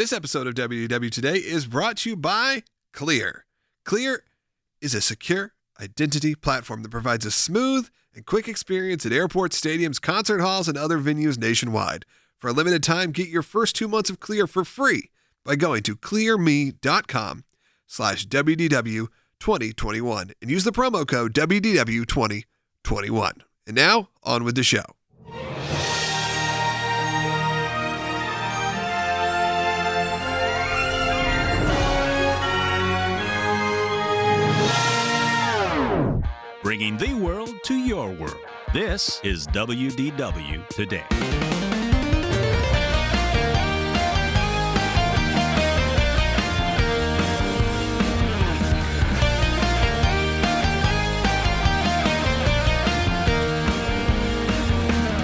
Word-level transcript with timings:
This 0.00 0.14
episode 0.14 0.46
of 0.46 0.54
WDW 0.54 1.10
Today 1.10 1.36
is 1.36 1.66
brought 1.66 1.98
to 1.98 2.08
you 2.08 2.16
by 2.16 2.62
Clear. 2.94 3.44
Clear 3.84 4.24
is 4.80 4.94
a 4.94 5.00
secure 5.02 5.52
identity 5.78 6.34
platform 6.34 6.82
that 6.82 6.90
provides 6.90 7.26
a 7.26 7.30
smooth 7.30 7.90
and 8.14 8.24
quick 8.24 8.48
experience 8.48 9.04
at 9.04 9.12
airports, 9.12 9.60
stadiums, 9.60 10.00
concert 10.00 10.40
halls, 10.40 10.68
and 10.68 10.78
other 10.78 10.98
venues 10.98 11.36
nationwide. 11.36 12.06
For 12.38 12.48
a 12.48 12.54
limited 12.54 12.82
time, 12.82 13.12
get 13.12 13.28
your 13.28 13.42
first 13.42 13.76
two 13.76 13.88
months 13.88 14.08
of 14.08 14.20
Clear 14.20 14.46
for 14.46 14.64
free 14.64 15.10
by 15.44 15.54
going 15.54 15.82
to 15.82 15.94
clearme.com 15.94 17.44
slash 17.86 18.26
WDW 18.26 19.08
2021 19.38 20.30
and 20.40 20.50
use 20.50 20.64
the 20.64 20.72
promo 20.72 21.06
code 21.06 21.34
WDW 21.34 22.06
2021. 22.06 23.32
And 23.66 23.76
now, 23.76 24.08
on 24.22 24.44
with 24.44 24.54
the 24.54 24.62
show. 24.62 24.96
Bringing 36.62 36.98
the 36.98 37.14
world 37.14 37.54
to 37.64 37.74
your 37.74 38.10
world. 38.10 38.36
This 38.74 39.18
is 39.24 39.46
WDW 39.46 40.68
Today. 40.68 41.06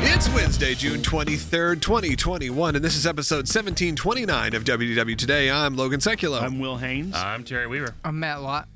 It's 0.09 0.31
Wednesday, 0.31 0.75
June 0.75 1.03
23rd, 1.03 1.83
2021, 1.83 2.77
and 2.77 2.83
this 2.83 2.97
is 2.97 3.07
episode 3.07 3.47
1729 3.47 4.55
of 4.55 4.65
WDW 4.65 5.19
Today. 5.19 5.51
I'm 5.51 5.77
Logan 5.77 6.01
Sekulow. 6.01 6.41
I'm 6.41 6.59
Will 6.59 6.79
Haynes. 6.79 7.15
I'm 7.15 7.45
Terry 7.45 7.67
Weaver. 7.67 7.95
I'm 8.03 8.19
Matt 8.19 8.41
Lott. 8.41 8.67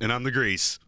And 0.00 0.12
I'm 0.12 0.22
the 0.24 0.30
Grease. 0.30 0.78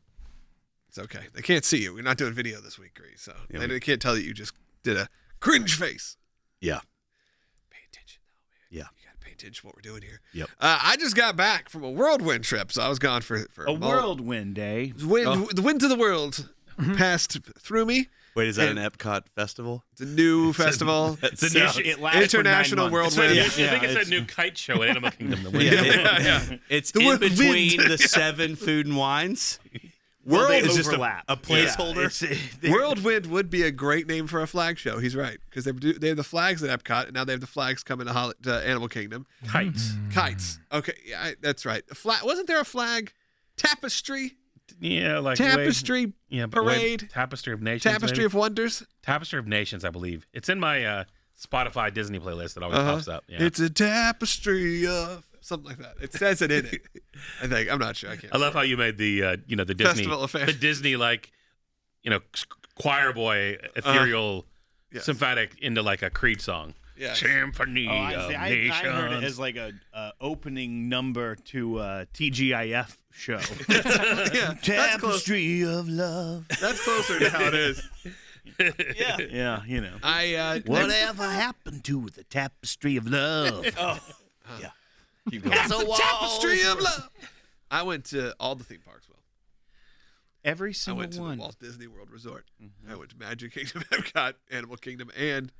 it's 0.88 0.98
okay. 0.98 1.26
They 1.34 1.42
can't 1.42 1.64
see 1.64 1.82
you. 1.82 1.94
We're 1.94 2.02
not 2.02 2.16
doing 2.18 2.32
video 2.32 2.60
this 2.60 2.78
week, 2.78 2.94
Grease, 2.94 3.22
so 3.22 3.32
Yeah, 3.50 3.60
they, 3.60 3.66
we- 3.66 3.74
they 3.74 3.80
can't 3.80 4.00
tell 4.00 4.14
that 4.14 4.22
you 4.22 4.34
just 4.34 4.52
did 4.82 4.96
a 4.96 5.08
cringe 5.40 5.74
face. 5.76 6.16
Yeah. 6.60 6.80
Pay 7.70 7.78
attention, 7.92 8.20
though, 8.70 8.76
Yeah. 8.78 8.84
You 8.98 9.06
got 9.06 9.20
to 9.20 9.26
pay 9.26 9.32
attention 9.32 9.62
to 9.62 9.66
what 9.66 9.76
we're 9.76 9.82
doing 9.82 10.02
here. 10.02 10.20
Yep. 10.34 10.48
Uh, 10.60 10.78
I 10.82 10.96
just 10.96 11.16
got 11.16 11.36
back 11.36 11.68
from 11.68 11.82
a 11.84 11.90
whirlwind 11.90 12.44
trip, 12.44 12.72
so 12.72 12.82
I 12.82 12.88
was 12.88 12.98
gone 12.98 13.22
for, 13.22 13.38
for 13.50 13.64
A 13.64 13.76
mul- 13.76 13.88
whirlwind 13.90 14.54
day. 14.54 14.92
Wind, 15.02 15.48
The 15.50 15.62
winds 15.62 15.82
of 15.84 15.90
the 15.90 15.96
world 15.96 16.48
passed 16.96 17.38
through 17.58 17.86
me. 17.86 18.08
Wait, 18.34 18.48
is 18.48 18.56
that 18.56 18.68
And- 18.70 18.78
an 18.78 18.90
Epcot 18.90 19.28
festival? 19.28 19.84
It's 19.92 20.00
a 20.00 20.06
new 20.06 20.52
festival. 20.52 21.18
It's 21.22 21.42
a 21.42 21.46
new, 21.46 21.50
Sounds- 21.66 21.78
it 21.78 22.00
lasted 22.00 22.30
for 22.30 22.38
International 22.40 22.84
nine 22.86 22.92
World 22.92 23.16
months. 23.16 23.16
Wind. 23.18 23.38
I 23.40 23.48
think 23.48 23.82
it's, 23.82 23.92
it's- 23.92 24.06
a 24.06 24.10
new 24.10 24.24
kite 24.24 24.56
show 24.56 24.82
at 24.82 24.88
Animal 24.90 25.10
Kingdom. 25.18 25.42
The. 25.42 25.62
Yeah, 25.64 25.82
yeah, 25.82 26.18
yeah. 26.50 26.56
It's 26.68 26.92
The 26.92 27.00
in 27.00 27.18
between 27.18 27.78
wind. 27.78 27.90
the 27.90 27.98
seven 28.08 28.56
food 28.56 28.86
and 28.86 28.96
wines. 28.96 29.58
Well, 30.24 30.46
they 30.48 30.60
is 30.60 30.76
just 30.76 30.92
a- 30.92 31.22
a 31.28 31.36
placeholder? 31.36 32.22
Yeah, 32.22 32.30
it's- 32.30 32.70
Whirlwind 32.72 33.26
would 33.26 33.50
be 33.50 33.64
a 33.64 33.72
great 33.72 34.06
name 34.06 34.28
for 34.28 34.40
a 34.40 34.46
flag 34.46 34.78
show. 34.78 34.98
He's 35.00 35.16
right 35.16 35.38
because 35.50 35.64
they 35.64 35.72
they 35.72 36.08
have 36.08 36.16
the 36.16 36.22
flags 36.22 36.62
at 36.62 36.70
Epcot, 36.84 37.06
and 37.06 37.14
now 37.14 37.24
they 37.24 37.32
have 37.32 37.40
the 37.40 37.46
flags 37.48 37.82
coming 37.82 38.06
to, 38.06 38.12
Hol- 38.12 38.32
to 38.44 38.54
Animal 38.66 38.86
Kingdom. 38.88 39.26
Kites. 39.48 39.92
Kites. 40.12 40.60
Okay, 40.72 40.94
yeah, 41.04 41.20
I, 41.22 41.34
that's 41.40 41.66
right. 41.66 41.82
A 41.90 41.94
flag. 41.96 42.22
Wasn't 42.24 42.46
there 42.46 42.60
a 42.60 42.64
flag? 42.64 43.12
Tapestry. 43.56 44.36
Yeah, 44.80 45.18
like 45.18 45.38
Tapestry. 45.38 46.12
Yeah, 46.28 46.46
parade. 46.46 47.08
Tapestry 47.12 47.52
of 47.52 47.62
Nations. 47.62 47.82
Tapestry 47.92 48.18
maybe? 48.18 48.26
of 48.26 48.34
Wonders. 48.34 48.82
Tapestry 49.02 49.38
of 49.38 49.46
Nations, 49.46 49.84
I 49.84 49.90
believe. 49.90 50.26
It's 50.32 50.48
in 50.48 50.58
my 50.60 50.84
uh, 50.84 51.04
Spotify 51.40 51.92
Disney 51.92 52.18
playlist 52.20 52.54
that 52.54 52.62
always 52.62 52.78
Uh-huh. 52.78 52.94
pops 52.94 53.08
up. 53.08 53.24
Yeah. 53.28 53.42
It's 53.42 53.60
a 53.60 53.70
tapestry 53.70 54.86
of 54.86 55.24
something 55.40 55.68
like 55.70 55.78
that. 55.78 55.94
It 56.00 56.12
says 56.12 56.42
it 56.42 56.50
in 56.50 56.66
it. 56.66 56.82
I 57.42 57.46
think. 57.46 57.70
I'm 57.70 57.78
not 57.78 57.96
sure. 57.96 58.10
I 58.10 58.16
can't. 58.16 58.34
I 58.34 58.38
love 58.38 58.54
how 58.54 58.62
you 58.62 58.76
made 58.76 58.98
the 58.98 59.22
uh, 59.24 59.36
you 59.46 59.56
know 59.56 59.64
the 59.64 59.74
Disney 59.74 60.04
Festival 60.04 60.26
the 60.26 60.52
Disney 60.52 60.96
like 60.96 61.30
you 62.02 62.10
know 62.10 62.20
choir 62.76 63.12
boy 63.12 63.58
ethereal 63.76 64.38
Uh-huh. 64.38 64.48
Yes. 64.94 65.04
symphatic 65.06 65.58
into 65.60 65.80
like 65.82 66.02
a 66.02 66.10
Creed 66.10 66.40
song. 66.42 66.74
Yeah. 66.96 67.14
Symphony 67.14 67.88
Oh, 67.88 67.92
I, 67.92 68.12
of 68.14 68.28
see. 68.28 68.34
I, 68.34 68.46
I 68.46 68.50
Nations. 68.50 68.80
heard 68.94 69.12
it 69.12 69.24
as 69.24 69.38
like 69.38 69.56
a 69.56 69.72
uh, 69.94 70.10
opening 70.20 70.88
number 70.88 71.36
to 71.36 71.78
a 71.80 72.06
TGIF 72.14 72.96
show. 73.10 73.38
yeah. 73.68 73.80
That's. 73.82 74.62
Tapestry 74.62 75.62
of 75.64 75.88
love. 75.88 76.46
That's 76.60 76.82
closer 76.84 77.18
to 77.18 77.30
how 77.30 77.44
it 77.46 77.54
is. 77.54 77.88
Yeah, 78.58 79.16
yeah, 79.30 79.62
you 79.66 79.80
know. 79.80 79.94
I 80.02 80.34
uh, 80.34 80.60
Whatever 80.66 81.24
happened 81.24 81.84
to 81.84 82.08
the 82.10 82.24
tapestry 82.24 82.96
of 82.96 83.06
love? 83.08 83.64
oh, 83.78 83.98
yeah. 84.60 84.70
Keep 85.30 85.44
going. 85.44 85.56
Castle 85.56 85.86
walls. 85.86 86.00
tapestry 86.00 86.62
of 86.64 86.80
love. 86.80 87.08
I 87.70 87.82
went 87.84 88.04
to 88.06 88.34
all 88.40 88.54
the 88.54 88.64
theme 88.64 88.80
parks. 88.84 89.08
Well. 89.08 89.18
Every 90.44 90.74
single 90.74 91.00
I 91.00 91.02
went 91.04 91.12
to 91.14 91.20
one. 91.20 91.36
the 91.38 91.42
Walt 91.42 91.56
Disney 91.60 91.86
World 91.86 92.10
Resort. 92.10 92.46
I 92.88 92.96
went 92.96 93.10
to 93.10 93.16
Magic 93.16 93.52
Kingdom, 93.54 93.84
Epcot, 93.92 94.34
Animal 94.50 94.76
Kingdom, 94.76 95.10
and 95.16 95.52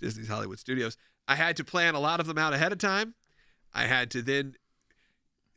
Disney's 0.00 0.28
Hollywood 0.28 0.58
Studios. 0.58 0.96
I 1.26 1.34
had 1.34 1.56
to 1.56 1.64
plan 1.64 1.94
a 1.94 2.00
lot 2.00 2.20
of 2.20 2.26
them 2.26 2.38
out 2.38 2.54
ahead 2.54 2.72
of 2.72 2.78
time. 2.78 3.14
I 3.74 3.84
had 3.84 4.10
to 4.12 4.22
then 4.22 4.56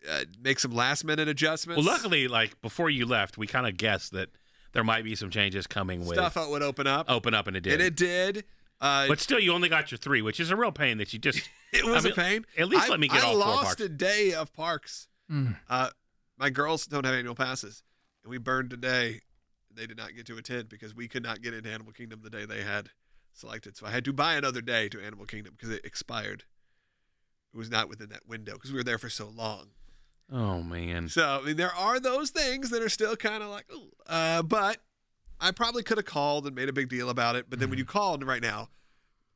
uh, 0.09 0.25
make 0.41 0.59
some 0.59 0.71
last 0.71 1.03
minute 1.03 1.27
adjustments. 1.27 1.83
Well, 1.83 1.93
luckily, 1.93 2.27
like 2.27 2.61
before 2.61 2.89
you 2.89 3.05
left, 3.05 3.37
we 3.37 3.47
kind 3.47 3.67
of 3.67 3.77
guessed 3.77 4.11
that 4.11 4.29
there 4.73 4.83
might 4.83 5.03
be 5.03 5.15
some 5.15 5.29
changes 5.29 5.67
coming 5.67 6.05
with 6.05 6.17
stuff 6.17 6.33
that 6.35 6.49
would 6.49 6.63
open 6.63 6.87
up, 6.87 7.09
open 7.09 7.33
up, 7.33 7.47
and 7.47 7.55
it 7.55 7.61
did. 7.61 7.73
and 7.73 7.81
it 7.81 7.95
did. 7.95 8.43
Uh, 8.79 9.07
but 9.07 9.19
still, 9.19 9.39
you 9.39 9.53
only 9.53 9.69
got 9.69 9.91
your 9.91 9.97
three, 9.97 10.21
which 10.21 10.39
is 10.39 10.49
a 10.49 10.55
real 10.55 10.71
pain 10.71 10.97
that 10.97 11.13
you 11.13 11.19
just. 11.19 11.47
it 11.73 11.85
was 11.85 12.05
I 12.05 12.09
mean, 12.09 12.13
a 12.13 12.15
pain. 12.15 12.45
At 12.57 12.67
least 12.67 12.87
I, 12.87 12.89
let 12.89 12.99
me 12.99 13.07
get 13.07 13.23
I 13.23 13.27
all 13.27 13.33
four 13.33 13.39
lost 13.39 13.63
parks. 13.63 13.81
a 13.81 13.89
day 13.89 14.33
of 14.33 14.53
parks. 14.53 15.07
Mm. 15.31 15.55
Uh, 15.69 15.89
my 16.37 16.49
girls 16.49 16.87
don't 16.87 17.05
have 17.05 17.13
annual 17.13 17.35
passes, 17.35 17.83
and 18.23 18.31
we 18.31 18.37
burned 18.37 18.73
a 18.73 18.77
day. 18.77 19.21
They 19.73 19.85
did 19.85 19.97
not 19.97 20.15
get 20.15 20.25
to 20.25 20.37
attend 20.37 20.67
because 20.67 20.95
we 20.95 21.07
could 21.07 21.23
not 21.23 21.41
get 21.41 21.53
into 21.53 21.69
Animal 21.69 21.93
Kingdom 21.93 22.21
the 22.23 22.29
day 22.29 22.45
they 22.45 22.61
had 22.61 22.89
selected. 23.33 23.77
So 23.77 23.85
I 23.85 23.91
had 23.91 24.05
to 24.05 24.13
buy 24.13 24.35
another 24.35 24.61
day 24.61 24.89
to 24.89 25.01
Animal 25.01 25.25
Kingdom 25.25 25.53
because 25.57 25.69
it 25.75 25.85
expired. 25.85 26.43
It 27.53 27.57
was 27.57 27.69
not 27.69 27.89
within 27.89 28.09
that 28.09 28.27
window 28.27 28.53
because 28.53 28.71
we 28.71 28.77
were 28.77 28.83
there 28.83 28.97
for 28.97 29.09
so 29.09 29.27
long. 29.27 29.67
Oh 30.31 30.61
man. 30.61 31.09
So 31.09 31.39
I 31.41 31.45
mean, 31.45 31.57
there 31.57 31.73
are 31.73 31.99
those 31.99 32.29
things 32.29 32.69
that 32.69 32.81
are 32.81 32.89
still 32.89 33.15
kind 33.17 33.43
of 33.43 33.49
like, 33.49 33.65
uh, 34.07 34.41
but 34.43 34.77
I 35.39 35.51
probably 35.51 35.83
could 35.83 35.97
have 35.97 36.05
called 36.05 36.45
and 36.47 36.55
made 36.55 36.69
a 36.69 36.73
big 36.73 36.87
deal 36.89 37.09
about 37.09 37.35
it. 37.35 37.47
But 37.49 37.59
then 37.59 37.69
when 37.69 37.77
you 37.79 37.83
called 37.85 38.23
right 38.23 38.41
now, 38.41 38.69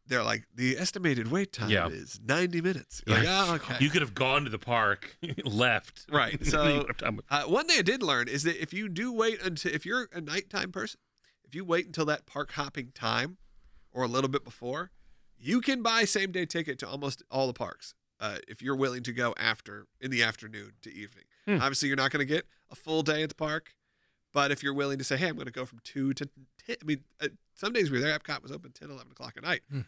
they're 0.07 0.23
like, 0.23 0.43
the 0.53 0.77
estimated 0.77 1.31
wait 1.31 1.51
time 1.51 1.71
Yeah. 1.71 1.87
is 1.87 2.19
90 2.23 2.61
minutes. 2.61 3.01
You're 3.07 3.17
like, 3.17 3.27
oh, 3.27 3.53
okay. 3.55 3.77
You 3.83 3.89
could 3.89 4.01
have 4.03 4.13
gone 4.13 4.43
to 4.43 4.51
the 4.51 4.59
park, 4.59 5.17
left. 5.43 6.05
Right, 6.11 6.45
so- 6.45 6.67
you 6.67 6.77
would 6.77 6.87
have 6.89 6.97
time- 6.97 7.19
Uh, 7.29 7.43
one 7.45 7.65
thing 7.67 7.79
I 7.79 7.81
did 7.81 8.03
learn 8.03 8.27
is 8.27 8.43
that 8.43 8.61
if 8.61 8.71
you 8.71 8.87
do 8.87 9.11
wait 9.11 9.41
until, 9.41 9.73
if 9.73 9.83
you're 9.83 10.07
a 10.13 10.21
nighttime 10.21 10.71
person, 10.71 10.99
if 11.43 11.55
you 11.55 11.65
wait 11.65 11.87
until 11.87 12.05
that 12.05 12.27
park 12.27 12.51
hopping 12.51 12.91
time 12.93 13.37
or 13.95 14.03
a 14.03 14.07
little 14.07 14.29
bit 14.29 14.43
before, 14.43 14.91
you 15.39 15.61
can 15.61 15.81
buy 15.81 16.03
same 16.03 16.31
day 16.31 16.45
ticket 16.45 16.77
to 16.79 16.87
almost 16.87 17.23
all 17.31 17.47
the 17.47 17.53
parks 17.53 17.95
uh, 18.19 18.37
if 18.47 18.61
you're 18.61 18.75
willing 18.75 19.01
to 19.03 19.11
go 19.13 19.33
after 19.39 19.87
in 20.01 20.11
the 20.11 20.21
afternoon 20.21 20.73
to 20.81 20.93
evening. 20.93 21.23
Hmm. 21.45 21.55
Obviously, 21.61 21.87
you're 21.87 21.97
not 21.97 22.11
going 22.11 22.25
to 22.25 22.31
get 22.33 22.45
a 22.69 22.75
full 22.75 23.01
day 23.03 23.23
at 23.23 23.29
the 23.29 23.35
park, 23.35 23.73
but 24.33 24.51
if 24.51 24.61
you're 24.61 24.73
willing 24.73 24.97
to 24.97 25.03
say, 25.03 25.15
hey, 25.17 25.29
I'm 25.29 25.35
going 25.35 25.45
to 25.45 25.51
go 25.51 25.65
from 25.65 25.79
2 25.83 26.13
to 26.13 26.25
10, 26.67 26.75
I 26.81 26.85
mean, 26.85 27.03
uh, 27.21 27.29
some 27.55 27.71
days 27.73 27.89
we 27.89 27.97
were 27.97 28.03
there, 28.05 28.17
Epcot 28.19 28.41
was 28.43 28.51
open 28.51 28.71
10, 28.73 28.89
11 28.91 29.11
o'clock 29.13 29.33
at 29.37 29.43
night. 29.43 29.61
Hmm. 29.71 29.81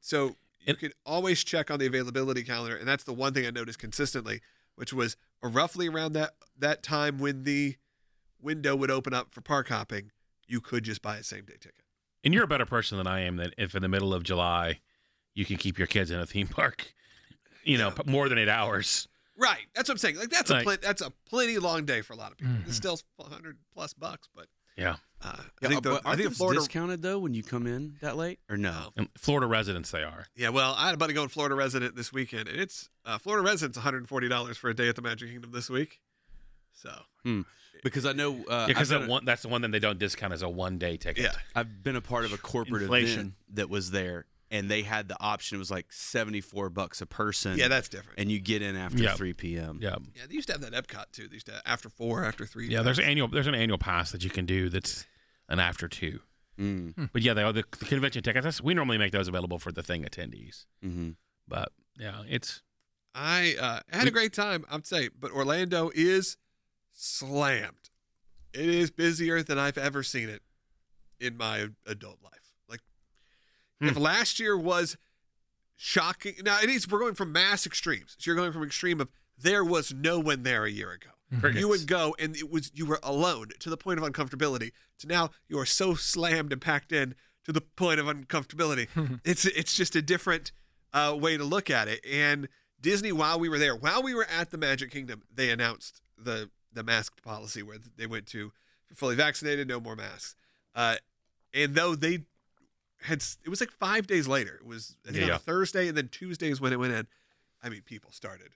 So 0.00 0.36
you 0.60 0.72
It- 0.72 0.78
can 0.80 0.92
always 1.06 1.44
check 1.44 1.70
on 1.70 1.78
the 1.78 1.86
availability 1.86 2.42
calendar, 2.42 2.76
and 2.76 2.88
that's 2.88 3.04
the 3.04 3.12
one 3.14 3.32
thing 3.34 3.46
I 3.46 3.50
noticed 3.50 3.78
consistently, 3.78 4.40
which 4.74 4.92
was 4.92 5.16
roughly 5.42 5.88
around 5.88 6.14
that 6.14 6.34
that 6.58 6.82
time 6.82 7.18
when 7.18 7.44
the 7.44 7.76
window 8.40 8.74
would 8.74 8.90
open 8.90 9.14
up 9.14 9.32
for 9.32 9.40
park 9.40 9.68
hopping, 9.68 10.10
you 10.46 10.60
could 10.60 10.82
just 10.84 11.02
buy 11.02 11.18
a 11.18 11.22
same 11.22 11.44
day 11.44 11.54
ticket. 11.60 11.83
And 12.24 12.32
you're 12.34 12.44
a 12.44 12.48
better 12.48 12.66
person 12.66 12.98
than 12.98 13.06
I 13.06 13.20
am. 13.20 13.36
That 13.36 13.54
if 13.58 13.74
in 13.74 13.82
the 13.82 13.88
middle 13.88 14.12
of 14.14 14.22
July, 14.22 14.80
you 15.34 15.44
can 15.44 15.56
keep 15.56 15.78
your 15.78 15.86
kids 15.86 16.10
in 16.10 16.18
a 16.18 16.26
theme 16.26 16.48
park, 16.48 16.94
you 17.64 17.78
know, 17.78 17.92
Yeah. 17.96 18.02
more 18.10 18.28
than 18.28 18.38
eight 18.38 18.48
hours. 18.48 19.08
Right. 19.36 19.66
That's 19.74 19.88
what 19.88 19.94
I'm 19.94 19.98
saying. 19.98 20.16
Like 20.16 20.30
that's 20.30 20.50
a 20.50 20.54
Like- 20.54 20.64
plen- 20.64 20.78
that's 20.82 21.02
a 21.02 21.10
plenty 21.28 21.58
long 21.58 21.84
day 21.84 22.02
for 22.02 22.12
a 22.12 22.16
lot 22.16 22.30
of 22.32 22.38
people. 22.38 22.54
Mhm. 22.54 22.66
It's 22.68 22.76
still 22.76 22.98
100 23.16 23.58
plus 23.72 23.92
bucks, 23.92 24.28
but 24.32 24.46
Yeah. 24.76 24.96
uh, 25.20 25.36
I 25.62 25.68
think 25.68 25.82
the, 25.82 25.94
I 25.94 26.00
aren't 26.04 26.20
think 26.20 26.34
Florida. 26.36 26.60
discounted 26.60 27.02
though 27.02 27.18
when 27.18 27.34
you 27.34 27.42
come 27.42 27.66
in 27.66 27.96
that 28.00 28.16
late 28.16 28.38
or 28.48 28.56
no? 28.56 28.92
And 28.96 29.08
Florida 29.18 29.46
residents, 29.48 29.90
they 29.90 30.04
are. 30.04 30.26
Yeah, 30.36 30.50
well, 30.50 30.74
I 30.78 30.86
had 30.86 30.94
a 30.94 30.98
buddy 30.98 31.14
going 31.14 31.30
Florida 31.30 31.56
resident 31.56 31.96
this 31.96 32.12
weekend, 32.12 32.48
and 32.48 32.60
it's 32.60 32.90
uh, 33.04 33.18
Florida 33.18 33.44
resident's 33.44 33.76
140 33.78 34.28
dollars 34.28 34.56
for 34.56 34.70
a 34.70 34.74
day 34.74 34.88
at 34.88 34.94
the 34.94 35.02
Magic 35.02 35.30
Kingdom 35.30 35.50
this 35.50 35.68
week. 35.68 35.98
So 36.74 36.90
Because 37.82 38.04
I 38.06 38.12
know 38.12 38.44
uh, 38.48 38.66
because 38.66 38.92
I've, 38.92 39.02
that 39.02 39.08
one 39.08 39.24
that's 39.24 39.42
the 39.42 39.48
one 39.48 39.62
that 39.62 39.70
they 39.72 39.78
don't 39.78 39.98
discount 39.98 40.32
as 40.32 40.42
a 40.42 40.48
one 40.48 40.78
day 40.78 40.96
ticket. 40.96 41.24
yeah, 41.24 41.32
I've 41.54 41.82
been 41.82 41.96
a 41.96 42.00
part 42.00 42.24
of 42.24 42.32
a 42.32 42.38
corporate 42.38 42.82
Inflation. 42.82 43.18
event 43.20 43.32
that 43.54 43.70
was 43.70 43.90
there, 43.90 44.26
and 44.50 44.70
they 44.70 44.82
had 44.82 45.08
the 45.08 45.16
option. 45.22 45.56
It 45.56 45.58
was 45.58 45.70
like 45.70 45.92
seventy 45.92 46.40
four 46.40 46.68
bucks 46.70 47.00
a 47.00 47.06
person. 47.06 47.56
yeah, 47.58 47.68
that's 47.68 47.88
different. 47.88 48.18
and 48.18 48.30
you 48.30 48.38
get 48.40 48.62
in 48.62 48.76
after 48.76 49.02
Yeah. 49.02 49.14
three 49.14 49.32
p.m. 49.32 49.78
Yeah. 49.82 49.96
yeah, 50.14 50.22
they 50.28 50.34
used 50.34 50.48
to 50.48 50.54
have 50.54 50.62
that 50.62 50.72
Epcot 50.72 51.12
too. 51.12 51.28
They 51.28 51.34
used 51.34 51.46
to 51.46 51.62
after 51.66 51.88
four, 51.88 52.24
after 52.24 52.44
three. 52.46 52.68
Yeah, 52.68 52.82
there's 52.82 52.98
pass. 52.98 53.06
annual 53.08 53.28
there's 53.28 53.46
an 53.46 53.54
annual 53.54 53.78
pass 53.78 54.12
that 54.12 54.24
you 54.24 54.30
can 54.30 54.46
do 54.46 54.68
that's 54.68 55.06
an 55.48 55.58
after 55.60 55.88
two. 55.88 56.20
Mm, 56.58 57.10
But 57.12 57.22
yeah, 57.22 57.34
they 57.34 57.42
are 57.42 57.52
the, 57.52 57.64
the 57.80 57.84
convention 57.84 58.22
tickets. 58.22 58.44
That's, 58.44 58.60
we 58.62 58.74
normally 58.74 58.96
make 58.96 59.10
those 59.10 59.26
available 59.26 59.58
for 59.58 59.72
the 59.72 59.82
thing 59.82 60.04
attendees. 60.04 60.66
hmm 60.82 61.10
But 61.48 61.72
yeah, 61.98 62.22
it's 62.28 62.62
I 63.12 63.56
uh, 63.60 63.80
had 63.96 64.06
a 64.06 64.10
great 64.12 64.32
time, 64.32 64.64
I'd 64.70 64.86
say, 64.86 65.08
but 65.18 65.32
Orlando 65.32 65.90
is 65.94 66.36
slammed. 66.94 67.90
It 68.52 68.68
is 68.68 68.90
busier 68.90 69.42
than 69.42 69.58
I've 69.58 69.78
ever 69.78 70.02
seen 70.02 70.28
it 70.28 70.42
in 71.20 71.36
my 71.36 71.68
adult 71.86 72.18
life. 72.22 72.54
Like, 72.68 72.80
if 73.80 73.96
last 73.96 74.38
year 74.38 74.56
was 74.56 74.96
shocking, 75.76 76.34
now 76.44 76.58
it 76.62 76.70
is. 76.70 76.88
We're 76.88 77.00
going 77.00 77.14
from 77.14 77.32
mass 77.32 77.66
extremes. 77.66 78.16
So 78.18 78.28
you're 78.28 78.36
going 78.36 78.52
from 78.52 78.62
extreme 78.62 79.00
of 79.00 79.08
there 79.36 79.64
was 79.64 79.92
no 79.92 80.20
one 80.20 80.44
there 80.44 80.64
a 80.64 80.70
year 80.70 80.92
ago. 80.92 81.10
You 81.58 81.68
would 81.68 81.86
go 81.88 82.14
and 82.18 82.36
it 82.36 82.48
was 82.48 82.70
you 82.74 82.86
were 82.86 83.00
alone 83.02 83.48
to 83.58 83.70
the 83.70 83.76
point 83.76 83.98
of 83.98 84.04
uncomfortability. 84.04 84.70
To 85.00 85.08
now 85.08 85.30
you 85.48 85.58
are 85.58 85.66
so 85.66 85.94
slammed 85.94 86.52
and 86.52 86.60
packed 86.60 86.92
in 86.92 87.16
to 87.44 87.52
the 87.52 87.60
point 87.60 87.98
of 87.98 88.06
uncomfortability. 88.06 88.88
it's 89.24 89.44
it's 89.44 89.74
just 89.74 89.96
a 89.96 90.02
different 90.02 90.52
uh, 90.92 91.16
way 91.18 91.36
to 91.36 91.42
look 91.42 91.70
at 91.70 91.88
it. 91.88 92.04
And 92.08 92.48
Disney, 92.80 93.10
while 93.10 93.40
we 93.40 93.48
were 93.48 93.58
there, 93.58 93.74
while 93.74 94.02
we 94.02 94.14
were 94.14 94.26
at 94.26 94.50
the 94.50 94.58
Magic 94.58 94.92
Kingdom, 94.92 95.22
they 95.34 95.50
announced 95.50 96.02
the 96.16 96.50
the 96.74 96.82
mask 96.82 97.22
policy 97.22 97.62
where 97.62 97.78
they 97.96 98.06
went 98.06 98.26
to 98.28 98.52
fully 98.94 99.16
vaccinated, 99.16 99.66
no 99.68 99.80
more 99.80 99.96
masks. 99.96 100.36
Uh, 100.74 100.96
and 101.52 101.74
though 101.74 101.94
they 101.94 102.20
had, 103.02 103.22
it 103.44 103.48
was 103.48 103.60
like 103.60 103.70
five 103.70 104.06
days 104.06 104.26
later. 104.28 104.56
It 104.56 104.66
was 104.66 104.96
I 105.08 105.12
think 105.12 105.22
on 105.24 105.28
Yeah. 105.30 105.36
a 105.36 105.38
Thursday, 105.38 105.88
and 105.88 105.96
then 105.96 106.08
Tuesday 106.08 106.48
is 106.50 106.60
when 106.60 106.72
it 106.72 106.78
went 106.78 106.92
in. 106.92 107.06
I 107.62 107.68
mean, 107.70 107.82
people 107.82 108.10
started 108.12 108.50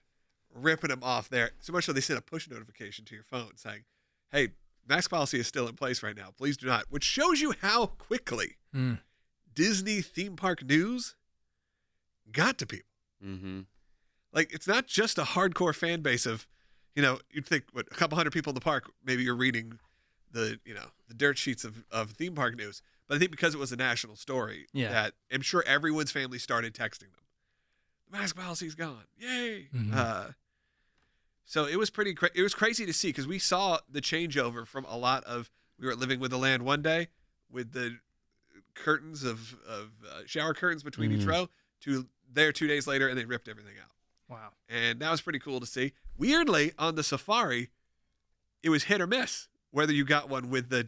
ripping 0.53 0.89
them 0.89 1.03
off 1.03 1.29
there. 1.29 1.51
So 1.59 1.73
much 1.73 1.85
so 1.85 1.93
they 1.93 2.01
sent 2.01 2.19
a 2.19 2.21
push 2.21 2.49
notification 2.49 3.05
to 3.05 3.15
your 3.15 3.23
phone 3.23 3.55
saying, 3.57 3.83
"Hey, 4.31 4.49
mask 4.87 5.09
policy 5.09 5.39
is 5.39 5.47
still 5.47 5.67
in 5.67 5.75
place 5.75 6.01
right 6.03 6.15
now. 6.15 6.31
Please 6.31 6.57
do 6.57 6.67
not." 6.67 6.85
Which 6.89 7.03
shows 7.03 7.41
you 7.41 7.53
how 7.61 7.87
quickly 7.87 8.55
Mm. 8.73 8.99
Disney 9.53 10.01
theme 10.01 10.35
park 10.35 10.63
news 10.63 11.15
got 12.31 12.57
to 12.59 12.65
people. 12.65 12.89
Mm-hmm. 13.23 13.61
Like 14.31 14.53
it's 14.53 14.67
not 14.67 14.87
just 14.87 15.17
a 15.17 15.23
hardcore 15.23 15.75
fan 15.75 16.01
base 16.01 16.25
of, 16.25 16.47
you 16.99 17.05
know, 17.05 17.17
you'd 17.31 17.45
think 17.45 17.63
what 17.71 17.87
a 17.89 17.95
couple 17.95 18.17
hundred 18.17 18.33
people 18.33 18.49
in 18.51 18.55
the 18.55 18.59
park. 18.59 18.91
Maybe 19.05 19.23
you're 19.23 19.33
reading 19.33 19.79
the 20.33 20.59
you 20.65 20.73
know 20.73 20.87
the 21.07 21.13
dirt 21.13 21.37
sheets 21.37 21.63
of 21.63 21.85
of 21.89 22.11
theme 22.11 22.35
park 22.35 22.57
news. 22.57 22.81
But 23.07 23.15
I 23.15 23.19
think 23.19 23.31
because 23.31 23.53
it 23.55 23.57
was 23.57 23.71
a 23.71 23.77
national 23.77 24.17
story, 24.17 24.67
Yeah. 24.73 24.89
that 24.91 25.13
I'm 25.33 25.41
sure 25.41 25.63
everyone's 25.65 26.11
family 26.11 26.39
started 26.39 26.73
texting 26.73 27.11
them. 27.13 27.23
The 28.11 28.17
mask 28.17 28.35
policy's 28.35 28.75
gone. 28.75 29.05
Yay! 29.17 29.69
Mhm. 29.73 29.93
Uh, 29.95 30.27
so 31.45 31.65
it 31.65 31.77
was 31.79 31.89
pretty. 31.89 32.13
Cra- 32.13 32.31
it 32.35 32.41
was 32.41 32.53
crazy 32.53 32.85
to 32.85 32.91
see 32.91 33.07
because 33.09 33.27
we 33.27 33.39
saw 33.39 33.79
the 33.89 34.01
changeover 34.01 34.67
from 34.67 34.83
a 34.83 34.97
lot 34.97 35.23
of 35.23 35.49
we 35.79 35.87
were 35.87 35.95
living 35.95 36.19
with 36.19 36.31
the 36.31 36.37
land 36.37 36.63
one 36.65 36.81
day 36.81 37.07
with 37.49 37.71
the 37.71 37.99
curtains 38.75 39.23
of 39.23 39.55
of 39.65 39.91
uh, 40.05 40.21
shower 40.25 40.53
curtains 40.53 40.83
between 40.83 41.13
each 41.13 41.21
Mhm. 41.21 41.29
row 41.29 41.49
to 41.81 42.09
there 42.29 42.51
two 42.51 42.67
days 42.67 42.87
later 42.87 43.07
and 43.07 43.17
they 43.17 43.23
ripped 43.25 43.47
everything 43.47 43.75
out 43.81 43.91
Wow. 44.27 44.51
and 44.67 44.99
that 44.99 45.09
was 45.09 45.21
pretty 45.21 45.39
cool 45.39 45.59
to 45.61 45.65
see. 45.65 45.93
Weirdly, 46.19 46.73
on 46.77 46.93
the 46.95 47.03
safari, 47.03 47.69
it 48.61 48.69
was 48.69 48.83
hit 48.83 49.01
or 49.01 49.07
miss 49.07 49.47
whether 49.71 49.93
you 49.93 50.03
got 50.05 50.29
one 50.29 50.49
with 50.49 50.69
the. 50.69 50.87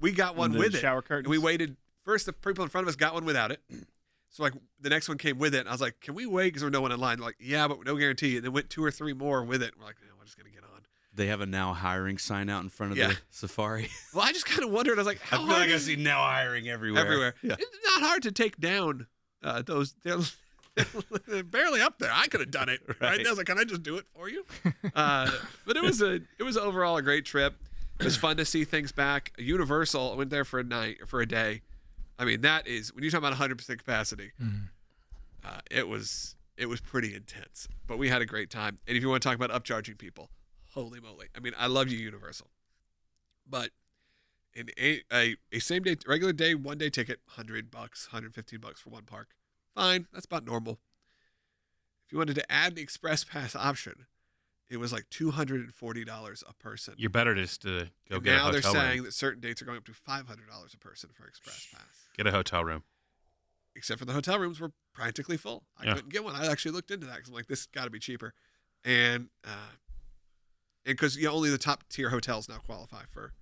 We 0.00 0.12
got 0.12 0.34
one 0.34 0.52
The 0.52 0.58
with 0.58 0.74
it. 0.74 0.80
shower 0.80 0.98
And 0.98 1.04
curtains. 1.06 1.28
we 1.28 1.38
waited. 1.38 1.76
First, 2.04 2.24
the 2.26 2.32
people 2.32 2.64
in 2.64 2.70
front 2.70 2.86
of 2.86 2.88
us 2.88 2.96
got 2.96 3.12
one 3.14 3.24
without 3.24 3.52
it. 3.52 3.60
So 4.32 4.44
like 4.44 4.52
the 4.80 4.90
next 4.90 5.08
one 5.08 5.18
came 5.18 5.38
with 5.40 5.56
it. 5.56 5.58
And 5.62 5.68
I 5.68 5.72
was 5.72 5.80
like, 5.80 5.98
"Can 6.00 6.14
we 6.14 6.24
wait?" 6.24 6.44
Because 6.50 6.62
there's 6.62 6.70
no 6.72 6.80
one 6.80 6.92
in 6.92 7.00
line. 7.00 7.18
They're 7.18 7.26
like, 7.26 7.38
yeah, 7.40 7.66
but 7.66 7.84
no 7.84 7.96
guarantee. 7.96 8.36
And 8.36 8.44
then 8.44 8.52
went 8.52 8.70
two 8.70 8.84
or 8.84 8.92
three 8.92 9.12
more 9.12 9.42
with 9.42 9.60
it. 9.60 9.72
We're 9.76 9.84
like, 9.86 9.96
"Yeah, 10.00 10.12
we're 10.16 10.24
just 10.24 10.36
gonna 10.38 10.50
get 10.50 10.62
on. 10.62 10.82
They 11.12 11.26
have 11.26 11.40
a 11.40 11.46
now 11.46 11.72
hiring 11.74 12.16
sign 12.16 12.48
out 12.48 12.62
in 12.62 12.68
front 12.68 12.92
of 12.92 12.98
Yeah. 12.98 13.08
the 13.08 13.16
safari. 13.30 13.88
Well, 14.14 14.24
I 14.24 14.30
just 14.30 14.46
kind 14.46 14.62
of 14.62 14.70
wondered. 14.70 14.98
I 14.98 15.00
was 15.00 15.06
like, 15.08 15.20
I 15.20 15.24
how 15.24 15.36
feel 15.38 15.46
hard 15.46 15.60
like 15.62 15.70
I 15.70 15.72
is- 15.72 15.84
see 15.86 15.96
now 15.96 16.18
hiring 16.22 16.68
everywhere. 16.68 17.04
everywhere. 17.04 17.34
Yeah. 17.42 17.56
It's 17.58 17.78
not 17.86 18.02
hard 18.02 18.22
to 18.22 18.30
take 18.30 18.56
down 18.58 19.08
uh, 19.42 19.62
those. 19.62 19.94
They're, 20.04 20.16
they're 20.16 20.26
barely 21.44 21.80
up 21.80 21.98
there. 21.98 22.10
I 22.12 22.26
could 22.26 22.40
have 22.40 22.50
done 22.50 22.68
it. 22.68 22.80
Right. 22.86 23.00
Right. 23.00 23.26
I 23.26 23.28
was 23.28 23.38
like, 23.38 23.46
can 23.46 23.58
I 23.58 23.64
just 23.64 23.82
do 23.82 23.96
it 23.96 24.06
for 24.14 24.28
you? 24.28 24.44
Uh, 24.94 25.30
but 25.66 25.76
it 25.76 25.82
was 25.82 26.02
a 26.02 26.20
it 26.38 26.42
was 26.42 26.56
overall 26.56 26.96
a 26.96 27.02
great 27.02 27.24
trip. 27.24 27.54
It 27.98 28.04
was 28.04 28.16
fun 28.16 28.36
to 28.38 28.44
see 28.44 28.64
things 28.64 28.92
back. 28.92 29.32
Universal 29.38 30.12
I 30.12 30.16
went 30.16 30.30
there 30.30 30.44
for 30.44 30.58
a 30.58 30.64
night 30.64 31.06
for 31.06 31.20
a 31.20 31.26
day. 31.26 31.62
I 32.18 32.24
mean, 32.24 32.40
that 32.40 32.66
is 32.66 32.92
when 32.94 33.04
you 33.04 33.10
talk 33.10 33.18
about 33.18 33.30
100 33.32 33.56
percent 33.58 33.78
capacity. 33.78 34.32
Uh, 35.44 35.60
it 35.70 35.86
was 35.86 36.34
it 36.56 36.66
was 36.66 36.80
pretty 36.80 37.14
intense, 37.14 37.68
but 37.86 37.98
we 37.98 38.08
had 38.08 38.20
a 38.20 38.26
great 38.26 38.50
time. 38.50 38.78
And 38.86 38.96
if 38.96 39.02
you 39.02 39.08
want 39.08 39.22
to 39.22 39.28
talk 39.28 39.36
about 39.36 39.50
upcharging 39.50 39.96
people, 39.96 40.30
holy 40.74 40.98
moly! 41.00 41.28
I 41.36 41.40
mean, 41.40 41.52
I 41.58 41.66
love 41.66 41.88
you, 41.88 41.98
Universal, 41.98 42.48
but 43.48 43.70
in 44.54 44.70
a, 44.78 45.02
a, 45.12 45.36
a 45.52 45.58
same 45.60 45.82
day 45.82 45.96
regular 46.06 46.32
day 46.32 46.54
one 46.54 46.78
day 46.78 46.90
ticket 46.90 47.20
100 47.26 47.70
bucks 47.70 48.08
115 48.08 48.58
bucks 48.60 48.80
for 48.80 48.90
one 48.90 49.04
park 49.04 49.28
fine 49.74 50.06
that's 50.12 50.26
about 50.26 50.44
normal. 50.44 50.78
If 52.06 52.12
you 52.12 52.18
wanted 52.18 52.34
to 52.36 52.50
add 52.52 52.74
the 52.76 52.82
express 52.82 53.24
pass 53.24 53.54
option 53.54 54.06
it 54.68 54.78
was 54.78 54.92
like 54.92 55.10
$240 55.10 56.42
a 56.48 56.54
person. 56.54 56.94
You're 56.96 57.10
better 57.10 57.34
just 57.34 57.62
to 57.62 57.88
go 58.08 58.16
And 58.16 58.24
get 58.24 58.34
a 58.34 58.36
now 58.36 58.50
they're 58.52 58.62
saying 58.62 58.98
room. 58.98 59.04
that 59.06 59.14
certain 59.14 59.40
dates 59.40 59.60
are 59.60 59.64
going 59.64 59.78
up 59.78 59.84
to 59.86 59.90
$500 59.92 60.22
a 60.74 60.78
person 60.78 61.10
for 61.12 61.26
express 61.26 61.66
pass. 61.72 62.06
Get 62.16 62.28
a 62.28 62.30
hotel 62.30 62.64
room. 62.64 62.84
except 63.74 63.98
for 63.98 64.04
the 64.04 64.12
hotel 64.12 64.38
rooms 64.38 64.60
were 64.60 64.70
practically 64.92 65.36
full. 65.36 65.64
I 65.76 65.86
Yeah. 65.86 65.94
couldn't 65.94 66.10
get 66.12 66.22
one. 66.22 66.34
I 66.36 66.46
actually 66.46 66.70
looked 66.72 66.90
into 66.92 67.06
that 67.06 67.16
because 67.16 67.28
i'm 67.30 67.34
like 67.34 67.46
this 67.48 67.66
got 67.66 67.84
to 67.84 67.90
be 67.90 67.98
cheaper. 67.98 68.32
And 68.84 69.28
uh 69.44 69.72
and 70.86 70.96
because 70.96 71.16
you 71.16 71.24
know, 71.24 71.32
only 71.32 71.50
the 71.50 71.58
top 71.58 71.88
tier 71.88 72.10
hotels 72.10 72.48
now 72.48 72.58
qualify 72.58 73.02
for 73.10 73.32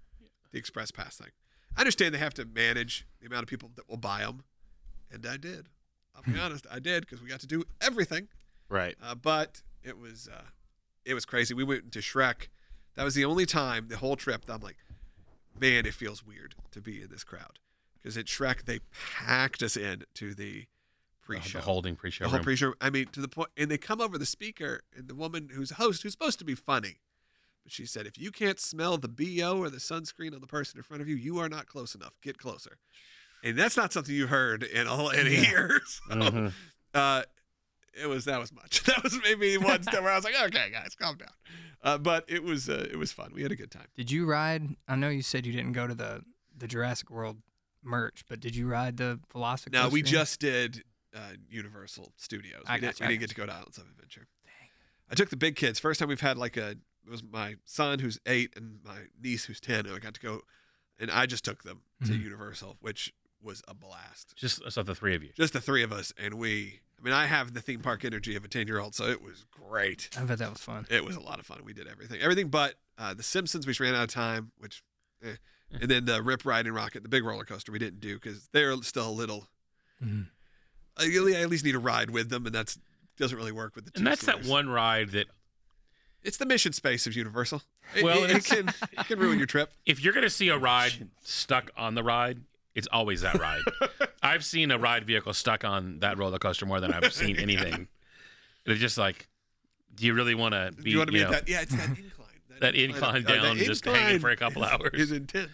the 0.52 0.58
express 0.58 0.90
pass 0.90 1.16
thing. 1.18 1.28
I 1.76 1.80
understand 1.80 2.14
they 2.14 2.18
have 2.18 2.34
to 2.34 2.44
manage 2.46 3.06
the 3.20 3.26
amount 3.26 3.42
of 3.42 3.48
people 3.48 3.70
that 3.76 3.86
will 3.88 3.96
buy 3.98 4.20
them 4.20 4.44
and 5.10 5.24
i 5.26 5.36
did 5.36 5.68
i'll 6.26 6.32
be 6.34 6.38
honest 6.38 6.66
i 6.70 6.78
did 6.78 7.00
because 7.06 7.22
we 7.22 7.28
got 7.28 7.40
to 7.40 7.46
do 7.46 7.62
everything 7.80 8.28
Right. 8.68 8.96
uh, 9.02 9.14
but 9.14 9.62
it 9.82 9.96
was 9.96 10.28
uh, 10.30 10.42
it 11.06 11.14
was 11.14 11.24
crazy. 11.24 11.54
We 11.54 11.64
went 11.64 11.84
into 11.84 12.00
Shrek. 12.00 12.48
That 12.96 13.04
was 13.04 13.14
the 13.14 13.24
only 13.24 13.46
time 13.46 13.86
the 13.88 13.96
whole 13.96 14.14
trip 14.14 14.44
that 14.44 14.52
I'm 14.52 14.60
like, 14.60 14.76
man, 15.58 15.86
it 15.86 15.94
feels 15.94 16.22
weird 16.22 16.54
to 16.72 16.82
be 16.82 17.00
in 17.00 17.08
this 17.08 17.24
crowd 17.24 17.60
because 17.94 18.18
at 18.18 18.26
Shrek 18.26 18.66
they 18.66 18.80
packed 18.92 19.62
us 19.62 19.74
in 19.74 20.02
to 20.16 20.34
the 20.34 20.66
pre-show. 21.22 21.60
the 21.60 21.64
holding 21.64 21.96
pre-show 21.96 22.24
The 22.24 22.28
whole 22.28 22.38
room. 22.40 22.44
pre-show. 22.44 22.74
I 22.82 22.90
mean, 22.90 23.06
to 23.12 23.20
the 23.22 23.28
point, 23.28 23.48
and 23.56 23.70
they 23.70 23.78
come 23.78 24.02
over 24.02 24.18
the 24.18 24.26
speaker 24.26 24.82
and 24.94 25.08
the 25.08 25.14
woman 25.14 25.48
who's 25.54 25.70
host 25.70 26.02
who's 26.02 26.12
supposed 26.12 26.38
to 26.40 26.44
be 26.44 26.54
funny, 26.54 26.96
but 27.64 27.72
she 27.72 27.86
said, 27.86 28.06
if 28.06 28.18
you 28.18 28.30
can't 28.30 28.60
smell 28.60 28.98
the 28.98 29.08
bo 29.08 29.56
or 29.58 29.70
the 29.70 29.78
sunscreen 29.78 30.34
on 30.34 30.42
the 30.42 30.46
person 30.46 30.78
in 30.78 30.82
front 30.82 31.00
of 31.00 31.08
you, 31.08 31.16
you 31.16 31.38
are 31.38 31.48
not 31.48 31.66
close 31.66 31.94
enough. 31.94 32.12
Get 32.22 32.36
closer. 32.36 32.76
And 33.44 33.56
that's 33.56 33.76
not 33.76 33.92
something 33.92 34.14
you've 34.14 34.30
heard 34.30 34.62
in 34.62 34.86
all 34.88 35.10
in 35.10 35.26
Yeah. 35.26 35.50
years. 35.50 36.00
So, 36.08 36.14
Mhm. 36.16 36.52
uh, 36.94 37.22
it 37.94 38.06
was 38.08 38.24
that 38.26 38.38
was 38.40 38.52
much. 38.52 38.82
That 38.86 39.02
was 39.02 39.18
maybe 39.22 39.56
one 39.58 39.82
step 39.82 40.02
where 40.02 40.12
I 40.12 40.16
was 40.16 40.24
like, 40.24 40.34
okay, 40.46 40.70
guys, 40.70 40.94
calm 40.98 41.16
down. 41.16 41.28
Uh, 41.82 41.98
but 41.98 42.24
it 42.28 42.42
was 42.42 42.68
uh, 42.68 42.86
it 42.90 42.96
was 42.96 43.12
fun. 43.12 43.30
We 43.34 43.42
had 43.42 43.52
a 43.52 43.56
good 43.56 43.70
time. 43.70 43.86
Did 43.94 44.10
you 44.10 44.26
ride? 44.26 44.76
I 44.88 44.96
know 44.96 45.08
you 45.08 45.22
said 45.22 45.46
you 45.46 45.52
didn't 45.52 45.72
go 45.72 45.86
to 45.86 45.94
the 45.94 46.22
the 46.56 46.66
Jurassic 46.66 47.10
World 47.10 47.38
merch, 47.82 48.24
but 48.28 48.40
did 48.40 48.56
you 48.56 48.66
ride 48.66 48.96
the 48.96 49.20
Velocicoaster? 49.32 49.72
Now 49.72 49.88
we 49.88 50.02
just 50.02 50.40
did 50.40 50.82
uh, 51.14 51.20
Universal 51.48 52.12
Studios. 52.16 52.62
We, 52.66 52.72
I 52.74 52.74
did, 52.80 52.86
gotcha, 52.86 53.04
we 53.04 53.08
didn't 53.10 53.20
get 53.20 53.28
to 53.30 53.34
go 53.36 53.46
to 53.46 53.52
Islands 53.52 53.78
of 53.78 53.84
Adventure. 53.88 54.26
Dang. 54.44 54.68
I 55.10 55.14
took 55.14 55.30
the 55.30 55.36
big 55.36 55.54
kids. 55.54 55.78
First 55.78 56.00
time 56.00 56.08
we've 56.08 56.20
had 56.20 56.36
like 56.36 56.56
a 56.56 56.70
it 56.70 57.10
was 57.10 57.22
my 57.22 57.54
son 57.64 58.00
who's 58.00 58.18
eight 58.26 58.52
and 58.56 58.80
my 58.84 58.98
niece 59.22 59.44
who's 59.44 59.60
ten. 59.60 59.86
And 59.86 59.94
I 59.94 59.98
got 60.00 60.14
to 60.14 60.20
go, 60.20 60.40
and 60.98 61.10
I 61.12 61.26
just 61.26 61.44
took 61.44 61.62
them 61.62 61.82
to 62.04 62.12
Mhm. 62.12 62.22
Universal, 62.22 62.76
which 62.80 63.12
was 63.42 63.62
a 63.68 63.74
blast. 63.74 64.34
Just 64.36 64.60
so 64.70 64.82
the 64.82 64.94
three 64.94 65.14
of 65.14 65.22
you. 65.22 65.30
Just 65.36 65.52
the 65.52 65.60
three 65.60 65.82
of 65.82 65.92
us, 65.92 66.12
and 66.18 66.34
we. 66.34 66.80
I 67.00 67.04
mean, 67.04 67.14
I 67.14 67.26
have 67.26 67.54
the 67.54 67.60
theme 67.60 67.80
park 67.80 68.04
energy 68.04 68.34
of 68.34 68.44
a 68.44 68.48
ten 68.48 68.66
year 68.66 68.80
old, 68.80 68.94
so 68.94 69.04
it 69.04 69.22
was 69.22 69.44
great. 69.50 70.08
I 70.18 70.24
bet 70.24 70.38
that 70.38 70.50
was 70.50 70.60
fun. 70.60 70.86
It 70.90 71.04
was 71.04 71.14
a 71.14 71.20
lot 71.20 71.38
of 71.38 71.46
fun. 71.46 71.60
We 71.64 71.72
did 71.72 71.86
everything, 71.86 72.20
everything 72.20 72.48
but 72.48 72.74
uh, 72.98 73.14
the 73.14 73.22
Simpsons, 73.22 73.66
which 73.66 73.78
ran 73.78 73.94
out 73.94 74.02
of 74.04 74.10
time. 74.10 74.50
Which, 74.58 74.82
eh. 75.24 75.36
and 75.80 75.88
then 75.88 76.06
the 76.06 76.20
Rip 76.22 76.44
Ride 76.44 76.66
and 76.66 76.74
Rockit, 76.74 77.02
the 77.02 77.08
big 77.08 77.24
roller 77.24 77.44
coaster, 77.44 77.70
we 77.70 77.78
didn't 77.78 78.00
do 78.00 78.14
because 78.14 78.48
they're 78.52 78.74
still 78.82 79.08
a 79.08 79.12
little. 79.12 79.48
Mhm. 80.04 80.26
I 80.96 81.04
I 81.04 81.40
at 81.42 81.48
least 81.50 81.64
need 81.64 81.76
a 81.76 81.78
ride 81.78 82.10
with 82.10 82.30
them, 82.30 82.44
and 82.46 82.54
that's 82.54 82.78
doesn't 83.16 83.36
really 83.38 83.52
work 83.52 83.76
with 83.76 83.84
the. 83.86 83.92
And 83.96 84.06
that's 84.06 84.24
that 84.26 84.44
one 84.44 84.68
ride 84.68 85.10
that 85.10 85.26
It's 86.24 86.36
the 86.36 86.46
mission 86.46 86.72
space 86.72 87.06
of 87.06 87.14
Universal. 87.14 87.62
It, 87.94 88.02
Well, 88.02 88.24
it, 88.24 88.30
it 88.30 88.36
it's- 88.38 88.46
can 88.48 88.68
it 88.92 89.06
can 89.06 89.18
ruin 89.20 89.38
your 89.38 89.46
trip. 89.46 89.72
if 89.86 90.02
you're 90.02 90.12
gonna 90.12 90.28
see 90.30 90.48
a 90.48 90.58
ride 90.58 91.08
stuck 91.22 91.70
on 91.76 91.94
the 91.94 92.02
ride, 92.02 92.40
it's 92.74 92.88
always 92.92 93.20
that 93.22 93.38
ride. 93.40 93.62
I've 94.22 94.44
seen 94.44 94.70
a 94.70 94.78
ride 94.78 95.04
vehicle 95.06 95.32
stuck 95.34 95.64
on 95.64 96.00
that 96.00 96.18
roller 96.18 96.38
coaster 96.38 96.66
more 96.66 96.80
than 96.80 96.92
I've 96.92 97.12
seen 97.12 97.36
anything. 97.40 97.88
It's 98.66 98.80
just 98.80 98.98
like, 98.98 99.28
do 99.94 100.06
you 100.06 100.14
really 100.14 100.34
want 100.34 100.54
to 100.54 100.72
be? 100.76 100.82
Do 100.84 100.90
you 100.90 100.98
want 100.98 101.08
to 101.08 101.12
be 101.12 101.22
know, 101.24 101.30
that? 101.30 101.48
Yeah, 101.48 101.62
it's 101.62 101.74
that 101.74 101.88
incline. 101.88 102.26
that 102.60 102.74
incline 102.74 103.24
uh, 103.24 103.28
that 103.28 103.42
down, 103.42 103.56
just 103.56 103.84
hanging 103.84 104.18
for 104.20 104.30
a 104.30 104.36
couple 104.36 104.64
hours. 104.64 104.90
is 104.94 105.12
intense. 105.12 105.50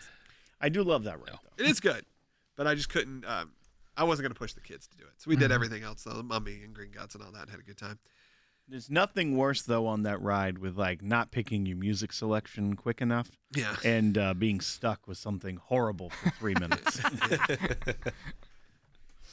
I 0.60 0.68
do 0.68 0.82
love 0.82 1.04
that 1.04 1.18
ride. 1.18 1.28
Though. 1.56 1.64
It 1.64 1.70
is 1.70 1.80
good, 1.80 2.04
but 2.56 2.66
I 2.66 2.74
just 2.74 2.88
couldn't. 2.88 3.24
Um, 3.26 3.52
I 3.96 4.04
wasn't 4.04 4.24
going 4.24 4.34
to 4.34 4.38
push 4.38 4.54
the 4.54 4.60
kids 4.60 4.86
to 4.88 4.96
do 4.96 5.04
it, 5.04 5.12
so 5.18 5.28
we 5.28 5.36
did 5.36 5.44
Mm-hmm. 5.44 5.52
everything 5.52 5.82
else. 5.84 6.02
The 6.04 6.22
mummy 6.22 6.60
and 6.64 6.74
Gringotts 6.74 7.14
and 7.14 7.22
all 7.22 7.30
that. 7.32 7.42
and 7.42 7.50
Had 7.50 7.60
a 7.60 7.62
good 7.62 7.76
time. 7.78 7.98
There's 8.66 8.90
nothing 8.90 9.36
worse 9.36 9.62
though 9.62 9.86
on 9.86 10.02
that 10.04 10.20
ride 10.22 10.58
with 10.58 10.76
like 10.78 11.02
not 11.02 11.30
picking 11.30 11.66
your 11.66 11.76
music 11.76 12.12
selection 12.12 12.76
quick 12.76 13.00
enough 13.02 13.30
Yeah. 13.54 13.76
and 13.84 14.16
uh, 14.16 14.34
being 14.34 14.60
stuck 14.60 15.06
with 15.06 15.18
something 15.18 15.56
horrible 15.56 16.10
for 16.10 16.30
three 16.30 16.54
minutes. 16.54 17.00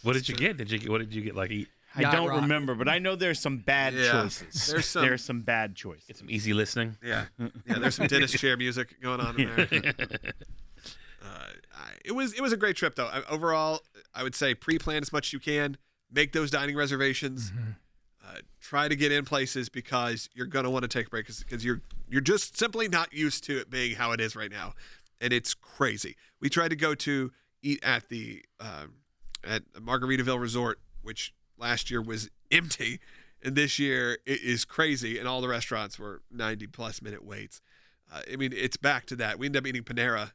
What 0.03 0.13
did 0.13 0.27
you 0.27 0.35
get? 0.35 0.57
Did 0.57 0.71
you 0.71 0.79
get? 0.79 0.89
What 0.89 0.97
did 0.97 1.13
you 1.13 1.21
get? 1.21 1.35
Like 1.35 1.51
eat? 1.51 1.67
I 1.95 2.01
Yacht 2.01 2.13
don't 2.13 2.29
rock. 2.29 2.41
remember, 2.41 2.73
but 2.73 2.87
I 2.87 2.97
know 2.99 3.15
there's 3.15 3.39
some 3.39 3.57
bad 3.57 3.93
Yeah. 3.93 4.11
choices. 4.23 4.67
There's 4.67 4.85
some- 4.87 5.01
there's 5.03 5.23
some 5.23 5.41
bad 5.41 5.75
choices. 5.75 6.05
Get 6.07 6.17
some 6.17 6.29
easy 6.31 6.53
listening. 6.53 6.97
Yeah, 7.03 7.25
yeah. 7.39 7.49
There's 7.77 7.95
some 7.95 8.07
dentist 8.07 8.35
chair 8.37 8.57
music 8.57 8.99
going 9.01 9.19
on 9.19 9.39
in 9.39 9.55
there. 9.55 9.67
Uh, 11.23 11.27
I, 11.77 11.91
it 12.03 12.13
was 12.13 12.33
it 12.33 12.41
was 12.41 12.51
a 12.51 12.57
great 12.57 12.75
trip 12.77 12.95
though. 12.95 13.05
I, 13.07 13.21
overall, 13.29 13.81
I 14.15 14.23
would 14.23 14.33
say 14.33 14.55
pre-plan 14.55 15.03
as 15.03 15.13
much 15.13 15.27
as 15.27 15.33
you 15.33 15.39
can. 15.39 15.77
Make 16.11 16.33
those 16.33 16.49
dining 16.49 16.75
reservations. 16.75 17.51
Try 18.71 18.87
to 18.87 18.95
get 18.95 19.11
in 19.11 19.25
places 19.25 19.67
because 19.67 20.29
you're 20.33 20.45
gonna 20.45 20.69
want 20.69 20.83
to 20.83 20.87
take 20.87 21.07
a 21.07 21.09
break 21.09 21.27
because 21.27 21.65
you're 21.65 21.81
you're 22.07 22.21
just 22.21 22.57
simply 22.57 22.87
not 22.87 23.11
used 23.11 23.43
to 23.43 23.57
it 23.57 23.69
being 23.69 23.97
how 23.97 24.13
it 24.13 24.21
is 24.21 24.33
right 24.33 24.49
now, 24.49 24.75
and 25.19 25.33
it's 25.33 25.53
crazy. 25.53 26.15
We 26.39 26.47
tried 26.47 26.69
to 26.69 26.77
go 26.77 26.95
to 26.95 27.33
eat 27.61 27.83
at 27.83 28.07
the 28.07 28.45
um, 28.61 28.93
at 29.43 29.69
Margaritaville 29.73 30.39
Resort, 30.39 30.79
which 31.01 31.33
last 31.57 31.91
year 31.91 32.01
was 32.01 32.29
empty, 32.49 33.01
and 33.43 33.57
this 33.57 33.77
year 33.77 34.19
it 34.25 34.41
is 34.41 34.63
crazy, 34.63 35.19
and 35.19 35.27
all 35.27 35.41
the 35.41 35.49
restaurants 35.49 35.99
were 35.99 36.21
90 36.31 36.67
plus 36.67 37.01
minute 37.01 37.25
waits. 37.25 37.59
Uh, 38.09 38.21
I 38.31 38.37
mean, 38.37 38.53
it's 38.55 38.77
back 38.77 39.05
to 39.07 39.17
that. 39.17 39.37
We 39.37 39.47
ended 39.47 39.63
up 39.63 39.67
eating 39.67 39.83
Panera 39.83 40.31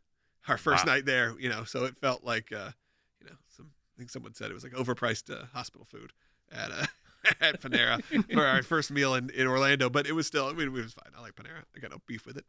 our 0.46 0.58
first 0.58 0.84
Wow. 0.84 0.92
night 0.92 1.06
there, 1.06 1.34
you 1.40 1.48
know, 1.48 1.64
so 1.64 1.84
it 1.86 1.96
felt 1.96 2.22
like, 2.22 2.52
uh, 2.52 2.72
you 3.18 3.28
know, 3.28 3.36
some 3.48 3.70
I 3.94 3.96
think 3.96 4.10
someone 4.10 4.34
said 4.34 4.50
it 4.50 4.54
was 4.54 4.62
like 4.62 4.74
overpriced 4.74 5.34
uh, 5.34 5.46
hospital 5.54 5.86
food 5.86 6.12
at 6.52 6.70
uh, 6.70 6.84
at 7.40 7.60
Panera 7.60 8.02
for 8.32 8.44
our 8.46 8.62
first 8.62 8.90
meal 8.90 9.14
in, 9.14 9.30
in 9.30 9.46
Orlando, 9.46 9.88
but 9.90 10.06
it 10.06 10.12
was 10.12 10.26
still, 10.26 10.46
I 10.46 10.52
mean, 10.52 10.68
it 10.68 10.72
was 10.72 10.92
fine. 10.94 11.12
I 11.16 11.20
like 11.20 11.34
Panera. 11.34 11.62
I 11.74 11.78
got 11.80 11.90
no 11.90 11.98
beef 12.06 12.26
with 12.26 12.36
it. 12.36 12.44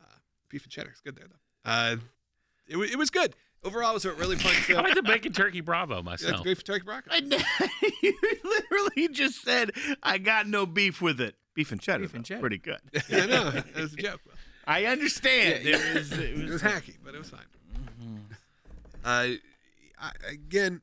Uh, 0.00 0.06
beef 0.48 0.64
and 0.64 0.72
cheddar 0.72 0.90
is 0.92 1.00
good 1.00 1.16
there 1.16 1.26
though. 1.28 1.70
Uh, 1.70 1.96
it, 2.68 2.76
wa- 2.76 2.84
it 2.84 2.96
was 2.98 3.10
good. 3.10 3.34
Overall, 3.64 3.90
it 3.90 3.94
was 3.94 4.04
a 4.04 4.12
really 4.12 4.36
fun 4.36 4.52
I 4.56 4.60
trip. 4.60 4.78
like 4.78 4.94
the 4.94 5.02
bacon 5.02 5.32
turkey 5.32 5.60
bravo 5.60 5.96
Yeah, 5.96 6.02
myself. 6.02 6.42
great 6.42 6.58
for 6.58 6.64
turkey 6.64 6.84
bravo. 6.84 7.02
you 8.02 8.14
literally 8.42 9.08
just 9.12 9.42
said 9.42 9.70
I 10.02 10.18
got 10.18 10.46
no 10.48 10.66
beef 10.66 11.00
with 11.00 11.20
it. 11.20 11.36
Beef 11.54 11.70
and 11.70 11.80
cheddar. 11.80 12.00
Beef 12.00 12.14
and 12.14 12.24
cheddar. 12.24 12.40
Pretty 12.40 12.58
good. 12.58 12.78
yeah, 13.08 13.22
I 13.22 13.26
know. 13.26 13.48
It 13.54 13.76
was 13.76 13.92
a 13.92 13.96
joke. 13.96 14.20
I 14.66 14.86
understand. 14.86 15.64
Yeah, 15.64 15.76
It 15.76 15.94
was, 15.94 16.12
it 16.12 16.20
It 16.20 16.38
was, 16.44 16.50
was 16.52 16.62
hacky, 16.62 16.94
but 17.04 17.14
it 17.14 17.18
was 17.18 17.30
fine. 17.30 17.40
Uh, 19.04 19.36
I, 20.00 20.10
again, 20.28 20.80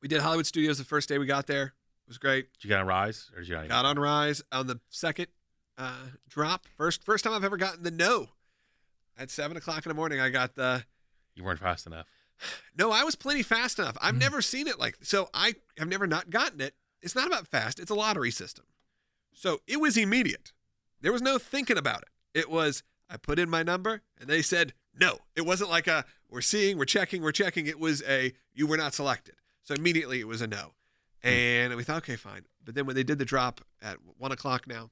we 0.00 0.08
did 0.08 0.20
Hollywood 0.20 0.46
Studios 0.46 0.78
the 0.78 0.84
first 0.84 1.08
day 1.08 1.18
we 1.18 1.26
got 1.26 1.46
there. 1.46 1.74
Was 2.12 2.18
great. 2.18 2.52
Did 2.52 2.64
you 2.64 2.68
got 2.68 2.82
a 2.82 2.84
rise 2.84 3.30
or 3.34 3.40
did 3.40 3.48
you 3.48 3.54
got 3.54 3.68
Got 3.68 3.86
on 3.86 3.98
Rise 3.98 4.42
on 4.52 4.66
the 4.66 4.78
second 4.90 5.28
uh, 5.78 6.08
drop. 6.28 6.66
First 6.76 7.04
first 7.04 7.24
time 7.24 7.32
I've 7.32 7.42
ever 7.42 7.56
gotten 7.56 7.84
the 7.84 7.90
no. 7.90 8.26
At 9.16 9.30
seven 9.30 9.56
o'clock 9.56 9.86
in 9.86 9.88
the 9.88 9.94
morning, 9.94 10.20
I 10.20 10.28
got 10.28 10.54
the 10.54 10.84
You 11.34 11.42
weren't 11.42 11.58
fast 11.58 11.86
enough. 11.86 12.04
no. 12.78 12.92
I 12.92 13.02
was 13.02 13.16
plenty 13.16 13.42
fast 13.42 13.78
enough. 13.78 13.96
I've 14.02 14.14
never 14.14 14.42
seen 14.42 14.68
it 14.68 14.78
like 14.78 14.98
so. 15.00 15.30
I 15.32 15.54
have 15.78 15.88
never 15.88 16.06
not 16.06 16.28
gotten 16.28 16.60
it. 16.60 16.74
It's 17.00 17.14
not 17.14 17.26
about 17.26 17.46
fast. 17.46 17.80
It's 17.80 17.90
a 17.90 17.94
lottery 17.94 18.30
system. 18.30 18.66
So 19.32 19.62
it 19.66 19.80
was 19.80 19.96
immediate. 19.96 20.52
There 21.00 21.14
was 21.14 21.22
no 21.22 21.38
thinking 21.38 21.78
about 21.78 22.02
it. 22.02 22.40
It 22.40 22.50
was 22.50 22.82
I 23.08 23.16
put 23.16 23.38
in 23.38 23.48
my 23.48 23.62
number 23.62 24.02
and 24.20 24.28
they 24.28 24.42
said 24.42 24.74
no. 24.94 25.20
It 25.34 25.46
wasn't 25.46 25.70
like 25.70 25.86
a 25.86 26.04
we're 26.28 26.42
seeing, 26.42 26.76
we're 26.76 26.84
checking, 26.84 27.22
we're 27.22 27.32
checking. 27.32 27.66
It 27.66 27.80
was 27.80 28.02
a 28.06 28.34
you 28.52 28.66
were 28.66 28.76
not 28.76 28.92
selected. 28.92 29.36
So 29.62 29.72
immediately 29.72 30.20
it 30.20 30.28
was 30.28 30.42
a 30.42 30.46
no. 30.46 30.72
And 31.30 31.76
we 31.76 31.84
thought, 31.84 31.98
okay, 31.98 32.16
fine. 32.16 32.42
But 32.64 32.74
then 32.74 32.86
when 32.86 32.96
they 32.96 33.04
did 33.04 33.18
the 33.18 33.24
drop 33.24 33.60
at 33.80 33.96
one 34.18 34.32
o'clock 34.32 34.66
now, 34.66 34.90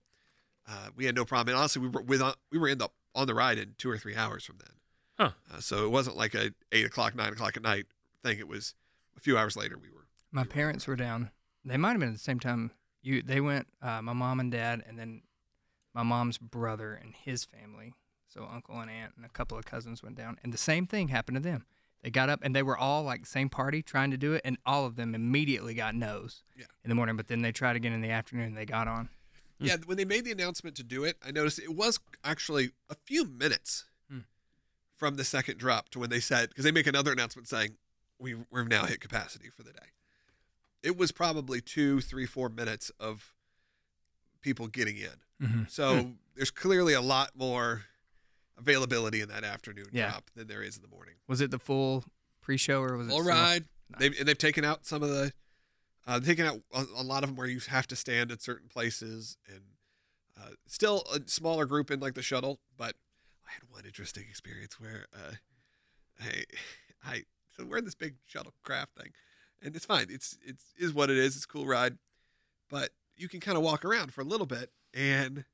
uh, 0.68 0.88
we 0.94 1.06
had 1.06 1.14
no 1.14 1.24
problem. 1.24 1.54
And 1.54 1.58
honestly, 1.58 1.82
we 1.82 1.88
were 1.88 2.02
with 2.02 2.22
we 2.50 2.58
were 2.58 2.68
in 2.68 2.78
the 2.78 2.88
on 3.14 3.26
the 3.26 3.34
ride 3.34 3.58
in 3.58 3.74
two 3.78 3.90
or 3.90 3.98
three 3.98 4.16
hours 4.16 4.44
from 4.44 4.58
then. 4.58 4.76
Huh. 5.18 5.32
Uh, 5.52 5.60
so 5.60 5.84
it 5.84 5.90
wasn't 5.90 6.16
like 6.16 6.34
a 6.34 6.52
eight 6.72 6.86
o'clock, 6.86 7.14
nine 7.14 7.32
o'clock 7.32 7.56
at 7.56 7.62
night 7.62 7.86
thing. 8.22 8.38
It 8.38 8.48
was 8.48 8.74
a 9.16 9.20
few 9.20 9.36
hours 9.36 9.56
later. 9.56 9.76
We 9.76 9.90
were. 9.90 10.06
My 10.30 10.44
parents 10.44 10.86
were 10.86 10.96
down. 10.96 11.30
They 11.64 11.76
might 11.76 11.90
have 11.90 12.00
been 12.00 12.10
at 12.10 12.14
the 12.14 12.20
same 12.20 12.40
time. 12.40 12.70
You, 13.02 13.22
they 13.22 13.40
went. 13.40 13.66
Uh, 13.82 14.00
my 14.02 14.12
mom 14.12 14.40
and 14.40 14.52
dad, 14.52 14.82
and 14.86 14.98
then 14.98 15.22
my 15.94 16.02
mom's 16.02 16.38
brother 16.38 16.94
and 16.94 17.14
his 17.14 17.44
family. 17.44 17.94
So 18.28 18.48
uncle 18.50 18.78
and 18.78 18.90
aunt 18.90 19.14
and 19.16 19.26
a 19.26 19.28
couple 19.28 19.58
of 19.58 19.64
cousins 19.64 20.02
went 20.02 20.16
down, 20.16 20.38
and 20.44 20.52
the 20.52 20.58
same 20.58 20.86
thing 20.86 21.08
happened 21.08 21.36
to 21.36 21.42
them. 21.42 21.66
They 22.02 22.10
got 22.10 22.30
up 22.30 22.40
and 22.42 22.56
they 22.56 22.62
were 22.62 22.78
all 22.78 23.02
like 23.02 23.26
same 23.26 23.48
party 23.50 23.82
trying 23.82 24.10
to 24.10 24.16
do 24.16 24.32
it, 24.32 24.40
and 24.44 24.56
all 24.64 24.86
of 24.86 24.96
them 24.96 25.14
immediately 25.14 25.74
got 25.74 25.94
no's 25.94 26.42
Yeah. 26.56 26.64
in 26.82 26.88
the 26.88 26.94
morning. 26.94 27.16
But 27.16 27.28
then 27.28 27.42
they 27.42 27.52
tried 27.52 27.76
again 27.76 27.92
in 27.92 28.00
the 28.00 28.10
afternoon. 28.10 28.46
and 28.48 28.56
They 28.56 28.64
got 28.64 28.88
on. 28.88 29.08
Yeah, 29.58 29.76
when 29.84 29.98
they 29.98 30.06
made 30.06 30.24
the 30.24 30.32
announcement 30.32 30.74
to 30.76 30.82
do 30.82 31.04
it, 31.04 31.18
I 31.22 31.30
noticed 31.30 31.58
it 31.58 31.74
was 31.74 32.00
actually 32.24 32.70
a 32.88 32.94
few 32.94 33.26
minutes 33.26 33.84
Hmm. 34.10 34.20
from 34.96 35.16
the 35.16 35.24
second 35.24 35.58
drop 35.58 35.90
to 35.90 35.98
when 35.98 36.08
they 36.08 36.20
said 36.20 36.48
because 36.48 36.64
they 36.64 36.72
make 36.72 36.86
another 36.86 37.12
announcement 37.12 37.46
saying 37.48 37.76
we 38.18 38.34
we've 38.50 38.68
now 38.68 38.86
hit 38.86 39.00
capacity 39.00 39.50
for 39.50 39.62
the 39.62 39.72
day. 39.74 39.88
It 40.82 40.96
was 40.96 41.12
probably 41.12 41.60
two, 41.60 42.00
three, 42.00 42.24
four 42.24 42.48
minutes 42.48 42.90
of 42.98 43.34
people 44.40 44.66
getting 44.66 44.96
in. 44.96 45.46
Mm-hmm. 45.46 45.62
So 45.68 46.12
there's 46.34 46.50
clearly 46.50 46.94
a 46.94 47.02
lot 47.02 47.32
more 47.36 47.84
availability 48.60 49.20
in 49.20 49.28
that 49.28 49.44
afternoon 49.44 49.86
Yeah. 49.92 50.10
drop 50.10 50.30
than 50.36 50.46
there 50.46 50.62
is 50.62 50.76
in 50.76 50.82
the 50.82 50.88
morning. 50.88 51.14
Was 51.26 51.40
it 51.40 51.50
the 51.50 51.58
full 51.58 52.04
pre-show 52.40 52.82
or 52.82 52.96
was 52.96 53.08
it? 53.08 53.12
All 53.12 53.22
right. 53.22 53.64
Nice. 53.90 53.98
They've 54.00 54.18
and 54.18 54.28
they've 54.28 54.38
taken 54.38 54.64
out 54.64 54.86
some 54.86 55.02
of 55.02 55.08
the, 55.08 55.32
uh, 56.06 56.20
taken 56.20 56.46
out 56.46 56.60
a, 56.72 56.84
a 56.96 57.02
lot 57.02 57.22
of 57.24 57.30
them 57.30 57.36
where 57.36 57.46
you 57.48 57.58
have 57.68 57.86
to 57.88 57.96
stand 57.96 58.30
at 58.30 58.40
certain 58.40 58.68
places, 58.68 59.36
and 59.48 59.62
uh, 60.40 60.50
still 60.66 61.04
a 61.12 61.20
smaller 61.26 61.66
group 61.66 61.90
in 61.90 61.98
like 62.00 62.14
the 62.14 62.22
shuttle. 62.22 62.60
But 62.76 62.94
I 63.46 63.52
had 63.52 63.62
one 63.68 63.84
interesting 63.84 64.24
experience 64.28 64.78
where 64.80 65.06
uh, 65.14 65.32
I, 66.20 66.44
I 67.04 67.24
so 67.56 67.64
we're 67.64 67.78
in 67.78 67.84
this 67.84 67.94
big 67.96 68.14
shuttlecraft 68.32 68.90
thing, 68.96 69.10
and 69.60 69.74
it's 69.74 69.86
fine. 69.86 70.06
It's 70.08 70.38
it's 70.46 70.64
is 70.78 70.94
what 70.94 71.10
it 71.10 71.16
is. 71.18 71.34
It's 71.34 71.44
a 71.44 71.48
cool 71.48 71.66
ride, 71.66 71.98
but 72.68 72.90
you 73.16 73.28
can 73.28 73.40
kind 73.40 73.56
of 73.58 73.64
walk 73.64 73.84
around 73.84 74.14
for 74.14 74.20
a 74.20 74.24
little 74.24 74.46
bit, 74.46 74.70
and 74.94 75.44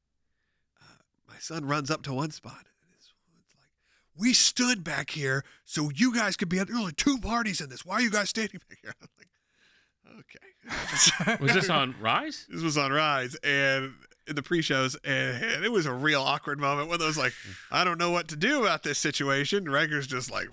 uh, 0.81 1.03
my 1.27 1.39
son 1.39 1.65
runs 1.65 1.91
up 1.91 2.03
to 2.03 2.13
one 2.13 2.31
spot. 2.33 2.67
and 2.83 2.91
It's, 2.95 3.13
it's 3.41 3.55
like, 3.59 3.71
we 4.19 4.33
stood 4.33 4.83
back 4.85 5.11
here 5.11 5.45
so 5.65 5.91
you 5.95 6.15
guys 6.15 6.37
could 6.37 6.49
be 6.49 6.59
at. 6.59 6.67
There 6.69 6.77
are 6.77 6.81
only 6.81 6.93
two 6.93 7.19
parties 7.19 7.61
in 7.61 7.69
this. 7.69 7.85
Why 7.85 7.97
are 7.97 8.01
you 8.01 8.11
guys 8.11 8.31
standing 8.31 8.61
back 8.69 8.79
here? 8.83 8.95
I'm 9.03 9.09
like, 9.19 10.21
okay. 10.21 11.37
Was 11.45 11.55
this 11.55 11.71
on 11.71 11.95
Rise? 12.01 12.47
this 12.49 12.63
was 12.63 12.77
on 12.77 12.91
Rise 12.93 13.37
and 13.45 13.93
in 14.27 14.35
the 14.35 14.43
pre-shows, 14.43 14.97
and, 15.05 15.41
and 15.45 15.65
it 15.65 15.71
was 15.71 15.87
a 15.87 15.93
real 15.93 16.21
awkward 16.21 16.59
moment. 16.59 16.89
One 16.89 16.95
of 16.95 17.01
those 17.01 17.17
like, 17.17 17.33
I 17.71 17.85
don't 17.85 17.99
know 17.99 18.11
what 18.11 18.27
to 18.29 18.37
do 18.37 18.63
about 18.63 18.83
this 18.83 18.99
situation. 18.99 19.67
Rager's 19.67 20.09
just 20.09 20.29
like, 20.33 20.49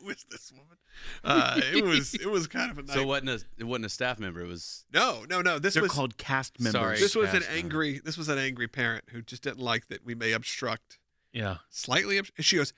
who 0.00 0.08
is 0.08 0.24
this 0.30 0.50
woman? 0.50 0.78
Uh, 1.24 1.60
it 1.74 1.84
was 1.84 2.14
it 2.14 2.30
was 2.30 2.46
kind 2.46 2.70
of 2.70 2.78
a 2.78 2.82
night. 2.82 2.94
So 2.94 3.00
it 3.00 3.06
wasn't 3.06 3.28
a 3.30 3.40
it 3.58 3.64
wasn't 3.64 3.86
a 3.86 3.88
staff 3.90 4.18
member. 4.18 4.40
It 4.42 4.46
was 4.48 4.84
No, 4.92 5.24
no, 5.28 5.40
no. 5.42 5.58
This 5.58 5.74
They're 5.74 5.82
was 5.82 5.92
called 5.92 6.16
cast 6.18 6.58
members. 6.60 6.80
Sorry. 6.80 6.98
this 6.98 7.14
was 7.14 7.28
an 7.34 7.40
Cast 7.40 7.48
member. 7.50 7.58
angry 7.58 8.00
this 8.04 8.16
was 8.18 8.28
an 8.28 8.38
angry 8.38 8.68
parent 8.68 9.04
who 9.10 9.20
just 9.22 9.42
didn't 9.42 9.60
like 9.60 9.88
that 9.88 10.04
we 10.04 10.14
may 10.14 10.32
obstruct 10.32 10.98
Yeah. 11.32 11.56
slightly. 11.70 12.16
obst- 12.20 12.32
And 12.36 12.44
she 12.44 12.56
goes, 12.56 12.72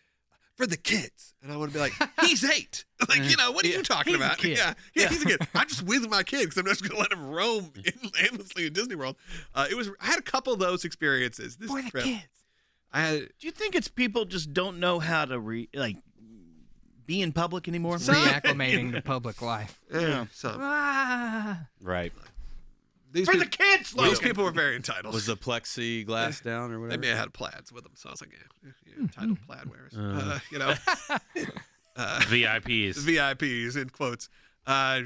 for 0.57 0.67
the 0.67 0.77
kids. 0.77 1.35
And 1.43 1.51
I 1.53 1.57
want 1.57 1.73
to 1.73 1.75
be 1.75 1.81
like, 1.81 1.93
he's 2.21 2.45
eight. 2.45 2.85
like, 3.09 3.23
you 3.25 3.37
know, 3.37 3.51
what 3.53 3.65
are 3.65 3.69
you 3.69 3.83
talking 3.83 4.13
He's 4.15 4.23
a 4.23 4.25
about? 4.27 4.39
kid. 4.39 4.59
Yeah, 4.59 4.75
yeah, 4.95 5.09
he's 5.09 5.23
a 5.23 5.27
kid. 5.27 5.41
I'm 5.55 5.67
just 5.69 5.83
with 5.83 6.09
my 6.11 6.23
kid 6.23 6.41
because 6.45 6.59
I'm 6.59 6.67
just 6.67 6.83
going 6.83 6.93
to 6.93 6.99
let 7.01 7.11
him 7.13 7.31
roam 7.31 7.73
aimlessly 8.23 8.67
in 8.67 8.73
Disney 8.73 8.95
World. 8.95 9.17
Uh, 9.55 9.67
it 9.71 9.75
was. 9.77 9.91
I 10.01 10.07
had 10.07 10.19
a 10.19 10.23
couple 10.23 10.53
of 10.53 10.59
those 10.61 10.85
experiences 10.85 11.57
this 11.57 11.69
For 11.71 11.83
the 11.83 11.91
trip. 11.91 12.05
kids. 12.05 12.27
I 12.93 13.01
had 13.01 13.19
Do 13.39 13.47
you 13.47 13.51
think 13.51 13.75
it's 13.75 13.89
people 13.89 14.25
just 14.27 14.53
don't 14.53 14.79
know 14.79 14.99
how 15.01 15.25
to 15.25 15.41
re 15.41 15.69
like 15.75 15.97
be 17.07 17.23
in 17.23 17.33
public 17.33 17.67
anymore? 17.67 17.97
Reacclimating 17.97 18.93
to 18.93 19.01
public 19.03 19.41
life. 19.43 19.81
eh, 19.93 20.27
some. 20.33 20.59
Ah. 20.61 21.67
right. 21.81 22.13
These, 23.13 23.29
For 23.29 23.35
the 23.37 23.43
peop- 23.45 23.51
kids, 23.59 23.91
these 23.91 23.97
Logan. 23.97 24.19
people 24.21 24.45
were 24.45 24.51
very 24.51 24.75
entitled. 24.75 25.13
Was 25.15 25.27
the 25.27 25.37
plexiglass 25.37 26.43
down 26.45 26.73
or 26.73 26.81
whatever? 26.81 26.81
they 26.81 26.97
whatever? 26.97 27.01
may 27.03 27.09
have 27.09 27.19
had 27.19 27.33
plaids 27.35 27.71
with 27.73 27.85
them, 27.85 27.93
so 27.95 28.09
I 28.09 28.13
was 28.13 28.21
like, 28.23 28.33
yeah, 28.33 28.71
yeah 28.87 29.03
entitled 29.03 29.39
plaid 29.47 29.67
wearers. 29.71 29.95
Uh, 29.97 30.39
you 30.51 30.59
know, 30.59 30.75
uh, 31.97 32.21
VIPs. 32.23 32.97
VIPs 32.99 33.77
in 33.77 33.91
quotes. 33.91 34.29
Uh, 34.67 35.03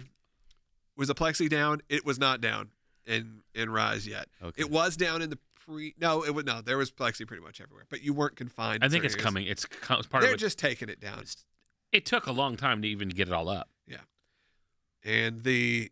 was 0.97 1.09
the 1.09 1.15
plexi 1.15 1.49
down? 1.49 1.81
It 1.89 2.05
was 2.07 2.19
not 2.19 2.41
down 2.41 2.69
in 3.07 3.43
in 3.55 3.71
Rise 3.71 4.07
yet. 4.07 4.29
Okay. 4.43 4.61
It 4.63 4.71
was 4.71 4.97
down 4.97 5.21
in 5.23 5.31
the 5.31 5.39
pre. 5.67 5.95
No, 6.01 6.23
it 6.23 6.35
was 6.35 6.45
no. 6.45 6.61
There 6.61 6.79
was 6.79 6.91
plexi 6.91 7.27
pretty 7.27 7.43
much 7.43 7.61
everywhere, 7.61 7.87
but 7.91 8.03
you 8.03 8.15
weren't 8.15 8.37
confined. 8.37 8.85
I 8.85 8.89
think 8.89 9.05
it's 9.05 9.15
areas. 9.15 9.25
coming. 9.25 9.47
It's, 9.47 9.65
co- 9.67 9.97
it's 9.97 10.07
part 10.07 10.23
They're 10.23 10.31
of 10.31 10.37
it. 10.37 10.41
just 10.41 10.59
taking 10.59 10.89
it 10.89 11.01
down, 11.01 11.23
It 11.93 12.07
took 12.07 12.27
a 12.27 12.33
long 12.33 12.57
time 12.57 12.83
to 12.83 12.89
even 12.89 13.09
get 13.09 13.29
it 13.29 13.35
all 13.35 13.49
up. 13.49 13.69
Yeah, 13.87 13.99
and 15.05 15.43
the. 15.43 15.91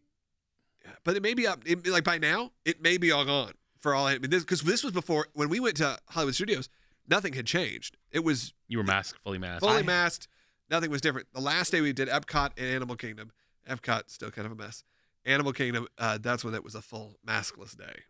But 1.04 1.16
it 1.16 1.22
may 1.22 1.34
be 1.34 1.46
up. 1.46 1.62
It, 1.66 1.86
like 1.86 2.04
by 2.04 2.18
now, 2.18 2.52
it 2.64 2.80
may 2.82 2.96
be 2.96 3.12
all 3.12 3.24
gone 3.24 3.52
for 3.78 3.94
all. 3.94 4.06
I 4.06 4.12
mean, 4.18 4.30
because 4.30 4.62
this, 4.62 4.82
was 4.82 4.92
before 4.92 5.28
when 5.34 5.48
we 5.48 5.60
went 5.60 5.76
to 5.78 5.98
Hollywood 6.08 6.34
Studios. 6.34 6.68
Nothing 7.06 7.34
had 7.34 7.44
changed. 7.44 7.98
It 8.10 8.24
was 8.24 8.54
You 8.66 8.78
were 8.78 8.84
masked, 8.84 9.20
fully 9.20 9.36
masked. 9.36 9.60
fully 9.62 9.82
masked. 9.82 10.26
Nothing 10.70 10.90
was 10.90 11.02
different. 11.02 11.26
The 11.34 11.40
last 11.40 11.70
day 11.70 11.82
we 11.82 11.92
did 11.92 12.08
Epcot 12.08 12.52
and 12.56 12.66
Animal 12.66 12.96
Kingdom. 12.96 13.30
Epcot 13.68 14.04
still 14.08 14.30
kind 14.30 14.46
of 14.46 14.52
a 14.52 14.54
mess. 14.54 14.84
Animal 15.26 15.52
Kingdom. 15.52 15.86
Uh, 15.98 16.16
that's 16.18 16.42
when 16.42 16.54
it 16.54 16.64
was 16.64 16.74
a 16.74 16.80
full 16.80 17.18
maskless 17.26 17.76
day. 17.76 18.04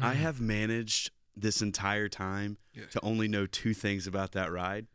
I 0.00 0.14
have 0.14 0.40
managed 0.40 1.12
this 1.36 1.62
entire 1.62 2.08
time 2.08 2.58
Yeah. 2.74 2.86
to 2.90 3.00
only 3.04 3.28
know 3.28 3.46
two 3.46 3.74
things 3.74 4.08
about 4.08 4.32
that 4.32 4.50
ride, 4.50 4.88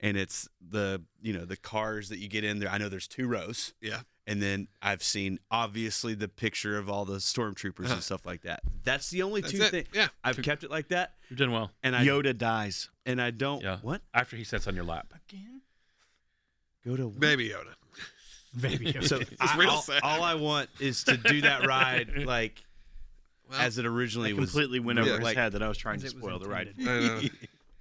and 0.00 0.16
it's 0.16 0.48
the 0.60 1.02
you 1.22 1.32
know 1.32 1.44
the 1.44 1.56
cars 1.56 2.08
that 2.08 2.18
you 2.18 2.26
get 2.28 2.42
in 2.42 2.58
there. 2.58 2.68
I 2.68 2.78
know 2.78 2.88
there's 2.88 3.06
two 3.08 3.28
rows, 3.28 3.74
Yeah. 3.80 4.00
And 4.28 4.42
then 4.42 4.68
I've 4.82 5.02
seen 5.02 5.38
obviously 5.50 6.14
the 6.14 6.28
picture 6.28 6.76
of 6.76 6.88
all 6.90 7.04
the 7.06 7.16
stormtroopers 7.16 7.86
Uh-huh. 7.86 7.94
and 7.94 8.02
stuff 8.02 8.26
like 8.26 8.42
that. 8.42 8.60
That's 8.84 9.08
the 9.08 9.22
only 9.22 9.40
That's 9.40 9.52
two 9.54 9.58
things. 9.60 9.88
Yeah. 9.94 10.08
I've 10.22 10.42
kept 10.42 10.64
it 10.64 10.70
like 10.70 10.88
that, 10.88 11.14
You're 11.30 11.38
doing 11.38 11.50
well. 11.52 11.70
and 11.82 11.96
I 11.96 12.04
Yoda 12.04 12.36
dies. 12.36 12.90
and 13.06 13.22
I 13.22 13.30
don't. 13.30 13.62
Yeah. 13.62 13.78
What? 13.80 14.02
After 14.12 14.36
he 14.36 14.44
sits 14.44 14.66
on 14.68 14.74
your 14.74 14.84
lap. 14.84 15.14
Again? 15.28 15.62
Go 16.86 16.94
to 16.96 17.08
what? 17.08 17.18
Baby 17.20 17.48
Yoda. 17.48 17.72
Baby 18.60 18.92
Yoda. 18.92 19.08
So 19.08 19.20
I, 19.40 19.64
all, 19.66 19.84
all 20.02 20.22
I 20.22 20.34
want 20.34 20.68
is 20.78 21.04
to 21.04 21.16
do 21.16 21.40
that 21.40 21.66
ride 21.66 22.10
like 22.26 22.62
Well, 23.50 23.58
as 23.60 23.78
it 23.78 23.86
I 23.86 23.88
originally 23.88 24.34
was. 24.34 24.50
completely 24.50 24.78
went 24.80 24.98
over 24.98 25.08
Yeah. 25.08 25.14
his 25.16 25.24
like- 25.24 25.36
head 25.38 25.52
that 25.52 25.62
I 25.62 25.68
was 25.68 25.78
trying 25.78 26.00
to 26.00 26.08
spoil 26.10 26.38
the 26.38 26.48
ride. 26.50 26.74
I. 26.86 27.30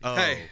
Oh, 0.04 0.16
Hey. 0.16 0.44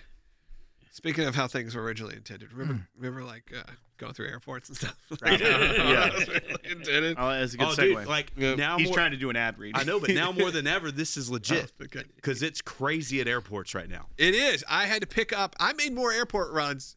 Speaking 0.92 1.26
of 1.26 1.36
how 1.36 1.48
things 1.48 1.76
were 1.76 1.84
originally 1.84 2.16
intended, 2.16 2.52
remember, 2.54 2.88
remember 2.98 3.24
like 3.24 3.52
uh, 3.58 3.64
going 3.98 4.14
through 4.14 4.28
airports 4.28 4.70
and 4.70 4.78
stuff. 4.78 4.96
Right. 5.22 5.40
Yeah. 5.40 5.50
That 6.06 6.14
was 6.14 6.28
really 6.28 6.56
intended. 6.72 7.18
Oh, 7.20 7.30
that's 7.30 7.54
a 7.54 7.58
good 7.58 7.68
oh, 7.68 7.72
segue. 7.72 8.00
dude, 8.00 8.08
like 8.08 8.32
Yeah. 8.36 8.56
now 8.56 8.78
He's 8.78 8.88
more, 8.88 8.96
trying 8.96 9.12
to 9.12 9.18
do 9.18 9.30
an 9.30 9.36
ad 9.36 9.58
read. 9.58 9.78
I 9.78 9.84
know, 9.84 10.00
but 10.00 10.12
now 10.12 10.32
more 10.32 10.52
than 10.52 10.68
ever, 10.68 10.92
this 10.92 11.18
is 11.18 11.30
legit 11.30 11.72
Oh, 11.80 11.86
okay. 11.86 12.04
because 12.16 12.42
it's 12.44 12.62
crazy 12.62 13.22
at 13.22 13.28
airports 13.28 13.74
right 13.76 13.90
now. 13.90 14.08
It 14.18 14.34
is. 14.36 14.64
I 14.70 14.86
had 14.86 15.02
to 15.02 15.08
pick 15.08 15.32
up. 15.38 15.56
I 15.60 15.74
made 15.74 15.94
more 15.94 16.12
airport 16.12 16.52
runs 16.52 16.96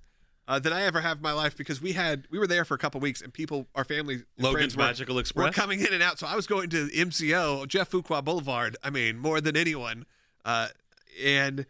uh, 0.48 0.58
than 0.58 0.72
I 0.72 0.82
ever 0.82 1.00
have 1.02 1.18
in 1.18 1.22
my 1.22 1.32
life 1.32 1.56
because 1.56 1.80
we 1.80 1.92
had 1.92 2.26
we 2.30 2.38
were 2.38 2.46
there 2.46 2.64
for 2.64 2.74
a 2.74 2.78
couple 2.78 3.00
weeks 3.00 3.20
and 3.20 3.32
people, 3.32 3.66
our 3.74 3.84
family, 3.84 4.22
Logan's 4.38 4.74
friends 4.74 4.76
were, 4.76 5.14
Magical 5.14 5.44
were 5.44 5.50
coming 5.52 5.80
in 5.80 5.92
and 5.92 6.02
out. 6.02 6.18
So 6.18 6.26
I 6.26 6.34
was 6.34 6.46
going 6.46 6.70
to 6.70 6.86
MCO, 6.88 7.68
Jeff 7.68 7.90
Fuqua 7.90 8.24
Boulevard. 8.24 8.76
I 8.82 8.90
mean, 8.90 9.18
more 9.18 9.40
than 9.40 9.56
anyone. 9.56 10.06
Uh, 10.44 10.68
and 11.22 11.66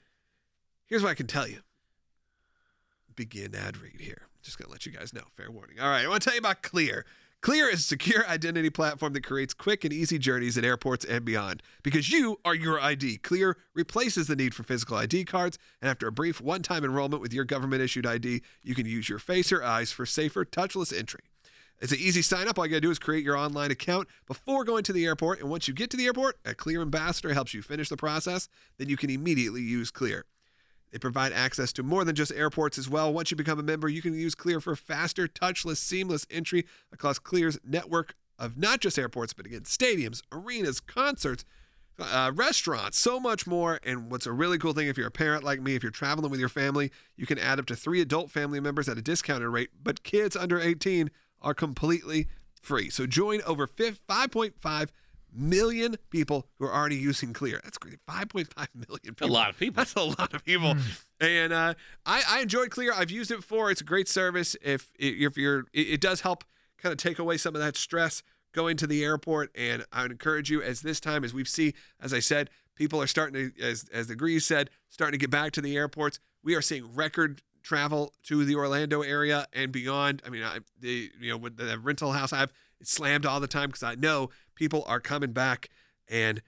here's 0.87 1.03
what 1.03 1.11
I 1.11 1.15
can 1.15 1.27
tell 1.27 1.49
you. 1.49 1.61
Begin 3.17 3.53
ad 3.57 3.77
read 3.79 4.01
here. 4.01 4.28
Just 4.49 4.59
gonna 4.59 4.73
let 4.73 4.87
you 4.87 4.93
guys 4.93 5.12
know. 5.12 5.25
Fair 5.37 5.50
warning. 5.50 5.78
All 5.78 5.90
right, 5.90 6.07
I 6.07 6.09
want 6.09 6.23
to 6.23 6.25
tell 6.26 6.35
you 6.35 6.40
about 6.40 6.62
Clear. 6.62 7.05
Clear 7.43 7.69
is 7.69 7.81
a 7.81 7.83
secure 7.83 8.26
identity 8.28 8.71
platform 8.71 9.12
that 9.12 9.26
creates 9.26 9.52
quick 9.52 9.85
and 9.85 9.93
easy 9.93 10.19
journeys 10.19 10.57
at 10.57 10.64
airports 10.64 11.05
and 11.05 11.23
beyond. 11.23 11.62
Because 11.83 12.11
you 12.11 12.40
are 12.47 12.55
your 12.55 12.81
ID. 12.81 13.19
Clear 13.19 13.59
replaces 13.75 14.26
the 14.26 14.37
need 14.37 14.55
for 14.55 14.62
physical 14.62 14.97
ID 14.97 15.26
cards, 15.26 15.59
and 15.83 15.90
after 15.90 16.09
a 16.09 16.12
brief 16.12 16.40
one 16.40 16.62
time 16.62 16.83
enrollment 16.83 17.21
with 17.21 17.35
your 17.35 17.45
government 17.45 17.83
issued 17.83 18.07
ID, 18.07 18.40
you 18.62 18.75
can 18.75 18.87
use 18.87 19.11
your 19.11 19.19
face 19.19 19.52
or 19.52 19.62
eyes 19.62 19.93
for 19.93 20.07
safer, 20.07 20.47
touchless 20.47 20.99
entry. 20.99 21.21
It's 21.78 21.93
an 21.93 21.99
easy 22.00 22.23
sign 22.23 22.49
up. 22.49 22.59
All 22.59 22.64
you 22.64 22.71
gotta 22.71 22.81
do 22.81 22.90
is 22.90 22.99
create 22.99 23.25
your 23.25 23.37
online 23.37 23.71
account 23.71 24.09
before 24.26 24.64
going 24.64 24.83
to 24.85 24.95
the 24.95 25.05
airport. 25.05 25.40
And 25.40 25.50
once 25.50 25.69
you 25.69 25.75
get 25.75 25.90
to 25.90 25.99
the 25.99 26.07
airport, 26.07 26.38
a 26.47 26.55
Clear 26.55 26.81
ambassador 26.81 27.35
helps 27.35 27.52
you 27.52 27.61
finish 27.61 27.90
the 27.90 27.99
process. 27.99 28.49
Then 28.78 28.88
you 28.88 28.97
can 28.97 29.11
immediately 29.11 29.61
use 29.61 29.90
Clear. 29.90 30.25
They 30.90 30.99
provide 30.99 31.33
access 31.33 31.73
to 31.75 31.83
more 31.83 32.04
than 32.04 32.14
just 32.14 32.33
airports 32.33 32.78
as 32.78 32.88
well. 32.88 33.12
Once 33.12 33.30
you 33.30 33.37
become 33.37 33.59
a 33.59 33.62
member, 33.62 33.88
you 33.88 34.02
can 34.02 34.14
use 34.14 34.35
Clear 34.35 34.61
for 34.61 34.75
faster, 34.76 35.28
touchless, 35.28 35.76
seamless 35.76 36.26
entry 36.30 36.66
across 36.92 37.18
Clear's 37.18 37.59
network 37.64 38.14
of 38.38 38.57
not 38.57 38.80
just 38.80 38.99
airports, 38.99 39.33
but 39.33 39.47
again, 39.47 39.62
stadiums, 39.62 40.23
arenas, 40.33 40.80
concerts, 40.80 41.45
uh, 41.99 42.30
restaurants, 42.35 42.99
so 42.99 43.18
much 43.18 43.47
more. 43.47 43.80
And 43.83 44.11
what's 44.11 44.26
a 44.26 44.33
really 44.33 44.59
cool 44.59 44.73
thing, 44.73 44.88
if 44.88 44.97
you're 44.97 45.09
a 45.09 45.12
parent 45.12 45.42
like 45.42 45.61
me, 45.61 45.75
if 45.75 45.83
you're 45.83 45.90
traveling 45.90 46.30
with 46.30 46.40
your 46.40 46.49
family, 46.49 46.90
you 47.16 47.26
can 47.26 47.38
add 47.38 47.59
up 47.59 47.66
to 47.66 47.76
three 47.76 48.00
adult 48.00 48.30
family 48.30 48.61
members 48.61 48.88
at 48.88 48.99
a 48.99 49.02
discounted 49.02 49.49
rate, 49.49 49.71
but 49.83 50.04
kids 50.04 50.37
under 50.37 50.61
18 50.61 51.11
are 51.42 51.54
completely 51.54 52.28
free. 52.62 52.90
So 52.90 53.07
join 53.07 53.42
over 53.42 53.66
5.5 53.66 54.88
million 55.33 55.97
people 56.11 56.47
who 56.59 56.65
are 56.67 56.75
already 56.75 56.97
using 56.97 57.33
Clear. 57.33 57.61
That's 57.63 57.79
great. 57.79 57.99
5.5 58.09 58.69
million 58.75 59.15
people. 59.15 59.29
lot 59.29 59.51
of 59.51 59.59
people. 59.59 59.77
That's 59.77 59.95
a 59.95 60.03
lot 60.03 60.35
of 60.35 60.45
people. 60.45 60.75
And 61.21 61.53
uh, 61.53 61.75
I, 62.07 62.23
I 62.29 62.41
enjoyed 62.41 62.71
Clear. 62.71 62.93
I've 62.95 63.11
used 63.11 63.31
it 63.31 63.39
before. 63.39 63.71
It's 63.71 63.81
a 63.81 63.85
great 63.85 64.09
service. 64.09 64.57
If 64.63 64.93
if 64.99 65.37
you're, 65.37 65.67
it, 65.73 65.89
it 65.89 66.01
does 66.01 66.23
help 66.23 66.45
kind 66.79 66.93
of 66.93 66.99
take 66.99 67.19
away 67.19 67.37
some 67.37 67.55
of 67.55 67.61
that 67.61 67.77
stress 67.77 68.23
going 68.53 68.77
to 68.79 68.87
the 68.87 69.05
airport. 69.05 69.51
And 69.55 69.85
I 69.93 70.03
would 70.03 70.13
encourage 70.13 70.51
you, 70.51 70.63
as 70.63 70.81
this 70.81 71.01
time, 71.01 71.25
as 71.25 71.35
we've 71.35 71.49
seen, 71.49 71.75
as 72.01 72.15
I 72.15 72.21
said, 72.21 72.51
people 72.75 73.03
are 73.03 73.07
starting 73.07 73.53
to, 73.53 73.63
as 73.63 73.87
as 73.93 74.07
the 74.07 74.17
Grease 74.17 74.47
said, 74.47 74.71
starting 74.88 75.19
to 75.19 75.23
get 75.23 75.31
back 75.31 75.53
to 75.53 75.61
the 75.61 75.77
airports. 75.77 76.21
We 76.43 76.55
are 76.55 76.62
seeing 76.62 76.95
record 76.95 77.43
travel 77.62 78.14
to 78.25 78.45
the 78.45 78.55
Orlando 78.55 79.03
area 79.03 79.47
and 79.53 79.71
beyond. 79.71 80.23
I 80.25 80.31
mean, 80.31 80.43
I 80.43 80.61
the 80.81 81.11
you 81.21 81.31
know 81.31 81.37
with 81.37 81.57
the 81.57 81.79
rental 81.79 82.12
house 82.12 82.33
I 82.33 82.38
have, 82.38 82.53
it's 82.81 82.91
slammed 82.91 83.27
all 83.27 83.41
the 83.41 83.49
time 83.49 83.69
because 83.69 83.83
I 83.83 83.95
know 83.95 84.31
people 84.59 84.85
are 84.87 85.01
coming 85.01 85.33
back, 85.33 85.71
and 86.09 86.42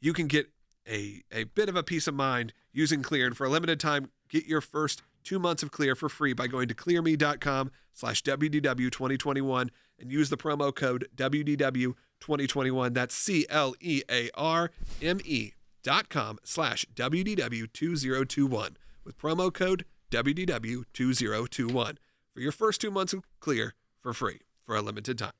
you 0.00 0.12
can 0.12 0.26
get 0.26 0.50
a 0.86 1.22
a 1.32 1.44
bit 1.44 1.68
of 1.68 1.76
a 1.76 1.82
peace 1.82 2.06
of 2.06 2.14
mind 2.14 2.52
using 2.72 3.02
Clear. 3.02 3.26
And 3.26 3.36
for 3.36 3.46
a 3.46 3.48
limited 3.48 3.80
time, 3.80 4.10
get 4.28 4.46
your 4.46 4.60
first 4.60 5.02
two 5.24 5.38
months 5.38 5.62
of 5.62 5.70
Clear 5.70 5.94
for 5.94 6.08
free 6.08 6.34
by 6.34 6.46
going 6.46 6.68
to 6.68 6.74
clearme.com 6.74 7.70
slash 7.94 8.22
WDW 8.22 8.90
2021 8.90 9.70
and 9.98 10.12
use 10.12 10.28
the 10.28 10.36
promo 10.36 10.74
code 10.74 11.08
WDW 11.16 11.94
2021. 12.20 12.92
That's 12.92 13.14
C 13.14 13.46
L 13.48 13.74
E 13.80 14.02
A 14.10 14.30
R 14.34 14.70
M 15.00 15.20
E 15.24 15.52
dot 15.82 16.08
com 16.10 16.38
slash 16.44 16.84
WDW 16.94 17.72
2021 17.72 18.76
with 19.04 19.18
promo 19.18 19.52
code 19.52 19.86
WDW 20.10 20.84
2021 20.92 21.98
for 22.32 22.40
your 22.40 22.52
first 22.52 22.80
two 22.80 22.90
months 22.90 23.12
of 23.12 23.22
Clear 23.40 23.74
for 24.00 24.12
free 24.12 24.40
for 24.66 24.76
a 24.76 24.82
limited 24.82 25.18
time. 25.18 25.32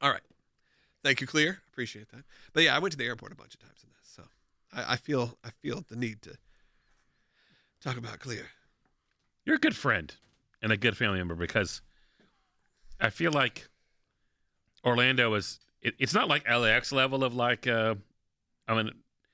All 0.00 0.10
right. 0.10 0.22
Thank 1.02 1.20
you, 1.20 1.26
Clear. 1.26 1.60
Appreciate 1.72 2.10
that. 2.10 2.24
But 2.52 2.62
yeah, 2.64 2.76
I 2.76 2.78
went 2.78 2.92
to 2.92 2.98
the 2.98 3.06
airport 3.06 3.32
a 3.32 3.36
bunch 3.36 3.54
of 3.54 3.60
times 3.60 3.82
in 3.82 3.88
this, 3.98 4.10
so 4.14 4.22
I, 4.72 4.94
I 4.94 4.96
feel 4.96 5.38
I 5.44 5.50
feel 5.50 5.84
the 5.88 5.96
need 5.96 6.22
to 6.22 6.36
talk 7.80 7.96
about 7.96 8.18
Clear. 8.20 8.46
You're 9.44 9.56
a 9.56 9.60
good 9.60 9.76
friend 9.76 10.14
and 10.62 10.70
a 10.72 10.76
good 10.76 10.96
family 10.96 11.18
member 11.18 11.34
because 11.34 11.80
I 13.00 13.10
feel 13.10 13.32
like 13.32 13.68
Orlando 14.84 15.32
is. 15.34 15.60
It, 15.82 15.94
it's 15.98 16.12
not 16.12 16.28
like 16.28 16.46
LAX 16.48 16.92
level 16.92 17.24
of 17.24 17.34
like. 17.34 17.66
Uh, 17.66 17.94
I 18.68 18.74
mean, 18.74 18.90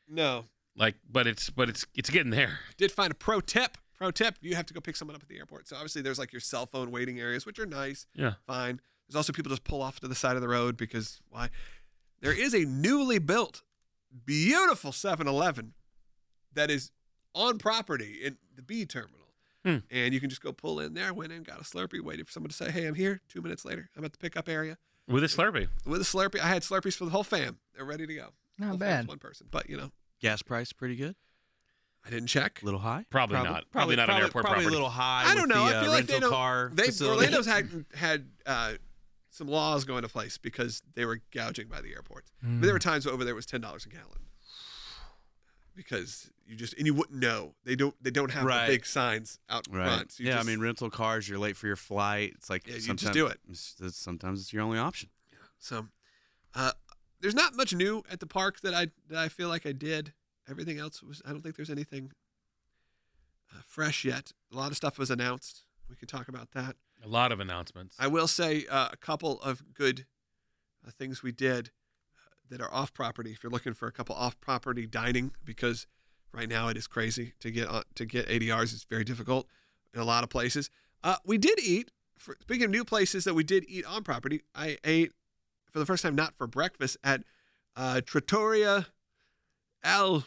No, 0.09 0.44
like, 0.76 0.94
but 1.11 1.26
it's 1.26 1.50
but 1.50 1.68
it's 1.68 1.85
it's 1.94 2.09
getting 2.11 2.31
there. 2.31 2.61
did 2.76 2.92
find 2.92 3.11
a 3.11 3.14
pro 3.14 3.40
tip. 3.40 3.76
Pro 3.98 4.11
tip: 4.12 4.37
you 4.40 4.55
have 4.55 4.66
to 4.66 4.74
go 4.74 4.81
pick 4.81 4.94
someone 4.94 5.16
up 5.16 5.22
at 5.22 5.29
the 5.29 5.38
airport. 5.38 5.66
So 5.66 5.74
obviously, 5.74 6.02
there's 6.02 6.18
like 6.18 6.33
your 6.33 6.40
cell 6.40 6.66
phone 6.66 6.92
waiting 6.92 7.18
areas, 7.18 7.44
which 7.46 7.59
are 7.59 7.66
nice. 7.66 8.07
Yeah. 8.14 8.35
fine. 8.46 8.81
There's 9.08 9.16
also 9.16 9.32
people 9.32 9.50
just 9.50 9.64
pull 9.64 9.82
off 9.82 10.00
to 10.00 10.08
the 10.08 10.14
side 10.14 10.36
of 10.36 10.42
the 10.42 10.48
road 10.48 10.76
because 10.76 11.20
why? 11.30 11.50
There 12.20 12.32
is 12.32 12.54
a 12.54 12.64
newly 12.64 13.18
built, 13.18 13.62
beautiful 14.24 14.90
7-Eleven 14.92 15.74
that 16.54 16.70
is 16.70 16.90
on 17.34 17.58
property 17.58 18.18
in 18.24 18.38
the 18.54 18.62
B 18.62 18.84
terminal, 18.86 19.28
Hmm. 19.64 19.78
and 19.90 20.14
you 20.14 20.20
can 20.20 20.30
just 20.30 20.40
go 20.42 20.52
pull 20.52 20.80
in 20.80 20.94
there. 20.94 21.12
Went 21.12 21.32
in, 21.32 21.42
got 21.42 21.60
a 21.60 21.64
Slurpee, 21.64 22.00
waited 22.00 22.26
for 22.26 22.32
someone 22.32 22.50
to 22.50 22.56
say, 22.56 22.70
"Hey, 22.70 22.86
I'm 22.86 22.94
here." 22.94 23.20
Two 23.28 23.42
minutes 23.42 23.64
later, 23.64 23.90
I'm 23.96 24.04
at 24.04 24.12
the 24.12 24.18
pickup 24.18 24.48
area 24.48 24.78
With 25.08 25.22
a 25.24 25.26
Slurpee. 25.26 25.68
with 25.84 26.00
a 26.00 26.04
Slurpee. 26.04 26.40
I 26.40 26.46
had 26.48 26.62
Slurpees 26.62 26.94
for 26.96 27.04
the 27.04 27.10
whole 27.10 27.24
fam. 27.24 27.58
They're 27.74 27.84
ready 27.84 28.06
to 28.06 28.14
go. 28.14 28.28
Not 28.58 28.68
Whole 28.70 28.78
bad. 28.78 29.06
One 29.08 29.18
person, 29.18 29.48
but 29.50 29.68
you 29.68 29.76
know, 29.76 29.90
Gas 30.20 30.40
price 30.40 30.72
pretty 30.72 30.96
good. 30.96 31.14
I 32.06 32.10
didn't 32.10 32.28
check. 32.28 32.62
A 32.62 32.64
little 32.64 32.80
high. 32.80 33.04
Probably 33.10 33.36
not. 33.42 33.64
Probably 33.72 33.96
not 33.96 34.08
an 34.08 34.16
airport 34.16 34.44
Probably 34.44 34.62
property. 34.62 34.66
a 34.68 34.70
little 34.70 34.88
high. 34.88 35.24
I 35.26 35.34
don't 35.34 35.48
know. 35.48 35.66
The, 35.66 35.74
I 35.74 35.78
uh, 35.78 35.82
feel 35.82 35.90
like 35.90 36.06
they 36.06 36.12
rental 36.14 36.30
don't. 36.30 36.36
car 36.38 36.70
They 36.72 36.84
facility. 36.86 37.16
Orlando's 37.26 37.46
had 37.46 37.84
had 37.94 38.26
uh, 38.46 38.72
some 39.37 39.49
laws 39.49 39.85
go 39.85 39.96
into 39.99 40.09
place 40.09 40.38
because 40.38 40.83
they 40.94 41.05
were 41.05 41.20
gouging 41.33 41.68
by 41.68 41.81
the 41.83 41.92
airports. 41.92 42.31
But 42.42 42.62
there 42.62 42.72
were 42.72 42.79
times 42.79 43.07
over 43.07 43.22
there 43.25 43.33
it 43.33 43.37
was 43.37 43.46
ten 43.46 43.61
dollars 43.61 43.85
a 43.85 43.88
gallon 43.90 44.29
because 45.75 46.31
you 46.46 46.57
just 46.57 46.75
and 46.75 46.87
you 46.87 46.94
wouldn't 46.94 47.18
know. 47.20 47.55
They 47.64 47.77
don't. 47.77 47.94
They 48.03 48.11
don't 48.11 48.31
have 48.31 48.44
the 48.46 48.64
big 48.66 48.87
signs 48.87 49.38
out 49.51 49.66
Right. 49.70 49.87
front. 49.87 50.12
So 50.12 50.22
yeah, 50.22 50.35
just- 50.37 50.46
I 50.46 50.51
mean, 50.51 50.61
rental 50.61 50.90
cars. 50.90 51.29
You're 51.29 51.38
late 51.38 51.57
for 51.57 51.66
your 51.66 51.77
flight. 51.77 52.33
It's 52.37 52.49
like 52.49 52.66
Yeah, 52.66 52.77
you 52.77 52.94
just 52.94 53.12
do 53.12 53.27
it. 53.27 53.38
It's, 53.49 53.77
sometimes 53.90 54.40
it's 54.40 54.53
your 54.53 54.62
only 54.62 54.79
option. 54.79 55.11
So, 55.59 55.88
uh, 56.55 56.72
there's 57.20 57.35
not 57.35 57.55
much 57.57 57.75
new 57.75 58.03
at 58.11 58.20
the 58.20 58.27
park 58.27 58.61
that 58.61 58.75
I 58.75 58.88
that 59.09 59.18
I 59.18 59.29
feel 59.29 59.49
like 59.49 59.66
I 59.66 59.72
did. 59.72 60.12
Everything 60.49 60.79
else 60.79 61.03
was. 61.03 61.20
I 61.27 61.31
don't 61.31 61.42
think 61.42 61.57
there's 61.57 61.70
anything 61.70 62.12
uh, 63.53 63.61
fresh 63.66 64.05
yet. 64.05 64.33
A 64.53 64.57
lot 64.57 64.70
of 64.70 64.77
stuff 64.77 64.99
was 64.99 65.11
announced. 65.11 65.64
We 65.90 65.96
could 65.96 66.09
talk 66.09 66.29
about 66.29 66.53
that. 66.53 66.77
A 67.06 67.08
lot 67.08 67.30
of 67.30 67.38
announcements. 67.38 67.94
I 68.00 68.08
will 68.08 68.26
say 68.26 68.66
uh, 68.68 68.88
a 68.92 68.96
couple 68.96 69.40
of 69.40 69.62
good 69.74 70.06
uh, 70.84 70.90
things 70.90 71.22
we 71.22 71.30
did 71.30 71.70
uh, 72.18 72.34
that 72.50 72.60
are 72.60 72.72
off 72.74 72.92
property. 72.92 73.30
If 73.30 73.44
you're 73.44 73.52
looking 73.52 73.74
for 73.74 73.86
a 73.86 73.92
couple 73.92 74.16
off 74.16 74.40
property 74.40 74.86
dining, 74.88 75.30
because 75.44 75.86
right 76.32 76.48
now 76.48 76.66
it 76.66 76.76
is 76.76 76.88
crazy 76.88 77.34
to 77.40 77.52
get 77.52 77.68
on, 77.68 77.84
to 77.94 78.06
get 78.06 78.26
ADRs. 78.28 78.74
It's 78.74 78.82
very 78.84 79.04
difficult 79.04 79.46
in 79.94 80.00
a 80.00 80.04
lot 80.04 80.24
of 80.24 80.30
places. 80.30 80.68
Uh, 81.04 81.16
we 81.24 81.38
did 81.38 81.60
eat. 81.62 81.92
For, 82.18 82.36
speaking 82.40 82.64
of 82.64 82.70
new 82.70 82.84
places 82.84 83.22
that 83.24 83.34
we 83.34 83.44
did 83.44 83.64
eat 83.68 83.84
on 83.84 84.02
property, 84.02 84.42
I 84.54 84.78
ate 84.82 85.12
for 85.70 85.78
the 85.78 85.86
first 85.86 86.02
time 86.02 86.16
not 86.16 86.34
for 86.36 86.46
breakfast 86.48 86.96
at 87.04 87.22
uh, 87.76 88.00
Trattoria 88.04 88.86
El 89.84 90.24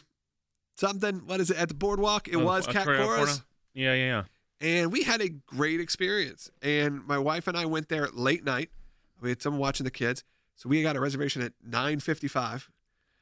something. 0.76 1.26
What 1.26 1.40
is 1.40 1.50
it 1.50 1.58
at 1.58 1.68
the 1.68 1.74
boardwalk? 1.74 2.26
It 2.28 2.36
Oh, 2.36 2.44
was 2.44 2.66
uh, 2.66 2.72
Cat 2.72 2.86
Cora's 2.86 3.42
Yeah, 3.74 3.92
yeah, 3.94 4.04
yeah. 4.04 4.22
And 4.60 4.92
we 4.92 5.02
had 5.04 5.20
a 5.20 5.28
great 5.28 5.80
experience. 5.80 6.50
And 6.62 7.06
my 7.06 7.18
wife 7.18 7.46
and 7.46 7.56
I 7.56 7.66
went 7.66 7.88
there 7.88 8.08
late 8.12 8.44
night. 8.44 8.70
We 9.20 9.28
had 9.30 9.42
someone 9.42 9.60
watching 9.60 9.84
the 9.84 9.90
kids, 9.90 10.24
so 10.56 10.68
we 10.68 10.82
got 10.82 10.96
a 10.96 11.00
reservation 11.00 11.42
at 11.42 11.52
nine 11.64 12.00
fifty-five. 12.00 12.68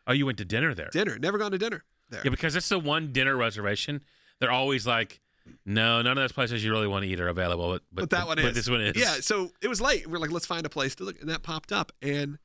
Oh, 0.07 0.13
you 0.13 0.27
went 0.27 0.39
to 0.39 0.45
dinner 0.45 0.75
there? 0.75 0.89
Dinner. 0.91 1.19
Never 1.19 1.39
gone 1.39 1.51
to 1.53 1.59
dinner 1.59 1.85
there. 2.11 2.23
Yeah, 2.25 2.31
because 2.31 2.57
it's 2.57 2.69
the 2.69 2.79
one 2.79 3.13
dinner 3.13 3.37
reservation. 3.37 4.03
They're 4.41 4.51
always 4.51 4.87
like 4.87 5.21
No, 5.65 6.03
none 6.03 6.13
of 6.19 6.23
those 6.23 6.33
places 6.33 6.65
you 6.65 6.71
really 6.71 6.87
want 6.87 7.05
to 7.05 7.09
eat 7.11 7.21
are 7.21 7.29
available. 7.29 7.71
But, 7.73 7.83
But, 7.93 8.11
that 8.11 8.27
one 8.27 8.37
but 8.37 8.47
is. 8.47 8.55
this 8.55 8.69
one 8.69 8.81
is. 8.81 8.97
Yeah. 8.97 9.17
So 9.21 9.53
it 9.61 9.69
was 9.69 9.81
late. 9.81 10.07
We're 10.07 10.19
like, 10.19 10.31
let's 10.31 10.47
find 10.47 10.65
a 10.67 10.69
place 10.69 10.95
to 10.97 11.05
look, 11.05 11.21
and 11.21 11.29
that 11.29 11.43
popped 11.43 11.73
up, 11.73 11.93
and 12.03 12.39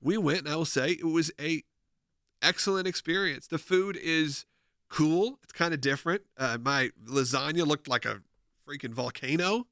we 0.00 0.16
went. 0.16 0.40
And 0.40 0.48
I 0.48 0.56
will 0.56 0.64
say, 0.64 0.92
it 0.92 1.04
was 1.06 1.30
a 1.40 1.62
excellent 2.42 2.86
experience. 2.86 3.46
The 3.46 3.58
food 3.58 3.96
is 3.96 4.44
cool. 4.88 5.38
It's 5.42 5.52
kind 5.52 5.74
of 5.74 5.80
different. 5.80 6.22
Uh, 6.36 6.58
my 6.60 6.90
lasagna 7.06 7.66
looked 7.66 7.88
like 7.88 8.04
a 8.04 8.20
freaking 8.68 8.92
volcano. 8.92 9.66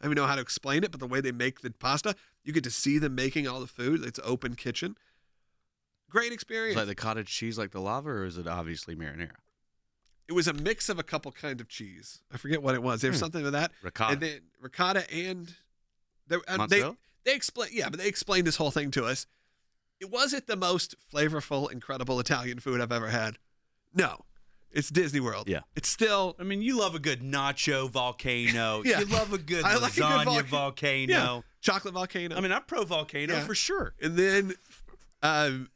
I 0.00 0.04
don't 0.04 0.12
even 0.12 0.14
know 0.22 0.26
how 0.26 0.34
to 0.36 0.40
explain 0.40 0.82
it, 0.84 0.90
but 0.90 1.00
the 1.00 1.06
way 1.06 1.20
they 1.20 1.32
make 1.32 1.60
the 1.60 1.70
pasta, 1.70 2.14
you 2.44 2.52
get 2.52 2.64
to 2.64 2.70
see 2.70 2.98
them 2.98 3.14
making 3.14 3.46
all 3.46 3.60
the 3.60 3.66
food. 3.66 4.04
It's 4.04 4.18
open 4.24 4.54
kitchen. 4.54 4.96
Great 6.08 6.28
Is 6.28 6.34
experience. 6.34 6.76
like 6.76 6.86
the 6.86 6.94
cottage 6.94 7.28
cheese 7.28 7.58
like 7.58 7.70
the 7.70 7.80
lava, 7.80 8.10
or 8.10 8.24
is 8.24 8.36
it 8.38 8.46
obviously 8.48 8.96
marinara? 8.96 9.30
it 10.28 10.32
was 10.32 10.46
a 10.46 10.52
mix 10.52 10.88
of 10.88 10.96
a 10.96 11.02
couple 11.02 11.32
kind 11.32 11.60
of 11.60 11.66
cheese. 11.68 12.22
I 12.32 12.36
forget 12.36 12.62
what 12.62 12.76
it 12.76 12.82
was. 12.84 13.00
There 13.00 13.10
was 13.10 13.18
Hmm. 13.18 13.24
something 13.24 13.42
with 13.42 13.52
that. 13.52 13.72
Ricotta. 13.82 14.12
and 14.12 14.20
then 14.22 14.40
ricotta 14.60 15.12
and 15.12 15.56
they, 16.28 16.36
uh, 16.46 16.66
they 16.68 16.82
they 17.24 17.34
explain 17.34 17.70
yeah, 17.72 17.88
but 17.88 17.98
they 17.98 18.06
explained 18.06 18.46
this 18.46 18.54
whole 18.56 18.70
thing 18.70 18.92
to 18.92 19.04
us. 19.06 19.26
It 19.98 20.08
wasn't 20.08 20.46
the 20.46 20.54
most 20.56 20.94
flavorful, 21.12 21.70
incredible 21.70 22.18
Italian 22.20 22.60
food 22.60 22.80
I've 22.80 22.92
ever 22.92 23.08
had. 23.08 23.38
No, 23.92 24.24
it's 24.72 24.88
Disney 24.90 25.20
World. 25.20 25.48
Yeah. 25.48 25.60
it's 25.76 25.88
still 25.88 26.36
I 26.38 26.42
mean, 26.44 26.62
you 26.62 26.78
love 26.78 26.94
a 26.94 26.98
good 26.98 27.20
nacho 27.22 27.90
volcano. 27.90 28.82
Yeah. 28.84 29.00
You 29.00 29.06
love 29.06 29.32
a 29.32 29.38
good 29.38 29.64
I 29.64 29.76
like 29.76 29.92
a 29.92 29.96
good 29.96 30.04
lasagna 30.04 30.24
volca- 30.24 30.44
volcano. 30.44 31.12
yeah, 31.12 31.40
chocolate 31.60 31.94
volcano. 31.94 32.36
I 32.36 32.40
mean, 32.40 32.52
I'm 32.52 32.62
pro 32.64 32.84
volcano 32.84 33.34
Yeah. 33.34 33.40
for 33.44 33.54
sure. 33.54 33.94
and 34.02 34.16
then 34.16 34.54
um, 35.22 35.70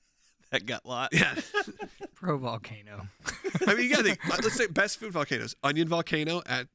That 0.51 0.67
got 0.67 0.87
lot. 0.87 1.11
yeah, 1.13 1.35
Pro 2.15 2.39
volcano. 2.39 3.09
I 3.67 3.75
mean 3.75 3.85
you 3.85 3.91
got 3.91 3.99
to 3.99 4.15
think. 4.15 4.25
uh, 4.27 4.37
Let's 4.43 4.55
say 4.57 4.67
best 4.67 4.99
food 4.99 5.13
volcanoes: 5.13 5.55
onion 5.63 5.89
volcano 5.89 6.43
at 6.47 6.69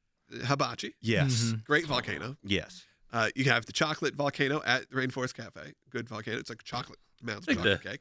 Hibachi, 0.46 0.94
Yes. 1.00 1.32
Mhm. 1.52 1.64
great 1.64 1.86
volcano. 1.86 2.36
Yes. 2.44 2.84
Uh, 3.12 3.28
you 3.34 3.44
have 3.46 3.66
the 3.66 3.72
chocolate 3.72 4.14
volcano 4.14 4.62
at 4.64 4.88
Rainforest 4.90 5.34
Cafe, 5.34 5.72
good 5.90 6.08
volcano. 6.08 6.38
It's 6.38 6.48
like 6.48 6.62
chocolate 6.62 7.00
mounds 7.20 7.48
of 7.48 7.48
Like 7.48 7.56
chocolate 7.56 7.82
the- 7.82 7.88
cake. 7.90 8.00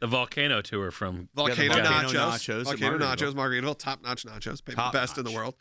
The 0.00 0.06
volcano 0.06 0.60
tour 0.60 0.90
from 0.90 1.28
Volcano, 1.34 1.72
volcano 1.72 2.08
nachos, 2.08 2.14
nachos 2.14 2.64
volcano 2.64 2.98
nachos, 2.98 3.32
Margaritaville, 3.34 3.78
top 3.78 4.02
notch 4.02 4.24
nachos, 4.26 4.60
maybe 4.66 4.76
Top 4.76 4.92
the 4.92 4.98
best 4.98 5.16
in 5.18 5.24
the 5.24 5.30
world. 5.32 5.54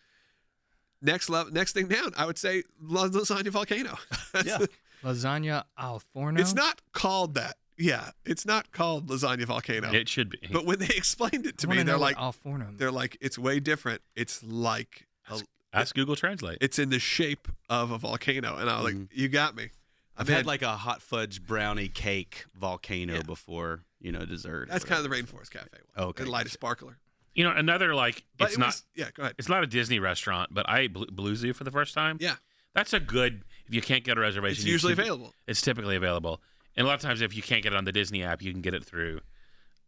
Next 1.01 1.29
level, 1.29 1.53
next 1.53 1.73
thing 1.73 1.87
down, 1.87 2.11
I 2.17 2.25
would 2.25 2.37
say 2.37 2.63
lasagna 2.83 3.49
volcano. 3.49 3.97
Yeah. 4.45 4.59
Lasagna 5.03 5.63
al 5.77 6.01
forno. 6.13 6.39
it's 6.41 6.53
not 6.53 6.81
called 6.91 7.35
that. 7.35 7.55
Yeah, 7.77 8.09
it's 8.25 8.45
not 8.45 8.71
called 8.71 9.07
lasagna 9.09 9.45
volcano. 9.45 9.91
it 9.93 10.09
should 10.09 10.29
be. 10.29 10.39
but 10.51 10.65
when 10.65 10.79
they 10.79 10.87
explained 10.95 11.45
it 11.45 11.57
to 11.59 11.67
I 11.67 11.71
me, 11.71 11.75
they're 11.77 11.85
know 11.95 11.99
like, 11.99 12.15
what 12.17 12.23
al 12.23 12.31
forno. 12.31 12.67
they're 12.75 12.91
like, 12.91 13.17
it's 13.21 13.37
way 13.37 13.59
different. 13.59 14.01
It's 14.15 14.43
like, 14.43 15.07
a, 15.29 15.39
Ask 15.73 15.93
Google 15.95 16.15
Translate. 16.15 16.57
it's 16.61 16.79
in 16.79 16.89
the 16.89 16.99
shape 16.99 17.47
of 17.69 17.91
a 17.91 17.97
volcano, 17.97 18.57
and 18.57 18.69
I 18.69 18.75
was 18.77 18.83
like, 18.85 18.95
Mhm. 18.95 19.07
you 19.13 19.27
got 19.29 19.55
me. 19.55 19.69
I've 20.17 20.27
had 20.29 20.45
like 20.45 20.61
a 20.61 20.75
hot 20.77 21.01
fudge 21.01 21.45
brownie 21.45 21.89
cake 21.89 22.45
volcano 22.55 23.15
Yeah. 23.15 23.21
before, 23.23 23.81
you 23.99 24.11
know, 24.11 24.25
dessert. 24.25 24.69
that's 24.69 24.85
kind 24.85 25.03
of 25.03 25.09
the 25.09 25.15
Rainforest 25.15 25.51
Cafe 25.51 25.67
one. 25.95 26.07
Okay, 26.09 26.23
and 26.23 26.31
light 26.31 26.45
a 26.45 26.49
sparkler. 26.49 26.97
You 27.33 27.43
know, 27.43 27.51
another 27.51 27.93
like 27.93 28.23
But 28.37 28.45
it's 28.45 28.53
it 28.55 28.59
not 28.59 28.67
was, 28.67 28.83
yeah. 28.95 29.09
Go 29.13 29.23
ahead. 29.23 29.35
it's 29.37 29.49
not 29.49 29.61
a 29.63 29.67
Disney 29.67 29.99
restaurant, 29.99 30.53
but 30.53 30.69
I 30.69 30.79
ate 30.81 30.93
Blue, 30.93 31.07
Blue 31.07 31.35
Zoo 31.35 31.51
for 31.53 31.65
the 31.65 31.71
first 31.71 31.93
time. 31.93 32.17
Yeah. 32.21 32.35
That's 32.73 32.93
a 32.93 32.99
good 32.99 33.43
if 33.67 33.73
you 33.73 33.81
can't 33.81 34.03
get 34.03 34.17
a 34.17 34.21
reservation. 34.21 34.61
It's 34.61 34.65
usually 34.65 34.93
available. 34.93 35.33
It's 35.47 35.61
typically 35.61 35.95
available, 35.95 36.41
and 36.77 36.85
a 36.85 36.87
lot 36.87 36.95
of 36.95 37.01
times 37.01 37.21
if 37.21 37.35
you 37.35 37.41
can't 37.41 37.61
get 37.63 37.73
it 37.73 37.75
on 37.77 37.83
the 37.85 37.91
Disney 37.91 38.23
app, 38.23 38.41
you 38.41 38.51
can 38.51 38.61
get 38.61 38.73
it 38.73 38.83
through 38.85 39.21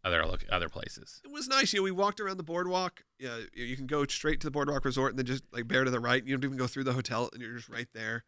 other 0.04 0.24
look 0.26 0.44
other 0.50 0.68
places. 0.68 1.20
It 1.24 1.30
was 1.32 1.48
nice. 1.48 1.72
You 1.72 1.80
know, 1.80 1.84
we 1.84 1.90
walked 1.90 2.18
around 2.20 2.36
the 2.38 2.42
boardwalk. 2.44 3.02
Yeah, 3.18 3.36
you 3.54 3.64
you 3.64 3.76
can 3.76 3.86
go 3.86 4.04
straight 4.06 4.40
to 4.40 4.46
the 4.46 4.50
boardwalk 4.50 4.84
resort 4.84 5.12
and 5.12 5.18
then 5.18 5.26
just 5.26 5.44
like 5.52 5.68
bear 5.68 5.84
to 5.84 5.90
the 5.90 6.00
right. 6.00 6.24
You 6.24 6.34
don't 6.36 6.44
even 6.44 6.56
go 6.58 6.66
through 6.66 6.84
the 6.84 6.92
hotel, 6.94 7.28
and 7.32 7.42
you're 7.42 7.56
just 7.56 7.68
right 7.68 7.88
there. 7.94 8.24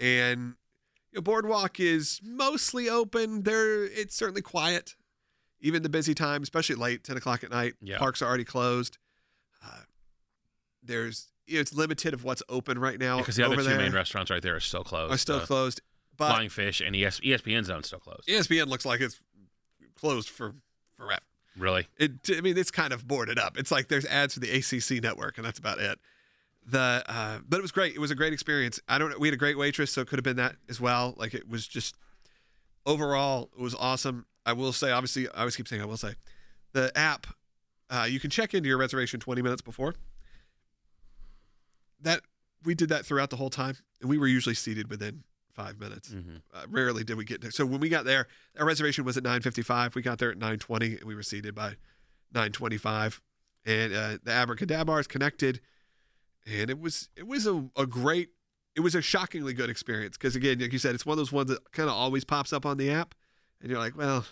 And 0.00 0.54
you 1.12 1.22
boardwalk 1.22 1.80
is 1.80 2.20
mostly 2.22 2.88
open. 2.88 3.42
There, 3.42 3.84
it's 3.84 4.14
certainly 4.14 4.42
quiet, 4.42 4.94
even 5.60 5.82
the 5.82 5.88
busy 5.88 6.14
time, 6.14 6.42
especially 6.42 6.76
late, 6.76 7.04
ten 7.04 7.16
o'clock 7.16 7.42
at 7.44 7.50
night. 7.50 7.74
Yeah. 7.80 7.98
Parks 7.98 8.22
are 8.22 8.26
already 8.26 8.44
closed. 8.44 8.98
Uh, 9.64 9.80
there's 10.82 11.32
you 11.46 11.54
know, 11.54 11.60
it's 11.60 11.72
limited 11.72 12.14
of 12.14 12.24
what's 12.24 12.42
open 12.48 12.78
right 12.78 12.98
now. 12.98 13.18
Because 13.18 13.36
the 13.36 13.44
other 13.44 13.56
two 13.56 13.62
there 13.64 13.78
main 13.78 13.92
restaurants 13.92 14.30
right 14.30 14.42
there 14.42 14.56
are 14.56 14.60
still 14.60 14.84
closed. 14.84 15.12
are 15.14 15.18
still 15.18 15.36
Uh, 15.36 15.46
closed. 15.46 15.80
But 16.16 16.30
Flying 16.30 16.48
Fish 16.48 16.80
and 16.80 16.96
ES, 16.96 17.20
ESPN 17.20 17.64
Zone 17.64 17.84
still 17.84 18.00
closed. 18.00 18.26
ESPN 18.28 18.66
looks 18.66 18.84
like 18.84 19.00
it's 19.00 19.20
closed 19.94 20.28
for 20.28 20.54
forever. 20.96 21.22
Really? 21.56 21.86
It, 21.96 22.12
I 22.36 22.40
mean, 22.40 22.56
it's 22.58 22.70
kind 22.70 22.92
of 22.92 23.06
boarded 23.06 23.38
up. 23.38 23.56
It's 23.56 23.70
like 23.70 23.88
there's 23.88 24.04
ads 24.06 24.34
for 24.34 24.40
the 24.40 24.50
ACC 24.50 25.02
network, 25.02 25.38
and 25.38 25.46
that's 25.46 25.58
about 25.58 25.78
it. 25.80 25.98
The, 26.70 27.02
uh, 27.06 27.38
but 27.48 27.58
it 27.58 27.62
was 27.62 27.72
great. 27.72 27.94
It 27.94 27.98
was 27.98 28.10
a 28.10 28.14
great 28.14 28.32
experience. 28.32 28.78
I 28.88 28.98
don't. 28.98 29.18
We 29.18 29.28
had 29.28 29.34
a 29.34 29.38
great 29.38 29.56
waitress, 29.56 29.90
so 29.92 30.02
it 30.02 30.08
could 30.08 30.18
have 30.18 30.24
been 30.24 30.36
that 30.36 30.56
as 30.68 30.80
well. 30.80 31.14
Like 31.16 31.32
it 31.32 31.48
was 31.48 31.66
just 31.66 31.96
overall, 32.84 33.50
it 33.56 33.62
was 33.62 33.74
awesome. 33.74 34.26
I 34.44 34.52
will 34.52 34.72
say, 34.72 34.90
obviously, 34.90 35.28
I 35.28 35.40
always 35.40 35.56
keep 35.56 35.68
saying, 35.68 35.82
I 35.82 35.86
will 35.86 35.96
say, 35.96 36.14
the 36.72 36.96
app, 36.96 37.26
uh, 37.90 38.06
you 38.08 38.20
can 38.20 38.30
check 38.30 38.54
into 38.54 38.68
your 38.68 38.78
reservation 38.78 39.20
20 39.20 39.42
minutes 39.42 39.62
before. 39.62 39.94
That 42.00 42.20
we 42.64 42.74
did 42.74 42.88
that 42.90 43.06
throughout 43.06 43.30
the 43.30 43.36
whole 43.36 43.50
time, 43.50 43.76
and 44.00 44.10
we 44.10 44.18
were 44.18 44.26
usually 44.26 44.54
seated 44.54 44.90
within 44.90 45.24
five 45.52 45.80
minutes. 45.80 46.10
Mm-hmm. 46.10 46.36
Uh, 46.54 46.64
rarely 46.68 47.02
did 47.02 47.16
we 47.16 47.24
get 47.24 47.40
there. 47.40 47.50
So 47.50 47.66
when 47.66 47.80
we 47.80 47.88
got 47.88 48.04
there, 48.04 48.26
our 48.58 48.66
reservation 48.66 49.04
was 49.04 49.16
at 49.16 49.24
9:55. 49.24 49.94
We 49.94 50.02
got 50.02 50.18
there 50.18 50.30
at 50.30 50.38
9:20, 50.38 50.98
and 50.98 51.04
we 51.04 51.14
were 51.14 51.22
seated 51.22 51.54
by 51.54 51.76
9:25. 52.34 53.20
And 53.66 53.92
uh, 53.92 54.18
the 54.22 54.32
abracadabras 54.32 55.06
connected, 55.06 55.60
and 56.48 56.70
it 56.70 56.80
was 56.80 57.08
it 57.16 57.26
was 57.26 57.46
a, 57.46 57.68
a 57.76 57.86
great, 57.86 58.30
it 58.74 58.80
was 58.80 58.94
a 58.94 59.02
shockingly 59.02 59.52
good 59.52 59.70
experience 59.70 60.16
because 60.16 60.36
again, 60.36 60.58
like 60.58 60.72
you 60.72 60.78
said, 60.78 60.94
it's 60.94 61.06
one 61.06 61.14
of 61.14 61.18
those 61.18 61.32
ones 61.32 61.50
that 61.50 61.72
kind 61.72 61.88
of 61.88 61.94
always 61.94 62.24
pops 62.24 62.52
up 62.52 62.64
on 62.64 62.76
the 62.76 62.90
app, 62.90 63.14
and 63.60 63.70
you're 63.70 63.78
like, 63.78 63.96
well, 63.96 64.24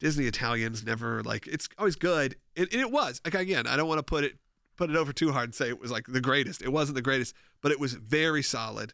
Disney 0.00 0.26
Italians 0.26 0.84
never 0.84 1.22
like 1.22 1.46
it's 1.46 1.68
always 1.78 1.96
good, 1.96 2.36
and, 2.56 2.68
and 2.72 2.80
it 2.80 2.90
was 2.90 3.20
like 3.24 3.34
again, 3.34 3.66
I 3.66 3.76
don't 3.76 3.88
want 3.88 3.98
to 3.98 4.04
put 4.04 4.24
it 4.24 4.36
put 4.76 4.90
it 4.90 4.96
over 4.96 5.12
too 5.12 5.32
hard 5.32 5.44
and 5.44 5.54
say 5.54 5.68
it 5.68 5.80
was 5.80 5.90
like 5.90 6.06
the 6.06 6.20
greatest. 6.20 6.62
It 6.62 6.70
wasn't 6.70 6.96
the 6.96 7.02
greatest, 7.02 7.34
but 7.62 7.72
it 7.72 7.80
was 7.80 7.94
very 7.94 8.42
solid, 8.42 8.92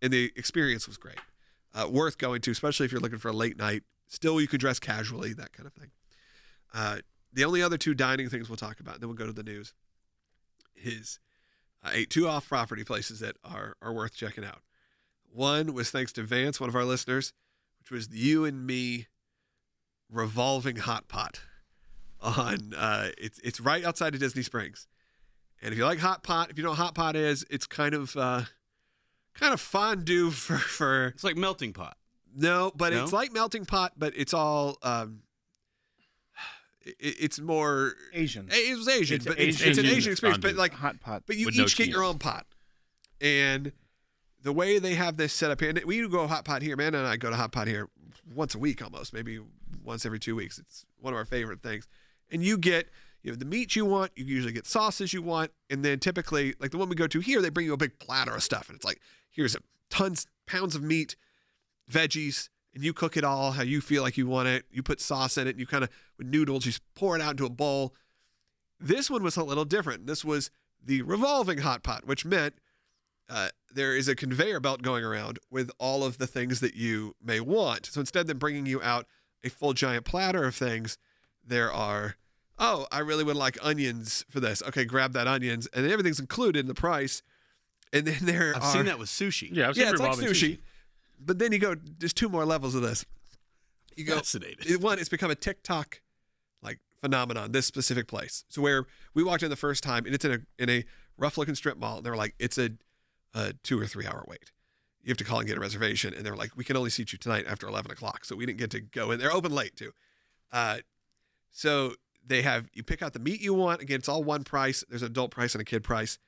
and 0.00 0.12
the 0.12 0.32
experience 0.36 0.86
was 0.86 0.96
great. 0.96 1.20
Uh, 1.74 1.88
worth 1.88 2.18
going 2.18 2.42
to, 2.42 2.50
especially 2.50 2.84
if 2.84 2.92
you're 2.92 3.00
looking 3.00 3.18
for 3.18 3.28
a 3.28 3.32
late 3.32 3.56
night. 3.56 3.82
Still, 4.08 4.38
you 4.42 4.46
could 4.46 4.60
dress 4.60 4.78
casually, 4.78 5.32
that 5.32 5.54
kind 5.54 5.66
of 5.66 5.72
thing. 5.72 5.90
Uh, 6.74 6.98
the 7.32 7.46
only 7.46 7.62
other 7.62 7.78
two 7.78 7.94
dining 7.94 8.28
things 8.28 8.50
we'll 8.50 8.58
talk 8.58 8.78
about, 8.78 9.00
then 9.00 9.08
we'll 9.08 9.16
go 9.16 9.24
to 9.24 9.32
the 9.32 9.42
news, 9.42 9.72
is 10.76 11.18
I 11.82 11.94
ate 11.94 12.10
two 12.10 12.28
off 12.28 12.48
property 12.48 12.84
places 12.84 13.20
that 13.20 13.36
are, 13.44 13.76
are 13.82 13.92
worth 13.92 14.14
checking 14.14 14.44
out. 14.44 14.60
One 15.32 15.72
was 15.74 15.90
thanks 15.90 16.12
to 16.14 16.22
Vance, 16.22 16.60
one 16.60 16.68
of 16.68 16.76
our 16.76 16.84
listeners, 16.84 17.32
which 17.80 17.90
was 17.90 18.08
the 18.08 18.18
you 18.18 18.44
and 18.44 18.66
me 18.66 19.08
revolving 20.10 20.76
hot 20.76 21.08
pot 21.08 21.40
on 22.20 22.72
uh, 22.76 23.08
it's 23.18 23.38
it's 23.40 23.60
right 23.60 23.84
outside 23.84 24.14
of 24.14 24.20
Disney 24.20 24.42
Springs. 24.42 24.86
And 25.60 25.72
if 25.72 25.78
you 25.78 25.84
like 25.84 25.98
hot 25.98 26.22
pot, 26.22 26.50
if 26.50 26.58
you 26.58 26.64
know 26.64 26.70
what 26.70 26.78
hot 26.78 26.94
pot 26.94 27.16
is, 27.16 27.44
it's 27.50 27.66
kind 27.66 27.94
of 27.94 28.16
uh, 28.16 28.42
kind 29.34 29.52
of 29.54 29.60
fondue 29.60 30.30
for 30.30 30.58
for 30.58 31.06
It's 31.06 31.24
like 31.24 31.36
melting 31.36 31.72
pot. 31.72 31.96
no, 32.36 32.70
but 32.76 32.92
No? 32.92 33.02
it's 33.02 33.12
like 33.12 33.32
melting 33.32 33.64
pot, 33.64 33.92
but 33.96 34.12
it's 34.16 34.34
all 34.34 34.76
um, 34.82 35.20
it's 36.84 37.40
more 37.40 37.94
Asian. 38.12 38.48
it 38.50 38.76
was 38.76 38.88
Asian, 38.88 39.16
It's 39.16 39.26
but 39.26 39.38
it's, 39.38 39.60
it's 39.60 39.78
an 39.78 39.86
Asian 39.86 39.96
Asian 39.96 40.12
experience. 40.12 40.42
But 40.42 40.56
like, 40.56 40.72
hot 40.72 41.00
pot. 41.00 41.22
but 41.26 41.36
you 41.36 41.48
each 41.48 41.56
no 41.56 41.66
get 41.66 41.88
your 41.88 42.04
own 42.04 42.18
pot, 42.18 42.46
and 43.20 43.72
the 44.42 44.52
way 44.52 44.78
they 44.78 44.94
have 44.94 45.16
this 45.16 45.32
set 45.32 45.50
up 45.50 45.60
here, 45.60 45.70
and 45.70 45.82
we 45.84 46.06
go 46.08 46.26
hot 46.26 46.44
pot 46.44 46.62
here. 46.62 46.76
Man 46.76 46.94
and 46.94 47.06
I 47.06 47.16
go 47.16 47.30
to 47.30 47.36
hot 47.36 47.52
pot 47.52 47.68
here 47.68 47.88
once 48.34 48.54
a 48.54 48.58
week, 48.58 48.82
almost 48.82 49.12
maybe 49.12 49.40
once 49.84 50.04
every 50.04 50.18
two 50.18 50.36
weeks. 50.36 50.58
It's 50.58 50.84
one 51.00 51.12
of 51.12 51.18
our 51.18 51.24
favorite 51.24 51.62
things. 51.62 51.86
And 52.30 52.42
you 52.42 52.58
get 52.58 52.88
you 53.22 53.30
know 53.30 53.36
the 53.36 53.44
meat 53.44 53.76
you 53.76 53.84
want. 53.84 54.12
You 54.16 54.24
usually 54.24 54.52
get 54.52 54.66
sauces 54.66 55.12
you 55.12 55.22
want, 55.22 55.52
and 55.70 55.84
then 55.84 55.98
typically 55.98 56.54
like 56.58 56.70
the 56.72 56.78
one 56.78 56.88
we 56.88 56.96
go 56.96 57.06
to 57.06 57.20
here, 57.20 57.40
they 57.40 57.50
bring 57.50 57.66
you 57.66 57.72
a 57.72 57.78
big 57.78 57.98
platter 57.98 58.34
of 58.34 58.42
stuff, 58.42 58.68
and 58.68 58.76
it's 58.76 58.84
like 58.84 59.00
here's 59.30 59.54
a 59.54 59.60
tons 59.90 60.26
pounds 60.46 60.74
of 60.74 60.82
meat, 60.82 61.16
veggies, 61.90 62.48
and 62.74 62.82
you 62.82 62.92
cook 62.92 63.16
it 63.16 63.24
all 63.24 63.52
how 63.52 63.62
you 63.62 63.80
feel 63.80 64.02
like 64.02 64.16
you 64.16 64.26
want 64.26 64.48
it. 64.48 64.64
You 64.70 64.82
put 64.82 65.00
sauce 65.00 65.36
in 65.36 65.46
it, 65.46 65.50
and 65.50 65.60
you 65.60 65.66
kind 65.66 65.84
of 65.84 65.90
with 66.18 66.26
noodles, 66.26 66.66
you 66.66 66.72
pour 66.94 67.16
it 67.16 67.22
out 67.22 67.32
into 67.32 67.46
a 67.46 67.50
bowl. 67.50 67.94
This 68.80 69.10
one 69.10 69.22
was 69.22 69.36
a 69.36 69.44
little 69.44 69.64
different. 69.64 70.06
This 70.06 70.24
was 70.24 70.50
the 70.84 71.02
revolving 71.02 71.58
hot 71.58 71.82
pot, 71.82 72.06
which 72.06 72.24
meant 72.24 72.54
uh, 73.28 73.48
there 73.72 73.96
is 73.96 74.08
a 74.08 74.14
conveyor 74.14 74.60
belt 74.60 74.82
going 74.82 75.04
around 75.04 75.38
with 75.50 75.70
all 75.78 76.04
of 76.04 76.18
the 76.18 76.26
things 76.26 76.60
that 76.60 76.74
you 76.74 77.14
may 77.22 77.40
want. 77.40 77.86
So 77.86 78.00
instead 78.00 78.28
of 78.28 78.38
bringing 78.38 78.66
you 78.66 78.82
out 78.82 79.06
a 79.44 79.50
full 79.50 79.72
giant 79.72 80.04
platter 80.04 80.44
of 80.44 80.54
things, 80.54 80.98
there 81.44 81.72
are, 81.72 82.16
oh, 82.58 82.86
I 82.90 82.98
really 82.98 83.24
would 83.24 83.36
like 83.36 83.56
onions 83.62 84.24
for 84.28 84.40
this. 84.40 84.62
Okay, 84.62 84.84
grab 84.84 85.12
that 85.12 85.26
onions, 85.26 85.68
and 85.72 85.86
everything's 85.86 86.20
included 86.20 86.60
in 86.60 86.66
the 86.66 86.74
price. 86.74 87.22
And 87.92 88.06
then 88.06 88.18
there 88.22 88.54
I've 88.56 88.62
are 88.62 88.72
seen 88.72 88.86
that 88.86 88.98
with 88.98 89.08
sushi. 89.08 89.50
Yeah, 89.52 89.68
I've 89.68 89.76
yeah, 89.76 89.84
seen 89.84 89.92
it's 89.94 90.00
like 90.00 90.10
revolving 90.12 90.34
sushi. 90.34 90.58
But 91.24 91.38
then 91.38 91.52
you 91.52 91.58
go, 91.58 91.74
there's 91.98 92.12
two 92.12 92.28
more 92.28 92.44
levels 92.44 92.74
of 92.74 92.82
this. 92.82 93.04
You 93.96 94.04
go, 94.04 94.16
Fascinated. 94.16 94.82
one, 94.82 94.98
it's 94.98 95.08
become 95.08 95.30
a 95.30 95.34
TikTok 95.34 96.00
like 96.62 96.78
phenomenon. 97.00 97.52
This 97.52 97.66
specific 97.66 98.06
place. 98.06 98.44
So 98.48 98.62
where 98.62 98.86
we 99.14 99.22
walked 99.22 99.42
in 99.42 99.50
the 99.50 99.56
first 99.56 99.82
time, 99.82 100.06
and 100.06 100.14
it's 100.14 100.24
in 100.24 100.32
a 100.32 100.38
in 100.58 100.70
a 100.70 100.84
rough 101.18 101.36
looking 101.38 101.54
strip 101.54 101.78
mall. 101.78 101.98
And 101.98 102.06
they 102.06 102.10
were 102.10 102.16
like, 102.16 102.34
it's 102.38 102.58
a, 102.58 102.70
a 103.34 103.52
two 103.62 103.80
or 103.80 103.86
three 103.86 104.06
hour 104.06 104.24
wait. 104.26 104.50
You 105.02 105.10
have 105.10 105.18
to 105.18 105.24
call 105.24 105.40
and 105.40 105.48
get 105.48 105.56
a 105.56 105.60
reservation. 105.60 106.14
And 106.14 106.24
they 106.24 106.30
were 106.30 106.36
like, 106.36 106.56
we 106.56 106.64
can 106.64 106.76
only 106.76 106.90
seat 106.90 107.12
you 107.12 107.18
tonight 107.18 107.44
after 107.48 107.66
11 107.66 107.90
o'clock. 107.90 108.24
So 108.24 108.36
we 108.36 108.46
didn't 108.46 108.58
get 108.58 108.70
to 108.70 108.80
go 108.80 109.10
in. 109.10 109.18
They're 109.18 109.32
open 109.32 109.52
late 109.52 109.74
too. 109.76 109.92
Uh, 110.52 110.78
so 111.50 111.94
they 112.24 112.42
have, 112.42 112.68
you 112.72 112.84
pick 112.84 113.02
out 113.02 113.12
the 113.12 113.18
meat 113.18 113.40
you 113.40 113.52
want. 113.52 113.82
Again, 113.82 113.98
it's 113.98 114.08
all 114.08 114.22
one 114.22 114.44
price. 114.44 114.84
There's 114.88 115.02
an 115.02 115.08
adult 115.08 115.32
price 115.32 115.54
and 115.54 115.60
a 115.60 115.64
kid 115.64 115.82
price. 115.82 116.18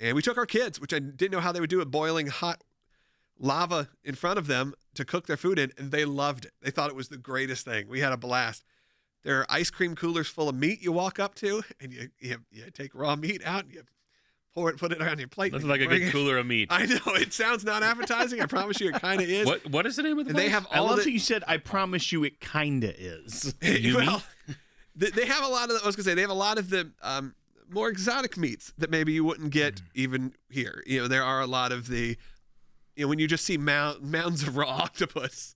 And 0.00 0.16
we 0.16 0.22
took 0.22 0.38
our 0.38 0.46
kids, 0.46 0.80
which 0.80 0.94
I 0.94 1.00
didn't 1.00 1.32
know 1.32 1.40
how 1.40 1.52
they 1.52 1.60
would 1.60 1.68
do 1.68 1.80
it, 1.82 1.90
boiling 1.90 2.28
hot 2.28 2.62
lava 3.38 3.88
in 4.04 4.14
front 4.14 4.38
of 4.38 4.46
them 4.46 4.74
to 4.94 5.04
cook 5.04 5.26
their 5.26 5.36
food 5.36 5.58
in, 5.58 5.72
and 5.78 5.90
they 5.90 6.04
loved 6.04 6.44
it. 6.46 6.52
They 6.62 6.70
thought 6.70 6.90
it 6.90 6.96
was 6.96 7.08
the 7.08 7.16
greatest 7.18 7.64
thing. 7.64 7.88
We 7.88 8.00
had 8.00 8.12
a 8.12 8.16
blast. 8.16 8.64
There 9.24 9.38
are 9.40 9.46
ice 9.48 9.70
cream 9.70 9.94
coolers 9.94 10.28
full 10.28 10.48
of 10.48 10.54
meat 10.54 10.82
you 10.82 10.92
walk 10.92 11.18
up 11.18 11.34
to, 11.36 11.62
and 11.80 11.92
you 11.92 12.08
you, 12.18 12.36
you 12.50 12.70
take 12.72 12.94
raw 12.94 13.16
meat 13.16 13.42
out 13.44 13.64
and 13.64 13.74
you 13.74 13.82
pour 14.54 14.70
it, 14.70 14.76
put 14.78 14.90
it 14.92 15.00
on 15.02 15.18
your 15.18 15.28
plate. 15.28 15.52
Looks 15.52 15.62
and 15.64 15.70
like 15.70 15.80
a 15.80 15.86
good 15.86 16.02
it- 16.02 16.12
cooler 16.12 16.38
of 16.38 16.46
meat. 16.46 16.68
I 16.72 16.86
know 16.86 16.98
it 17.14 17.32
sounds 17.32 17.64
not 17.64 17.82
appetizing. 17.82 18.40
I 18.40 18.46
promise 18.46 18.80
you, 18.80 18.88
it 18.88 19.00
kind 19.00 19.20
of 19.20 19.28
is. 19.28 19.46
What 19.46 19.66
what 19.70 19.86
is 19.86 19.96
the 19.96 20.02
name 20.02 20.18
of 20.18 20.24
the 20.24 20.30
And 20.30 20.38
they 20.38 20.44
place? 20.44 20.52
have 20.52 20.66
I 20.70 20.78
all 20.78 20.86
love 20.86 20.96
the, 20.98 21.04
that 21.04 21.10
you 21.12 21.18
said, 21.20 21.44
"I 21.46 21.58
promise 21.58 22.10
you, 22.12 22.24
it 22.24 22.40
kinda 22.40 22.92
is." 22.98 23.54
You 23.62 23.96
well, 23.96 24.22
they, 24.96 25.10
they 25.10 25.26
have 25.26 25.44
a 25.44 25.48
lot 25.48 25.70
of. 25.70 25.80
I 25.82 25.86
was 25.86 25.94
gonna 25.96 26.04
say 26.04 26.14
they 26.14 26.22
have 26.22 26.30
a 26.30 26.34
lot 26.34 26.58
of 26.58 26.70
the 26.70 26.90
um, 27.02 27.34
more 27.70 27.88
exotic 27.88 28.36
meats 28.36 28.72
that 28.78 28.90
maybe 28.90 29.12
you 29.12 29.24
wouldn't 29.24 29.50
get 29.50 29.76
Mm. 29.76 29.82
even 29.94 30.32
here. 30.48 30.82
You 30.86 31.02
know, 31.02 31.08
there 31.08 31.22
are 31.22 31.40
a 31.40 31.46
lot 31.46 31.70
of 31.70 31.86
the, 31.88 32.16
you 32.98 33.04
know, 33.04 33.08
when 33.08 33.20
you 33.20 33.28
just 33.28 33.44
see 33.44 33.56
mount, 33.56 34.02
mounds 34.02 34.42
of 34.42 34.56
raw 34.56 34.68
octopus, 34.82 35.54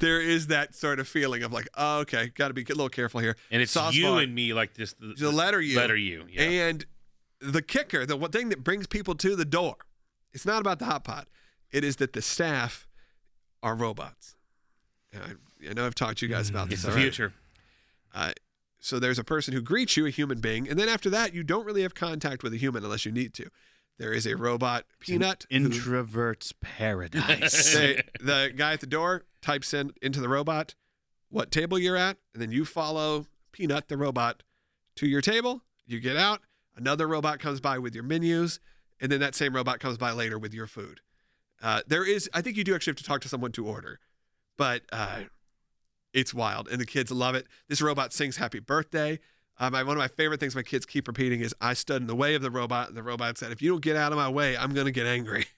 there 0.00 0.20
is 0.20 0.48
that 0.48 0.74
sort 0.74 0.98
of 0.98 1.06
feeling 1.06 1.44
of 1.44 1.52
like, 1.52 1.68
oh, 1.76 2.00
okay, 2.00 2.32
got 2.34 2.48
to 2.48 2.54
be 2.54 2.62
a 2.62 2.68
little 2.68 2.88
careful 2.88 3.20
here. 3.20 3.36
and 3.50 3.62
it's 3.62 3.70
Sauce 3.72 3.94
you 3.94 4.06
bar. 4.06 4.20
and 4.22 4.34
me, 4.34 4.52
like 4.52 4.74
just 4.74 4.98
the, 4.98 5.14
The 5.16 5.30
letter 5.30 5.60
U. 5.60 5.76
Letter 5.76 5.96
U. 5.96 6.24
Yeah. 6.28 6.42
And 6.42 6.84
the 7.40 7.62
kicker, 7.62 8.04
the 8.04 8.18
thing 8.28 8.48
that 8.48 8.64
brings 8.64 8.88
people 8.88 9.14
to 9.16 9.36
the 9.36 9.44
door, 9.44 9.76
it's 10.32 10.44
not 10.44 10.60
about 10.60 10.80
the 10.80 10.86
hot 10.86 11.04
pot. 11.04 11.28
It 11.70 11.84
is 11.84 11.96
that 11.96 12.12
the 12.12 12.22
staff 12.22 12.88
are 13.62 13.76
robots. 13.76 14.34
I, 15.14 15.34
I 15.70 15.72
know 15.74 15.86
I've 15.86 15.94
talked 15.94 16.18
to 16.18 16.26
you 16.26 16.32
guys 16.32 16.50
about 16.50 16.72
it's 16.72 16.76
this. 16.76 16.82
the 16.82 16.88
already. 16.88 17.02
future. 17.04 17.32
Uh, 18.12 18.32
so 18.80 18.98
there's 18.98 19.18
a 19.18 19.24
person 19.24 19.54
who 19.54 19.60
greets 19.60 19.96
you, 19.96 20.06
a 20.06 20.10
human 20.10 20.40
being, 20.40 20.68
and 20.68 20.76
then 20.78 20.88
after 20.88 21.08
that, 21.10 21.34
you 21.34 21.44
don't 21.44 21.64
really 21.64 21.82
have 21.82 21.94
contact 21.94 22.42
with 22.42 22.52
a 22.52 22.56
human 22.56 22.82
unless 22.82 23.06
you 23.06 23.12
need 23.12 23.32
to. 23.34 23.48
There 24.02 24.12
is 24.12 24.26
a 24.26 24.36
robot, 24.36 24.84
Peanut. 24.98 25.46
Introvert's 25.48 26.52
paradise. 26.60 27.72
they, 27.76 28.02
the 28.20 28.52
guy 28.54 28.72
at 28.72 28.80
the 28.80 28.86
door 28.88 29.22
types 29.40 29.72
in 29.72 29.92
into 30.02 30.20
the 30.20 30.28
robot 30.28 30.74
what 31.28 31.52
table 31.52 31.78
you're 31.78 31.96
at, 31.96 32.16
and 32.34 32.42
then 32.42 32.50
you 32.50 32.64
follow 32.64 33.26
Peanut, 33.52 33.86
the 33.86 33.96
robot, 33.96 34.42
to 34.96 35.06
your 35.06 35.20
table. 35.20 35.62
You 35.86 36.00
get 36.00 36.16
out. 36.16 36.40
Another 36.74 37.06
robot 37.06 37.38
comes 37.38 37.60
by 37.60 37.78
with 37.78 37.94
your 37.94 38.02
menus, 38.02 38.58
and 39.00 39.12
then 39.12 39.20
that 39.20 39.36
same 39.36 39.54
robot 39.54 39.78
comes 39.78 39.98
by 39.98 40.10
later 40.10 40.36
with 40.36 40.52
your 40.52 40.66
food. 40.66 41.00
Uh, 41.62 41.82
there 41.86 42.04
is, 42.04 42.28
I 42.34 42.42
think 42.42 42.56
you 42.56 42.64
do 42.64 42.74
actually 42.74 42.90
have 42.90 42.96
to 42.96 43.04
talk 43.04 43.20
to 43.20 43.28
someone 43.28 43.52
to 43.52 43.64
order, 43.64 44.00
but 44.58 44.82
uh, 44.90 45.20
it's 46.12 46.34
wild, 46.34 46.66
and 46.66 46.80
the 46.80 46.86
kids 46.86 47.12
love 47.12 47.36
it. 47.36 47.46
This 47.68 47.80
robot 47.80 48.12
sings 48.12 48.38
"Happy 48.38 48.58
Birthday." 48.58 49.20
Um, 49.62 49.76
I, 49.76 49.84
one 49.84 49.96
of 49.96 50.00
my 50.00 50.08
favorite 50.08 50.40
things 50.40 50.56
my 50.56 50.64
kids 50.64 50.84
keep 50.84 51.06
repeating 51.06 51.40
is, 51.40 51.54
"I 51.60 51.74
stood 51.74 52.02
in 52.02 52.08
the 52.08 52.16
way 52.16 52.34
of 52.34 52.42
the 52.42 52.50
robot," 52.50 52.88
and 52.88 52.96
the 52.96 53.02
robot 53.02 53.38
said, 53.38 53.52
"If 53.52 53.62
you 53.62 53.70
don't 53.70 53.80
get 53.80 53.94
out 53.94 54.10
of 54.10 54.18
my 54.18 54.28
way, 54.28 54.56
I'm 54.56 54.74
going 54.74 54.86
to 54.86 54.92
get 54.92 55.06
angry." 55.06 55.46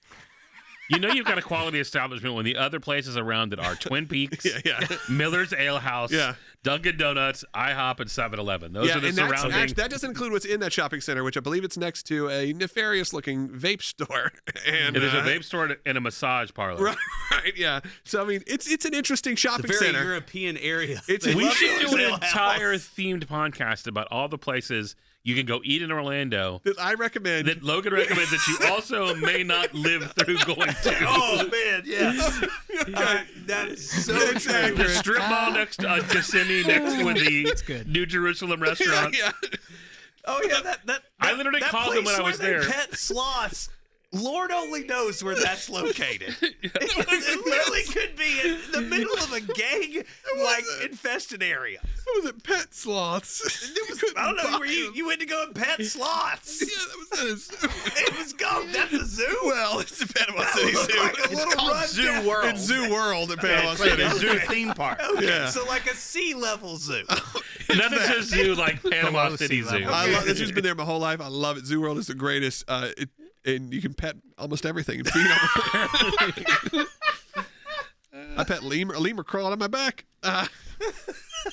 You 0.89 0.99
know 0.99 1.09
you've 1.09 1.25
got 1.25 1.37
a 1.37 1.41
quality 1.41 1.79
establishment 1.79 2.35
when 2.35 2.45
the 2.45 2.57
other 2.57 2.79
places 2.79 3.17
around 3.17 3.53
it 3.53 3.59
are 3.59 3.75
Twin 3.79 4.07
Peaks, 4.07 4.45
yeah, 4.45 4.59
yeah. 4.89 4.97
Miller's 5.09 5.51
Ale 5.53 5.79
House, 5.79 6.11
Yeah. 6.11 6.35
Dunkin' 6.63 6.97
Donuts, 6.97 7.45
IHOP, 7.53 7.99
and 7.99 8.09
7-Eleven. 8.09 8.73
Those 8.73 8.87
yeah, 8.87 8.97
are 8.97 8.99
the 8.99 9.09
and 9.09 9.17
that's 9.17 9.29
surrounding. 9.41 9.59
actually, 9.59 9.73
that 9.75 9.91
doesn't 9.91 10.09
include 10.09 10.31
what's 10.31 10.45
in 10.45 10.59
that 10.61 10.73
shopping 10.73 10.99
center, 10.99 11.23
which 11.23 11.37
I 11.37 11.39
believe 11.39 11.63
it's 11.63 11.77
next 11.77 12.03
to 12.07 12.27
a 12.29 12.53
nefarious-looking 12.53 13.49
vape 13.49 13.81
store. 13.83 14.31
And 14.67 14.95
Yeah, 14.95 15.01
there's 15.01 15.13
a 15.13 15.19
uh, 15.19 15.25
vape 15.25 15.43
store 15.43 15.77
and 15.85 15.97
a 15.97 16.01
massage 16.01 16.49
parlor. 16.53 16.83
Right, 16.83 16.97
right, 17.31 17.55
yeah. 17.55 17.81
So 18.03 18.23
I 18.23 18.25
mean, 18.25 18.41
it's 18.47 18.67
it's 18.67 18.83
an 18.85 18.93
interesting 18.95 19.33
It's 19.33 19.41
shopping 19.41 19.65
a 19.65 19.67
very 19.67 19.79
center. 19.79 20.03
European 20.03 20.57
area. 20.57 21.01
It's- 21.07 21.25
We 21.35 21.43
We 21.45 21.51
should 21.51 21.87
do 21.87 21.95
an 21.97 22.13
entire 22.13 22.71
house. 22.71 22.89
themed 22.97 23.25
podcast 23.25 23.85
about 23.87 24.07
all 24.09 24.27
the 24.27 24.37
places 24.39 24.95
you 25.25 25.35
can 25.35 25.45
go 25.47 25.59
eat 25.63 25.81
in 25.81 25.91
Orlando 25.91 26.61
that 26.63 26.79
I 26.79 26.93
recommend. 26.93 27.47
that 27.47 27.63
Logan 27.63 27.91
recommends 27.93 28.29
that 28.29 28.47
you 28.47 28.67
also 28.71 29.13
may 29.15 29.43
not 29.43 29.73
live 29.73 30.13
through 30.13 30.37
going 30.45 30.69
to. 30.83 30.95
Oh 31.07 31.47
man, 31.51 31.81
yes. 31.85 32.45
Uh, 32.93 33.23
that 33.47 33.69
is 33.69 33.89
so 34.05 34.13
That's 34.13 34.43
true. 34.43 34.53
accurate. 34.53 34.77
The 34.77 34.89
strip 34.89 35.19
mall 35.29 35.51
next 35.53 35.77
to 35.77 35.89
uh, 35.89 36.01
Kissimmee, 36.09 36.63
next 36.67 37.03
with 37.03 37.15
the. 37.17 37.83
New 37.87 38.05
Jerusalem 38.05 38.61
restaurant. 38.61 39.17
yeah. 39.17 39.31
Oh 40.25 40.41
yeah, 40.47 40.59
that 40.61 40.85
that. 40.85 41.01
I 41.19 41.33
literally 41.33 41.61
that 41.61 41.69
called 41.69 41.95
them 41.95 42.03
when 42.03 42.15
I 42.15 42.21
was 42.21 42.37
where 42.39 42.59
they 42.59 42.65
there. 42.67 42.69
Pet 42.73 42.93
sloths. 42.95 43.69
Lord 44.23 44.51
only 44.51 44.83
knows 44.85 45.23
where 45.23 45.35
that's 45.35 45.69
located. 45.69 46.35
it, 46.41 46.55
it 46.63 47.45
literally 47.45 47.83
could 47.83 48.15
be 48.15 48.39
in 48.43 48.59
the 48.71 48.81
middle 48.81 49.13
of 49.17 49.33
a 49.33 49.41
gang 49.41 50.03
like 50.43 50.63
infested 50.83 51.43
area. 51.43 51.79
What 52.05 52.23
was 52.23 52.31
it? 52.31 52.43
Pet 52.43 52.73
sloths. 52.73 53.41
It 53.75 53.89
was, 53.89 54.13
I 54.15 54.25
don't 54.25 54.37
know 54.51 54.59
where 54.59 54.67
you 54.69 54.91
you 54.95 55.07
went 55.07 55.19
to 55.21 55.25
go 55.25 55.43
and 55.43 55.55
pet 55.55 55.83
sloths. 55.83 56.61
Yeah, 56.61 56.67
that 56.87 56.97
was 56.97 57.19
at 57.19 57.25
a 57.27 57.37
zoo. 57.37 58.03
It 58.05 58.17
was 58.17 58.33
go. 58.33 58.65
That's 58.71 58.93
a 58.93 59.05
zoo. 59.05 59.37
Well, 59.43 59.79
it's 59.79 59.97
the 59.99 60.11
Panama 60.13 60.41
That 60.41 60.53
City 60.53 60.73
Zoo. 60.73 60.99
like 61.01 61.17
a 61.19 61.23
it's 61.23 61.33
little 61.33 61.51
called 61.53 61.85
Zoo 61.87 62.05
down- 62.05 62.25
World. 62.25 62.45
It's 62.49 62.61
Zoo 62.61 62.91
World 62.93 63.31
at 63.31 63.39
Panama 63.39 63.69
like 63.69 63.77
City. 63.77 64.01
a 64.03 64.09
zoo 64.11 64.39
theme 64.47 64.73
park. 64.73 64.99
Okay, 65.15 65.25
Yeah. 65.25 65.49
so 65.49 65.65
like 65.65 65.85
a 65.87 65.95
sea 65.95 66.33
level 66.35 66.77
zoo. 66.77 67.03
Nothing 67.75 67.99
says 67.99 68.25
zoo 68.29 68.53
like 68.55 68.81
Panama 68.83 69.35
City 69.35 69.61
Zoo. 69.61 69.83
I 69.87 70.11
love 70.11 70.25
this. 70.25 70.39
Has 70.39 70.51
been 70.51 70.63
there 70.63 70.75
my 70.75 70.85
whole 70.85 70.99
life. 70.99 71.19
I 71.21 71.27
love 71.27 71.57
it. 71.57 71.65
Zoo 71.65 71.81
World 71.81 71.97
is 71.97 72.07
the 72.07 72.13
greatest. 72.15 72.63
Uh, 72.67 72.89
it, 72.97 73.09
and 73.45 73.73
you 73.73 73.81
can 73.81 73.93
pet 73.93 74.15
almost 74.37 74.65
everything 74.65 74.99
and 74.99 75.07
feed 75.07 75.27
on. 76.75 76.85
I 78.37 78.43
pet 78.43 78.63
lemur. 78.63 78.95
A 78.95 78.99
lemur 78.99 79.23
crawled 79.23 79.51
on 79.51 79.59
my 79.59 79.67
back. 79.67 80.05
Uh, 80.23 80.47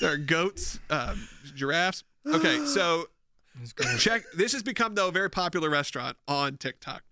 there 0.01 0.13
are 0.13 0.17
goats, 0.17 0.81
um, 0.91 1.29
giraffes. 1.55 2.05
Okay, 2.27 2.65
so 2.67 3.07
check. 3.99 4.25
This 4.35 4.53
has 4.53 4.63
become 4.63 4.95
though 4.95 5.09
a 5.09 5.13
very 5.13 5.31
popular 5.31 5.71
restaurant 5.71 6.17
on 6.27 6.57
TikTok, 6.57 7.03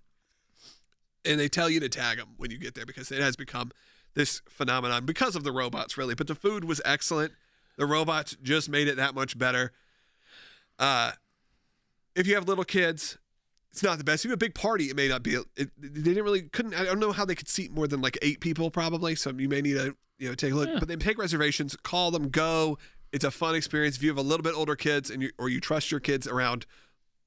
and 1.25 1.39
they 1.39 1.49
tell 1.49 1.69
you 1.71 1.81
to 1.81 1.89
tag 1.89 2.19
them 2.19 2.31
when 2.37 2.51
you 2.51 2.59
get 2.59 2.75
there 2.75 2.87
because 2.87 3.13
it 3.13 3.21
has 3.21 3.37
become 3.37 3.71
this 4.15 4.43
phenomenon 4.49 5.05
because 5.05 5.37
of 5.37 5.45
the 5.45 5.53
robots, 5.53 5.97
really. 5.97 6.15
But 6.15 6.27
the 6.27 6.35
food 6.35 6.65
was 6.65 6.81
excellent. 6.85 7.33
The 7.77 7.87
robots 7.87 8.37
just 8.43 8.69
made 8.69 8.89
it 8.89 8.97
that 8.97 9.15
much 9.15 9.39
better. 9.39 9.73
Uh, 10.79 11.13
if 12.17 12.27
you 12.27 12.35
have 12.35 12.49
little 12.49 12.65
kids, 12.65 13.19
it's 13.73 13.83
not 13.83 13.99
the 13.99 14.05
best. 14.05 14.25
If 14.25 14.27
you 14.27 14.31
have 14.31 14.37
a 14.37 14.39
big 14.39 14.55
party, 14.55 14.91
it 14.91 14.97
may 14.97 15.09
not 15.09 15.23
be. 15.23 15.35
It, 15.35 15.71
they 15.79 16.01
didn't 16.01 16.25
really 16.25 16.43
couldn't. 16.43 16.75
I 16.75 16.85
don't 16.85 16.99
know 16.99 17.13
how 17.13 17.25
they 17.25 17.35
could 17.35 17.49
seat 17.49 17.71
more 17.71 17.87
than 17.87 18.01
like 18.01 18.19
eight 18.23 18.41
people 18.41 18.71
probably. 18.71 19.15
So 19.15 19.31
you 19.31 19.49
may 19.49 19.61
need 19.61 19.75
to 19.75 19.97
you 20.19 20.29
know 20.29 20.35
take 20.35 20.53
a 20.53 20.57
look. 20.57 20.71
But 20.79 20.89
they 20.89 20.97
take 20.97 21.19
reservations, 21.19 21.77
call 21.77 22.11
them, 22.11 22.29
go. 22.29 22.79
It's 23.13 23.25
a 23.25 23.31
fun 23.31 23.55
experience. 23.55 23.97
If 23.97 24.03
you 24.03 24.09
have 24.09 24.19
a 24.19 24.23
little 24.23 24.43
bit 24.43 24.55
older 24.55 24.77
kids 24.77 25.11
and 25.11 25.23
you 25.23 25.31
or 25.39 25.49
you 25.49 25.61
trust 25.61 25.91
your 25.91 26.01
kids 26.01 26.27
around 26.27 26.67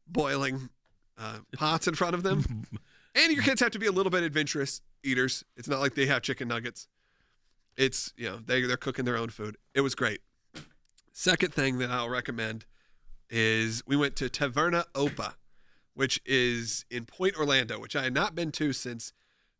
boiling 0.07 0.69
uh, 1.17 1.39
pots 1.55 1.87
in 1.87 1.95
front 1.95 2.13
of 2.13 2.23
them, 2.23 2.65
and 3.15 3.31
your 3.31 3.43
kids 3.43 3.61
have 3.61 3.71
to 3.71 3.79
be 3.79 3.87
a 3.87 3.91
little 3.91 4.09
bit 4.09 4.23
adventurous 4.23 4.81
eaters. 5.03 5.43
It's 5.55 5.67
not 5.67 5.79
like 5.79 5.95
they 5.95 6.05
have 6.07 6.21
chicken 6.21 6.47
nuggets. 6.47 6.87
It's 7.77 8.13
you 8.17 8.29
know 8.29 8.39
they 8.45 8.61
they're 8.61 8.77
cooking 8.77 9.05
their 9.05 9.17
own 9.17 9.29
food. 9.29 9.57
It 9.73 9.81
was 9.81 9.95
great. 9.95 10.21
Second 11.13 11.53
thing 11.53 11.77
that 11.77 11.89
I'll 11.89 12.09
recommend 12.09 12.65
is 13.29 13.83
we 13.85 13.95
went 13.95 14.15
to 14.17 14.29
Taverna 14.29 14.85
Opa, 14.93 15.35
which 15.93 16.21
is 16.25 16.85
in 16.89 17.05
Pointe 17.05 17.37
Orlando, 17.37 17.79
which 17.79 17.95
I 17.95 18.03
had 18.03 18.13
not 18.13 18.35
been 18.35 18.51
to 18.53 18.73
since 18.73 19.13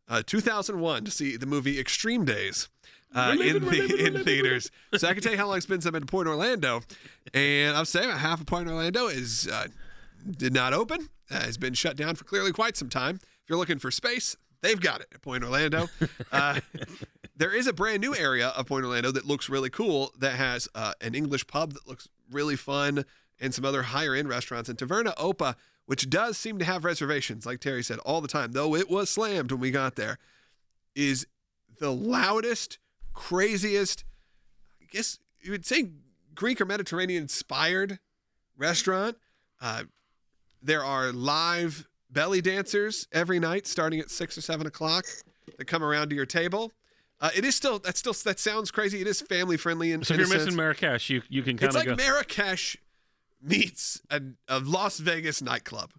uh, 0.08 0.22
2001 0.24 1.04
to 1.04 1.10
see 1.10 1.36
the 1.36 1.46
movie 1.46 1.78
Extreme 1.78 2.24
Days 2.24 2.68
uh, 3.14 3.36
in, 3.40 3.64
the, 3.64 4.04
in 4.06 4.24
theaters. 4.24 4.70
So 4.96 5.08
I 5.08 5.14
can 5.14 5.22
tell 5.22 5.32
you 5.32 5.38
how 5.38 5.46
long 5.46 5.56
it's 5.56 5.66
been 5.66 5.76
since 5.76 5.86
I've 5.86 5.92
been 5.92 6.02
to 6.02 6.06
Pointe 6.06 6.28
Orlando, 6.28 6.82
and 7.32 7.76
I'm 7.76 7.84
saying 7.84 8.08
about 8.08 8.20
half 8.20 8.40
of 8.40 8.46
Pointe 8.46 8.68
Orlando 8.68 9.06
is 9.06 9.48
uh, 9.48 9.68
did 10.28 10.52
not 10.52 10.72
open, 10.72 11.08
uh, 11.30 11.40
has 11.40 11.58
been 11.58 11.74
shut 11.74 11.96
down 11.96 12.16
for 12.16 12.24
clearly 12.24 12.52
quite 12.52 12.76
some 12.76 12.88
time. 12.88 13.16
If 13.16 13.48
you're 13.48 13.58
looking 13.58 13.78
for 13.78 13.90
space, 13.90 14.36
they've 14.62 14.80
got 14.80 15.00
it 15.00 15.08
at 15.14 15.22
Pointe 15.22 15.44
Orlando. 15.44 15.88
Uh, 16.32 16.60
there 17.36 17.54
is 17.54 17.66
a 17.66 17.72
brand 17.72 18.00
new 18.00 18.14
area 18.14 18.48
of 18.48 18.66
Pointe 18.66 18.84
Orlando 18.84 19.12
that 19.12 19.26
looks 19.26 19.48
really 19.48 19.70
cool 19.70 20.12
that 20.18 20.34
has 20.34 20.68
uh, 20.74 20.94
an 21.00 21.14
English 21.14 21.46
pub 21.46 21.74
that 21.74 21.86
looks 21.86 22.08
really 22.30 22.56
fun 22.56 23.04
and 23.40 23.52
some 23.52 23.64
other 23.64 23.82
higher 23.82 24.14
end 24.14 24.28
restaurants. 24.28 24.68
And 24.68 24.78
Taverna 24.78 25.14
Opa, 25.16 25.56
which 25.86 26.08
does 26.08 26.38
seem 26.38 26.58
to 26.58 26.64
have 26.64 26.84
reservations, 26.84 27.44
like 27.46 27.60
Terry 27.60 27.82
said, 27.82 27.98
all 28.00 28.20
the 28.20 28.28
time, 28.28 28.52
though 28.52 28.74
it 28.74 28.88
was 28.90 29.10
slammed 29.10 29.52
when 29.52 29.60
we 29.60 29.70
got 29.70 29.96
there, 29.96 30.18
is 30.94 31.26
the 31.78 31.92
loudest, 31.92 32.78
craziest, 33.12 34.04
I 34.80 34.86
guess 34.90 35.18
you 35.40 35.50
would 35.50 35.66
say 35.66 35.90
Greek 36.34 36.60
or 36.60 36.64
Mediterranean 36.64 37.22
inspired 37.24 37.98
restaurant. 38.56 39.16
Uh, 39.60 39.84
there 40.62 40.84
are 40.84 41.12
live 41.12 41.86
belly 42.10 42.40
dancers 42.40 43.06
every 43.12 43.38
night 43.38 43.66
starting 43.66 44.00
at 44.00 44.10
six 44.10 44.38
or 44.38 44.40
seven 44.40 44.66
o'clock 44.66 45.04
that 45.58 45.66
come 45.66 45.82
around 45.82 46.08
to 46.10 46.16
your 46.16 46.26
table. 46.26 46.72
Uh, 47.20 47.30
it 47.36 47.44
is 47.44 47.54
still 47.54 47.78
that's 47.78 47.98
still 47.98 48.14
that 48.24 48.38
sounds 48.38 48.70
crazy. 48.70 49.00
It 49.00 49.06
is 49.06 49.20
family 49.20 49.56
friendly 49.56 49.92
in, 49.92 50.02
So 50.04 50.14
if 50.14 50.20
you're 50.20 50.28
missing. 50.28 50.56
Marrakesh, 50.56 51.10
you 51.10 51.22
you 51.28 51.42
can 51.42 51.56
kind 51.56 51.70
of 51.70 51.76
It's 51.76 51.86
like 51.86 51.96
go. 51.96 52.02
Marrakesh 52.02 52.76
meets 53.44 54.00
a, 54.10 54.20
a 54.48 54.58
Las 54.58 54.98
Vegas 54.98 55.42
nightclub. 55.42 55.92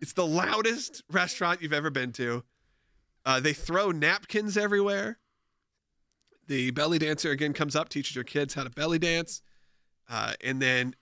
It's 0.00 0.12
the 0.12 0.26
loudest 0.26 1.02
restaurant 1.10 1.62
you've 1.62 1.72
ever 1.72 1.90
been 1.90 2.12
to. 2.12 2.44
Uh, 3.24 3.40
they 3.40 3.52
throw 3.52 3.90
napkins 3.90 4.56
everywhere. 4.56 5.18
The 6.46 6.70
belly 6.70 6.98
dancer 6.98 7.30
again 7.30 7.52
comes 7.52 7.76
up, 7.76 7.88
teaches 7.88 8.14
your 8.14 8.24
kids 8.24 8.54
how 8.54 8.64
to 8.64 8.70
belly 8.70 8.98
dance, 8.98 9.42
uh, 10.08 10.32
and 10.42 10.62
then 10.62 10.94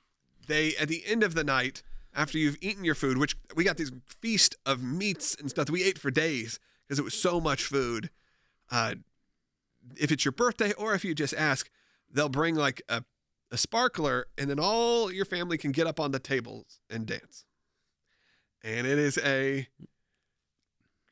they 0.49 0.75
at 0.77 0.89
the 0.89 1.05
end 1.07 1.23
of 1.23 1.35
the 1.35 1.45
night, 1.45 1.83
after 2.17 2.39
you've 2.39 2.57
eaten 2.61 2.85
your 2.85 2.95
food, 2.95 3.19
which 3.19 3.37
we 3.55 3.63
got 3.63 3.77
this 3.77 3.93
feast 4.09 4.57
of 4.65 4.83
meats 4.83 5.37
and 5.39 5.51
stuff 5.51 5.67
that 5.67 5.73
we 5.73 5.85
ate 5.85 5.99
for 5.99 6.11
days 6.11 6.59
because 6.87 6.99
it 6.99 7.05
was 7.05 7.15
so 7.15 7.41
much 7.41 7.65
food. 7.65 8.11
Uh, 8.71 8.95
if 9.97 10.11
it's 10.11 10.25
your 10.25 10.33
birthday 10.33 10.73
or 10.73 10.95
if 10.95 11.05
you 11.05 11.15
just 11.15 11.35
ask, 11.35 11.71
they'll 12.11 12.29
bring 12.29 12.55
like 12.55 12.83
a, 12.89 13.05
a 13.51 13.57
sparkler, 13.57 14.27
and 14.37 14.51
then 14.51 14.59
all 14.59 15.13
your 15.13 15.25
family 15.25 15.59
can 15.59 15.73
get 15.73 15.87
up 15.87 16.01
on 16.01 16.11
the 16.13 16.19
tables 16.19 16.81
and 16.91 17.07
dance. 17.07 17.45
And 18.65 18.87
it 18.87 18.99
is 18.99 19.19
a 19.19 19.69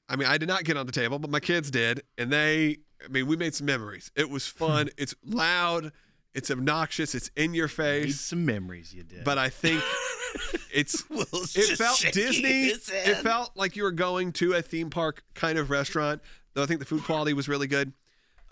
I 0.08 0.16
mean, 0.16 0.28
I 0.28 0.38
did 0.38 0.48
not 0.48 0.64
get 0.64 0.76
on 0.76 0.86
the 0.86 0.92
table, 0.92 1.18
but 1.18 1.30
my 1.30 1.40
kids 1.40 1.70
did, 1.70 2.02
and 2.18 2.30
they. 2.30 2.78
I 3.04 3.08
mean, 3.08 3.26
we 3.26 3.36
made 3.36 3.54
some 3.54 3.66
memories. 3.66 4.10
It 4.16 4.30
was 4.30 4.46
fun. 4.46 4.88
it's 4.96 5.14
loud. 5.24 5.92
It's 6.32 6.50
obnoxious. 6.50 7.14
It's 7.14 7.30
in 7.36 7.52
your 7.54 7.66
Need 7.66 7.72
face. 7.72 8.20
some 8.20 8.46
memories 8.46 8.94
you 8.94 9.02
did. 9.02 9.24
But 9.24 9.38
I 9.38 9.48
think 9.50 9.82
it's. 10.72 11.08
Will's 11.10 11.54
It 11.56 11.76
felt 11.76 12.04
Disney. 12.12 12.68
It 12.68 13.16
felt 13.18 13.50
like 13.56 13.76
you 13.76 13.82
were 13.82 13.92
going 13.92 14.32
to 14.34 14.54
a 14.54 14.62
theme 14.62 14.90
park 14.90 15.22
kind 15.34 15.58
of 15.58 15.70
restaurant. 15.70 16.22
Though 16.54 16.62
I 16.62 16.66
think 16.66 16.80
the 16.80 16.86
food 16.86 17.04
quality 17.04 17.32
was 17.32 17.48
really 17.48 17.66
good. 17.66 17.92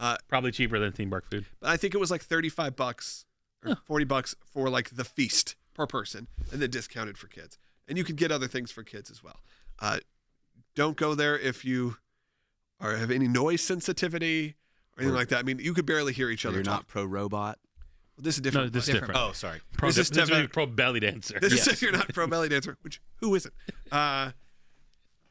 Uh, 0.01 0.17
Probably 0.29 0.53
cheaper 0.53 0.79
than 0.79 0.93
theme 0.93 1.11
park 1.11 1.31
food. 1.31 1.45
But 1.61 1.71
I 1.71 1.77
think 1.77 1.95
it 1.95 1.99
was 1.99 2.11
like 2.11 2.23
thirty-five 2.23 2.77
bucks 2.77 3.25
or 3.65 3.77
forty 3.87 4.05
bucks 4.05 4.35
for 4.53 4.69
like 4.69 4.91
the 4.91 5.05
feast 5.05 5.55
per 5.75 5.87
person, 5.87 6.29
and 6.51 6.61
then 6.61 6.71
discounted 6.71 7.17
for 7.19 7.27
kids. 7.29 7.59
And 7.89 7.99
you 7.99 8.05
could 8.05 8.17
get 8.17 8.31
other 8.31 8.47
things 8.49 8.71
for 8.71 8.83
kids 8.83 9.11
as 9.11 9.23
well. 9.23 9.41
Uh, 9.81 9.99
don't 10.75 10.97
go 10.97 11.15
there 11.15 11.39
if 11.39 11.65
you 11.65 11.97
are 12.81 12.97
have 12.97 13.11
any 13.11 13.29
noise 13.29 13.61
sensitivity 13.63 14.57
or 14.97 15.03
anything 15.03 15.15
Or- 15.15 15.19
like 15.19 15.29
that. 15.29 15.39
I 15.39 15.43
mean, 15.43 15.59
you 15.59 15.75
could 15.75 15.87
barely 15.87 16.13
hear 16.13 16.31
each 16.31 16.45
other 16.47 16.57
You're 16.57 16.65
talk. 16.65 16.73
not 16.75 16.87
pro 16.89 17.05
robot. 17.05 17.59
This 18.19 18.37
is 18.37 18.41
No, 18.45 18.51
different. 18.51 18.73
this 18.73 18.89
is 18.89 18.95
different. 18.95 19.17
Oh, 19.17 19.33
sorry. 19.33 19.61
Pro, 19.77 19.89
This 19.89 19.99
is 19.99 20.11
this 20.11 20.23
is 20.25 20.29
different. 20.29 20.53
pro 20.53 20.67
belly 20.67 21.01
dancer. 21.01 21.41
This 21.41 21.55
is 21.55 21.67
if 21.67 21.83
you're 21.83 21.93
not 21.93 22.09
pro 22.13 22.27
belly 22.27 22.49
dancer, 22.49 22.77
which 22.83 23.01
who 23.17 23.35
isn't? 23.35 23.55
Uh, 23.93 24.33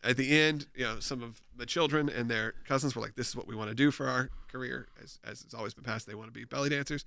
at 0.04 0.18
the 0.18 0.36
end, 0.40 0.66
you 0.76 0.84
know, 0.84 1.00
some 1.00 1.22
of 1.22 1.42
the 1.56 1.66
children 1.66 2.10
and 2.10 2.30
their 2.30 2.54
cousins 2.68 2.96
were 2.96 3.02
like, 3.02 3.14
"This 3.16 3.30
is 3.30 3.36
what 3.36 3.48
we 3.48 3.56
want 3.56 3.70
to 3.70 3.76
do 3.76 3.92
for 3.92 4.08
our 4.08 4.30
career." 4.52 4.88
As 5.02 5.20
as 5.24 5.42
it's 5.44 5.54
always 5.54 5.74
been 5.76 5.84
passed, 5.84 6.08
they 6.08 6.16
want 6.16 6.28
to 6.28 6.32
be 6.34 6.44
belly 6.44 6.70
dancers. 6.70 7.06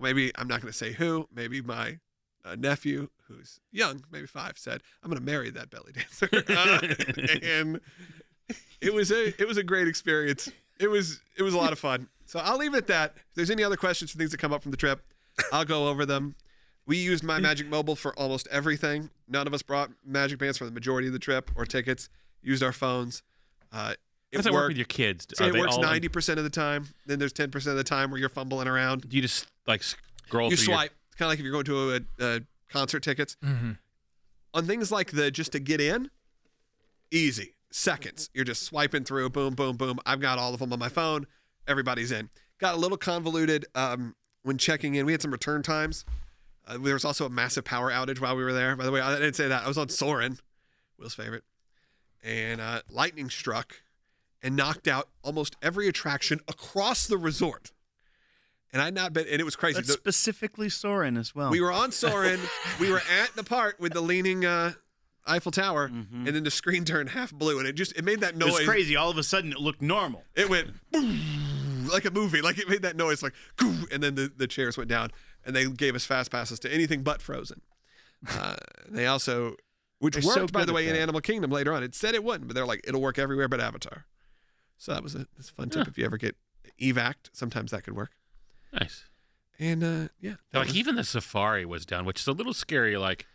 Maybe 0.00 0.30
I'm 0.36 0.48
not 0.48 0.60
going 0.60 0.72
to 0.72 0.76
say 0.76 0.92
who. 0.92 1.28
Maybe 1.34 1.60
my 1.60 1.98
uh, 2.44 2.56
nephew, 2.56 3.08
who's 3.28 3.60
young, 3.72 4.04
maybe 4.10 4.26
five, 4.26 4.58
said, 4.58 4.82
"I'm 5.02 5.10
going 5.10 5.20
to 5.20 5.24
marry 5.24 5.50
that 5.50 5.70
belly 5.70 5.92
dancer," 5.92 6.28
uh, 6.32 6.80
and 7.42 7.80
it 8.80 8.94
was 8.94 9.10
a 9.10 9.28
it 9.40 9.48
was 9.48 9.56
a 9.56 9.62
great 9.62 9.88
experience. 9.88 10.50
It 10.78 10.88
was 10.88 11.20
it 11.36 11.42
was 11.42 11.54
a 11.54 11.58
lot 11.58 11.72
of 11.72 11.78
fun. 11.78 12.08
So 12.26 12.40
I'll 12.40 12.58
leave 12.58 12.74
it 12.74 12.78
at 12.78 12.86
that. 12.88 13.12
If 13.16 13.34
there's 13.34 13.50
any 13.50 13.62
other 13.62 13.76
questions 13.76 14.14
or 14.14 14.18
things 14.18 14.32
that 14.32 14.38
come 14.38 14.52
up 14.52 14.62
from 14.62 14.72
the 14.72 14.76
trip, 14.76 15.02
I'll 15.52 15.64
go 15.64 15.88
over 15.88 16.04
them. 16.04 16.34
We 16.86 16.98
used 16.98 17.24
my 17.24 17.40
Magic 17.40 17.66
Mobile 17.68 17.96
for 17.96 18.16
almost 18.18 18.46
everything. 18.48 19.10
None 19.26 19.46
of 19.46 19.54
us 19.54 19.62
brought 19.62 19.90
Magic 20.04 20.38
Bands 20.38 20.58
for 20.58 20.64
the 20.64 20.70
majority 20.70 21.08
of 21.08 21.12
the 21.12 21.18
trip 21.18 21.50
or 21.56 21.66
tickets. 21.66 22.08
Used 22.42 22.62
our 22.62 22.72
phones. 22.72 23.22
Uh, 23.72 23.94
it 24.32 24.46
it 24.46 24.52
work 24.52 24.68
with 24.68 24.76
your 24.76 24.86
kids? 24.86 25.26
Say 25.34 25.48
it 25.48 25.54
works 25.54 25.78
ninety 25.78 26.08
percent 26.08 26.38
of 26.38 26.44
the 26.44 26.50
time. 26.50 26.88
Then 27.06 27.18
there's 27.18 27.32
ten 27.32 27.50
percent 27.50 27.72
of 27.72 27.78
the 27.78 27.84
time 27.84 28.10
where 28.10 28.18
you're 28.20 28.28
fumbling 28.28 28.68
around. 28.68 29.06
You 29.10 29.22
just 29.22 29.46
like 29.66 29.82
scroll 29.82 30.50
You 30.50 30.56
through 30.56 30.72
your- 30.72 30.76
swipe. 30.78 30.92
It's 31.08 31.16
kind 31.16 31.26
of 31.26 31.30
like 31.32 31.38
if 31.38 31.44
you're 31.44 31.52
going 31.52 31.64
to 31.64 32.04
a, 32.20 32.24
a 32.26 32.40
concert 32.70 33.00
tickets. 33.02 33.36
Mm-hmm. 33.44 33.72
On 34.54 34.66
things 34.66 34.90
like 34.92 35.12
the 35.12 35.30
just 35.30 35.52
to 35.52 35.58
get 35.60 35.80
in, 35.80 36.10
easy 37.10 37.54
seconds. 37.70 38.30
You're 38.34 38.44
just 38.44 38.62
swiping 38.62 39.04
through. 39.04 39.30
Boom, 39.30 39.54
boom, 39.54 39.76
boom. 39.76 39.98
I've 40.06 40.20
got 40.20 40.38
all 40.38 40.52
of 40.54 40.60
them 40.60 40.72
on 40.72 40.78
my 40.78 40.88
phone. 40.88 41.26
Everybody's 41.68 42.12
in. 42.12 42.30
Got 42.58 42.74
a 42.74 42.78
little 42.78 42.96
convoluted 42.96 43.66
um, 43.74 44.14
when 44.42 44.56
checking 44.58 44.94
in. 44.94 45.04
We 45.06 45.12
had 45.12 45.22
some 45.22 45.30
return 45.30 45.62
times. 45.62 46.04
Uh, 46.66 46.78
there 46.78 46.94
was 46.94 47.04
also 47.04 47.26
a 47.26 47.30
massive 47.30 47.64
power 47.64 47.90
outage 47.92 48.20
while 48.20 48.34
we 48.36 48.42
were 48.44 48.52
there. 48.52 48.74
By 48.76 48.84
the 48.84 48.92
way, 48.92 49.00
I 49.00 49.14
didn't 49.14 49.34
say 49.36 49.48
that. 49.48 49.64
I 49.64 49.68
was 49.68 49.78
on 49.78 49.88
Soarin', 49.88 50.38
Will's 50.98 51.14
favorite, 51.14 51.44
and 52.24 52.60
uh, 52.60 52.80
lightning 52.90 53.28
struck 53.30 53.82
and 54.46 54.54
knocked 54.54 54.86
out 54.86 55.08
almost 55.22 55.56
every 55.60 55.88
attraction 55.88 56.38
across 56.48 57.06
the 57.08 57.18
resort. 57.18 57.72
And 58.72 58.80
I'd 58.80 58.94
not 58.94 59.12
been, 59.12 59.26
and 59.28 59.40
it 59.40 59.44
was 59.44 59.56
crazy. 59.56 59.80
The- 59.82 59.92
specifically 59.92 60.68
Soarin' 60.68 61.16
as 61.16 61.34
well. 61.34 61.50
we 61.50 61.60
were 61.60 61.72
on 61.72 61.90
Soarin'. 61.92 62.40
we 62.80 62.90
were 62.90 63.00
at 63.20 63.34
the 63.34 63.42
part 63.42 63.80
with 63.80 63.92
the 63.92 64.00
leaning 64.00 64.44
uh, 64.44 64.72
Eiffel 65.26 65.50
Tower, 65.50 65.88
Mhm. 65.88 66.26
and 66.26 66.28
then 66.28 66.44
the 66.44 66.50
screen 66.50 66.84
turned 66.84 67.10
half 67.10 67.32
blue, 67.32 67.58
and 67.58 67.66
it 67.66 67.72
just 67.72 67.96
it 67.96 68.04
made 68.04 68.20
that 68.20 68.36
noise. 68.36 68.50
It 68.50 68.52
was 68.52 68.64
crazy. 68.68 68.94
All 68.94 69.10
of 69.10 69.18
a 69.18 69.22
sudden, 69.24 69.50
it 69.52 69.58
looked 69.58 69.82
normal. 69.82 70.24
It 70.36 70.48
went 70.48 70.68
boom, 70.92 71.88
like 71.92 72.04
a 72.04 72.10
movie, 72.10 72.40
like 72.42 72.58
it 72.58 72.68
made 72.68 72.82
that 72.82 72.96
noise, 72.96 73.22
like 73.22 73.34
and 73.90 74.02
then 74.02 74.14
the, 74.14 74.30
the 74.36 74.46
chairs 74.46 74.76
went 74.76 74.88
down, 74.90 75.10
and 75.44 75.56
they 75.56 75.66
gave 75.66 75.94
us 75.96 76.04
fast 76.04 76.30
passes 76.30 76.60
to 76.60 76.72
anything 76.72 77.02
but 77.02 77.20
Frozen. 77.22 77.62
Uh, 78.30 78.56
they 78.88 79.06
also, 79.06 79.56
which 80.00 80.14
They're 80.14 80.24
worked 80.24 80.38
so 80.38 80.46
by 80.48 80.64
the 80.64 80.72
way 80.72 80.88
in. 80.88 80.94
Animal 80.96 81.20
Kingdom 81.20 81.50
later 81.50 81.72
on. 81.72 81.82
It 81.82 81.94
said 81.94 82.14
it 82.14 82.22
wouldn't, 82.24 82.46
but 82.48 82.54
they're 82.54 82.66
like 82.66 82.82
it'll 82.86 83.00
work 83.00 83.18
everywhere 83.18 83.48
but 83.48 83.60
Avatar. 83.60 84.04
So 84.78 84.92
that 84.92 85.02
was 85.02 85.14
a, 85.14 85.26
that's 85.36 85.50
a 85.50 85.52
fun 85.52 85.68
tip 85.70 85.84
Huh. 85.84 85.90
if 85.90 85.98
you 85.98 86.04
ever 86.04 86.16
get 86.18 86.36
evac. 86.80 87.14
Sometimes 87.32 87.70
that 87.70 87.84
could 87.84 87.94
work. 87.96 88.10
Nice. 88.72 89.04
And 89.58 89.82
uh, 89.82 90.08
yeah, 90.20 90.34
Like 90.52 90.66
was- 90.68 90.76
even 90.76 90.96
the 90.96 91.04
safari 91.04 91.64
was 91.64 91.86
down, 91.86 92.04
which 92.04 92.20
is 92.20 92.26
a 92.26 92.32
little 92.32 92.52
scary. 92.52 92.96
Like, 92.98 93.26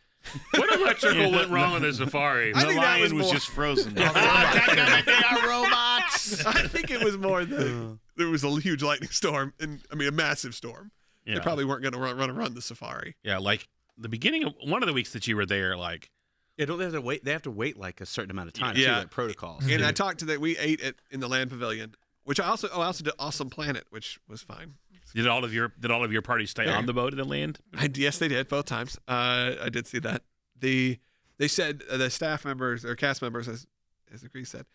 what 0.55 0.71
electrical 0.79 1.31
went 1.37 1.49
wrong 1.49 1.73
on 1.73 1.81
the 1.81 1.91
safari? 1.93 2.53
I 2.53 2.59
the 2.61 2.67
think 2.67 2.79
that 2.79 2.85
lion 2.85 3.01
was 3.01 3.13
was, 3.13 3.23
more- 3.23 3.33
just 3.33 3.47
frozen. 3.49 3.97
All 3.97 4.13
the 4.13 5.03
they 5.05 5.13
are 5.13 5.49
robots. 5.49 6.45
I 6.45 6.67
think 6.67 6.91
it 6.91 7.03
was 7.03 7.17
more 7.17 7.43
the 7.43 7.97
there 8.17 8.27
was 8.27 8.43
a 8.43 8.51
huge 8.59 8.83
lightning 8.83 9.09
storm, 9.09 9.53
and 9.59 9.81
I 9.91 9.95
mean 9.95 10.07
a 10.07 10.11
massive 10.11 10.53
storm. 10.53 10.91
Yeah. 11.25 11.35
They 11.35 11.39
probably 11.41 11.65
weren't 11.65 11.81
going 11.81 11.93
to 11.93 11.99
run, 11.99 12.17
run 12.17 12.35
run 12.35 12.53
the 12.53 12.61
safari. 12.61 13.15
yeah, 13.23 13.37
like 13.39 13.67
the 13.97 14.09
beginning 14.09 14.43
of 14.43 14.53
one 14.63 14.83
of 14.83 14.87
the 14.87 14.93
weeks 14.93 15.13
that 15.13 15.27
you 15.27 15.35
were 15.35 15.45
there, 15.47 15.75
like 15.75 16.11
Yeah, 16.57 16.65
don't 16.65 16.77
they 16.77 16.83
have 16.85 16.93
to 16.93 17.01
wait? 17.01 17.23
They 17.23 17.31
have 17.31 17.41
to 17.43 17.51
wait 17.51 17.77
like 17.77 18.01
a 18.01 18.05
certain 18.05 18.31
amount 18.31 18.47
of 18.49 18.53
time. 18.53 18.75
Yeah. 18.75 18.93
too, 18.95 18.99
like 19.01 19.09
protocols. 19.11 19.67
And 19.67 19.83
I 19.83 19.91
talked 19.91 20.19
to 20.19 20.25
that 20.25 20.39
we 20.41 20.57
ate 20.57 20.81
at 20.81 20.95
in 21.09 21.19
the 21.19 21.27
land 21.27 21.49
pavilion, 21.49 21.95
which 22.23 22.39
I 22.39 22.45
also 22.47 22.67
oh 22.73 22.81
I 22.81 22.85
also 22.87 23.03
did 23.03 23.13
Awesome 23.17 23.49
Planet, 23.49 23.85
which 23.89 24.19
was 24.27 24.41
fine. 24.41 24.75
did 25.15 25.27
all 25.27 25.43
of 25.43 25.53
your 25.53 25.73
did 25.79 25.91
all 25.91 26.03
of 26.03 26.11
your 26.11 26.21
parties 26.21 26.51
stay 26.51 26.65
Yeah. 26.65 26.77
on 26.77 26.85
the 26.85 26.93
boat 26.93 27.13
in 27.13 27.17
the 27.17 27.23
land? 27.25 27.59
I, 27.75 27.89
yes, 27.93 28.17
they 28.19 28.27
did 28.27 28.47
both 28.47 28.65
times. 28.65 28.97
Uh, 29.07 29.53
I 29.61 29.69
did 29.69 29.87
see 29.87 29.99
that. 29.99 30.23
The 30.59 30.99
they 31.37 31.47
said 31.47 31.81
uh, 31.89 31.97
the 31.97 32.09
staff 32.09 32.45
members 32.45 32.85
or 32.85 32.95
cast 32.95 33.21
members, 33.21 33.47
as 33.47 33.65
as 34.13 34.21
the 34.21 34.29
Greek 34.29 34.45
said, 34.45 34.65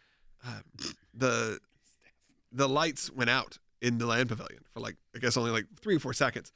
uh, 0.45 0.61
the 1.15 1.61
the 2.53 2.69
lights 2.69 3.11
went 3.12 3.31
out 3.31 3.59
in 3.83 3.99
the 3.99 4.07
land 4.07 4.29
pavilion 4.31 4.65
for 4.73 4.81
like 4.81 4.97
I 5.15 5.19
guess 5.19 5.37
only 5.37 5.51
like 5.51 5.67
three 5.81 5.97
or 5.97 6.01
four 6.01 6.15
seconds. 6.15 6.53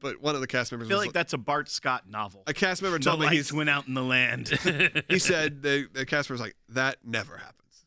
But 0.00 0.20
one 0.20 0.34
of 0.34 0.40
the 0.40 0.46
cast 0.46 0.72
members 0.72 0.88
I 0.88 0.90
feel 0.90 0.98
was 0.98 1.06
like 1.06 1.14
that's 1.14 1.32
a 1.32 1.38
Bart 1.38 1.68
Scott 1.68 2.08
novel. 2.08 2.42
a 2.46 2.54
cast 2.54 2.82
member 2.82 2.98
The 2.98 3.04
told 3.04 3.20
me 3.20 3.26
lights 3.26 3.36
he's 3.36 3.52
went 3.52 3.68
out 3.70 3.86
in 3.86 3.94
the 3.94 4.02
land. 4.02 4.48
he 5.08 5.18
said 5.18 5.62
the 5.62 5.88
the 5.92 6.06
cast 6.06 6.30
member 6.30 6.34
was 6.34 6.40
like 6.40 6.56
that 6.70 6.96
never 7.04 7.36
happens. 7.36 7.84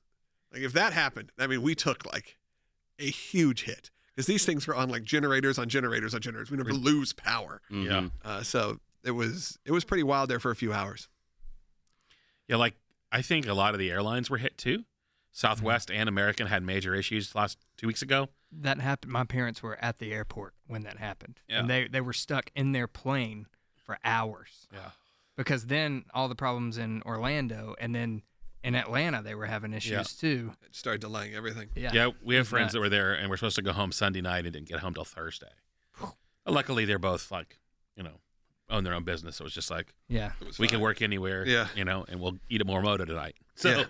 Like 0.52 0.62
if 0.62 0.74
that 0.74 0.94
happened, 0.94 1.32
I 1.40 1.48
mean 1.48 1.62
we 1.62 1.76
took 1.76 2.06
like 2.12 2.38
a 3.00 3.10
huge 3.10 3.64
hit 3.64 3.90
because 4.16 4.28
these 4.28 4.46
things 4.46 4.68
were 4.68 4.76
on 4.76 4.90
like 4.90 5.04
generators 5.04 5.58
on 5.58 5.70
generators 5.70 6.14
on 6.14 6.22
generators. 6.22 6.52
We 6.52 6.58
never 6.58 6.74
lose 6.74 7.14
power. 7.14 7.62
Yeah. 7.72 8.10
Uh, 8.24 8.44
so 8.44 8.80
it 9.04 9.12
was 9.12 9.58
it 9.66 9.72
was 9.72 9.84
pretty 9.84 10.04
wild 10.04 10.30
there 10.30 10.40
for 10.40 10.52
a 10.52 10.56
few 10.56 10.72
hours. 10.72 11.10
Yeah, 12.48 12.58
like 12.58 12.76
I 13.12 13.22
think 13.22 13.48
a 13.48 13.54
lot 13.54 13.74
of 13.74 13.80
the 13.80 13.90
airlines 13.92 14.30
were 14.30 14.38
hit 14.38 14.58
too. 14.58 14.86
Mm-hmm. 15.34 15.48
Southwest 15.48 15.90
and 15.92 16.08
American 16.08 16.48
had 16.48 16.62
major 16.64 16.94
issues 16.94 17.34
last 17.36 17.58
two 17.78 17.88
weeks 17.88 18.02
ago. 18.02 18.30
That 18.52 18.80
happened. 18.80 19.12
My 19.12 19.24
parents 19.24 19.64
were 19.64 19.78
at 19.84 19.98
the 19.98 20.14
airport 20.14 20.54
when 20.68 20.84
that 20.84 20.98
happened, 20.98 21.40
Yeah. 21.48 21.60
and 21.60 21.70
they 21.70 21.88
they 21.88 22.02
were 22.02 22.14
stuck 22.14 22.52
in 22.56 22.72
their 22.72 22.88
plane 22.88 23.48
for 23.76 23.98
hours 24.06 24.68
Yeah. 24.72 24.92
because 25.36 25.66
then 25.66 26.06
all 26.14 26.28
the 26.30 26.36
problems 26.36 26.78
in 26.78 27.02
Orlando, 27.04 27.76
and 27.82 27.96
then 27.96 28.22
in 28.64 28.76
Atlanta 28.76 29.22
they 29.24 29.34
were 29.36 29.48
having 29.48 29.74
issues 29.74 29.92
Yeah. 29.92 30.04
too. 30.04 30.52
It 30.62 30.76
started 30.76 31.02
delaying 31.02 31.34
everything. 31.34 31.70
Yeah, 31.76 31.92
Yeah, 31.94 32.10
we 32.24 32.36
have 32.36 32.48
friends 32.48 32.66
nuts. 32.66 32.74
that 32.74 32.80
were 32.82 32.90
there 32.90 33.14
and 33.14 33.30
we're 33.30 33.38
supposed 33.38 33.56
to 33.56 33.62
go 33.64 33.74
home 33.74 33.92
Sunday 33.92 34.22
night 34.22 34.46
and 34.46 34.54
didn't 34.54 34.68
get 34.70 34.80
home 34.82 34.94
till 34.94 35.04
Thursday. 35.04 35.52
Luckily, 36.46 36.86
they're 36.86 37.00
both 37.00 37.32
like, 37.32 37.58
you 37.96 38.04
know, 38.04 38.20
own 38.70 38.84
their 38.84 38.94
own 38.94 39.04
business. 39.04 39.38
So 39.38 39.44
it 39.44 39.46
was 39.46 39.54
just 39.54 39.72
like 39.72 39.94
yeah. 40.08 40.34
It 40.42 40.48
was 40.48 40.60
we 40.60 40.68
can 40.68 40.80
work 40.80 41.02
anywhere. 41.02 41.46
Yeah. 41.46 41.68
you 41.76 41.84
know, 41.86 42.06
and 42.08 42.20
we'll 42.20 42.38
eat 42.50 42.62
at 42.62 42.68
Morimoto 42.68 43.06
tonight. 43.08 43.36
So 43.56 43.80
Yeah. 43.80 43.86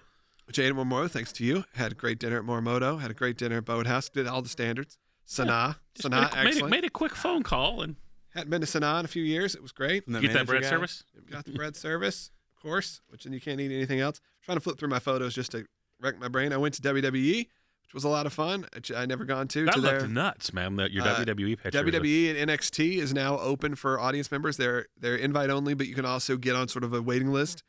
Which 0.45 0.59
ate 0.59 0.67
at 0.67 0.75
Morimoto, 0.75 1.09
thanks 1.09 1.31
to 1.33 1.45
you. 1.45 1.63
Had 1.75 1.93
a 1.93 1.95
great 1.95 2.19
dinner 2.19 2.37
at 2.37 2.43
Morimoto. 2.43 2.99
Had 2.99 3.11
a 3.11 3.13
great 3.13 3.37
dinner 3.37 3.57
at 3.57 3.65
Boathouse. 3.65 4.09
Did 4.09 4.27
all 4.27 4.41
the 4.41 4.49
standards. 4.49 4.97
Sanaa. 5.27 5.77
just 5.95 6.09
Sanaa, 6.09 6.21
made, 6.21 6.33
a, 6.33 6.35
made, 6.35 6.43
a, 6.43 6.47
excellent. 6.47 6.71
made 6.71 6.83
a 6.83 6.89
quick 6.89 7.15
phone 7.15 7.43
call 7.43 7.81
and 7.81 7.95
Hadn't 8.33 8.49
been 8.49 8.61
to 8.61 8.67
Sanaa 8.67 8.99
in 8.99 9.05
a 9.05 9.07
few 9.07 9.23
years. 9.23 9.53
It 9.53 9.61
was 9.61 9.71
great. 9.71 10.05
From 10.05 10.13
the 10.13 10.21
get 10.21 10.33
that 10.33 10.47
bread 10.47 10.63
guy? 10.63 10.69
service. 10.69 11.03
Got 11.29 11.45
the 11.45 11.51
bread 11.51 11.75
service, 11.75 12.31
of 12.55 12.61
course, 12.61 12.99
which 13.09 13.25
then 13.25 13.33
you 13.33 13.39
can't 13.39 13.61
eat 13.61 13.71
anything 13.71 13.99
else. 13.99 14.19
trying 14.43 14.57
to 14.57 14.61
flip 14.61 14.79
through 14.79 14.89
my 14.89 14.99
photos 14.99 15.35
just 15.35 15.51
to 15.51 15.65
wreck 16.01 16.19
my 16.19 16.27
brain. 16.27 16.51
I 16.51 16.57
went 16.57 16.73
to 16.75 16.81
WWE, 16.81 17.37
which 17.83 17.93
was 17.93 18.03
a 18.03 18.09
lot 18.09 18.25
of 18.25 18.33
fun. 18.33 18.65
I 18.95 19.05
never 19.05 19.23
gone 19.23 19.47
to. 19.49 19.65
That 19.65 19.75
to 19.75 19.79
looked 19.79 19.99
their, 19.99 20.07
nuts, 20.07 20.51
man. 20.51 20.77
That 20.77 20.91
your 20.91 21.03
Uh, 21.03 21.23
WWE 21.23 21.61
pictures. 21.61 21.79
WWE 21.79 22.35
and 22.35 22.49
NXT 22.49 22.97
is 22.97 23.13
now 23.13 23.37
open 23.37 23.75
for 23.75 23.99
audience 23.99 24.31
members. 24.31 24.57
They're 24.57 24.87
they're 24.99 25.15
invite 25.15 25.51
only, 25.51 25.75
but 25.75 25.85
you 25.87 25.93
can 25.93 26.05
also 26.05 26.35
get 26.35 26.55
on 26.55 26.67
sort 26.69 26.83
of 26.83 26.91
a 26.91 27.03
waiting 27.03 27.31
list. 27.31 27.61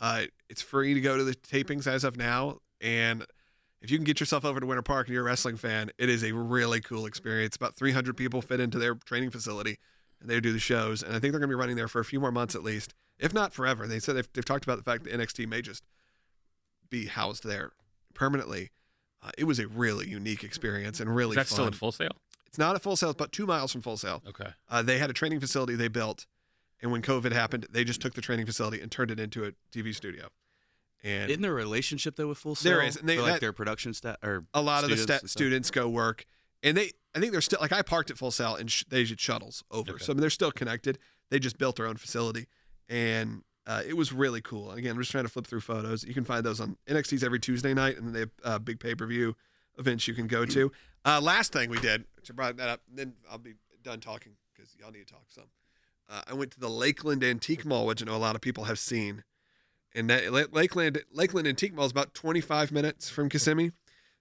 Uh, 0.00 0.22
it's 0.48 0.62
free 0.62 0.94
to 0.94 1.00
go 1.00 1.16
to 1.16 1.24
the 1.24 1.34
tapings 1.34 1.86
as 1.86 2.04
of 2.04 2.16
now, 2.16 2.58
and 2.80 3.24
if 3.80 3.90
you 3.90 3.98
can 3.98 4.04
get 4.04 4.20
yourself 4.20 4.44
over 4.44 4.60
to 4.60 4.66
Winter 4.66 4.82
Park 4.82 5.06
and 5.06 5.14
you're 5.14 5.22
a 5.22 5.26
wrestling 5.26 5.56
fan, 5.56 5.90
it 5.98 6.08
is 6.08 6.22
a 6.24 6.32
really 6.32 6.80
cool 6.80 7.06
experience. 7.06 7.56
About 7.56 7.74
300 7.76 8.16
people 8.16 8.42
fit 8.42 8.60
into 8.60 8.78
their 8.78 8.94
training 8.94 9.30
facility, 9.30 9.78
and 10.20 10.28
they 10.28 10.40
do 10.40 10.52
the 10.52 10.58
shows. 10.58 11.02
And 11.02 11.10
I 11.14 11.18
think 11.18 11.32
they're 11.32 11.40
going 11.40 11.50
to 11.50 11.56
be 11.56 11.60
running 11.60 11.76
there 11.76 11.88
for 11.88 12.00
a 12.00 12.04
few 12.04 12.18
more 12.20 12.32
months 12.32 12.54
at 12.54 12.62
least, 12.64 12.94
if 13.18 13.32
not 13.32 13.52
forever. 13.52 13.86
They 13.86 13.98
said 14.00 14.16
they've, 14.16 14.28
they've 14.32 14.44
talked 14.44 14.64
about 14.64 14.78
the 14.78 14.82
fact 14.84 15.04
that 15.04 15.12
NXT 15.12 15.46
may 15.48 15.62
just 15.62 15.84
be 16.90 17.06
housed 17.06 17.44
there 17.44 17.72
permanently. 18.14 18.70
Uh, 19.22 19.30
it 19.36 19.44
was 19.44 19.58
a 19.58 19.66
really 19.68 20.08
unique 20.08 20.42
experience 20.44 21.00
and 21.00 21.14
really 21.14 21.32
Is 21.32 21.36
that 21.36 21.46
fun. 21.48 21.54
still 21.54 21.66
in 21.66 21.72
Full 21.72 21.92
Sail? 21.92 22.12
it's 22.46 22.58
not 22.58 22.74
at 22.74 22.82
Full 22.82 22.96
Sail, 22.96 23.10
it's 23.10 23.16
about 23.16 23.32
two 23.32 23.46
miles 23.46 23.72
from 23.72 23.82
Full 23.82 23.96
Sail. 23.96 24.22
Okay. 24.28 24.50
Uh, 24.68 24.82
they 24.82 24.98
had 24.98 25.10
a 25.10 25.12
training 25.12 25.38
facility 25.40 25.74
they 25.74 25.88
built, 25.88 26.26
and 26.80 26.90
when 26.92 27.02
COVID 27.02 27.32
happened, 27.32 27.66
they 27.70 27.84
just 27.84 28.00
took 28.00 28.14
the 28.14 28.20
training 28.20 28.46
facility 28.46 28.80
and 28.80 28.90
turned 28.90 29.10
it 29.10 29.18
into 29.20 29.44
a 29.44 29.52
TV 29.72 29.94
studio. 29.94 30.28
And 31.04 31.30
Isn't 31.30 31.42
there 31.42 31.52
a 31.52 31.54
relationship 31.54 32.16
though 32.16 32.28
with 32.28 32.38
Full 32.38 32.54
Sail? 32.54 32.72
There 32.72 32.82
is, 32.84 32.96
and 32.96 33.08
they- 33.08 33.16
for, 33.16 33.22
like 33.22 33.32
that- 33.34 33.40
their 33.40 33.52
production 33.52 33.94
staff 33.94 34.16
or 34.22 34.44
a 34.54 34.60
lot 34.62 34.84
of 34.84 34.90
the 34.90 34.96
students 34.96 35.18
sta- 35.20 35.28
students 35.28 35.70
go 35.70 35.88
work, 35.88 36.24
and 36.62 36.76
they 36.76 36.92
I 37.14 37.20
think 37.20 37.32
they're 37.32 37.40
still 37.40 37.58
like 37.60 37.72
I 37.72 37.82
parked 37.82 38.10
at 38.10 38.18
Full 38.18 38.30
Sail 38.30 38.54
and 38.56 38.70
sh- 38.70 38.84
they 38.88 39.04
did 39.04 39.20
shuttles 39.20 39.62
over, 39.70 39.92
Okay. 39.92 40.04
so 40.04 40.12
I 40.12 40.14
mean 40.14 40.20
they're 40.20 40.30
still 40.30 40.52
connected. 40.52 40.98
They 41.30 41.38
just 41.38 41.56
built 41.58 41.76
their 41.76 41.86
own 41.86 41.96
facility, 41.96 42.46
and 42.88 43.42
uh, 43.66 43.82
it 43.86 43.96
was 43.96 44.12
really 44.12 44.40
cool. 44.40 44.70
And 44.70 44.78
again, 44.78 44.92
I'm 44.92 44.98
just 44.98 45.10
trying 45.10 45.24
to 45.24 45.30
flip 45.30 45.46
through 45.46 45.60
photos. 45.60 46.02
You 46.04 46.14
can 46.14 46.24
find 46.24 46.44
those 46.44 46.58
on 46.60 46.76
NXT's 46.88 47.22
every 47.22 47.38
Tuesday 47.38 47.74
night, 47.74 47.96
and 47.98 48.06
then 48.06 48.12
they 48.14 48.20
have 48.20 48.30
uh, 48.42 48.58
big 48.58 48.80
pay 48.80 48.94
per 48.94 49.06
view 49.06 49.36
events 49.78 50.08
you 50.08 50.14
can 50.14 50.26
go 50.26 50.44
to. 50.46 50.72
Uh, 51.04 51.20
last 51.22 51.52
thing 51.52 51.70
we 51.70 51.78
did, 51.80 52.04
which 52.16 52.30
I 52.30 52.34
brought 52.34 52.56
that 52.56 52.68
up, 52.68 52.80
then 52.92 53.12
I'll 53.30 53.38
be 53.38 53.54
done 53.82 54.00
talking 54.00 54.32
because 54.54 54.74
y'all 54.80 54.90
need 54.90 55.06
to 55.06 55.12
talk 55.12 55.24
some. 55.28 55.44
Uh, 56.08 56.22
I 56.28 56.34
went 56.34 56.50
to 56.52 56.60
the 56.60 56.70
Lakeland 56.70 57.22
Antique 57.22 57.64
Mall, 57.64 57.86
which 57.86 58.02
I 58.02 58.06
know 58.06 58.16
a 58.16 58.18
lot 58.18 58.34
of 58.34 58.40
people 58.40 58.64
have 58.64 58.78
seen. 58.78 59.24
And 59.94 60.08
that 60.10 60.52
Lakeland 60.52 61.02
Lakeland 61.12 61.48
Antique 61.48 61.74
Mall 61.74 61.86
is 61.86 61.92
about 61.92 62.14
25 62.14 62.70
minutes 62.70 63.10
from 63.10 63.28
Kissimmee, 63.28 63.72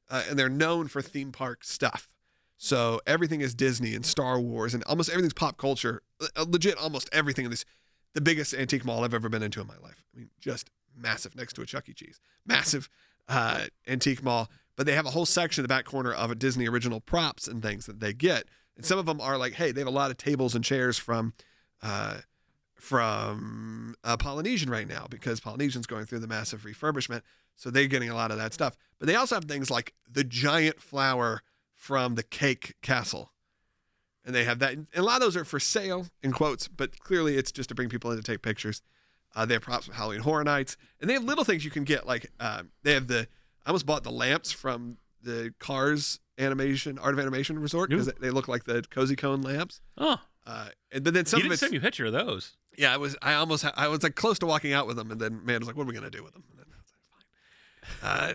uh, 0.09 0.23
and 0.29 0.39
they're 0.39 0.49
known 0.49 0.88
for 0.88 1.01
theme 1.01 1.31
park 1.31 1.63
stuff. 1.63 2.09
So 2.57 2.99
everything 3.05 3.41
is 3.41 3.53
Disney 3.53 3.93
and 3.93 4.05
Star 4.05 4.39
Wars, 4.39 4.73
and 4.73 4.83
almost 4.85 5.09
everything's 5.09 5.33
pop 5.33 5.57
culture. 5.57 6.01
Uh, 6.19 6.45
legit, 6.47 6.77
almost 6.77 7.09
everything 7.11 7.45
in 7.45 7.51
this. 7.51 7.65
The 8.13 8.21
biggest 8.21 8.53
antique 8.53 8.83
mall 8.83 9.03
I've 9.03 9.13
ever 9.13 9.29
been 9.29 9.43
into 9.43 9.61
in 9.61 9.67
my 9.67 9.77
life. 9.77 10.03
I 10.15 10.19
mean, 10.19 10.29
just 10.39 10.71
massive 10.95 11.35
next 11.35 11.53
to 11.53 11.61
a 11.61 11.65
Chuck 11.65 11.88
E. 11.88 11.93
Cheese. 11.93 12.19
Massive 12.45 12.89
uh, 13.27 13.65
antique 13.88 14.23
mall. 14.23 14.49
But 14.75 14.85
they 14.88 14.93
have 14.93 15.05
a 15.05 15.11
whole 15.11 15.25
section 15.25 15.61
in 15.61 15.63
the 15.63 15.67
back 15.67 15.85
corner 15.85 16.13
of 16.13 16.31
a 16.31 16.35
Disney 16.35 16.67
original 16.67 16.99
props 16.99 17.47
and 17.47 17.61
things 17.61 17.85
that 17.85 17.99
they 17.99 18.13
get. 18.13 18.45
And 18.75 18.85
some 18.85 18.97
of 18.97 19.05
them 19.05 19.19
are 19.19 19.38
like, 19.38 19.53
hey, 19.53 19.71
they 19.71 19.81
have 19.81 19.88
a 19.88 19.91
lot 19.91 20.11
of 20.11 20.17
tables 20.17 20.55
and 20.55 20.63
chairs 20.63 20.97
from 20.97 21.33
uh, 21.82 22.17
from 22.75 23.95
uh, 24.03 24.17
Polynesian 24.17 24.69
right 24.69 24.88
now 24.88 25.07
because 25.09 25.39
Polynesian's 25.39 25.88
going 25.88 26.05
through 26.05 26.19
the 26.19 26.28
massive 26.28 26.63
refurbishment. 26.63 27.21
So 27.55 27.71
they're 27.71 27.88
getting 27.88 28.09
a 28.09 28.15
lot 28.15 28.32
of 28.32 28.38
that 28.38 28.53
stuff. 28.53 28.78
But 28.99 29.07
they 29.07 29.15
also 29.15 29.36
have 29.36 29.45
things 29.45 29.71
like 29.71 29.93
the 30.09 30.23
giant 30.23 30.82
flower 30.82 31.41
from 31.75 32.15
the 32.15 32.23
cake 32.23 32.75
castle. 32.82 33.32
And 34.23 34.36
they 34.36 34.43
have 34.43 34.59
that. 34.59 34.73
And 34.73 34.88
a 34.95 35.01
lot 35.01 35.15
of 35.15 35.21
those 35.21 35.38
are 35.38 35.45
for 35.45 35.59
sale, 35.59 36.07
in 36.21 36.34
quotes, 36.34 36.67
but 36.67 36.99
clearly 36.99 37.38
it's 37.38 37.51
just 37.51 37.69
to 37.69 37.75
bring 37.75 37.89
people 37.89 38.11
in 38.11 38.17
to 38.17 38.23
take 38.23 38.41
pictures. 38.41 38.82
Uh, 39.36 39.45
they 39.45 39.53
have 39.53 39.63
props 39.63 39.86
from 39.86 39.95
Halloween 39.95 40.21
Horror 40.21 40.43
Nights. 40.43 40.78
And 40.99 41.09
they 41.09 41.13
have 41.13 41.23
little 41.23 41.43
things 41.43 41.65
you 41.65 41.71
can 41.71 41.84
get. 41.84 42.05
Like 42.05 42.32
uh, 42.39 42.63
they 42.84 42.93
have 42.93 43.07
the, 43.07 43.28
I 43.65 43.69
almost 43.69 43.86
bought 43.86 44.03
the 44.03 44.11
lamps 44.11 44.51
from 44.51 44.97
the 45.21 45.53
Cars 45.59 46.19
animation, 46.38 46.99
Art 46.99 47.13
of 47.13 47.19
Animation 47.19 47.59
Resort 47.59 47.89
because 47.89 48.11
they 48.19 48.30
look 48.30 48.47
like 48.47 48.65
the 48.65 48.84
Cozy 48.89 49.15
Cone 49.15 49.41
lamps. 49.41 49.82
Oh, 49.97 50.17
Uh, 50.47 50.69
and, 50.93 51.03
but 51.03 51.13
then 51.13 51.25
some 51.25 51.39
you 51.39 51.41
of 51.41 51.49
didn't 51.49 51.53
it's, 51.53 51.59
send 51.59 51.71
me 51.73 51.77
a 51.77 51.81
picture 51.81 52.05
of 52.05 52.13
those. 52.13 52.55
yeah, 52.77 52.93
I 52.93 52.97
was. 52.97 53.17
I 53.21 53.33
almost. 53.33 53.65
I 53.75 53.87
was 53.89 54.01
like 54.01 54.15
close 54.15 54.39
to 54.39 54.45
walking 54.45 54.71
out 54.71 54.87
with 54.87 54.95
them, 54.95 55.11
and 55.11 55.19
then 55.19 55.45
man 55.45 55.59
was 55.59 55.67
like, 55.67 55.75
"What 55.75 55.83
are 55.83 55.87
we 55.87 55.93
gonna 55.93 56.09
do 56.09 56.23
with 56.23 56.33
them?" 56.33 56.43
And 56.49 56.59
then 56.59 56.65
I 56.71 56.77
was 56.79 56.91
like, 56.93 58.01
"Fine." 58.01 58.29
Uh, 58.29 58.33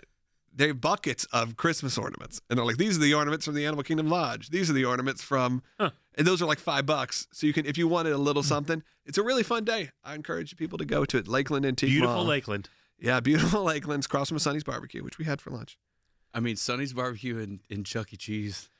they 0.55 0.67
have 0.67 0.79
buckets 0.79 1.25
of 1.33 1.57
Christmas 1.57 1.97
ornaments, 1.97 2.39
and 2.49 2.57
they're 2.59 2.65
like, 2.65 2.77
"These 2.77 2.97
are 2.97 3.01
the 3.01 3.15
ornaments 3.15 3.45
from 3.45 3.55
the 3.55 3.65
Animal 3.65 3.83
Kingdom 3.83 4.07
Lodge. 4.09 4.49
These 4.51 4.69
are 4.69 4.73
the 4.73 4.85
ornaments 4.85 5.23
from," 5.23 5.63
Huh. 5.79 5.89
and 6.13 6.27
those 6.27 6.39
are 6.39 6.45
like 6.45 6.59
five 6.59 6.85
bucks. 6.85 7.27
So 7.31 7.47
you 7.47 7.53
can, 7.53 7.65
if 7.65 7.79
you 7.79 7.87
wanted 7.87 8.13
a 8.13 8.17
little 8.19 8.43
something, 8.43 8.83
it's 9.05 9.17
a 9.17 9.23
really 9.23 9.41
fun 9.43 9.63
day. 9.65 9.89
I 10.03 10.13
encourage 10.13 10.55
people 10.55 10.77
to 10.77 10.85
go 10.85 11.05
to 11.05 11.17
it. 11.17 11.27
Lakeland 11.27 11.65
Antique 11.65 11.89
Beautiful 11.89 12.17
Mall. 12.17 12.25
Lakeland. 12.25 12.69
Yeah, 12.99 13.19
beautiful 13.21 13.63
Lakeland's 13.73 14.05
across 14.05 14.29
from 14.29 14.37
Sonny's 14.37 14.63
Barbecue, 14.63 15.03
which 15.03 15.17
we 15.17 15.25
had 15.25 15.41
for 15.41 15.49
lunch. 15.49 15.79
I 16.31 16.39
mean, 16.39 16.55
Sonny's 16.57 16.93
Barbecue 16.93 17.39
and, 17.39 17.59
and 17.71 17.85
Chuck 17.85 18.13
E. 18.13 18.17
Cheese 18.17 18.53
I 18.53 18.57
mean, 18.59 18.72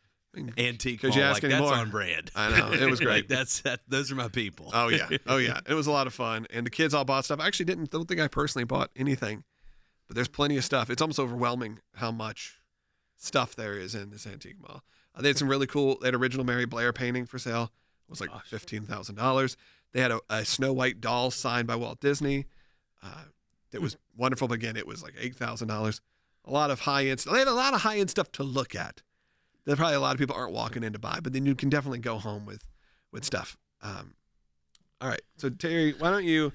antique. 0.57 1.01
Could 1.01 1.09
mall, 1.11 1.17
you 1.17 1.23
ask 1.23 1.35
like, 1.43 1.51
any 1.51 1.53
that's 1.53 1.61
more? 1.63 1.73
on 1.73 1.89
brand. 1.89 2.31
I 2.35 2.49
know, 2.57 2.71
it 2.71 2.89
was 2.89 2.99
Like, 3.01 3.07
great. 3.07 3.29
that's 3.29 3.61
that. 3.61 3.81
Those 3.87 4.11
are 4.11 4.15
my 4.15 4.27
people. 4.29 4.69
Oh 4.73 4.87
yeah, 4.89 5.07
oh 5.27 5.37
yeah. 5.37 5.59
It 5.67 5.73
was 5.73 5.87
a 5.87 5.91
lot 5.91 6.07
of 6.07 6.13
fun, 6.13 6.47
and 6.51 6.65
the 6.65 6.69
kids 6.69 6.93
all 6.93 7.05
bought 7.05 7.25
stuff. 7.25 7.39
I 7.39 7.47
actually 7.47 7.65
didn't. 7.65 7.91
Don't 7.91 8.07
think 8.07 8.19
I 8.19 8.27
personally 8.27 8.65
bought 8.65 8.89
anything, 8.95 9.43
but 10.07 10.15
there's 10.15 10.27
plenty 10.27 10.57
of 10.57 10.63
stuff. 10.65 10.89
It's 10.89 11.01
almost 11.01 11.19
overwhelming 11.19 11.79
how 11.95 12.11
much 12.11 12.59
stuff 13.17 13.55
there 13.55 13.77
is 13.77 13.95
in 13.95 14.09
this 14.09 14.25
antique 14.27 14.59
mall. 14.61 14.83
Uh, 15.15 15.21
they 15.21 15.29
had 15.29 15.37
some 15.37 15.47
really 15.47 15.67
cool. 15.67 15.97
They 16.01 16.07
had 16.07 16.15
original 16.15 16.45
Mary 16.45 16.65
Blair 16.65 16.91
painting 16.93 17.25
for 17.25 17.37
sale. 17.39 17.71
It 18.07 18.09
was 18.09 18.21
like 18.21 18.31
fifteen 18.45 18.83
thousand 18.83 19.15
dollars. 19.15 19.55
They 19.91 20.01
had 20.01 20.11
a, 20.11 20.19
a 20.29 20.43
Snow 20.45 20.73
White 20.73 20.99
doll 20.99 21.29
signed 21.31 21.67
by 21.67 21.75
Walt 21.75 21.99
Disney. 21.99 22.45
Uh, 23.03 23.25
it 23.71 23.81
was 23.81 23.97
wonderful, 24.17 24.47
but 24.47 24.55
again, 24.55 24.75
it 24.75 24.87
was 24.87 25.03
like 25.03 25.13
eight 25.19 25.35
thousand 25.35 25.67
dollars. 25.67 26.01
A 26.45 26.51
lot 26.51 26.71
of 26.71 26.81
high 26.81 27.05
end. 27.05 27.19
They 27.19 27.39
had 27.39 27.47
a 27.47 27.53
lot 27.53 27.73
of 27.73 27.81
high 27.81 27.99
end 27.99 28.09
stuff 28.09 28.31
to 28.33 28.43
look 28.43 28.75
at. 28.75 29.01
That 29.65 29.77
probably 29.77 29.95
a 29.95 29.99
lot 29.99 30.13
of 30.13 30.19
people 30.19 30.35
aren't 30.35 30.51
walking 30.53 30.83
in 30.83 30.93
to 30.93 30.99
buy, 30.99 31.19
but 31.23 31.33
then 31.33 31.45
you 31.45 31.55
can 31.55 31.69
definitely 31.69 31.99
go 31.99 32.17
home 32.17 32.45
with 32.45 32.63
with 33.11 33.23
stuff. 33.23 33.57
Um, 33.81 34.15
all 34.99 35.09
right. 35.09 35.21
So 35.37 35.49
Terry, 35.49 35.93
why 35.97 36.11
don't 36.11 36.25
you 36.25 36.51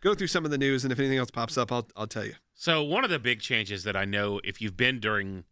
go 0.00 0.14
through 0.14 0.26
some 0.26 0.44
of 0.44 0.50
the 0.50 0.58
news, 0.58 0.84
and 0.84 0.92
if 0.92 0.98
anything 0.98 1.18
else 1.18 1.30
pops 1.30 1.56
up, 1.56 1.70
I'll 1.70 1.86
I'll 1.96 2.06
tell 2.06 2.24
you. 2.24 2.34
So 2.54 2.82
one 2.82 3.04
of 3.04 3.10
the 3.10 3.18
big 3.18 3.40
changes 3.40 3.84
that 3.84 3.96
I 3.96 4.04
know, 4.04 4.40
if 4.42 4.60
you've 4.60 4.76
been 4.76 4.98
during 4.98 5.44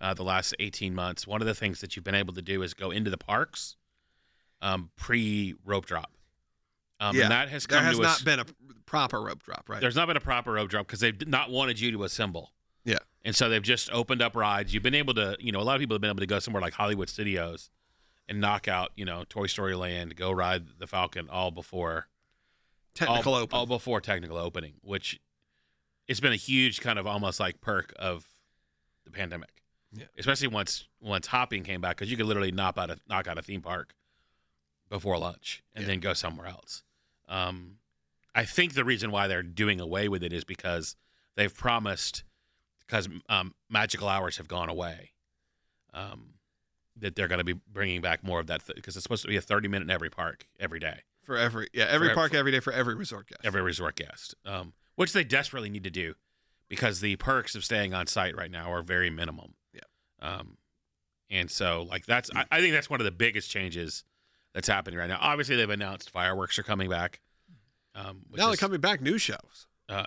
uh, 0.00 0.14
the 0.14 0.24
last 0.24 0.54
eighteen 0.58 0.94
months, 0.94 1.26
one 1.26 1.40
of 1.40 1.46
the 1.46 1.54
things 1.54 1.80
that 1.80 1.94
you've 1.94 2.04
been 2.04 2.14
able 2.14 2.34
to 2.34 2.42
do 2.42 2.62
is 2.62 2.74
go 2.74 2.90
into 2.90 3.10
the 3.10 3.18
parks 3.18 3.76
um, 4.60 4.90
pre 4.96 5.54
rope 5.64 5.86
drop. 5.86 6.10
Um, 6.98 7.16
yeah, 7.16 7.22
and 7.22 7.32
that 7.32 7.48
has 7.48 7.66
there 7.66 7.78
come 7.78 7.86
has 7.86 7.96
to 7.96 8.02
not 8.02 8.16
us. 8.16 8.22
been 8.22 8.40
a 8.40 8.46
proper 8.84 9.20
rope 9.20 9.42
drop, 9.42 9.68
right? 9.68 9.80
There's 9.80 9.96
not 9.96 10.06
been 10.06 10.16
a 10.16 10.20
proper 10.20 10.52
rope 10.52 10.68
drop 10.68 10.86
because 10.86 11.00
they've 11.00 11.26
not 11.26 11.50
wanted 11.50 11.80
you 11.80 11.92
to 11.92 12.04
assemble. 12.04 12.52
And 13.24 13.36
so 13.36 13.48
they've 13.48 13.62
just 13.62 13.90
opened 13.92 14.22
up 14.22 14.34
rides. 14.34 14.72
You've 14.72 14.82
been 14.82 14.94
able 14.94 15.14
to, 15.14 15.36
you 15.40 15.52
know, 15.52 15.60
a 15.60 15.62
lot 15.62 15.74
of 15.74 15.80
people 15.80 15.94
have 15.94 16.00
been 16.00 16.10
able 16.10 16.20
to 16.20 16.26
go 16.26 16.38
somewhere 16.38 16.62
like 16.62 16.72
Hollywood 16.72 17.08
Studios 17.10 17.68
and 18.28 18.40
knock 18.40 18.66
out, 18.68 18.92
you 18.96 19.04
know, 19.04 19.24
Toy 19.28 19.46
Story 19.46 19.74
Land, 19.74 20.16
go 20.16 20.30
ride 20.30 20.78
the 20.78 20.86
Falcon 20.86 21.28
all 21.28 21.50
before 21.50 22.08
Technical 22.94 23.34
all, 23.34 23.40
open. 23.40 23.56
all 23.58 23.66
before 23.66 24.00
technical 24.00 24.36
opening, 24.36 24.74
which 24.82 25.20
it's 26.08 26.18
been 26.20 26.32
a 26.32 26.36
huge 26.36 26.80
kind 26.80 26.98
of 26.98 27.06
almost 27.06 27.38
like 27.38 27.60
perk 27.60 27.92
of 27.98 28.26
the 29.04 29.10
pandemic. 29.10 29.62
Yeah. 29.92 30.04
Especially 30.18 30.48
once 30.48 30.88
once 31.00 31.26
hopping 31.28 31.62
came 31.62 31.80
back 31.80 31.96
because 31.96 32.10
you 32.10 32.16
could 32.16 32.26
literally 32.26 32.52
knock 32.52 32.78
out 32.78 32.90
a 32.90 32.98
knock 33.08 33.26
out 33.28 33.38
a 33.38 33.42
theme 33.42 33.60
park 33.62 33.94
before 34.88 35.18
lunch 35.18 35.62
and 35.74 35.82
Yeah. 35.82 35.88
then 35.88 36.00
go 36.00 36.14
somewhere 36.14 36.46
else. 36.48 36.82
Um, 37.28 37.76
I 38.34 38.44
think 38.44 38.74
the 38.74 38.84
reason 38.84 39.10
why 39.10 39.26
they're 39.28 39.42
doing 39.42 39.80
away 39.80 40.08
with 40.08 40.22
it 40.24 40.32
is 40.32 40.44
because 40.44 40.96
they've 41.36 41.54
promised 41.54 42.24
because 42.90 43.08
um, 43.28 43.54
magical 43.68 44.08
hours 44.08 44.36
have 44.38 44.48
gone 44.48 44.68
away. 44.68 45.10
Um, 45.94 46.34
that 46.96 47.16
they're 47.16 47.28
going 47.28 47.38
to 47.38 47.44
be 47.44 47.54
bringing 47.72 48.00
back 48.00 48.22
more 48.22 48.40
of 48.40 48.46
that 48.48 48.62
because 48.74 48.94
it's 48.96 49.02
supposed 49.04 49.22
to 49.22 49.28
be 49.28 49.36
a 49.36 49.40
30 49.40 49.68
minute 49.68 49.84
in 49.86 49.90
every 49.90 50.10
park 50.10 50.46
every 50.58 50.78
day 50.78 51.00
for 51.22 51.36
every 51.36 51.68
yeah 51.72 51.86
every 51.88 52.08
For- 52.08 52.14
park 52.14 52.34
every 52.34 52.52
day 52.52 52.60
for 52.60 52.72
every 52.72 52.94
resort 52.94 53.28
guest. 53.28 53.40
every 53.42 53.62
resort 53.62 53.96
guest, 53.96 54.34
um, 54.44 54.74
which 54.96 55.12
they 55.12 55.24
desperately 55.24 55.70
need 55.70 55.84
to 55.84 55.90
do 55.90 56.14
because 56.68 57.00
the 57.00 57.16
perks 57.16 57.54
of 57.54 57.64
staying 57.64 57.94
on 57.94 58.06
site 58.06 58.36
right 58.36 58.50
now 58.50 58.70
are 58.70 58.82
very 58.82 59.08
minimum. 59.08 59.54
Yeah. 59.72 59.80
Um, 60.20 60.58
and 61.30 61.50
so 61.50 61.86
like 61.88 62.04
that's 62.06 62.30
I, 62.34 62.44
I 62.50 62.60
think 62.60 62.74
that's 62.74 62.90
one 62.90 63.00
of 63.00 63.04
the 63.04 63.10
biggest 63.12 63.50
changes 63.50 64.04
that's 64.52 64.68
happening 64.68 64.98
right 64.98 65.08
now. 65.08 65.18
Obviously, 65.20 65.56
they've 65.56 65.70
announced 65.70 66.10
fireworks 66.10 66.58
are 66.58 66.64
coming 66.64 66.90
back. 66.90 67.20
Um, 67.94 68.22
now 68.36 68.48
they're 68.48 68.56
coming 68.56 68.80
back 68.80 69.00
new 69.00 69.16
shows. 69.16 69.66
uh, 69.88 70.06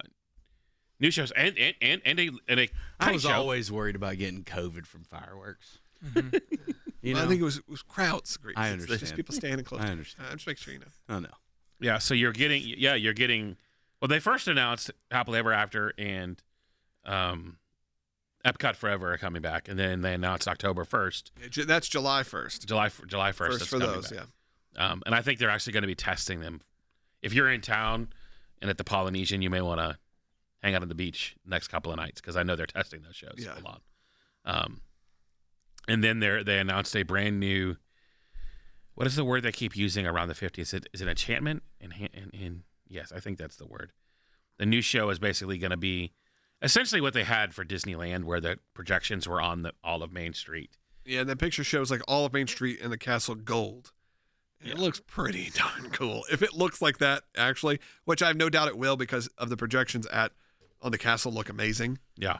new 0.99 1.11
shows 1.11 1.31
and 1.31 1.57
and 1.57 1.75
and, 1.81 2.01
and 2.05 2.19
a 2.19 2.29
and 2.47 2.59
a 2.61 2.69
I 2.99 3.11
was 3.11 3.23
show. 3.23 3.31
always 3.31 3.71
worried 3.71 3.95
about 3.95 4.17
getting 4.17 4.43
COVID 4.43 4.85
from 4.85 5.03
fireworks. 5.03 5.79
Mhm. 6.05 6.39
You 7.01 7.15
know, 7.15 7.23
I 7.23 7.27
think 7.27 7.41
it 7.41 7.43
was 7.43 7.57
it 7.57 7.67
was 7.67 7.81
crowds. 7.81 8.37
Greece. 8.37 8.55
I 8.57 8.69
It's 8.69 8.83
Just 8.85 8.91
understand. 8.93 9.15
people 9.17 9.35
standing 9.35 9.65
close. 9.65 9.81
I 9.81 9.87
understand. 9.89 10.25
I'm 10.31 10.37
just 10.37 10.47
making 10.47 10.61
sure 10.61 10.73
you 10.73 10.79
know. 10.79 10.85
I 11.09 11.19
know. 11.19 11.27
Yeah, 11.81 11.97
so 11.97 12.13
you're 12.13 12.31
getting 12.31 12.63
yeah, 12.65 12.95
you're 12.95 13.11
getting 13.11 13.57
well 14.01 14.07
they 14.07 14.21
first 14.21 14.47
announced 14.47 14.89
Happily 15.11 15.39
Ever 15.39 15.51
After 15.51 15.93
and 15.97 16.41
um 17.05 17.57
Epcot 18.45 18.75
Forever 18.77 19.13
are 19.13 19.17
coming 19.17 19.41
back 19.41 19.67
and 19.67 19.77
then 19.77 19.99
they 20.01 20.13
announced 20.13 20.47
October 20.47 20.85
1st, 20.85 21.31
Yeah, 21.57 21.65
That's 21.65 21.89
July 21.89 22.23
first. 22.23 22.67
July 22.69 22.89
July 23.07 23.31
1st 23.31 23.35
First 23.35 23.59
that's 23.59 23.69
for 23.69 23.79
coming 23.79 23.95
those, 23.95 24.09
back. 24.09 24.27
yeah. 24.77 24.91
Um 24.91 25.03
and 25.05 25.13
I 25.13 25.21
think 25.21 25.39
they're 25.39 25.49
actually 25.49 25.73
going 25.73 25.83
to 25.83 25.87
be 25.87 25.95
testing 25.95 26.39
them. 26.39 26.61
If 27.21 27.33
you're 27.33 27.51
in 27.51 27.59
town 27.59 28.13
and 28.61 28.69
at 28.69 28.77
the 28.77 28.83
Polynesian, 28.85 29.41
you 29.41 29.49
may 29.49 29.61
want 29.61 29.81
to 29.81 29.97
hang 30.63 30.73
out 30.75 30.81
on 30.81 30.87
the 30.89 30.95
beach 30.95 31.35
next 31.45 31.67
couple 31.67 31.91
of 31.91 31.97
nights 31.97 32.19
because 32.21 32.35
I 32.35 32.41
know 32.43 32.55
they're 32.55 32.65
testing 32.79 33.01
those 33.03 33.15
shows 33.15 33.35
Yeah. 33.37 33.59
a 33.59 33.61
lot. 33.61 33.81
Um 34.45 34.81
and 35.87 36.03
then 36.03 36.19
they 36.19 36.41
they 36.43 36.57
announced 36.59 36.95
a 36.95 37.03
brand 37.03 37.39
new 37.39 37.75
what 38.95 39.07
is 39.07 39.15
the 39.15 39.25
word 39.25 39.41
they 39.43 39.51
keep 39.51 39.75
using 39.75 40.05
around 40.05 40.27
the 40.27 40.35
50s? 40.35 40.59
Is 40.59 40.73
it, 40.75 40.87
is 40.93 41.01
it 41.01 41.07
enchantment? 41.07 41.63
And, 41.81 41.93
and, 42.13 42.31
and 42.31 42.61
yes, 42.87 43.11
I 43.11 43.19
think 43.19 43.39
that's 43.39 43.55
the 43.55 43.65
word. 43.65 43.91
the 44.59 44.67
new 44.67 44.81
show 44.81 45.09
is 45.09 45.17
basically 45.17 45.57
going 45.57 45.71
to 45.71 45.77
be 45.77 46.13
essentially 46.61 47.01
what 47.01 47.13
they 47.15 47.23
had 47.23 47.55
for 47.55 47.65
Disneyland, 47.65 48.25
where 48.25 48.39
the 48.39 48.59
projections 48.75 49.27
were 49.27 49.41
on 49.41 49.63
the 49.63 49.73
all 49.83 50.03
of 50.03 50.11
Main 50.13 50.33
Street. 50.33 50.77
Yeah, 51.05 51.21
and 51.21 51.29
that 51.29 51.39
picture 51.39 51.63
shows 51.63 51.89
like 51.89 52.01
all 52.07 52.27
of 52.27 52.33
Main 52.33 52.45
Street 52.45 52.79
and 52.83 52.91
the 52.91 52.97
castle 52.99 53.33
gold. 53.33 53.93
And 54.61 54.69
It 54.69 54.77
looks 54.77 55.01
pretty 55.07 55.49
darn 55.55 55.89
cool. 55.89 56.23
If 56.31 56.43
it 56.43 56.53
looks 56.53 56.79
like 56.79 56.99
that, 56.99 57.23
actually, 57.35 57.79
which 58.05 58.21
I 58.21 58.27
have 58.27 58.37
no 58.37 58.47
doubt 58.47 58.67
it 58.67 58.77
will 58.77 58.95
because 58.95 59.25
of 59.39 59.49
the 59.49 59.57
projections 59.57 60.05
at 60.07 60.33
on 60.83 60.91
the 60.91 60.97
castle 60.97 61.31
look 61.31 61.49
amazing. 61.49 61.97
Yeah, 62.17 62.37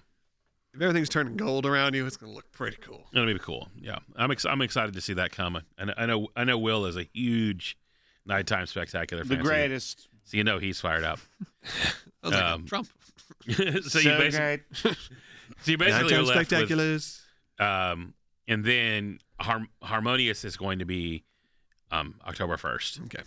If 0.74 0.82
everything's 0.82 1.10
turning 1.10 1.36
gold 1.38 1.66
around 1.66 1.96
you, 1.96 2.06
it's 2.06 2.18
gonna 2.18 2.34
look 2.34 2.52
pretty 2.52 2.78
cool. 2.82 3.08
it'll 3.14 3.26
be 3.26 3.39
cool. 3.39 3.70
Yeah, 3.80 4.00
I'm 4.16 4.32
ex- 4.32 4.46
I'm 4.46 4.62
excited 4.62 4.94
to 4.94 5.02
see 5.02 5.14
that 5.14 5.32
come. 5.32 5.62
And 5.78 5.94
I 5.98 6.06
know 6.06 6.28
I 6.36 6.44
know 6.44 6.58
Will 6.58 6.86
is 6.86 6.98
a 6.98 7.08
huge 7.14 7.78
nighttime 8.26 8.66
spectacular 8.68 9.24
The 9.24 9.36
fan. 9.36 9.44
greatest. 9.44 10.08
So 10.26 10.38
you 10.38 10.44
know 10.44 10.58
he's 10.60 10.80
fired 10.80 11.04
up. 11.04 11.20
I 12.24 12.28
was 12.28 12.34
like, 12.34 12.44
Um, 12.44 12.66
Trump. 12.66 12.88
so 13.50 14.00
you 14.00 14.10
basically 14.18 14.30
great. 14.32 14.62
so 14.74 14.91
you 15.66 15.78
basically 15.78 16.12
Nighttime 16.12 16.20
are 16.20 16.24
left 16.24 16.52
with 16.52 16.70
spectaculars. 16.70 17.22
Um, 17.60 18.14
and 18.48 18.64
then 18.66 19.20
Har- 19.39 19.68
Harmonious 19.82 20.44
is 20.46 20.56
going 20.58 20.80
to 20.80 20.86
be 20.86 21.24
um, 21.91 22.16
October 22.26 22.56
1st. 22.58 23.06
Okay. 23.06 23.24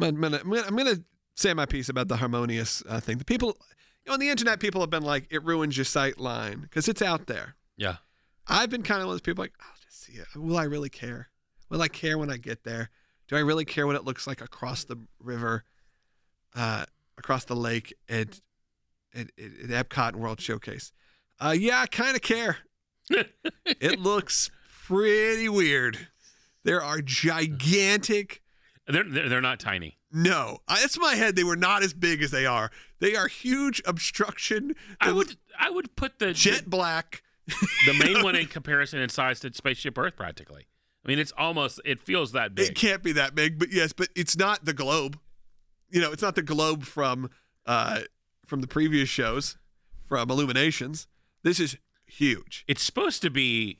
I'm 0.00 0.20
gonna, 0.20 0.38
I'm 0.38 0.48
gonna, 0.50 0.62
I'm 0.66 0.76
gonna 0.76 0.96
say 1.34 1.54
my 1.54 1.66
piece 1.66 1.88
about 1.88 2.08
the 2.08 2.16
harmonious 2.16 2.82
uh, 2.88 3.00
thing. 3.00 3.18
The 3.18 3.24
people, 3.24 3.56
you 4.04 4.10
know, 4.10 4.14
on 4.14 4.20
the 4.20 4.28
internet, 4.28 4.60
people 4.60 4.80
have 4.80 4.90
been 4.90 5.02
like, 5.02 5.26
it 5.30 5.44
ruins 5.44 5.76
your 5.76 5.84
sight 5.84 6.18
line 6.18 6.60
because 6.60 6.88
it's 6.88 7.02
out 7.02 7.26
there. 7.26 7.56
Yeah. 7.76 7.96
I've 8.46 8.70
been 8.70 8.82
kind 8.82 9.00
of 9.00 9.06
one 9.06 9.14
of 9.14 9.14
those 9.14 9.22
people 9.22 9.42
like, 9.42 9.54
I'll 9.60 9.76
just 9.84 10.02
see 10.02 10.14
it. 10.14 10.26
Will 10.34 10.56
I 10.56 10.64
really 10.64 10.90
care? 10.90 11.28
Will 11.68 11.80
I 11.80 11.88
care 11.88 12.18
when 12.18 12.30
I 12.30 12.36
get 12.36 12.64
there? 12.64 12.90
Do 13.28 13.36
I 13.36 13.40
really 13.40 13.64
care 13.64 13.86
what 13.86 13.96
it 13.96 14.04
looks 14.04 14.26
like 14.26 14.40
across 14.40 14.84
the 14.84 14.96
river, 15.20 15.64
uh, 16.54 16.84
across 17.16 17.44
the 17.44 17.56
lake 17.56 17.94
at, 18.08 18.40
at, 19.14 19.28
at, 19.38 19.88
Epcot 19.88 20.08
and 20.08 20.16
World 20.16 20.40
Showcase? 20.40 20.92
Uh, 21.40 21.54
yeah, 21.56 21.80
I 21.80 21.86
kind 21.86 22.16
of 22.16 22.22
care. 22.22 22.58
it 23.64 24.00
looks 24.00 24.50
pretty 24.84 25.48
weird. 25.48 26.08
There 26.64 26.82
are 26.82 27.00
gigantic 27.00 28.41
They're, 28.86 29.04
they're, 29.04 29.28
they're 29.28 29.40
not 29.40 29.60
tiny. 29.60 29.98
no, 30.12 30.58
I, 30.66 30.80
that's 30.80 30.98
my 30.98 31.14
head. 31.14 31.36
They 31.36 31.44
were 31.44 31.56
not 31.56 31.82
as 31.82 31.94
big 31.94 32.22
as 32.22 32.30
they 32.30 32.46
are. 32.46 32.70
They 32.98 33.14
are 33.14 33.28
huge 33.28 33.80
obstruction. 33.84 34.74
I 35.00 35.12
would 35.12 35.36
I 35.58 35.70
would 35.70 35.94
put 35.96 36.18
the 36.18 36.32
jet 36.32 36.68
black. 36.68 37.22
the, 37.46 37.68
the 37.86 38.04
main 38.04 38.22
one 38.24 38.34
in 38.36 38.46
comparison 38.46 38.98
in 39.00 39.08
size 39.08 39.40
to 39.40 39.52
Spaceship 39.52 39.96
Earth 39.98 40.16
practically. 40.16 40.66
I 41.04 41.08
mean, 41.08 41.18
it's 41.18 41.32
almost 41.36 41.80
it 41.84 42.00
feels 42.00 42.32
that 42.32 42.54
big. 42.54 42.70
It 42.70 42.74
can't 42.74 43.02
be 43.02 43.12
that 43.12 43.34
big, 43.34 43.58
but 43.58 43.72
yes, 43.72 43.92
but 43.92 44.08
it's 44.16 44.36
not 44.36 44.64
the 44.64 44.72
globe. 44.72 45.18
You 45.90 46.00
know, 46.00 46.12
it's 46.12 46.22
not 46.22 46.34
the 46.34 46.42
globe 46.42 46.84
from 46.84 47.30
uh 47.66 48.00
from 48.46 48.60
the 48.60 48.68
previous 48.68 49.08
shows 49.08 49.56
from 50.04 50.30
Illuminations. 50.30 51.06
This 51.42 51.58
is 51.60 51.76
huge. 52.06 52.64
It's 52.68 52.82
supposed 52.82 53.22
to 53.22 53.30
be 53.30 53.78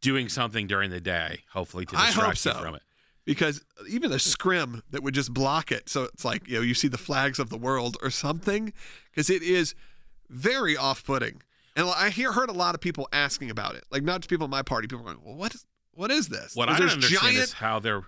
doing 0.00 0.28
something 0.28 0.66
during 0.66 0.90
the 0.90 1.00
day, 1.00 1.40
hopefully 1.52 1.84
to 1.86 1.96
I 1.96 2.06
distract 2.06 2.26
hope 2.28 2.36
so. 2.36 2.52
you 2.52 2.64
from 2.64 2.74
it. 2.76 2.82
Because 3.28 3.62
even 3.88 4.10
the 4.10 4.18
scrim 4.18 4.82
that 4.90 5.02
would 5.02 5.12
just 5.12 5.34
block 5.34 5.70
it 5.70 5.88
so 5.88 6.04
it's 6.04 6.24
like 6.24 6.48
you 6.48 6.54
know 6.54 6.62
you 6.62 6.72
see 6.74 6.88
the 6.88 6.98
flags 6.98 7.38
of 7.38 7.50
the 7.50 7.58
world 7.58 7.96
or 8.02 8.08
something 8.08 8.72
because 9.10 9.28
it 9.28 9.42
is 9.42 9.74
very 10.30 10.76
off-putting 10.76 11.42
and 11.76 11.86
i 11.90 12.08
hear 12.08 12.32
heard 12.32 12.48
a 12.48 12.54
lot 12.54 12.74
of 12.74 12.80
people 12.80 13.06
asking 13.12 13.50
about 13.50 13.74
it 13.74 13.84
like 13.90 14.02
not 14.02 14.22
just 14.22 14.30
people 14.30 14.46
in 14.46 14.50
my 14.50 14.62
party 14.62 14.88
people 14.88 15.04
going 15.04 15.18
well 15.22 15.36
what 15.36 15.54
is 15.54 15.66
what 15.92 16.10
is 16.10 16.28
this 16.28 16.54
What 16.54 16.68
I 16.68 16.78
don't 16.78 16.90
understand 16.90 17.22
giant 17.22 17.36
is 17.38 17.52
how 17.54 17.80
they're 17.80 18.04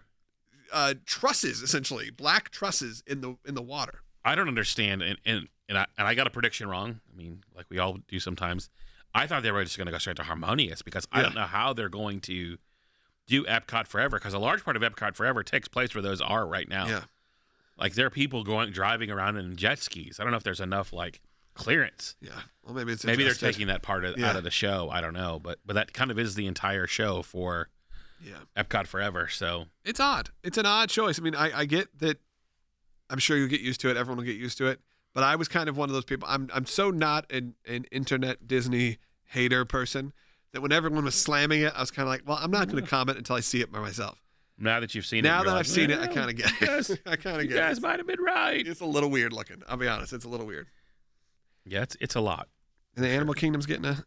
uh, 0.72 0.94
trusses 1.04 1.60
essentially 1.60 2.10
black 2.10 2.50
trusses 2.50 3.02
in 3.06 3.20
the 3.20 3.36
in 3.44 3.54
the 3.54 3.62
water 3.62 4.02
I 4.24 4.34
don't 4.34 4.48
understand, 4.48 5.02
and 5.02 5.18
and 5.24 5.48
and 5.68 5.78
I, 5.78 5.86
and 5.96 6.06
I 6.06 6.14
got 6.14 6.26
a 6.26 6.30
prediction 6.30 6.68
wrong. 6.68 7.00
I 7.12 7.16
mean, 7.16 7.42
like 7.56 7.66
we 7.70 7.78
all 7.78 7.98
do 8.08 8.20
sometimes. 8.20 8.68
I 9.14 9.26
thought 9.26 9.42
they 9.42 9.50
were 9.50 9.64
just 9.64 9.76
going 9.76 9.86
to 9.86 9.92
go 9.92 9.98
straight 9.98 10.16
to 10.16 10.22
Harmonious 10.22 10.82
because 10.82 11.08
I 11.10 11.22
don't 11.22 11.34
know 11.34 11.42
how 11.42 11.72
they're 11.72 11.88
going 11.88 12.20
to 12.22 12.58
do 13.30 13.44
Epcot 13.44 13.86
Forever 13.86 14.18
because 14.18 14.34
a 14.34 14.38
large 14.38 14.62
part 14.64 14.76
of 14.76 14.82
Epcot 14.82 15.14
Forever 15.16 15.42
takes 15.42 15.68
place 15.68 15.94
where 15.94 16.02
those 16.02 16.20
are 16.20 16.46
right 16.46 16.68
now. 16.68 16.86
yeah 16.86 17.02
Like 17.78 17.94
there 17.94 18.06
are 18.06 18.10
people 18.10 18.44
going 18.44 18.70
driving 18.72 19.10
around 19.10 19.36
in 19.38 19.56
jet 19.56 19.78
skis. 19.78 20.20
I 20.20 20.24
don't 20.24 20.32
know 20.32 20.36
if 20.36 20.42
there's 20.44 20.60
enough 20.60 20.92
like 20.92 21.20
clearance. 21.54 22.16
yeah 22.20 22.30
well 22.64 22.74
maybe 22.74 22.92
it's 22.92 23.04
Maybe 23.04 23.24
they're 23.24 23.32
taking 23.34 23.66
that 23.68 23.82
part 23.82 24.04
of, 24.04 24.18
Yeah. 24.18 24.28
out 24.30 24.36
of 24.36 24.44
the 24.44 24.50
show. 24.50 24.90
I 24.90 25.00
don't 25.00 25.14
know, 25.14 25.38
but 25.42 25.58
but 25.64 25.74
that 25.74 25.92
kind 25.92 26.10
of 26.10 26.18
is 26.18 26.34
the 26.34 26.46
entire 26.46 26.86
show 26.86 27.22
for 27.22 27.68
yeah 28.22 28.34
Epcot 28.56 28.86
Forever. 28.86 29.28
So 29.28 29.66
it's 29.84 30.00
odd. 30.00 30.30
It's 30.44 30.58
an 30.58 30.66
odd 30.66 30.90
choice. 30.90 31.18
I 31.18 31.22
mean, 31.22 31.34
I, 31.34 31.60
I 31.60 31.64
get 31.64 31.88
that. 32.00 32.18
I'm 33.08 33.18
sure 33.18 33.36
you'll 33.36 33.48
get 33.48 33.60
used 33.62 33.80
to 33.80 33.90
it. 33.90 33.96
Everyone 33.96 34.18
will 34.18 34.24
get 34.32 34.36
used 34.36 34.58
to 34.58 34.66
it. 34.66 34.80
But 35.12 35.24
I 35.24 35.34
was 35.36 35.48
kind 35.48 35.68
of 35.68 35.76
one 35.76 35.88
of 35.88 35.94
those 35.94 36.04
people. 36.04 36.28
I'm 36.30 36.48
I'm 36.54 36.66
so 36.66 36.90
not 36.90 37.30
an, 37.32 37.54
an 37.66 37.84
internet 37.90 38.46
Disney 38.46 38.98
hater 39.24 39.64
person 39.64 40.12
that 40.52 40.60
when 40.60 40.72
everyone 40.72 41.04
was 41.04 41.14
slamming 41.14 41.62
it, 41.62 41.72
I 41.76 41.80
was 41.80 41.90
kind 41.90 42.06
of 42.06 42.10
like, 42.10 42.22
well, 42.26 42.38
I'm 42.40 42.50
not 42.50 42.68
going 42.68 42.82
to 42.82 42.88
comment 42.88 43.18
until 43.18 43.36
I 43.36 43.40
see 43.40 43.60
it 43.60 43.70
by 43.72 43.78
myself. 43.80 44.20
now 44.58 44.80
that 44.80 44.94
you've 44.94 45.06
seen 45.06 45.20
it, 45.24 45.28
now 45.28 45.42
that 45.42 45.50
like, 45.50 45.58
I've 45.60 45.66
seen 45.66 45.90
it, 45.90 46.00
I 46.00 46.06
kind 46.06 46.28
of 46.30 46.36
get 46.36 46.60
you 46.60 46.66
guys- 46.66 46.90
it. 46.90 47.00
I 47.06 47.16
kind 47.16 47.36
of 47.36 47.42
You 47.42 47.48
get 47.50 47.56
guys 47.58 47.78
it. 47.78 47.82
might 47.82 47.98
have 47.98 48.06
been 48.06 48.20
right. 48.20 48.66
It's 48.66 48.80
a 48.80 48.86
little 48.86 49.10
weird 49.10 49.32
looking. 49.32 49.62
I'll 49.68 49.76
be 49.76 49.88
honest. 49.88 50.12
It's 50.12 50.24
a 50.24 50.28
little 50.28 50.46
weird. 50.46 50.66
Yeah, 51.64 51.82
it's 51.82 51.96
it's 52.00 52.14
a 52.14 52.20
lot. 52.20 52.48
And 52.96 53.04
the 53.04 53.08
Animal 53.10 53.34
Kingdom's 53.34 53.66
getting 53.66 53.84
a. 53.84 54.04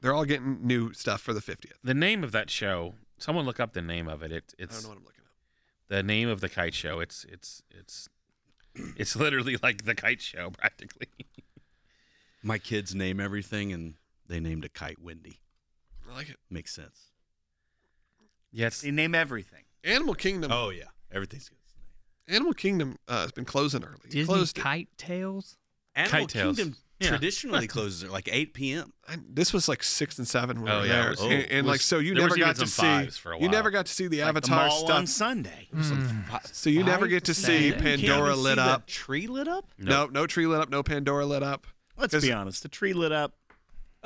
They're 0.00 0.14
all 0.14 0.24
getting 0.24 0.58
new 0.64 0.92
stuff 0.92 1.20
for 1.20 1.32
the 1.32 1.40
50th. 1.40 1.72
The 1.82 1.94
name 1.94 2.22
of 2.22 2.30
that 2.32 2.50
show. 2.50 2.94
Someone 3.18 3.44
look 3.46 3.58
up 3.58 3.72
the 3.72 3.82
name 3.82 4.06
of 4.06 4.22
it. 4.22 4.30
It 4.30 4.54
it's. 4.58 4.78
I 4.78 4.82
don't 4.82 4.82
know 4.84 4.88
what 4.90 4.98
I'm 4.98 5.04
looking 5.04 5.22
at. 5.24 5.96
the 5.96 6.02
name 6.04 6.28
of 6.28 6.40
the 6.40 6.48
kite 6.48 6.74
show. 6.74 7.00
It's 7.00 7.24
it's 7.28 7.62
it's 7.70 8.08
it's 8.96 9.16
literally 9.16 9.56
like 9.62 9.84
the 9.84 9.94
kite 9.96 10.22
show 10.22 10.50
practically. 10.56 11.08
My 12.42 12.58
kids 12.58 12.94
name 12.94 13.18
everything, 13.18 13.72
and 13.72 13.94
they 14.28 14.38
named 14.38 14.64
a 14.64 14.68
kite 14.68 15.00
Wendy. 15.02 15.40
I 16.10 16.14
like 16.16 16.28
it. 16.30 16.36
Makes 16.50 16.74
sense. 16.74 17.10
Yes. 18.50 18.80
They 18.80 18.90
name 18.90 19.14
everything. 19.14 19.64
Animal 19.84 20.14
Kingdom. 20.14 20.50
Oh 20.52 20.70
yeah, 20.70 20.84
everything's 21.12 21.48
good. 21.48 21.58
Animal 22.34 22.52
Kingdom 22.52 22.96
uh, 23.08 23.22
has 23.22 23.32
been 23.32 23.44
closing 23.44 23.82
early. 23.84 23.94
It 24.04 24.10
Disney 24.10 24.24
closed 24.26 24.56
Kite 24.56 24.88
Tales. 24.98 25.56
Animal 25.94 26.20
Kite 26.20 26.28
Tales. 26.28 26.56
Kingdom 26.56 26.76
Yeah. 27.00 27.08
traditionally 27.08 27.66
closes 27.68 28.04
at 28.04 28.10
like 28.10 28.28
8 28.30 28.52
p.m. 28.54 28.92
I, 29.08 29.16
this 29.30 29.52
was 29.54 29.66
like 29.68 29.82
six 29.82 30.18
and 30.18 30.28
seven. 30.28 30.60
When 30.62 30.70
Oh, 30.70 30.82
we 30.82 30.88
were 30.88 30.94
yeah, 30.94 31.00
there. 31.02 31.10
was- 31.10 31.20
and, 31.22 31.32
and, 31.32 31.66
was- 31.66 31.74
like 31.74 31.80
so 31.80 31.98
you 32.00 32.14
never 32.14 32.36
got 32.36 32.56
to 32.56 32.66
see. 32.66 32.82
fives 32.82 33.16
for 33.16 33.32
a 33.32 33.40
You 33.40 33.48
never 33.48 33.70
got 33.70 33.86
to 33.86 33.92
see 33.92 34.08
the 34.08 34.18
Like 34.22 34.34
the 34.34 34.38
Avatar 34.38 34.66
mall 34.68 34.92
on 34.92 35.06
stuff. 35.06 35.28
Sunday. 35.28 35.68
So 36.52 36.68
you 36.70 36.82
never 36.84 37.06
get 37.06 37.24
to 37.26 37.34
see 37.34 37.70
Five, 37.70 37.80
Pandora 37.80 38.16
Can't 38.28 38.36
we 38.36 38.42
lit 38.42 38.56
see 38.58 38.60
up. 38.60 38.86
The 38.86 38.92
tree 38.92 39.26
lit 39.26 39.48
up? 39.48 39.64
No, 39.78 40.06
no 40.06 40.26
tree 40.26 40.46
lit 40.46 40.60
up. 40.60 40.68
No 40.70 40.82
Pandora 40.82 41.24
lit 41.24 41.42
up. 41.42 41.66
Let's 41.96 42.20
be 42.20 42.30
honest. 42.32 42.62
The 42.62 42.68
tree 42.68 42.92
lit 42.92 43.10
up. 43.12 43.37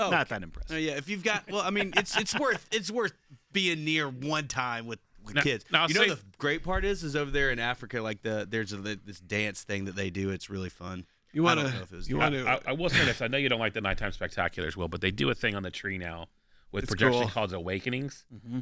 Oh, 0.07 0.11
Not 0.11 0.29
that 0.29 0.43
impressive. 0.43 0.77
Oh 0.77 0.79
yeah, 0.79 0.93
if 0.93 1.09
you've 1.09 1.25
got 1.25 1.51
well, 1.51 1.63
I 1.63 1.71
mean, 1.71 1.93
it's 1.97 2.17
it's 2.17 2.39
worth 2.39 2.67
it's 2.73 2.91
worth 2.91 3.13
being 3.53 3.85
near 3.85 4.09
one 4.09 4.49
time 4.49 4.87
with, 4.87 4.99
with 5.25 5.35
Now- 5.35 5.43
kids. 5.43 5.65
now 5.71 5.87
you 5.87 5.95
know 5.95 6.03
say- 6.03 6.09
the 6.11 6.19
great 6.39 6.63
part 6.63 6.85
is 6.85 7.03
is 7.03 7.15
over 7.17 7.31
there 7.31 7.51
in 7.51 7.59
Africa, 7.59 8.01
like 8.01 8.23
the 8.23 8.47
there's 8.49 8.73
a, 8.73 8.77
this 8.77 9.21
dance 9.21 9.63
thing 9.63 9.85
that 9.87 9.97
they 9.97 10.11
do. 10.11 10.31
It's 10.31 10.49
really 10.51 10.69
fun. 10.71 11.07
You 11.33 11.43
want 11.45 11.61
don't 11.61 11.73
know 11.73 11.81
if 11.83 11.93
it 11.93 11.97
was 11.97 12.09
You 12.11 12.19
want 12.19 12.35
to? 12.35 12.47
I, 12.47 12.61
I 12.67 12.73
will 12.73 12.91
say 12.91 13.05
this. 13.07 13.23
I 13.23 13.27
know 13.29 13.39
you 13.39 13.49
don't 13.49 13.61
like 13.61 13.73
the 13.73 13.81
nighttime 13.81 14.13
spectaculars, 14.13 14.77
Will, 14.77 14.89
but 14.89 15.01
they 15.01 15.11
do 15.11 15.31
a 15.31 15.35
thing 15.35 15.55
on 15.55 15.63
the 15.63 15.71
tree 15.71 15.97
now 15.97 16.27
with 16.73 16.85
It's 16.85 16.91
projection 16.91 17.23
cool. 17.23 17.31
called 17.31 17.53
Awakenings 17.55 18.25
mm-hmm. 18.35 18.61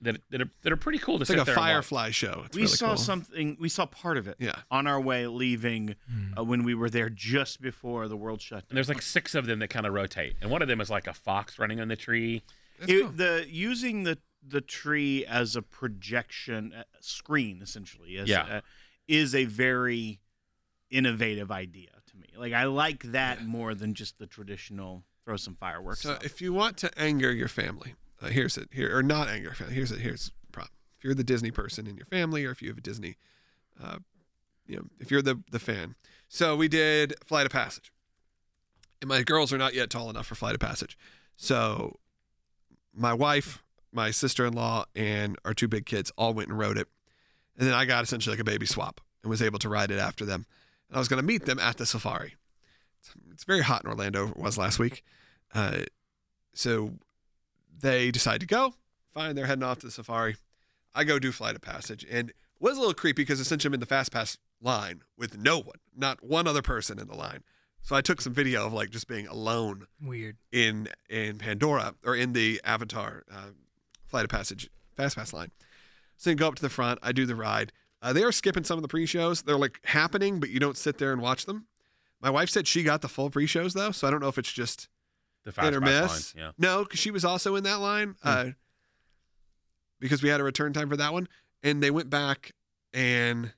That, 0.00 0.20
that, 0.30 0.40
are, 0.42 0.50
that 0.62 0.72
are 0.72 0.76
pretty 0.76 0.98
cool 0.98 1.18
to 1.18 1.22
It's 1.22 1.28
sit 1.30 1.38
like 1.38 1.42
a 1.42 1.50
there 1.50 1.54
and. 1.58 1.64
Firefly 1.64 2.10
show. 2.10 2.42
It's 2.46 2.56
we 2.56 2.62
really 2.62 2.74
saw 2.74 2.88
cool. 2.88 2.96
something. 2.96 3.56
We 3.58 3.68
saw 3.68 3.86
part 3.86 4.16
of 4.16 4.28
it. 4.28 4.36
Yeah. 4.38 4.54
On 4.70 4.86
our 4.86 5.00
way 5.00 5.26
leaving, 5.26 5.96
uh, 6.38 6.44
when 6.44 6.62
we 6.62 6.74
were 6.74 6.88
there 6.90 7.08
just 7.10 7.60
before 7.60 8.06
the 8.08 8.16
world 8.16 8.40
shut 8.40 8.64
And 8.68 8.76
there's 8.76 8.88
like 8.88 9.02
six 9.02 9.34
of 9.34 9.46
them 9.46 9.58
that 9.58 9.68
kind 9.70 9.86
of 9.86 9.92
rotate, 9.92 10.36
and 10.40 10.50
one 10.50 10.62
of 10.62 10.68
them 10.68 10.80
is 10.80 10.88
like 10.90 11.06
a 11.06 11.14
fox 11.14 11.58
running 11.58 11.80
on 11.80 11.88
the 11.88 11.96
tree. 11.96 12.42
It- 12.86 13.00
cool. 13.02 13.10
the 13.10 13.44
using 13.48 14.04
the 14.04 14.18
the 14.46 14.60
tree 14.60 15.26
as 15.26 15.56
a 15.56 15.62
projection 15.62 16.72
uh, 16.72 16.84
screen 17.00 17.60
essentially 17.60 18.16
as, 18.18 18.28
Yeah. 18.28 18.42
uh, 18.42 18.60
is 19.08 19.34
a 19.34 19.46
very 19.46 20.20
innovative 20.90 21.50
idea 21.50 21.90
to 22.06 22.16
me. 22.16 22.28
Like 22.36 22.52
I 22.52 22.64
like 22.64 23.02
that 23.12 23.44
more 23.44 23.74
than 23.74 23.94
just 23.94 24.18
the 24.18 24.26
traditional 24.26 25.04
throw 25.24 25.36
some 25.36 25.56
fireworks. 25.56 26.02
So 26.02 26.12
up. 26.12 26.24
if 26.24 26.40
you 26.40 26.52
want 26.52 26.76
to 26.78 26.98
anger 26.98 27.32
your 27.32 27.48
family, 27.48 27.94
uh, 28.22 28.26
here's 28.26 28.56
it. 28.56 28.68
Here 28.72 28.96
or 28.96 29.02
not 29.02 29.28
anger. 29.28 29.54
Here's 29.70 29.92
it. 29.92 30.00
Here's 30.00 30.32
problem. 30.52 30.72
If 30.98 31.04
you're 31.04 31.14
the 31.14 31.24
Disney 31.24 31.50
person 31.50 31.86
in 31.86 31.96
your 31.96 32.06
family, 32.06 32.44
or 32.44 32.50
if 32.50 32.62
you 32.62 32.68
have 32.68 32.78
a 32.78 32.82
Disney, 32.82 33.16
uh, 33.82 33.98
you 34.66 34.76
know, 34.76 34.84
if 34.98 35.10
you're 35.10 35.22
the 35.22 35.42
the 35.50 35.58
fan. 35.58 35.94
So 36.28 36.56
we 36.56 36.68
did 36.68 37.14
Flight 37.24 37.46
of 37.46 37.52
Passage, 37.52 37.92
and 39.00 39.08
my 39.08 39.22
girls 39.22 39.52
are 39.52 39.58
not 39.58 39.74
yet 39.74 39.90
tall 39.90 40.10
enough 40.10 40.26
for 40.26 40.34
Flight 40.34 40.54
of 40.54 40.60
Passage. 40.60 40.98
So 41.36 41.98
my 42.92 43.14
wife, 43.14 43.62
my 43.92 44.10
sister-in-law, 44.10 44.86
and 44.94 45.36
our 45.44 45.54
two 45.54 45.68
big 45.68 45.86
kids 45.86 46.12
all 46.18 46.34
went 46.34 46.48
and 46.48 46.58
rode 46.58 46.76
it, 46.76 46.88
and 47.56 47.66
then 47.66 47.74
I 47.74 47.84
got 47.84 48.04
essentially 48.04 48.34
like 48.34 48.40
a 48.40 48.44
baby 48.44 48.66
swap 48.66 49.00
and 49.22 49.30
was 49.30 49.42
able 49.42 49.58
to 49.60 49.68
ride 49.68 49.90
it 49.90 49.98
after 49.98 50.24
them. 50.24 50.46
And 50.88 50.96
I 50.96 50.98
was 50.98 51.08
going 51.08 51.20
to 51.20 51.26
meet 51.26 51.46
them 51.46 51.58
at 51.58 51.76
the 51.76 51.86
safari. 51.86 52.34
It's, 53.00 53.12
it's 53.30 53.44
very 53.44 53.62
hot 53.62 53.84
in 53.84 53.90
Orlando. 53.90 54.28
It 54.28 54.36
was 54.36 54.58
last 54.58 54.78
week. 54.78 55.04
Uh, 55.54 55.82
so 56.52 56.94
they 57.80 58.10
decide 58.10 58.40
to 58.40 58.46
go. 58.46 58.74
Fine, 59.14 59.34
they're 59.34 59.46
heading 59.46 59.64
off 59.64 59.78
to 59.80 59.86
the 59.86 59.92
safari. 59.92 60.36
I 60.94 61.04
go 61.04 61.18
do 61.18 61.32
Flight 61.32 61.54
of 61.54 61.60
Passage, 61.60 62.04
and 62.10 62.30
it 62.30 62.36
was 62.60 62.76
a 62.76 62.80
little 62.80 62.94
creepy 62.94 63.22
because 63.22 63.40
essentially 63.40 63.70
I'm 63.70 63.74
in 63.74 63.80
the 63.80 63.86
Fast 63.86 64.12
Pass 64.12 64.38
line 64.60 65.02
with 65.16 65.38
no 65.38 65.58
one, 65.58 65.76
not 65.96 66.22
one 66.24 66.46
other 66.46 66.62
person 66.62 66.98
in 66.98 67.06
the 67.06 67.14
line. 67.14 67.42
So 67.82 67.94
I 67.96 68.00
took 68.00 68.20
some 68.20 68.34
video 68.34 68.66
of 68.66 68.72
like 68.72 68.90
just 68.90 69.06
being 69.08 69.26
alone 69.26 69.86
Weird. 70.02 70.36
in 70.52 70.88
in 71.08 71.38
Pandora 71.38 71.94
or 72.04 72.14
in 72.14 72.32
the 72.32 72.60
Avatar 72.64 73.24
uh, 73.32 73.50
Flight 74.06 74.24
of 74.24 74.30
Passage 74.30 74.68
Fast 74.96 75.16
Pass 75.16 75.32
line. 75.32 75.50
So 76.16 76.30
you 76.30 76.36
go 76.36 76.48
up 76.48 76.56
to 76.56 76.62
the 76.62 76.68
front. 76.68 76.98
I 77.02 77.12
do 77.12 77.24
the 77.24 77.36
ride. 77.36 77.72
Uh, 78.02 78.12
they 78.12 78.22
are 78.24 78.32
skipping 78.32 78.64
some 78.64 78.78
of 78.78 78.82
the 78.82 78.88
pre-shows. 78.88 79.42
They're 79.42 79.56
like 79.56 79.80
happening, 79.84 80.40
but 80.40 80.50
you 80.50 80.60
don't 80.60 80.76
sit 80.76 80.98
there 80.98 81.12
and 81.12 81.22
watch 81.22 81.46
them. 81.46 81.66
My 82.20 82.30
wife 82.30 82.50
said 82.50 82.66
she 82.66 82.82
got 82.82 83.00
the 83.00 83.08
full 83.08 83.30
pre-shows 83.30 83.74
though, 83.74 83.92
so 83.92 84.06
I 84.06 84.10
don't 84.10 84.20
know 84.20 84.28
if 84.28 84.38
it's 84.38 84.52
just 84.52 84.88
The 85.48 85.52
fast 85.52 85.64
hit 85.64 85.74
or 85.74 85.80
miss. 85.80 86.10
lines, 86.10 86.34
Yeah. 86.36 86.50
No, 86.58 86.84
because 86.84 87.00
she 87.00 87.10
was 87.10 87.24
also 87.24 87.56
in 87.56 87.64
that 87.64 87.80
line 87.80 88.16
uh, 88.22 88.50
because 89.98 90.22
we 90.22 90.28
had 90.28 90.40
a 90.40 90.44
return 90.44 90.72
time 90.74 90.88
for 90.88 90.96
that 90.96 91.12
one, 91.12 91.26
and 91.62 91.82
they 91.82 91.90
went 91.90 92.10
back 92.10 92.52
and 92.92 93.52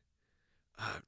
uh, 0.79 0.99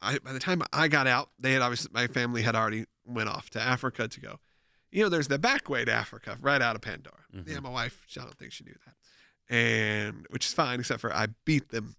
I 0.00 0.18
by 0.18 0.32
the 0.32 0.38
time 0.38 0.62
I 0.72 0.88
got 0.88 1.06
out, 1.06 1.30
they 1.38 1.52
had 1.52 1.62
obviously 1.62 1.90
my 1.92 2.06
family 2.06 2.42
had 2.42 2.54
already 2.56 2.86
went 3.04 3.28
off 3.28 3.50
to 3.50 3.60
Africa 3.60 4.08
to 4.08 4.20
go. 4.20 4.38
You 4.90 5.02
know, 5.02 5.08
there's 5.10 5.28
the 5.28 5.38
back 5.38 5.68
way 5.68 5.84
to 5.84 5.92
Africa 5.92 6.38
right 6.40 6.62
out 6.62 6.74
of 6.74 6.80
Pandora. 6.82 7.24
Mhm. 7.34 7.46
Yeah, 7.48 7.60
my 7.60 7.68
wife, 7.68 8.06
I 8.16 8.20
don't 8.22 8.38
think 8.38 8.52
she 8.52 8.64
knew 8.64 8.76
that, 8.86 9.54
and 9.54 10.26
which 10.30 10.46
is 10.46 10.52
fine, 10.54 10.80
except 10.80 11.00
for 11.02 11.14
I 11.14 11.28
beat 11.44 11.68
them 11.68 11.96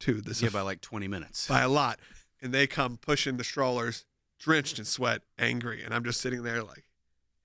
to 0.00 0.20
this 0.22 0.40
Yeah, 0.40 0.48
by 0.48 0.62
like 0.62 0.80
20 0.80 1.08
minutes. 1.08 1.46
by 1.46 1.60
a 1.60 1.68
lot, 1.68 2.00
and 2.40 2.54
they 2.54 2.66
come 2.66 2.96
pushing 2.96 3.36
the 3.36 3.44
strollers, 3.44 4.06
drenched 4.38 4.78
in 4.78 4.86
sweat, 4.86 5.22
angry, 5.38 5.82
and 5.84 5.92
I'm 5.92 6.04
just 6.04 6.20
sitting 6.22 6.42
there 6.42 6.62
like, 6.62 6.86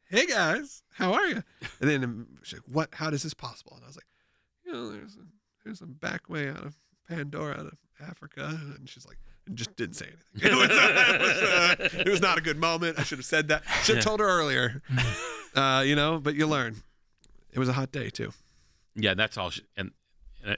"Hey 0.10 0.26
guys, 0.26 0.84
how 0.93 1.14
are 1.14 1.28
you?" 1.28 1.43
And 1.80 1.89
then 1.89 2.28
she's 2.43 2.60
like, 2.60 2.74
"What? 2.76 2.89
How 2.93 3.10
is 3.10 3.24
this 3.24 3.34
possible?" 3.34 3.74
And 3.76 3.84
I 3.84 3.88
was 3.88 3.95
like, 3.95 4.06
"You 4.66 4.74
know, 4.74 4.91
there's 4.91 5.16
a 5.16 5.26
there's 5.64 5.82
a 5.82 5.86
back 5.86 6.30
way 6.30 6.49
out 6.49 6.66
of 6.66 6.76
Pandora, 7.08 7.53
out 7.53 7.66
of 7.68 7.78
Africa," 8.01 8.60
and 8.78 8.89
she's 8.89 9.06
like. 9.06 9.18
And 9.47 9.56
just 9.56 9.76
didn't 9.76 9.95
say 9.95 10.08
anything. 10.08 10.51
It 10.51 10.56
was, 10.56 10.70
it, 10.72 11.22
was, 11.22 11.43
uh, 11.43 12.01
it 12.01 12.10
was 12.10 12.20
not 12.20 12.39
a 12.39 12.41
good 12.41 12.58
moment. 12.58 12.97
I 12.97 13.03
should 13.03 13.20
have 13.20 13.28
said 13.28 13.49
that. 13.49 13.62
Should 13.84 13.97
have 13.97 14.03
told 14.03 14.20
her 14.20 14.28
earlier. 14.28 14.82
Uh, 15.56 15.84
you 15.86 15.95
know, 15.95 16.20
but 16.20 16.36
you 16.36 16.45
learn. 16.47 16.76
It 17.53 17.60
was 17.60 17.70
a 17.70 17.74
hot 17.74 17.89
day 17.93 18.10
too. 18.10 18.34
Yeah, 18.93 19.14
that's 19.14 19.38
all. 19.38 19.51
Sh- 19.51 19.62
and 19.78 19.91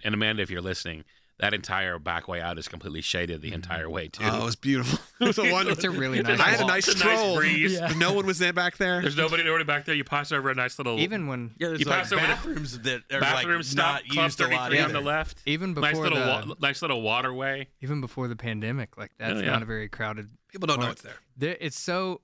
and 0.03 0.15
Amanda, 0.15 0.41
if 0.41 0.49
you're 0.49 0.59
listening, 0.61 1.03
that 1.39 1.53
entire 1.53 1.99
back 1.99 2.27
way 2.27 2.41
out 2.41 2.57
is 2.57 2.67
completely 2.67 3.01
shaded 3.01 3.41
the 3.41 3.49
mm-hmm. 3.49 3.55
entire 3.55 3.89
way 3.89 4.07
too. 4.07 4.23
Oh, 4.25 4.41
it 4.41 4.45
was 4.45 4.55
beautiful. 4.55 4.99
It 5.19 5.25
was 5.25 5.39
a 5.39 5.51
wonderful. 5.51 5.71
It's 5.71 5.83
a 5.83 5.89
really 5.89 6.21
nice. 6.21 6.39
I 6.39 6.49
had 6.49 6.59
a 6.61 6.67
nice 6.67 6.87
It's 6.87 7.01
a 7.01 7.03
nice 7.03 7.17
stroll. 7.17 7.37
breeze. 7.37 7.81
No 7.97 8.13
one 8.13 8.27
was 8.27 8.37
there 8.37 8.53
back 8.53 8.77
there. 8.77 9.01
There's 9.01 9.17
nobody 9.17 9.43
nobody 9.43 9.63
back 9.63 9.85
there. 9.85 9.95
You 9.95 10.03
pass 10.03 10.31
over 10.31 10.51
a 10.51 10.53
nice 10.53 10.77
little 10.77 10.99
Even 10.99 11.25
when 11.25 11.55
yeah, 11.57 11.69
there's 11.69 11.79
You 11.79 11.87
like 11.87 12.03
pass 12.03 12.11
over 12.11 12.21
the 12.21 12.27
bathrooms 12.27 12.79
that 12.81 13.01
are 13.11 13.19
bathroom 13.19 13.55
like 13.55 13.65
stop, 13.65 14.03
not 14.03 14.09
Club 14.09 14.25
used 14.25 14.41
a 14.41 14.47
lot 14.47 14.69
33 14.69 14.77
on 14.77 14.83
either. 14.83 14.93
the 14.93 15.01
left. 15.01 15.41
even 15.47 15.73
Nice 15.73 15.95
little 15.95 16.19
the 16.19 16.25
wa- 16.49 16.55
nice 16.61 16.83
little 16.83 17.01
waterway. 17.01 17.67
even 17.81 17.99
before 17.99 18.27
the 18.27 18.35
pandemic, 18.35 18.95
like 18.95 19.09
that's 19.17 19.33
Oh, 19.33 19.39
yeah. 19.39 19.51
not 19.53 19.63
a 19.63 19.65
very 19.65 19.89
crowded. 19.89 20.29
People 20.51 20.67
don't 20.67 20.79
know 20.79 20.91
it's 20.91 21.01
there. 21.01 21.15
There, 21.35 21.57
it's 21.59 21.79
so 21.79 22.21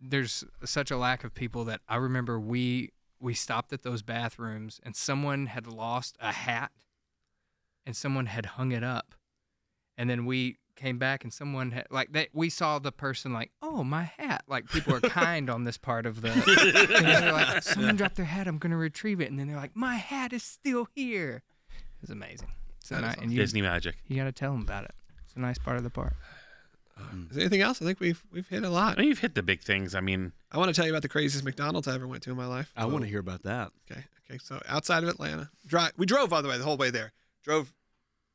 there's 0.00 0.44
such 0.64 0.92
a 0.92 0.96
lack 0.96 1.24
of 1.24 1.34
people 1.34 1.64
that 1.64 1.80
I 1.88 1.96
remember 1.96 2.38
we 2.38 2.92
we 3.18 3.34
stopped 3.34 3.72
at 3.72 3.82
those 3.82 4.02
bathrooms 4.02 4.80
and 4.84 4.94
someone 4.94 5.46
had 5.46 5.66
lost 5.66 6.16
a 6.20 6.30
hat 6.30 6.70
and 7.86 7.96
someone 7.96 8.26
had 8.26 8.44
hung 8.46 8.72
it 8.72 8.82
up, 8.84 9.14
and 9.96 10.10
then 10.10 10.26
we 10.26 10.56
came 10.74 10.98
back 10.98 11.24
and 11.24 11.32
someone 11.32 11.70
had 11.70 11.86
like 11.90 12.12
that 12.12 12.28
we 12.34 12.50
saw 12.50 12.78
the 12.78 12.92
person 12.92 13.32
like 13.32 13.50
oh 13.62 13.82
my 13.82 14.02
hat 14.18 14.44
like 14.46 14.68
people 14.68 14.94
are 14.94 15.00
kind 15.00 15.48
on 15.48 15.64
this 15.64 15.78
part 15.78 16.04
of 16.04 16.20
the 16.20 16.28
and 16.94 17.06
they're 17.06 17.32
like 17.32 17.62
someone 17.62 17.96
dropped 17.96 18.16
their 18.16 18.26
hat 18.26 18.46
I'm 18.46 18.58
gonna 18.58 18.76
retrieve 18.76 19.22
it 19.22 19.30
and 19.30 19.38
then 19.40 19.46
they're 19.48 19.56
like 19.56 19.74
my 19.74 19.94
hat 19.96 20.34
is 20.34 20.42
still 20.42 20.86
here 20.94 21.42
it's 22.02 22.10
amazing 22.12 22.50
it's 22.78 22.90
a 22.90 22.94
That 22.96 22.98
is 22.98 23.06
nice, 23.06 23.16
and 23.22 23.32
you 23.32 23.38
Disney 23.38 23.62
magic. 23.62 23.96
you 24.06 24.16
gotta 24.18 24.32
tell 24.32 24.52
them 24.52 24.60
about 24.60 24.84
it 24.84 24.90
it's 25.24 25.34
a 25.34 25.38
nice 25.40 25.56
part 25.56 25.78
of 25.78 25.82
the 25.82 25.88
park 25.88 26.12
Is 27.30 27.36
there 27.36 27.40
anything 27.40 27.62
else? 27.62 27.80
I 27.80 27.86
think 27.86 27.98
we've 27.98 28.22
we've 28.30 28.46
hit 28.48 28.62
a 28.62 28.68
lot. 28.70 28.98
I 28.98 29.00
mean, 29.00 29.08
you've 29.08 29.18
hit 29.20 29.34
the 29.34 29.42
big 29.42 29.62
things. 29.62 29.94
I 29.94 30.00
mean, 30.00 30.32
I 30.52 30.58
want 30.58 30.68
to 30.68 30.74
tell 30.74 30.84
you 30.86 30.92
about 30.92 31.02
the 31.02 31.08
craziest 31.08 31.44
McDonald's 31.44 31.86
I 31.88 31.94
ever 31.94 32.06
went 32.06 32.22
to 32.24 32.30
in 32.30 32.36
my 32.36 32.46
life. 32.46 32.72
I 32.76 32.86
want 32.86 33.02
to 33.04 33.08
hear 33.10 33.20
about 33.20 33.42
that. 33.42 33.70
Okay, 33.90 34.02
okay. 34.30 34.38
So 34.42 34.60
outside 34.68 35.02
of 35.02 35.08
Atlanta, 35.10 35.50
drive. 35.66 35.92
We 35.98 36.06
drove 36.06 36.30
by 36.30 36.40
the 36.40 36.48
way 36.48 36.56
the 36.58 36.64
whole 36.64 36.76
way 36.78 36.90
there. 36.90 37.12
Drove. 37.46 37.72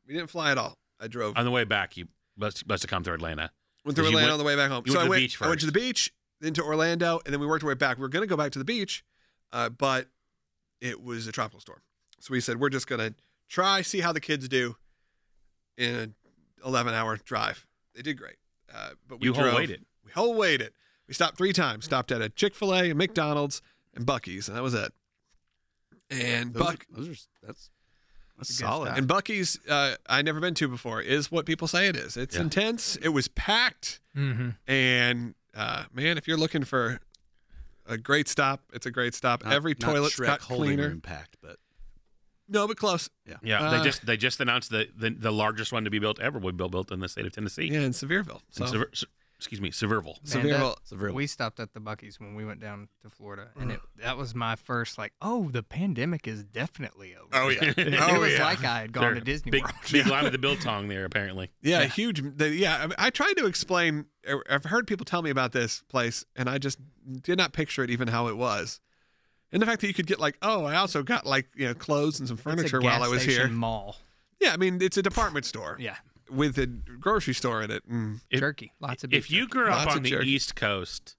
We 0.07 0.14
didn't 0.16 0.30
fly 0.32 0.51
at 0.51 0.57
all. 0.57 0.78
I 0.99 1.07
drove. 1.07 1.38
on 1.38 1.45
the 1.45 1.51
way 1.51 1.64
back, 1.66 1.97
you 1.97 2.07
must 2.38 2.66
must 2.68 2.82
have 2.84 2.89
come 2.89 3.03
through 3.03 3.14
Atlanta. 3.16 3.51
went 3.84 3.95
through 3.95 4.05
'cause 4.05 4.12
you 4.12 4.18
Orlando 4.18 4.22
went- 4.22 4.32
on 4.34 4.38
the 4.39 4.43
way 4.45 4.55
back 4.55 4.70
home. 4.72 4.84
you 4.86 4.91
so 4.93 4.97
went 4.99 5.01
I 5.01 5.05
the 5.05 5.09
went. 5.09 5.22
beach 5.22 5.41
I 5.41 5.47
went 5.47 5.59
to 5.59 5.66
the 5.66 5.72
beach, 5.72 6.14
then 6.39 6.53
to 6.55 6.64
Orlando, 6.64 7.20
and 7.26 7.34
then 7.34 7.39
we 7.41 7.45
worked 7.47 7.64
our 7.64 7.68
way 7.70 7.74
back. 7.76 7.97
We 7.97 8.01
were 8.01 8.09
gonna 8.09 8.26
go 8.28 8.38
back 8.38 8.51
to 8.53 8.59
the 8.59 8.66
beach, 8.66 9.03
uh, 9.51 9.70
but 9.70 10.09
it 10.80 11.01
was 11.01 11.28
a 11.28 11.32
tropical 11.32 11.59
storm. 11.59 11.82
So 12.20 12.32
we 12.32 12.39
said 12.41 12.59
we're 12.59 12.70
just 12.70 12.88
gonna 12.88 13.16
try 13.49 13.82
see 13.82 13.99
how 14.01 14.12
the 14.14 14.20
kids 14.22 14.47
do 14.47 14.78
in 15.78 15.95
an 15.95 16.16
11 16.64 16.93
hour 16.93 17.18
drive. 17.18 17.66
They 17.93 18.01
did 18.03 18.18
great, 18.18 18.38
uh, 18.72 18.91
but 19.07 19.20
we 19.20 19.28
You 19.28 19.34
whole 19.34 19.43
drove. 19.43 19.55
waited. 19.55 19.86
We 20.05 20.12
whole 20.12 20.36
waited. 20.36 20.74
We 21.07 21.14
stopped 21.16 21.38
three 21.38 21.51
times. 21.53 21.86
Stopped 21.86 22.12
at 22.12 22.22
a 22.22 22.30
Chick 22.30 22.55
Fil 22.55 22.74
A, 22.74 22.91
a 22.91 22.95
McDonald's, 22.95 23.62
and 23.93 24.05
Buc-ee's, 24.05 24.47
and 24.47 24.55
that 24.55 24.62
was 24.64 24.74
it. 24.76 24.93
And 26.09 26.53
Those, 26.53 26.64
Buck 26.64 26.86
are, 26.91 26.95
those 26.95 27.07
are 27.07 27.12
that's 27.12 27.28
that's 27.41 27.70
Good 27.70 27.80
solid. 28.46 28.98
and 28.98 29.08
Buc-ee's, 29.08 29.60
uh, 29.70 29.96
I 30.08 30.22
never 30.22 30.39
been 30.39 30.54
to 30.56 30.68
before, 30.68 31.02
is 31.02 31.32
what 31.32 31.46
people 31.46 31.68
say 31.68 31.88
it 31.88 31.96
is. 31.96 32.18
It's 32.18 32.36
Yeah. 32.36 32.42
intense. 32.42 32.96
It 32.98 33.10
was 33.10 33.28
packed, 33.28 34.00
mm-hmm. 34.16 34.50
and 34.68 35.36
uh, 35.56 35.84
man, 35.94 36.18
if 36.18 36.28
you're 36.28 36.38
looking 36.38 36.64
for 36.64 37.00
a 37.86 37.98
great 37.98 38.28
stop, 38.28 38.62
it's 38.74 38.86
a 38.86 38.92
great 38.92 39.14
stop. 39.14 39.44
Not- 39.44 39.54
Every 39.54 39.76
not 39.80 39.92
toilet's 39.92 40.16
Shrek 40.16 40.26
got 40.28 40.42
holding 40.42 40.70
cleaner. 40.70 40.89
room 40.89 41.02
packed, 41.02 41.38
but 41.42 41.58
No, 42.48 42.68
but 42.68 42.78
close. 42.78 43.10
Yeah, 43.44 43.62
Uh, 43.64 43.78
they 43.78 43.84
just 43.84 44.06
they 44.06 44.18
just 44.18 44.39
announced 44.39 44.70
the, 44.72 44.88
the 44.96 45.10
the 45.12 45.32
largest 45.32 45.72
one 45.72 45.84
to 45.86 45.89
be 45.89 46.00
built 46.00 46.20
ever 46.20 46.38
would 46.39 46.58
be 46.58 46.68
built 46.68 46.92
in 46.92 47.00
the 47.00 47.10
state 47.10 47.26
of 47.26 47.32
Tennessee. 47.34 47.70
Yeah, 47.72 47.82
in 47.82 47.92
Sevierville. 47.92 48.42
So 48.52 48.66
In 48.66 48.72
Sever- 48.72 48.89
Se- 48.94 49.08
excuse 49.42 49.60
me, 49.60 49.72
Sevierville. 49.72 50.24
Sevierville. 50.24 50.76
Sevierville. 50.88 51.14
We 51.14 51.26
stopped 51.26 51.60
at 51.60 51.74
the 51.74 51.80
Buc-ee's 51.80 52.20
when 52.20 52.36
we 52.36 52.46
went 52.46 52.60
down 52.60 52.89
to 53.02 53.10
Florida, 53.10 53.50
and 53.60 53.72
it, 53.72 53.80
that 53.98 54.16
was 54.16 54.36
my 54.36 54.56
first 54.56 55.00
like, 55.00 55.14
oh, 55.22 55.50
the 55.50 55.64
pandemic 55.64 56.28
is 56.28 56.44
definitely 56.44 57.16
over. 57.16 57.30
Oh 57.34 57.50
yeah. 57.50 57.64
it 57.78 57.96
oh 58.00 58.20
was 58.20 58.34
yeah. 58.34 58.46
like 58.46 58.64
I 58.64 58.82
had 58.82 58.94
gone 58.94 59.04
They're 59.04 59.14
to 59.16 59.22
Disney 59.22 59.52
big, 59.52 59.64
World. 59.64 59.76
big 59.92 60.08
line 60.08 60.26
of 60.26 60.32
the 60.32 60.38
biltong 60.38 60.88
there 60.88 61.06
apparently. 61.06 61.50
Yeah, 61.62 61.86
huge. 61.86 62.22
The, 62.38 62.50
yeah, 62.50 62.78
I, 62.78 62.88
mean, 62.88 62.96
I 62.98 63.10
tried 63.10 63.34
to 63.38 63.48
explain. 63.48 64.06
er, 64.30 64.44
I've 64.50 64.66
heard 64.66 64.86
people 64.86 65.06
tell 65.06 65.24
me 65.24 65.32
about 65.32 65.52
this 65.52 65.82
place, 65.89 66.24
and 66.36 66.48
I 66.48 66.60
just 66.60 66.78
did 67.24 67.38
not 67.38 67.52
picture 67.52 67.84
it 67.84 67.89
even 67.89 68.10
how 68.10 68.28
it 68.28 68.38
was. 68.38 68.80
And 69.52 69.62
the 69.62 69.66
fact 69.66 69.82
that 69.82 69.88
you 69.88 69.94
could 69.94 70.08
get 70.08 70.20
like, 70.20 70.38
oh, 70.42 70.66
I 70.66 70.76
also 70.76 71.04
got 71.04 71.26
like 71.26 71.48
you 71.56 71.68
know 71.68 71.74
clothes 71.74 72.20
and 72.20 72.28
some 72.28 72.36
It's 72.36 72.46
a 72.46 72.50
furniture 72.50 72.80
while 72.80 73.00
gas 73.00 73.08
I 73.08 73.10
was 73.10 73.22
station 73.24 73.48
here. 73.48 73.56
Mall. 73.56 73.98
Yeah, 74.39 74.54
I 74.54 74.58
mean 74.58 74.82
it's 74.82 74.98
a 74.98 75.04
department 75.04 75.46
store 75.46 75.78
Yeah, 75.80 75.96
with 76.32 76.57
a 76.57 76.65
grocery 76.67 77.34
store 77.34 77.61
in 77.61 77.71
it. 77.71 77.84
And 77.86 78.21
If- 78.29 78.39
jerky. 78.39 78.73
Lots 78.79 79.03
of 79.03 79.09
beef 79.09 79.25
If 79.25 79.32
you 79.32 79.41
jerky. 79.41 79.51
grew 79.51 79.67
up 79.69 79.77
Lots 79.86 79.91
on 79.91 79.97
of 79.97 80.03
the 80.03 80.09
jerky. 80.11 80.29
East 80.29 80.55
Coast 80.55 81.15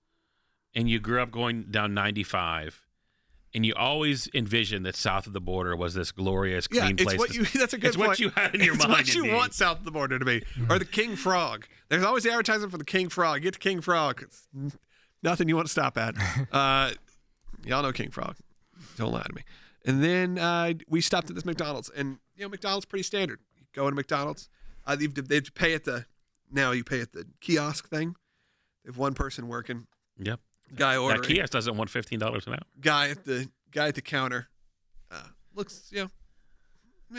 and 0.74 0.88
you 0.88 0.98
grew 1.00 1.20
up 1.22 1.30
going 1.30 1.64
down 1.70 1.92
95 1.94 2.86
and 3.54 3.66
you 3.66 3.74
always 3.74 4.28
envisioned 4.32 4.86
that 4.86 4.96
south 4.96 5.26
of 5.26 5.34
the 5.34 5.40
border 5.40 5.76
was 5.76 5.92
this 5.92 6.10
glorious 6.10 6.66
yeah, 6.72 6.82
clean 6.84 6.94
it's 6.94 7.04
place. 7.04 7.18
what 7.18 7.30
to- 7.30 7.34
you. 7.34 7.44
That's 7.54 7.74
a 7.74 7.78
good 7.78 7.88
it's 7.88 7.96
point. 7.96 8.08
what 8.08 8.20
you 8.20 8.30
had 8.30 8.54
in 8.54 8.62
your 8.62 8.74
it's 8.74 8.82
mind. 8.88 8.92
what 8.98 9.14
you 9.14 9.24
indeed. 9.24 9.36
want 9.36 9.52
south 9.54 9.78
of 9.80 9.84
the 9.84 9.90
border 9.90 10.18
to 10.18 10.24
be, 10.24 10.42
or 10.70 10.78
the 10.78 10.86
King 10.86 11.16
Frog. 11.16 11.66
There's 11.90 12.02
always 12.04 12.22
the 12.24 12.30
advertisement 12.30 12.72
for 12.72 12.78
the 12.78 12.84
King 12.86 13.10
Frog. 13.10 13.42
Get 13.42 13.52
the 13.52 13.58
King 13.58 13.82
Frog. 13.82 14.22
It's 14.22 14.48
nothing 15.22 15.48
you 15.50 15.56
want 15.56 15.66
to 15.66 15.72
stop 15.72 15.98
at. 15.98 16.14
Uh, 16.50 16.92
y'all 17.64 17.82
know 17.82 17.92
King 17.92 18.10
Frog. 18.10 18.36
Don't 18.96 19.12
lie 19.12 19.22
to 19.22 19.34
me. 19.34 19.42
And 19.84 20.02
then 20.02 20.38
uh, 20.38 20.72
we 20.88 21.00
stopped 21.02 21.28
at 21.28 21.34
this 21.34 21.44
McDonald's, 21.44 21.90
and 21.90 22.18
you 22.36 22.44
know 22.44 22.48
McDonald's 22.48 22.86
pretty 22.86 23.02
standard. 23.02 23.40
You 23.58 23.66
go 23.74 23.82
into 23.86 23.96
McDonald's, 23.96 24.48
uh, 24.86 24.96
you 24.98 25.08
they 25.08 25.40
pay 25.40 25.74
at 25.74 25.84
the 25.84 26.06
now 26.50 26.70
you 26.72 26.84
pay 26.84 27.00
at 27.00 27.12
the 27.12 27.26
kiosk 27.40 27.88
thing. 27.88 28.14
They 28.84 28.88
have 28.88 28.98
one 28.98 29.14
person 29.14 29.48
working, 29.48 29.86
Yep. 30.18 30.40
guy 30.74 30.96
ordering. 30.96 31.08
That 31.08 31.16
ordering, 31.22 31.36
kiosk 31.36 31.52
doesn't 31.52 31.76
want 31.76 31.90
$15 31.90 32.46
an 32.46 32.52
hour. 32.54 32.58
guy 32.80 33.08
at 33.10 33.24
the 33.24 33.48
guy 33.70 33.88
at 33.88 33.94
the 33.94 34.02
counter. 34.02 34.48
Uh, 35.10 35.22
looks 35.54 35.88
you 35.90 36.04
know 36.04 36.10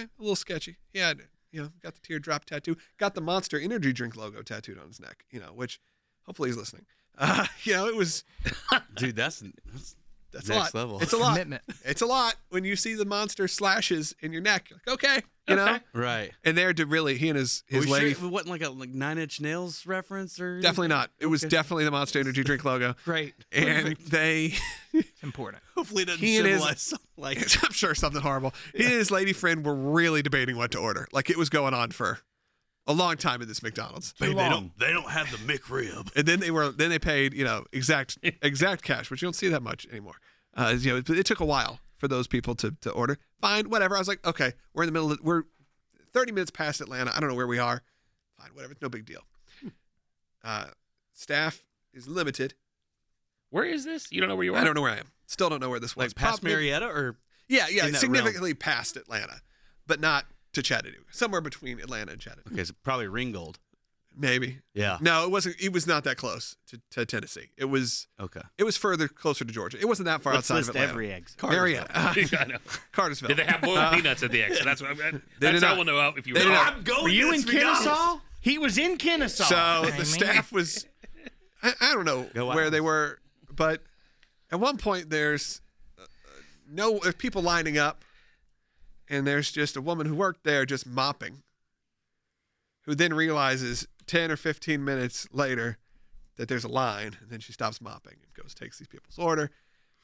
eh, 0.01 0.05
a 0.17 0.21
little 0.21 0.35
sketchy. 0.35 0.77
He 0.91 0.99
had 0.99 1.21
you 1.51 1.61
know 1.63 1.69
got 1.81 1.93
the 1.95 2.01
teardrop 2.01 2.45
tattoo, 2.45 2.75
got 2.97 3.13
the 3.15 3.21
Monster 3.21 3.59
Energy 3.59 3.93
drink 3.93 4.15
logo 4.15 4.41
tattooed 4.41 4.77
on 4.79 4.87
his 4.87 4.99
neck. 4.99 5.25
You 5.31 5.39
know, 5.39 5.53
which 5.53 5.79
hopefully 6.25 6.49
he's 6.49 6.57
listening. 6.57 6.85
Uh, 7.15 7.45
you 7.63 7.73
know, 7.73 7.85
it 7.85 7.95
was 7.95 8.23
dude, 8.95 9.15
that's 9.15 9.43
that's 9.71 9.95
that's 10.31 10.49
a 10.49 10.53
Next 10.53 10.73
lot. 10.73 10.73
level. 10.73 10.99
It's 10.99 11.13
a 11.13 11.17
lot. 11.17 11.33
commitment. 11.33 11.61
It's 11.85 12.01
a 12.01 12.07
lot 12.07 12.37
when 12.49 12.63
you 12.65 12.75
see 12.75 12.95
the 12.95 13.05
monster 13.05 13.47
slashes 13.47 14.15
in 14.19 14.33
your 14.33 14.41
neck. 14.41 14.71
You're 14.71 14.79
like, 14.87 14.93
okay, 14.95 15.21
you 15.47 15.55
know. 15.55 15.79
right. 15.93 16.31
And 16.43 16.57
there 16.57 16.73
to 16.73 16.85
really, 16.85 17.17
he 17.17 17.29
and 17.29 17.37
his 17.37 17.63
his 17.67 17.85
Are 17.85 17.87
we 17.87 17.91
lady. 17.93 18.13
sure 18.13 18.25
it 18.27 18.31
wasn't 18.31 18.51
like 18.51 18.61
a 18.63 18.69
like 18.69 18.89
Nine 18.89 19.17
Inch 19.17 19.41
Nails 19.41 19.85
reference 19.85 20.39
or 20.39 20.59
Definitely 20.61 20.87
not. 20.89 21.11
It 21.19 21.25
was 21.27 21.43
Okay. 21.43 21.49
definitely 21.49 21.85
the 21.85 21.91
Monster 21.91 22.19
Energy 22.19 22.43
drink 22.43 22.63
logo. 22.65 22.95
Great. 23.05 23.33
And 23.51 23.95
they, 24.07 24.53
It's 24.93 25.23
important. 25.23 25.63
Hopefully, 25.75 26.03
it 26.03 26.07
doesn't 26.07 26.21
He 26.25 26.37
and 26.37 26.47
his- 26.47 26.55
symbolize 26.57 26.81
something 26.81 27.07
like 27.17 27.39
I'm 27.63 27.71
sure 27.71 27.93
something 27.95 28.21
horrible. 28.21 28.53
He 28.73 28.83
and 28.83 28.93
his 28.93 29.11
lady 29.11 29.33
friend 29.33 29.65
were 29.65 29.75
really 29.75 30.21
debating 30.21 30.55
what 30.57 30.71
to 30.71 30.79
order. 30.79 31.07
Like 31.11 31.29
it 31.29 31.37
was 31.37 31.49
going 31.49 31.73
on 31.73 31.91
for 31.91 32.19
a 32.85 32.93
long 32.93 33.15
time 33.15 33.41
at 33.41 33.47
this 33.47 33.63
McDonald's. 33.63 34.13
Babe, 34.19 34.35
they 34.35 34.49
don't 34.49 34.77
they 34.77 34.91
don't 34.91 35.09
have 35.09 35.31
the 35.31 35.37
McRib. 35.37 36.13
And 36.17 36.25
then 36.25 36.39
they 36.41 36.51
were 36.51 36.69
then 36.69 36.89
they 36.89 36.99
paid 36.99 37.33
you 37.33 37.45
know 37.45 37.63
exact 37.71 38.17
exact 38.41 38.83
cash, 38.83 39.09
which 39.11 39.21
you 39.21 39.25
don't 39.25 39.33
see 39.35 39.47
that 39.49 39.63
much 39.63 39.87
anymore. 39.91 40.15
Uh, 40.55 40.75
you 40.77 40.91
know, 40.91 40.97
it, 40.97 41.09
it 41.09 41.25
took 41.25 41.39
a 41.39 41.45
while 41.45 41.79
for 42.03 42.09
those 42.09 42.27
people 42.27 42.53
to 42.55 42.75
to 42.81 42.91
order. 42.91 43.17
Fine, 43.39 43.69
whatever. 43.69 43.95
I 43.95 43.99
was 43.99 44.09
like, 44.09 44.25
okay, 44.27 44.51
we're 44.73 44.83
in 44.83 44.87
the 44.87 44.91
middle. 44.91 45.13
of 45.13 45.21
We're 45.21 45.43
30 46.11 46.33
minutes 46.33 46.51
past 46.51 46.81
Atlanta. 46.81 47.11
I 47.15 47.21
don't 47.21 47.29
know 47.29 47.35
where 47.35 47.47
we 47.47 47.59
are. 47.59 47.81
fine, 48.37 48.49
whatever. 48.53 48.73
It's 48.73 48.81
no 48.81 48.89
big 48.89 49.05
deal. 49.05 49.21
Uh, 50.43 50.65
staff 51.13 51.63
is 51.93 52.05
limited. 52.09 52.55
Where 53.51 53.63
is 53.63 53.85
this? 53.85 54.11
You 54.11 54.19
don't 54.19 54.27
know 54.29 54.35
where 54.35 54.43
you 54.43 54.53
are. 54.55 54.57
I 54.57 54.63
don't 54.65 54.75
know 54.75 54.81
where 54.81 54.91
I 54.91 54.97
am. 54.97 55.11
Still 55.27 55.47
don't 55.49 55.61
know 55.61 55.69
where 55.69 55.79
this 55.79 55.95
was. 55.95 56.07
Like 56.09 56.15
past 56.15 56.41
Probably- 56.41 56.51
Marietta 56.55 56.87
or 56.87 57.15
Yeah, 57.47 57.67
yeah, 57.71 57.85
in 57.85 57.93
that 57.93 57.99
significantly 58.01 58.53
past 58.53 58.97
Atlanta, 58.97 59.39
but 59.87 60.01
not 60.01 60.25
to 60.51 60.61
Chattanooga. 60.61 61.03
Somewhere 61.11 61.39
between 61.39 61.79
Atlanta 61.79 62.11
and 62.11 62.19
Chattanooga. 62.19 62.51
okay, 62.53 62.63
so 62.65 62.73
probably 62.83 63.07
Ringgold. 63.07 63.59
Maybe. 64.15 64.59
Yeah. 64.75 64.97
No, 65.01 65.23
it 65.23 65.31
wasn't. 65.31 65.55
It 65.59 65.73
was 65.73 65.87
not 65.87 66.03
that 66.03 66.17
close 66.17 66.55
to, 66.67 66.79
to 66.91 67.05
Tennessee. 67.05 67.49
It 67.57 67.65
was. 67.65 68.07
Okay. 68.19 68.41
It 68.57 68.63
was 68.63 68.77
further 68.77 69.07
closer 69.07 69.43
to 69.43 69.51
Georgia. 69.51 69.79
It 69.79 69.87
wasn't 69.87 70.05
that 70.05 70.21
far 70.21 70.33
Let's 70.33 70.51
outside 70.51 70.57
list 70.57 70.69
of 70.69 70.75
Atlanta. 70.75 70.91
every 70.91 71.11
exit. 71.11 71.41
Marietta, 71.41 71.87
I 71.95 72.45
know. 72.47 72.57
Cartersville. 72.91 73.29
Did 73.29 73.37
they 73.37 73.45
have 73.45 73.61
boiled 73.61 73.77
Uh, 73.79 73.95
peanuts 73.95 74.21
at 74.23 74.31
the 74.31 74.43
exit? 74.43 74.65
That's 74.65 74.81
what 74.81 74.91
I'm. 74.91 74.97
They 74.99 75.11
That's 75.39 75.53
did 75.61 75.63
how 75.63 75.69
not. 75.69 75.77
we'll 75.77 75.85
know 75.85 76.13
if 76.15 76.27
you 76.27 76.33
were. 76.35 76.39
did 76.41 76.49
not. 76.49 76.73
I'm 76.75 76.83
going 76.83 77.03
Were 77.03 77.09
you 77.09 77.29
to 77.31 77.35
in. 77.37 77.43
Kennesaw? 77.43 78.19
He 78.41 78.57
was 78.59 78.77
in 78.77 78.97
Kennesaw. 78.97 79.45
So 79.45 79.55
I 79.55 79.89
the 79.89 79.95
mean- 79.97 80.05
staff 80.05 80.51
was, 80.51 80.85
I, 81.63 81.73
I 81.81 81.93
don't 81.93 82.05
know 82.05 82.27
Go 82.33 82.47
where 82.47 82.69
they 82.69 82.81
were, 82.81 83.19
but 83.55 83.81
at 84.51 84.59
one 84.59 84.77
point 84.77 85.09
there's 85.09 85.61
uh, 85.99 86.03
no 86.69 86.99
there's 87.01 87.15
people 87.15 87.41
lining 87.41 87.77
up, 87.77 88.03
and 89.09 89.25
there's 89.25 89.49
just 89.51 89.75
a 89.77 89.81
woman 89.81 90.05
who 90.07 90.13
worked 90.15 90.43
there 90.43 90.65
just 90.65 90.85
mopping, 90.85 91.41
who 92.81 92.95
then 92.95 93.13
realizes 93.13 93.87
ten 94.07 94.31
or 94.31 94.37
fifteen 94.37 94.83
minutes 94.83 95.27
later 95.31 95.77
that 96.37 96.47
there's 96.47 96.63
a 96.63 96.69
line, 96.69 97.17
and 97.21 97.29
then 97.29 97.39
she 97.39 97.53
stops 97.53 97.79
mopping 97.81 98.17
and 98.23 98.33
goes 98.33 98.53
takes 98.53 98.79
these 98.79 98.87
people's 98.87 99.19
order. 99.19 99.51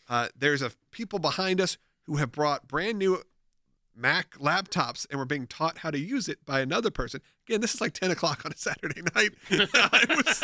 Uh, 0.08 0.28
there's 0.38 0.62
a 0.62 0.72
people 0.92 1.20
behind 1.20 1.62
us 1.62 1.78
who 2.04 2.18
have 2.18 2.32
brought 2.32 2.68
brand 2.68 2.98
new 2.98 3.22
Mac 3.96 4.38
laptops 4.38 5.06
and 5.10 5.20
were 5.20 5.26
being 5.26 5.46
taught 5.46 5.80
how 5.80 5.92
to 5.92 6.00
use 6.00 6.30
it 6.30 6.46
by 6.46 6.62
another 6.62 6.90
person. 6.90 7.22
Again, 7.48 7.62
this 7.62 7.74
is 7.76 7.82
like 7.82 7.94
10 7.94 8.12
o'clock 8.12 8.46
on 8.46 8.52
a 8.52 8.58
Saturday 8.58 9.02
night. 9.16 9.32
it 9.50 10.26
was 10.26 10.44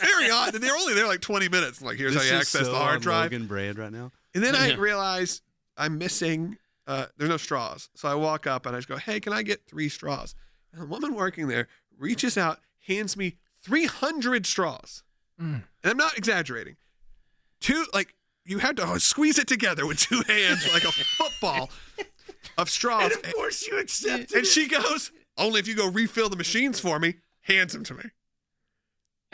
very 0.00 0.30
odd. 0.30 0.54
And 0.54 0.64
they're 0.64 0.74
only 0.74 0.94
there 0.94 1.06
like 1.06 1.20
20 1.20 1.48
minutes. 1.48 1.82
Like, 1.82 1.98
here's 1.98 2.14
This 2.14 2.24
how 2.24 2.34
you 2.34 2.40
access 2.40 2.62
so 2.64 2.72
the 2.72 2.78
hard 2.78 3.02
drive. 3.02 3.32
Logan 3.32 3.46
brand 3.46 3.78
right 3.78 3.92
now. 3.92 4.10
And 4.34 4.42
then 4.42 4.54
I 4.56 4.74
realize 4.74 5.42
I'm 5.76 5.98
missing, 5.98 6.56
uh, 6.86 7.06
there's 7.16 7.30
no 7.30 7.36
straws. 7.36 7.90
So 7.94 8.08
I 8.08 8.14
walk 8.14 8.46
up 8.46 8.64
and 8.66 8.74
I 8.74 8.78
just 8.78 8.88
go, 8.88 8.96
hey, 8.96 9.20
can 9.20 9.32
I 9.32 9.42
get 9.42 9.66
three 9.66 9.88
straws? 9.88 10.34
And 10.72 10.82
the 10.82 10.86
woman 10.86 11.14
working 11.14 11.48
there 11.48 11.68
reaches 11.98 12.38
out, 12.38 12.60
hands 12.86 13.16
me 13.16 13.36
300 13.62 14.46
straws. 14.46 15.02
Mm. 15.40 15.62
And 15.82 15.90
I'm 15.90 15.96
not 15.96 16.16
exaggerating. 16.16 16.76
Two, 17.60 17.86
like, 17.92 18.14
you 18.44 18.58
had 18.58 18.76
to 18.76 19.00
squeeze 19.00 19.38
it 19.38 19.48
together 19.48 19.86
with 19.86 19.98
two 19.98 20.22
hands 20.26 20.70
like 20.72 20.84
a 20.84 20.92
football 20.92 21.70
of 22.58 22.68
straws. 22.68 23.12
And 23.16 23.24
of 23.24 23.32
course 23.34 23.66
you 23.66 23.78
accepted 23.78 24.32
And 24.32 24.44
it. 24.44 24.46
she 24.46 24.68
goes, 24.68 25.10
only 25.38 25.60
if 25.60 25.66
you 25.66 25.74
go 25.74 25.88
refill 25.88 26.28
the 26.28 26.36
machines 26.36 26.78
for 26.78 26.98
me, 26.98 27.14
hands 27.42 27.72
them 27.72 27.84
to 27.84 27.94
me. 27.94 28.04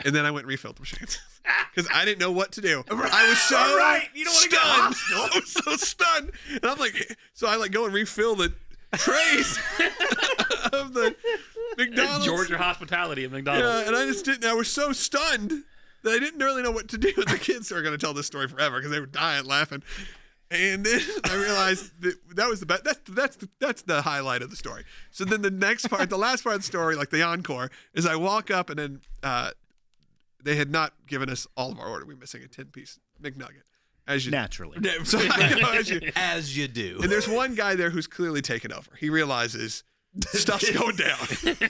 And 0.03 0.15
then 0.15 0.25
I 0.25 0.31
went 0.31 0.45
and 0.45 0.49
refilled 0.49 0.77
the 0.77 0.81
machines 0.81 1.19
because 1.75 1.89
I 1.93 2.05
didn't 2.05 2.19
know 2.19 2.31
what 2.31 2.53
to 2.53 2.61
do. 2.61 2.83
I 2.89 3.29
was 3.29 3.37
so 3.39 3.55
right, 3.55 4.07
you 4.15 4.25
don't 4.25 4.33
stunned. 4.33 4.95
I 5.15 5.29
was 5.35 5.51
so 5.51 5.75
stunned, 5.75 6.31
and 6.49 6.65
I'm 6.65 6.79
like, 6.79 7.15
so 7.33 7.47
I 7.47 7.55
like 7.57 7.71
go 7.71 7.85
and 7.85 7.93
refill 7.93 8.33
the 8.35 8.51
trays 8.95 9.59
of 10.73 10.93
the 10.93 11.15
McDonald's. 11.77 12.25
Georgia 12.25 12.57
hospitality 12.57 13.23
at 13.23 13.31
McDonald's. 13.31 13.67
Yeah, 13.67 13.87
and 13.87 13.95
I 13.95 14.05
just 14.05 14.25
didn't. 14.25 14.45
I 14.45 14.53
was 14.53 14.67
so 14.69 14.91
stunned 14.91 15.51
that 16.03 16.11
I 16.13 16.19
didn't 16.19 16.39
really 16.39 16.63
know 16.63 16.71
what 16.71 16.87
to 16.89 16.97
do. 16.97 17.11
The 17.13 17.37
kids 17.39 17.71
are 17.71 17.81
going 17.81 17.97
to 17.97 17.97
tell 18.03 18.13
this 18.13 18.27
story 18.27 18.47
forever 18.47 18.77
because 18.77 18.91
they 18.91 18.99
were 18.99 19.05
dying 19.05 19.45
laughing. 19.45 19.83
And 20.49 20.83
then 20.85 20.99
I 21.25 21.35
realized 21.35 22.01
that 22.01 22.15
that 22.35 22.49
was 22.49 22.59
the 22.59 22.65
best. 22.65 22.83
That's 22.83 22.99
that's 23.07 23.35
the, 23.37 23.49
that's 23.59 23.81
the 23.83 24.01
highlight 24.01 24.41
of 24.41 24.49
the 24.49 24.55
story. 24.55 24.83
So 25.11 25.23
then 25.25 25.41
the 25.41 25.51
next 25.51 25.87
part, 25.87 26.09
the 26.09 26.17
last 26.17 26.43
part 26.43 26.55
of 26.55 26.61
the 26.61 26.67
story, 26.67 26.95
like 26.95 27.09
the 27.09 27.21
encore, 27.23 27.71
is 27.93 28.05
I 28.05 28.15
walk 28.15 28.51
up 28.51 28.69
and 28.69 28.77
then 28.79 29.01
uh, 29.23 29.51
they 30.43 30.55
had 30.55 30.69
not 30.71 30.93
given 31.07 31.29
us 31.29 31.47
all 31.55 31.71
of 31.71 31.79
our 31.79 31.87
order. 31.87 32.05
We 32.05 32.15
are 32.15 32.17
missing 32.17 32.43
a 32.43 32.47
ten 32.47 32.65
piece 32.65 32.99
McNugget, 33.21 33.63
as 34.07 34.25
you 34.25 34.31
Naturally. 34.31 34.77
So 35.05 35.19
I 35.19 35.53
go, 35.61 35.69
as 35.71 35.89
you, 35.89 36.01
As 36.15 36.57
you 36.57 36.67
do. 36.67 36.99
and 37.01 37.09
there's 37.11 37.29
one 37.29 37.55
guy 37.55 37.75
there 37.75 37.91
who's 37.91 38.07
clearly 38.07 38.41
taken 38.41 38.73
over. 38.73 38.91
He 38.99 39.09
realizes 39.09 39.83
stuff's 40.19 40.69
going 40.77 40.95
down, 40.97 41.17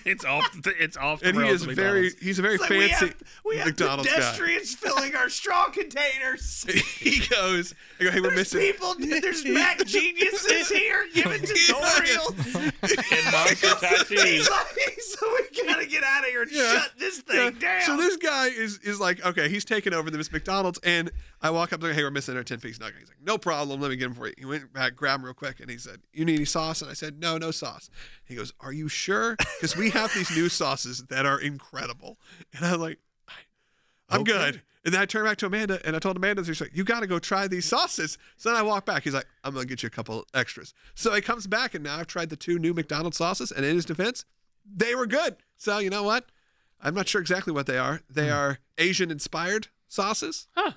it's 0.05 0.25
off. 0.25 0.49
It's 0.65 0.97
off. 0.97 1.19
The 1.21 1.29
and 1.29 1.37
he 1.41 1.47
is 1.49 1.61
at 1.67 1.69
very 1.75 2.01
McDonald's. 2.03 2.23
he's 2.25 2.39
a 2.39 2.41
very 2.41 2.53
It's 2.55 2.61
like 2.61 2.69
we 2.71 2.87
fancy 2.89 3.05
have, 3.07 3.15
we 3.45 3.57
have 3.57 3.67
McDonald's 3.67 4.09
guy. 4.09 4.15
pedestrians 4.15 4.73
filling 4.75 5.15
our 5.15 5.29
straw 5.29 5.65
containers. 5.69 6.63
he 6.99 7.19
goes, 7.27 7.75
I 7.99 8.05
go, 8.05 8.11
hey, 8.11 8.19
we're 8.21 8.27
There's 8.29 8.53
missing. 8.53 8.61
people, 8.61 8.95
there's 8.97 9.45
Mac 9.45 9.77
geniuses 9.85 10.69
here 10.69 11.05
giving 11.13 11.41
tutorials. 11.41 12.55
and 12.55 13.31
monster 13.31 13.67
tattoos. 13.79 14.23
He's 14.23 14.49
like, 14.49 14.99
so 14.99 15.27
we 15.33 15.65
gotta 15.67 15.85
get 15.85 16.03
out 16.03 16.23
of 16.23 16.29
here 16.29 16.41
and 16.43 16.51
Yeah. 16.51 16.73
shut 16.81 16.91
this 16.97 17.19
thing 17.19 17.37
Yeah. 17.37 17.59
down. 17.59 17.81
So 17.83 17.97
this 17.97 18.17
guy 18.17 18.47
is 18.47 18.79
is 18.79 18.99
like, 18.99 19.23
okay, 19.25 19.49
he's 19.49 19.65
taking 19.65 19.93
over 19.93 20.09
the 20.09 20.17
Miss 20.17 20.31
McDonald's, 20.31 20.79
and 20.83 21.11
I 21.43 21.49
walk 21.51 21.73
up 21.73 21.79
to 21.81 21.87
him, 21.87 21.95
hey, 21.95 22.03
we're 22.03 22.11
missing 22.11 22.35
our 22.37 22.43
ten 22.43 22.59
piece 22.59 22.79
nugget. 22.79 22.95
He's 22.99 23.07
like, 23.07 23.21
no 23.23 23.37
problem, 23.37 23.79
let 23.81 23.89
me 23.91 23.97
get 23.97 24.05
him 24.07 24.13
for 24.15 24.27
you. 24.27 24.33
He 24.37 24.45
went 24.45 24.73
back, 24.73 24.95
grabbed 24.95 25.21
him 25.21 25.25
real 25.25 25.33
quick, 25.33 25.59
and 25.59 25.69
he 25.69 25.77
said, 25.77 25.99
you 26.13 26.25
need 26.25 26.35
any 26.35 26.45
sauce? 26.45 26.81
And 26.81 26.89
I 26.89 26.93
said, 26.93 27.19
no, 27.19 27.37
no 27.37 27.51
sauce. 27.51 27.89
He 28.31 28.37
goes, 28.37 28.53
are 28.59 28.71
you 28.73 28.87
sure? 28.87 29.35
Because 29.37 29.75
we 29.77 29.89
have 29.91 30.13
these 30.13 30.31
new 30.35 30.49
sauces 30.49 31.03
that 31.05 31.25
are 31.25 31.39
incredible. 31.39 32.17
And 32.53 32.65
I'm 32.65 32.79
like, 32.79 32.99
I'm 34.09 34.21
Okay. 34.21 34.31
good. 34.31 34.61
And 34.83 34.93
then 34.95 35.01
I 35.01 35.05
turned 35.05 35.25
back 35.25 35.37
to 35.37 35.45
Amanda 35.45 35.79
and 35.85 35.95
I 35.95 35.99
told 35.99 36.17
Amanda, 36.17 36.43
she's 36.43 36.59
like, 36.59 36.71
you 36.73 36.83
got 36.83 37.01
to 37.01 37.07
go 37.07 37.19
try 37.19 37.47
these 37.47 37.65
sauces. 37.65 38.17
So 38.37 38.49
then 38.49 38.57
I 38.57 38.63
walk 38.63 38.83
back. 38.85 39.03
He's 39.03 39.13
like, 39.13 39.27
I'm 39.43 39.53
going 39.53 39.65
to 39.67 39.69
get 39.69 39.83
you 39.83 39.87
a 39.87 39.91
couple 39.91 40.25
extras. 40.33 40.73
So 40.95 41.13
he 41.13 41.21
comes 41.21 41.45
back 41.45 41.75
and 41.75 41.83
now 41.83 41.97
I've 41.99 42.07
tried 42.07 42.29
the 42.31 42.35
two 42.35 42.57
new 42.57 42.73
McDonald's 42.73 43.17
sauces. 43.17 43.51
And 43.51 43.63
in 43.63 43.75
his 43.75 43.85
defense, 43.85 44.25
they 44.65 44.95
were 44.95 45.05
good. 45.05 45.35
So 45.55 45.77
you 45.77 45.91
know 45.91 46.01
what? 46.03 46.25
I'm 46.81 46.95
not 46.95 47.07
sure 47.07 47.21
exactly 47.21 47.53
what 47.53 47.67
they 47.67 47.77
are. 47.77 48.01
They 48.09 48.31
are 48.31 48.57
Asian 48.79 49.11
inspired 49.11 49.67
sauces. 49.87 50.47
Huh. 50.55 50.71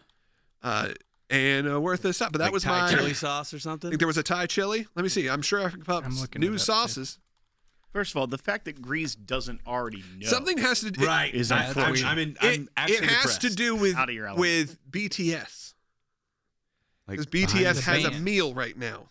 Uh, 0.62 0.88
and 1.30 1.66
uh, 1.66 1.80
worth 1.80 2.02
this 2.02 2.20
up. 2.20 2.30
But 2.30 2.38
that 2.38 2.44
Like 2.44 2.52
was 2.52 2.62
Thai 2.64 2.90
my. 2.92 2.94
chili 2.98 3.14
sauce 3.14 3.54
or 3.54 3.56
I 3.56 3.60
something. 3.60 3.90
think 3.90 3.98
there 4.00 4.06
was 4.06 4.18
a 4.18 4.22
Thai 4.22 4.44
chili. 4.46 4.86
Let 4.94 5.02
me 5.02 5.08
see. 5.08 5.28
I'm 5.28 5.40
sure 5.40 5.64
I 5.64 5.70
can 5.70 5.80
pop 5.82 6.04
I'm 6.04 6.14
looking 6.20 6.40
new 6.40 6.58
sauces. 6.58 7.18
First 7.94 8.10
of 8.10 8.16
all, 8.16 8.26
the 8.26 8.38
fact 8.38 8.64
that 8.64 8.82
Grease 8.82 9.14
doesn't 9.14 9.60
already 9.64 10.02
know 10.18 10.26
Something 10.28 10.58
has 10.58 10.80
to 10.80 10.90
do. 10.90 11.06
Right. 11.06 11.32
Is 11.32 11.52
I, 11.52 11.66
unfortunate. 11.66 12.08
I'm, 12.10 12.18
in, 12.18 12.30
It, 12.30 12.36
I'm 12.42 12.62
it 12.62 12.68
actually 12.76 13.06
has 13.06 13.38
to 13.38 13.54
do 13.54 13.76
with 13.76 13.94
Out 13.94 14.08
of 14.08 14.14
your 14.16 14.26
element. 14.26 14.40
with 14.40 14.78
BTS. 14.90 15.74
Like, 17.06 17.18
Because 17.18 17.26
behind 17.26 17.50
BTS 17.66 17.74
the 17.76 17.82
has 17.82 18.04
a 18.04 18.10
band. 18.10 18.24
meal 18.24 18.52
right 18.52 18.76
now, 18.76 19.10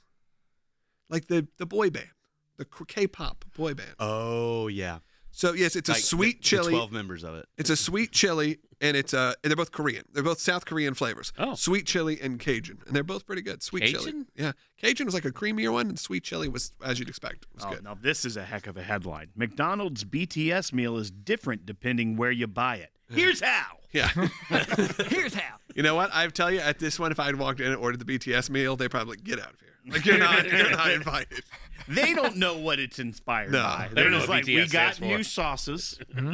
like 1.10 1.28
the 1.28 1.48
the 1.58 1.66
boy 1.66 1.92
band, 1.92 2.10
the 2.58 2.66
K-pop 2.66 3.46
boy 3.56 3.74
band. 3.74 3.96
Oh 4.00 4.68
yeah. 4.68 4.98
So 5.36 5.54
yes, 5.54 5.76
it's 5.76 5.90
a 5.90 5.94
Like 5.94 6.02
sweet 6.02 6.38
the 6.38 6.44
chili. 6.44 6.72
Twelve 6.74 6.92
members 6.92 7.24
of 7.24 7.34
it. 7.36 7.48
It's 7.58 7.72
a 7.72 7.76
sweet 7.76 8.12
chili, 8.12 8.60
and 8.80 8.96
it's 8.96 9.16
uh, 9.16 9.34
and 9.44 9.50
they're 9.50 9.56
both 9.58 9.72
Korean. 9.72 10.04
They're 10.14 10.22
both 10.22 10.40
South 10.40 10.66
Korean 10.66 10.94
flavors. 10.94 11.34
Oh. 11.40 11.56
sweet 11.56 11.88
chili 11.88 12.20
and 12.22 12.40
Cajun, 12.40 12.78
and 12.86 12.96
they're 12.96 13.04
both 13.04 13.26
pretty 13.26 13.42
good. 13.42 13.64
Sweet 13.64 13.86
chili, 13.88 14.06
Cajun? 14.06 14.28
yeah. 14.36 14.52
Cajun 14.78 15.06
was 15.08 15.16
like 15.16 15.26
a 15.26 15.32
creamier 15.32 15.74
one, 15.74 15.88
and 15.90 15.98
sweet 16.00 16.24
chili 16.24 16.48
was 16.48 16.72
as 16.86 17.00
you'd 17.00 17.10
expect. 17.10 17.48
Was 17.56 17.66
Oh, 17.66 17.72
good. 17.72 17.84
now 17.84 17.98
this 18.00 18.26
is 18.26 18.38
a 18.38 18.44
heck 18.44 18.68
of 18.68 18.78
a 18.78 18.84
headline. 18.84 19.30
McDonald's 19.36 20.04
BTS 20.04 20.72
meal 20.72 20.98
is 20.98 21.10
different 21.10 21.66
depending 21.66 22.16
where 22.16 22.32
you 22.32 22.46
buy 22.46 22.76
it. 22.76 22.92
Here's 23.12 23.42
how. 23.42 23.78
Yeah. 23.92 24.10
Here's 25.08 25.34
how. 25.36 25.56
you 25.76 25.84
know 25.84 25.96
what? 25.96 26.10
I 26.14 26.28
tell 26.28 26.50
you, 26.52 26.60
at 26.60 26.80
this 26.80 27.00
one, 27.00 27.12
if 27.12 27.20
I 27.20 27.26
had 27.26 27.38
walked 27.38 27.60
in 27.60 27.68
and 27.68 27.76
ordered 27.76 28.00
the 28.06 28.18
BTS 28.20 28.50
meal, 28.50 28.76
they'd 28.76 28.90
probably 28.90 29.18
get 29.18 29.40
out 29.40 29.54
of 29.54 29.60
here. 29.60 29.70
Like 29.94 30.06
you're 30.06 30.18
not, 30.18 30.46
you're 30.50 30.72
not 30.72 30.92
invited. 31.00 31.44
They 31.88 32.14
don't 32.14 32.38
know 32.38 32.58
what 32.58 32.80
it's 32.80 33.00
inspired 33.00 33.52
No, 33.52 33.60
by. 33.64 33.90
they 33.92 34.02
They're 34.02 34.12
just 34.12 34.28
like, 34.30 34.46
BTS 34.46 34.48
we 34.56 34.62
got 34.68 34.70
stands 34.96 34.98
for." 35.00 35.06
new 35.06 35.24
sauces. 35.24 36.00
Mm-hmm. 36.14 36.34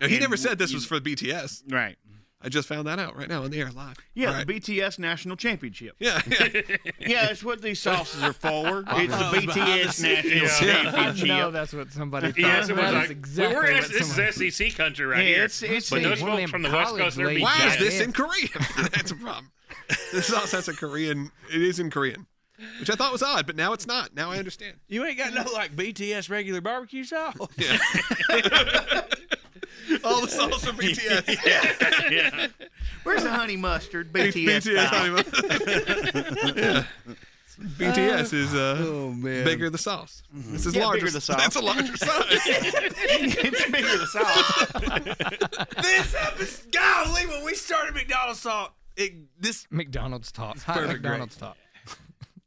And 0.00 0.10
he 0.10 0.16
And 0.16 0.20
never 0.22 0.36
said 0.36 0.58
this 0.58 0.72
was 0.72 0.84
for 0.86 1.00
BTS. 1.00 1.72
Right. 1.72 1.96
I 2.40 2.48
just 2.48 2.68
found 2.68 2.86
that 2.86 3.00
out 3.00 3.16
right 3.16 3.28
now 3.28 3.42
on 3.42 3.50
the 3.50 3.58
air 3.60 3.68
live. 3.72 3.96
Yeah, 4.14 4.28
All 4.28 4.34
right. 4.34 4.46
the 4.46 4.60
BTS 4.60 5.00
National 5.00 5.34
Championship. 5.34 5.96
yeah, 5.98 6.20
yeah. 6.28 6.60
Yeah, 7.00 7.26
that's 7.26 7.42
what 7.42 7.60
these 7.62 7.80
sauces 7.80 8.22
are 8.22 8.32
for. 8.32 8.84
It's 8.90 9.12
the 9.16 9.30
it's 9.34 9.46
behind 9.46 9.48
the 9.48 9.52
BTS. 9.52 10.02
National 10.02 10.32
Yeah. 10.68 10.78
I 10.78 10.82
Championship. 10.92 11.26
know 11.28 11.50
that's 11.50 11.72
what 11.72 11.90
somebody 11.90 12.28
thought. 12.28 12.38
Yes, 12.38 12.68
it 12.68 12.74
was 12.76 12.82
That 12.82 12.94
like 12.94 13.04
is 13.06 13.10
exactly 13.10 13.56
we're 13.56 13.66
in 13.66 13.74
what 13.78 13.88
this 13.90 14.06
somebody- 14.14 14.46
is 14.46 14.54
SEC 14.56 14.76
country 14.76 15.06
right 15.06 15.18
Yeah, 15.18 15.24
here. 15.24 15.44
it's- 15.46 15.62
it's- 15.64 15.90
but 15.90 16.02
those 16.04 16.20
folks 16.20 16.48
from 16.52 16.62
the 16.62 16.70
West 16.70 16.96
Coast, 16.96 17.16
they're 17.16 17.26
ladies. 17.26 17.42
Why 17.42 17.66
is 17.66 17.78
this 17.78 18.00
in 18.00 18.12
Korean? 18.12 18.48
That's 18.92 19.10
a 19.10 19.16
problem. 19.16 19.50
This 20.12 20.26
sauce 20.28 20.52
has 20.52 20.68
a 20.68 20.74
Korean. 20.74 21.32
It 21.52 21.60
is 21.60 21.80
in 21.80 21.90
Korean, 21.90 22.28
which 22.80 22.90
I 22.90 22.94
thought 22.94 23.12
was 23.12 23.22
odd, 23.22 23.46
but 23.46 23.56
now 23.56 23.72
it's 23.72 23.86
not. 23.86 24.14
Now 24.14 24.30
I 24.30 24.38
understand. 24.38 24.76
You 24.88 25.04
ain't 25.04 25.18
got 25.18 25.32
no 25.34 25.44
like 25.52 25.74
BTS 25.76 26.28
regular 26.30 26.60
barbecue 26.60 27.04
sauce. 27.04 27.36
Yeah. 27.56 27.78
All 30.04 30.20
the 30.20 30.28
sauce 30.28 30.64
from 30.64 30.76
BTS. 30.76 32.10
yeah. 32.10 32.48
Where's 33.04 33.22
the 33.22 33.30
honey 33.30 33.56
mustard? 33.56 34.12
BTS. 34.12 34.62
BTS. 34.62 34.86
style. 34.86 35.16
honey- 36.44 36.60
yeah. 36.62 36.84
BTS 37.58 38.32
is 38.34 38.54
uh, 38.54 38.76
Oh 38.86 39.10
man. 39.10 39.44
bigger 39.44 39.68
the 39.70 39.78
sauce. 39.78 40.22
This 40.32 40.64
is 40.66 40.76
Yeah, 40.76 40.84
larger. 40.84 41.00
bigger 41.06 41.12
the 41.12 41.20
sauce. 41.20 41.36
That's 41.38 41.56
a 41.56 41.60
larger 41.60 41.96
size. 41.96 42.24
it's 42.30 43.70
bigger 43.70 43.98
the 43.98 44.06
sauce. 44.06 44.68
this 45.82 46.14
episode, 46.14 46.72
golly, 46.72 47.26
when 47.26 47.44
we 47.44 47.54
started 47.54 47.94
McDonald's 47.96 48.40
sauce, 48.40 48.70
it, 48.96 49.12
this 49.40 49.66
McDonald's 49.70 50.30
talk. 50.30 50.58
Hi, 50.60 50.74
perfect, 50.74 51.02
McDonald's 51.02 51.36
talk. 51.36 51.56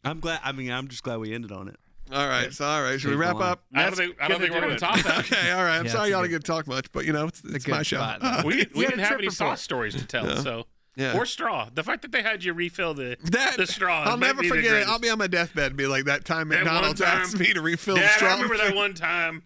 I'm 0.03 0.19
glad. 0.19 0.39
I 0.43 0.51
mean, 0.51 0.71
I'm 0.71 0.87
just 0.87 1.03
glad 1.03 1.19
we 1.19 1.33
ended 1.33 1.51
on 1.51 1.67
it. 1.67 1.77
All 2.11 2.27
right. 2.27 2.51
So 2.51 2.65
all 2.65 2.81
right. 2.81 2.99
Should 2.99 3.11
we 3.11 3.15
wrap 3.15 3.37
up? 3.37 3.63
I 3.73 3.83
don't 3.83 3.95
think 3.95 4.17
I 4.21 4.27
don't 4.27 4.39
think 4.41 4.53
we're 4.53 4.59
going 4.61 4.73
to 4.73 4.77
top 4.79 4.99
that. 5.03 5.19
Okay. 5.31 5.51
All 5.51 5.63
right. 5.63 5.77
I'm 5.77 5.85
Yeah, 5.85 5.91
sorry 5.91 6.03
it's 6.03 6.09
a 6.09 6.11
y'all 6.11 6.21
good- 6.21 6.27
didn't 6.29 6.31
get 6.31 6.45
to 6.45 6.51
talk 6.51 6.67
much, 6.67 6.91
but 6.91 7.05
you 7.05 7.13
know 7.13 7.27
it's, 7.27 7.41
it's 7.45 7.65
good 7.65 7.71
my 7.71 7.83
show. 7.83 7.97
spot. 7.97 8.21
We, 8.45 8.67
we 8.75 8.85
didn't 8.85 8.99
have 8.99 9.11
any 9.13 9.21
report. 9.27 9.33
sauce 9.33 9.61
stories 9.61 9.95
to 9.95 10.05
tell, 10.05 10.35
so 10.37 10.65
Yeah. 10.97 11.15
or 11.17 11.25
straw. 11.25 11.69
The 11.73 11.83
fact 11.83 12.01
that 12.01 12.11
they 12.11 12.21
had 12.21 12.43
you 12.43 12.53
refill 12.53 12.93
the 12.93 13.15
That 13.31 13.55
the 13.57 13.65
straw. 13.67 14.03
I'll 14.03 14.17
might 14.17 14.27
never 14.27 14.41
be 14.41 14.49
the 14.49 14.55
forget 14.55 14.65
it. 14.65 14.69
greatest. 14.71 14.91
I'll 14.91 14.99
be 14.99 15.09
on 15.09 15.19
my 15.19 15.27
deathbed 15.27 15.67
and 15.67 15.77
be 15.77 15.87
like 15.87 16.03
that 16.05 16.25
time 16.25 16.49
That 16.49 16.65
one 16.65 16.73
McDonald's 16.73 16.99
time- 17.01 17.21
asked 17.21 17.39
me 17.39 17.53
to 17.53 17.61
refill 17.61 17.95
the 17.95 18.01
Dad, 18.01 18.11
straw. 18.15 18.29
I 18.29 18.33
remember 18.33 18.57
that 18.57 18.75
one 18.75 18.93
time 18.95 19.43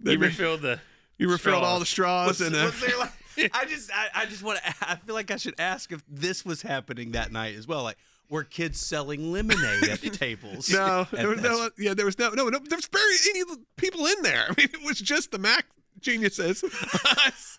They 0.00 0.12
you 0.12 0.18
made- 0.18 0.26
refilled 0.28 0.62
the. 0.62 0.80
You 1.18 1.28
refilled 1.30 1.56
straws. 1.58 1.66
all 1.66 1.78
the 1.78 1.86
straws 1.86 2.28
Was, 2.28 2.40
and 2.40 2.56
uh, 2.56 2.64
was 2.64 2.80
there 2.80 2.98
like? 2.98 3.10
I 3.54 3.64
just, 3.64 3.90
I, 3.94 4.08
I 4.22 4.26
just 4.26 4.42
want 4.42 4.58
to. 4.64 4.74
I 4.82 4.96
feel 4.96 5.14
like 5.14 5.30
I 5.30 5.36
should 5.36 5.54
ask 5.58 5.92
if 5.92 6.02
this 6.08 6.44
was 6.44 6.62
happening 6.62 7.12
that 7.12 7.30
night 7.32 7.54
as 7.56 7.66
well. 7.68 7.82
Like, 7.82 7.96
were 8.32 8.42
kids 8.44 8.80
selling 8.80 9.30
lemonade 9.30 9.84
at 9.88 10.00
the 10.00 10.10
tables? 10.26 10.68
no, 10.70 11.06
there 11.12 11.28
was 11.28 11.40
no, 11.42 11.68
yeah, 11.78 11.94
there 11.94 12.06
was 12.06 12.18
no, 12.18 12.30
no, 12.30 12.48
no, 12.48 12.58
there 12.58 12.76
was 12.78 12.88
barely 12.88 13.14
any 13.30 13.42
people 13.76 14.06
in 14.06 14.22
there. 14.22 14.46
I 14.48 14.54
mean, 14.56 14.68
it 14.72 14.82
was 14.84 14.98
just 14.98 15.30
the 15.30 15.38
Mac 15.38 15.66
geniuses, 16.00 16.64
us, 16.64 17.58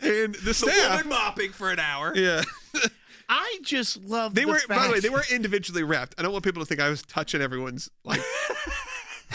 and 0.00 0.34
the 0.34 0.40
The 0.44 0.54
staff. 0.54 0.90
woman 1.04 1.08
mopping 1.08 1.50
for 1.52 1.70
an 1.72 1.78
hour. 1.80 2.12
Yeah, 2.14 2.42
I 3.28 3.58
just 3.62 4.02
love. 4.04 4.34
they 4.34 4.42
the 4.44 4.48
were. 4.50 4.60
By 4.68 4.86
the 4.86 4.92
way, 4.92 5.00
they 5.00 5.08
were 5.08 5.24
individually 5.32 5.82
wrapped. 5.84 6.14
I 6.18 6.22
don't 6.22 6.32
want 6.32 6.44
people 6.44 6.62
to 6.62 6.66
think 6.66 6.80
I 6.80 6.90
was 6.90 7.02
touching 7.02 7.40
everyone's 7.40 7.88
like, 8.04 8.20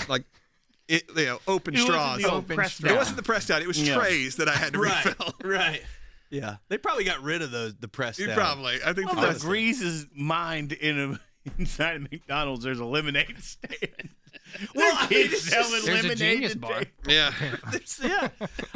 like, 0.07 0.23
it, 0.87 1.03
you 1.15 1.25
know, 1.25 1.39
open 1.47 1.73
It 1.73 1.79
wasn't 1.79 1.93
straws. 1.95 2.21
the 2.21 2.31
Open 2.31 2.65
straw. 2.69 2.91
It 2.91 2.95
wasn't 2.97 3.17
the 3.17 3.23
pressed 3.23 3.49
out. 3.51 3.61
It 3.61 3.67
was 3.67 3.81
Yeah. 3.81 3.95
trays 3.97 4.35
that 4.35 4.47
I 4.47 4.53
had 4.55 4.73
to 4.73 4.79
Right, 4.79 5.03
refill. 5.05 5.33
right. 5.43 5.81
Yeah, 6.35 6.57
they 6.69 6.77
probably 6.77 7.03
got 7.03 7.21
rid 7.21 7.41
of 7.41 7.51
those. 7.51 7.75
The 7.75 7.87
press. 7.87 8.19
You 8.19 8.27
down. 8.27 8.35
probably. 8.35 8.75
I 8.85 8.93
think 8.93 9.09
the 9.09 9.15
Well, 9.15 9.23
press. 9.25 9.41
the 9.41 9.47
Grease's 9.47 10.07
mind 10.15 10.71
in 10.73 10.99
a 10.99 11.19
inside 11.59 11.97
of 11.97 12.11
McDonald's. 12.11 12.63
There's 12.63 12.79
a 12.79 12.85
lemonade 12.85 13.41
stand. 13.43 14.09
Well, 14.73 14.89
Well, 14.93 14.95
I 14.97 15.09
mean, 15.09 15.21
kids 15.23 15.33
it's 15.33 15.49
selling 15.49 15.71
just- 15.71 15.85
There's 15.85 15.99
a 15.99 16.03
lemonade 16.03 16.17
genius 16.17 16.55
bar. 16.55 16.83
Yeah. 17.07 17.33
There's- 17.71 17.99
yeah. 18.01 18.29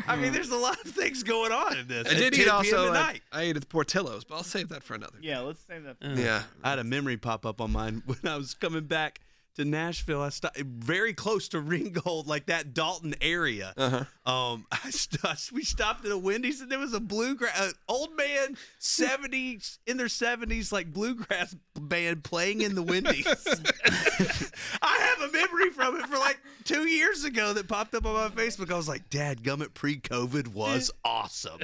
I 0.08 0.16
mean, 0.18 0.34
there's 0.34 0.50
a 0.50 0.58
lot 0.58 0.84
of 0.84 0.92
things 0.92 1.24
going 1.24 1.52
on 1.54 1.78
in 1.78 1.88
this. 1.88 2.08
I 2.10 2.16
did 2.16 2.34
eat 2.34 2.40
p.m. 2.44 2.56
also. 2.56 2.94
at 2.94 3.16
uh. 3.16 3.20
I 3.32 3.42
ate 3.44 3.56
at 3.56 3.62
the 3.62 3.68
Portillo's, 3.68 4.26
but 4.26 4.36
I'll 4.36 4.44
save 4.44 4.70
that 4.70 4.84
for 4.84 4.96
another. 4.96 5.18
Yeah, 5.22 5.40
let's 5.40 5.64
save 5.66 5.84
that. 5.84 5.96
Yeah. 6.02 6.44
I 6.64 6.72
had 6.72 6.80
a 6.80 6.84
memory 6.84 7.16
pop 7.18 7.46
up 7.46 7.62
on 7.62 7.72
mine 7.72 8.02
when 8.06 8.18
I 8.26 8.36
was 8.36 8.56
coming 8.56 8.86
back 8.86 9.22
to 9.56 9.66
Nashville. 9.66 10.22
I 10.22 10.30
stopped 10.30 10.58
very 10.58 11.14
close 11.14 11.48
to 11.50 11.60
Ringgold, 11.60 12.28
like 12.28 12.48
that 12.48 12.74
Dalton 12.74 13.16
area. 13.22 13.74
Uh-huh. 13.78 14.32
Um, 14.32 14.66
I 14.72 14.90
st- 14.90 15.52
we 15.52 15.64
stopped 15.64 16.06
at 16.06 16.12
a 16.12 16.18
Wendy's 16.18 16.62
and 16.62 16.72
there 16.72 16.80
was 16.80 16.94
a 16.94 17.00
bluegrass 17.00 17.60
uh, 17.60 17.72
old 17.88 18.16
man, 18.16 18.58
seventies 18.80 19.80
in 19.86 19.98
their 19.98 20.08
seventies, 20.10 20.72
like 20.72 20.92
bluegrass 20.94 21.56
band 21.80 22.24
playing 22.24 22.62
in 22.62 22.76
the 22.76 22.84
Wendy's. 22.84 23.28
I 24.82 25.16
have 25.18 25.30
a 25.30 25.32
memory 25.32 25.70
from 25.72 25.98
it 25.98 26.06
for 26.08 26.18
like 26.18 26.40
two 26.64 26.88
years 26.88 27.24
ago 27.24 27.54
that 27.54 27.68
popped 27.68 27.96
up 27.96 28.06
on 28.06 28.14
my 28.14 28.30
Facebook. 28.30 28.72
I 28.72 28.78
was 28.78 28.88
like, 28.88 29.10
"Dad, 29.10 29.44
Gummit 29.44 29.74
pre-COVID 29.74 30.50
was 30.50 30.92
awesome. 31.04 31.60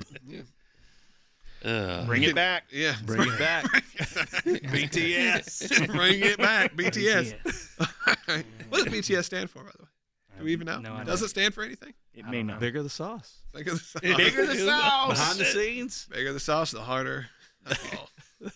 Uh, 1.66 2.05
Bring 2.05 2.24
it 2.24 2.36
back. 2.36 2.66
Yeah. 2.72 2.95
Bring 3.05 3.22
it 3.22 3.39
back, 3.39 3.66
BTS." 4.45 5.88
Bring 5.88 6.22
it 6.22 6.38
back. 6.38 6.76
BTS. 6.76 7.34
what 8.70 8.84
does 8.84 8.93
BTS 8.93 9.26
stand 9.26 9.49
for, 9.49 9.63
by 9.63 9.72
the 9.76 9.84
way? 9.84 9.89
Do 10.38 10.43
we 10.43 10.51
even 10.51 10.66
know? 10.66 10.80
no 10.80 11.03
does 11.03 11.22
it 11.22 11.30
stand 11.30 11.53
for 11.53 11.63
anything? 11.63 11.93
It 12.13 12.28
may 12.28 12.43
not. 12.43 12.59
Bigger 12.59 12.84
the 12.84 12.89
sauce. 12.89 13.39
Bigger 13.53 13.72
the 13.72 13.80
sauce. 13.80 14.01
Bigger 14.01 14.45
the 14.45 14.55
sauce. 14.55 15.09
Behind 15.18 15.39
the 15.39 15.45
scenes. 15.45 16.07
Bigger 16.11 16.34
the 16.34 16.39
sauce, 16.39 16.72
the 16.72 16.82
harder. 16.82 17.28
the 17.66 17.76
fall. 17.76 18.09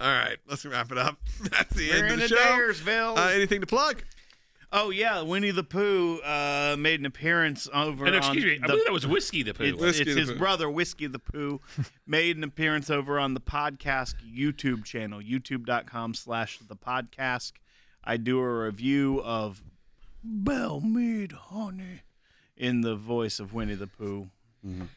All 0.00 0.08
right, 0.10 0.38
let's 0.48 0.64
wrap 0.64 0.90
it 0.90 0.98
up. 0.98 1.18
That's 1.50 1.74
the 1.74 1.90
We're 1.90 1.96
end 2.06 2.06
of 2.14 2.20
the 2.20 2.22
the 2.22 2.28
show. 2.28 2.36
Daresville. 2.36 3.18
Uh, 3.18 3.28
anything 3.28 3.60
to 3.60 3.66
plug? 3.66 4.02
Oh 4.74 4.88
yeah, 4.88 5.20
Winnie 5.20 5.50
the 5.50 5.62
Pooh 5.62 6.18
uh, 6.20 6.76
made 6.78 6.98
an 6.98 7.04
appearance 7.04 7.68
over. 7.74 8.06
and 8.06 8.16
on 8.16 8.22
excuse 8.22 8.44
me, 8.44 8.52
I 8.52 8.66
the- 8.66 8.72
believe 8.72 8.84
that 8.86 8.92
was 8.92 9.06
whiskey 9.06 9.42
the 9.42 9.52
poo. 9.52 9.64
It's, 9.64 9.78
Whiskey 9.78 10.02
it's 10.02 10.14
the 10.14 10.20
his 10.20 10.30
Pooh. 10.30 10.38
brother, 10.38 10.70
Whiskey 10.70 11.06
the 11.08 11.18
Pooh, 11.18 11.60
made 12.06 12.38
an 12.38 12.44
appearance 12.44 12.88
over 12.88 13.18
on 13.18 13.34
the 13.34 13.40
podcast 13.40 14.14
YouTube 14.26 14.84
channel, 14.84 15.20
youtube.com 15.20 16.14
slash 16.14 16.58
the 16.58 16.76
podcast. 16.76 17.52
I 18.02 18.16
do 18.16 18.38
a 18.38 18.64
review 18.64 19.20
of 19.22 19.62
Belle 20.24 20.80
Meade 20.80 21.32
Honey 21.32 22.00
in 22.56 22.80
the 22.80 22.96
voice 22.96 23.38
of 23.38 23.52
Winnie 23.52 23.74
the 23.74 23.86
Pooh. 23.86 24.28
And 24.64 24.88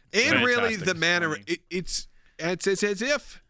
really, 0.45 0.76
the 0.76 0.93
manner. 0.93 1.38
It, 1.47 1.61
it's, 1.69 2.07
it's 2.38 2.67
it's 2.67 2.84
as 2.84 3.01
if 3.01 3.41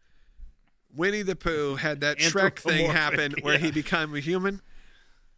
Winnie 0.94 1.22
the 1.22 1.36
Pooh 1.36 1.76
had 1.76 2.00
that 2.00 2.18
Shrek 2.18 2.58
thing 2.58 2.86
Anthropomorphic, 2.86 2.90
happen 2.90 3.34
where 3.42 3.58
he 3.58 3.66
yeah. 3.66 3.72
became 3.72 4.14
a 4.14 4.20
human 4.20 4.60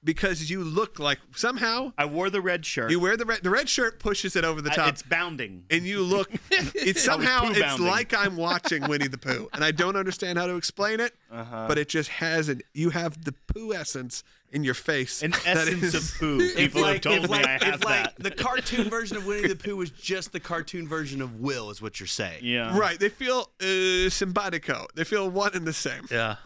because 0.05 0.49
you 0.51 0.63
look 0.63 0.99
like 0.99 1.19
somehow 1.35 1.93
I 1.99 2.05
wore 2.05 2.31
the 2.31 2.41
red 2.41 2.65
shirt. 2.65 2.91
you 2.91 3.01
wear 3.01 3.17
the 3.17 3.25
red 3.25 3.43
the 3.43 3.51
red 3.51 3.69
shirt 3.69 3.99
pushes 3.99 4.37
it 4.37 4.45
over 4.45 4.61
the 4.63 4.71
I- 4.71 4.75
top. 4.75 4.89
it's 4.89 5.03
bounding. 5.03 5.65
and 5.71 5.85
you 5.85 6.03
look 6.03 6.31
it's 6.51 7.03
somehow 7.03 7.49
it's 7.51 7.59
bounding. 7.61 7.87
like 7.87 8.15
i'm 8.15 8.37
watching 8.37 8.87
winnie 8.89 9.09
the 9.09 9.19
pooh 9.19 9.49
and 9.53 9.65
i 9.65 9.71
don't 9.73 9.97
understand 9.97 10.39
how 10.39 10.47
to 10.47 10.57
explain 10.57 11.01
it 11.01 11.15
Uh-huh. 11.31 11.67
but 11.69 11.79
it 11.79 11.89
just 11.89 12.09
has 12.11 12.49
an 12.49 12.63
you 12.75 12.91
have 12.91 13.25
the 13.25 13.33
pooh 13.49 13.75
essence 13.75 14.23
in 14.51 14.65
your 14.65 14.73
face 14.75 15.23
An 15.23 15.31
that 15.45 15.45
essence 15.47 15.83
is- 15.83 15.95
of 15.95 16.19
poo. 16.19 16.49
People 16.57 16.81
like, 16.83 16.93
have 16.95 17.01
told 17.03 17.17
if 17.25 17.31
me 17.31 17.37
like, 17.37 17.47
I 17.47 17.51
have 17.67 17.75
if 17.75 17.85
like 17.85 18.05
that. 18.05 18.23
the 18.23 18.31
cartoon 18.31 18.89
version 18.89 19.17
of 19.19 19.27
Winnie 19.27 19.47
the 19.49 19.55
Pooh 19.57 19.77
was 19.77 19.91
just 19.91 20.33
the 20.33 20.41
cartoon 20.41 20.89
version 20.89 21.21
of 21.21 21.41
Will, 21.41 21.69
is 21.71 21.83
what 21.83 22.01
you're 22.01 22.07
saying. 22.07 22.41
yeah. 22.43 22.77
right 22.79 22.99
they 22.99 23.11
feel 23.11 23.51
uh, 23.61 24.09
simpatico 24.09 24.87
they 24.95 25.05
feel 25.05 25.29
one 25.29 25.55
and 25.55 25.67
the 25.67 25.73
same 25.73 26.05
yeah. 26.11 26.37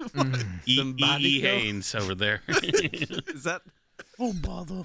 E. 0.66 0.76
Somebody 0.76 1.24
E. 1.24 1.40
go. 1.42 1.48
Haynes 1.48 1.94
over 1.94 2.14
there. 2.14 2.42
Is 2.48 3.44
that, 3.44 3.62
Oh, 4.18 4.32
bother. 4.32 4.84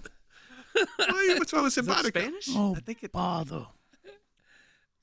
Why- 0.97 1.36
what's 1.38 1.53
wrong 1.53 1.63
with 1.63 1.78
is 1.78 1.86
that 1.86 2.03
simpatico 2.03 2.20
Spanish? 2.20 2.47
Oh, 2.49 2.76
I 2.76 2.80
think 2.82 3.03
it. 3.03 3.11
bother. 3.11 3.68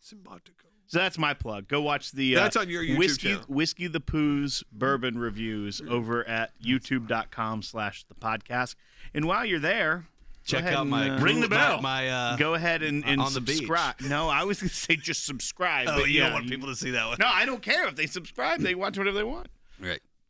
simpatico 0.01 0.67
So 0.87 0.99
that's 0.99 1.17
my 1.17 1.33
plug. 1.33 1.69
Go 1.69 1.81
watch 1.81 2.13
the. 2.13 2.35
That's 2.35 2.57
uh, 2.57 2.61
on 2.61 2.69
your 2.69 2.83
YouTube 2.83 2.99
Whiskey, 2.99 3.29
channel. 3.29 3.45
Whiskey 3.49 3.87
the 3.87 4.01
Pooh's 4.01 4.63
bourbon 4.71 5.19
reviews 5.19 5.81
over 5.89 6.27
at 6.29 6.53
youtube.com 6.63 7.63
slash 7.63 8.05
the 8.05 8.15
podcast. 8.15 8.75
And 9.15 9.25
while 9.27 9.47
you're 9.47 9.59
there, 9.59 9.97
go 9.97 10.05
Check 10.45 10.61
ahead 10.61 10.75
out 10.75 10.83
and, 10.83 10.91
my 10.91 11.09
uh, 11.11 11.21
Ring 11.21 11.41
the 11.41 11.49
bell. 11.49 11.81
My, 11.81 12.09
uh, 12.11 12.37
go 12.37 12.53
ahead 12.55 12.83
and, 12.83 13.05
and 13.07 13.21
on 13.23 13.33
the 13.33 13.41
beach. 13.41 13.57
subscribe. 13.59 14.01
No, 14.03 14.29
I 14.29 14.45
was 14.45 14.61
going 14.61 14.69
to 14.69 14.75
say 14.75 14.97
just 14.97 15.25
subscribe. 15.25 15.89
oh, 15.91 16.01
but 16.01 16.11
you 16.11 16.19
yeah, 16.21 16.25
don't 16.25 16.35
want 16.35 16.49
people 16.51 16.69
to 16.69 16.77
see 16.77 16.91
that 16.91 17.07
one. 17.07 17.17
No, 17.19 17.27
I 17.27 17.47
don't 17.47 17.63
care 17.63 17.87
if 17.89 17.97
they 17.97 18.07
subscribe. 18.07 18.61
They 18.61 18.75
watch 18.75 18.99
whatever 18.99 19.17
they 19.17 19.25
want. 19.25 19.49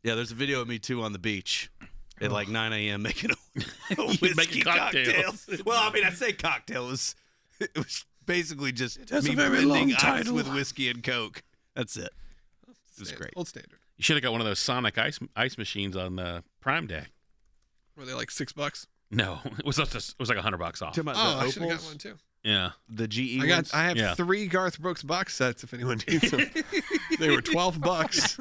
Right. 0.03 0.09
Yeah, 0.09 0.15
there's 0.15 0.31
a 0.31 0.35
video 0.35 0.61
of 0.61 0.67
me 0.67 0.79
too 0.79 1.01
on 1.03 1.13
the 1.13 1.19
beach 1.19 1.69
at 2.21 2.31
like 2.31 2.47
9 2.47 2.73
a.m. 2.73 3.01
making 3.01 3.31
a, 3.31 3.61
a 3.97 4.05
whiskey 4.07 4.33
Making 4.35 4.63
cocktail. 4.63 5.05
cocktails. 5.05 5.49
Well, 5.65 5.81
I 5.81 5.91
mean, 5.93 6.03
I 6.05 6.09
say 6.11 6.33
cocktail. 6.33 6.87
It 6.87 6.91
was, 6.91 7.15
it 7.59 7.77
was 7.77 8.05
basically 8.25 8.71
just 8.71 9.09
has 9.09 9.25
me 9.25 9.33
a 9.33 9.35
very 9.35 9.63
blending 9.63 9.69
long 9.69 9.91
ice 9.93 10.01
title. 10.01 10.33
with 10.35 10.53
whiskey 10.53 10.89
and 10.89 11.03
coke. 11.03 11.43
That's 11.75 11.97
it. 11.97 12.09
It 12.67 12.99
was 12.99 13.11
great. 13.11 13.31
old 13.35 13.47
standard 13.47 13.79
You 13.97 14.03
should 14.03 14.15
have 14.15 14.23
got 14.23 14.31
one 14.31 14.39
of 14.41 14.45
those 14.47 14.59
Sonic 14.59 14.97
ice 14.97 15.19
ice 15.35 15.57
machines 15.57 15.97
on 15.97 16.19
uh, 16.19 16.41
Prime 16.61 16.85
Day. 16.87 17.05
were 17.97 18.05
they 18.05 18.13
like 18.13 18.29
six 18.29 18.53
bucks 18.53 18.85
No, 19.09 19.39
it 19.57 19.65
was 19.65 19.77
just 19.77 19.95
it 20.11 20.15
was 20.19 20.29
like 20.29 20.37
a 20.37 20.41
hundred 20.43 20.59
bucks 20.59 20.81
off. 20.81 20.93
Talking 20.95 21.09
about 21.11 21.15
oh 21.17 21.39
the 21.39 21.45
i 21.45 21.49
should 21.49 21.61
have 21.63 21.69
got 21.71 21.75
opals, 21.79 21.87
one 21.89 21.97
too 21.97 22.15
Yeah, 22.43 22.69
the 22.87 23.07
GE 23.07 23.41
I 23.41 23.47
got. 23.47 23.55
ones? 23.55 23.73
I 23.73 23.83
have 23.85 23.97
Yeah. 23.97 24.13
three 24.15 24.45
Garth 24.47 24.79
Brooks 24.79 25.01
box 25.01 25.35
sets. 25.35 25.63
If 25.63 25.73
anyone 25.73 25.99
needs 26.07 26.29
them, 26.29 26.45
they 27.19 27.29
were 27.31 27.41
twelve 27.41 27.81
bucks. 27.81 28.37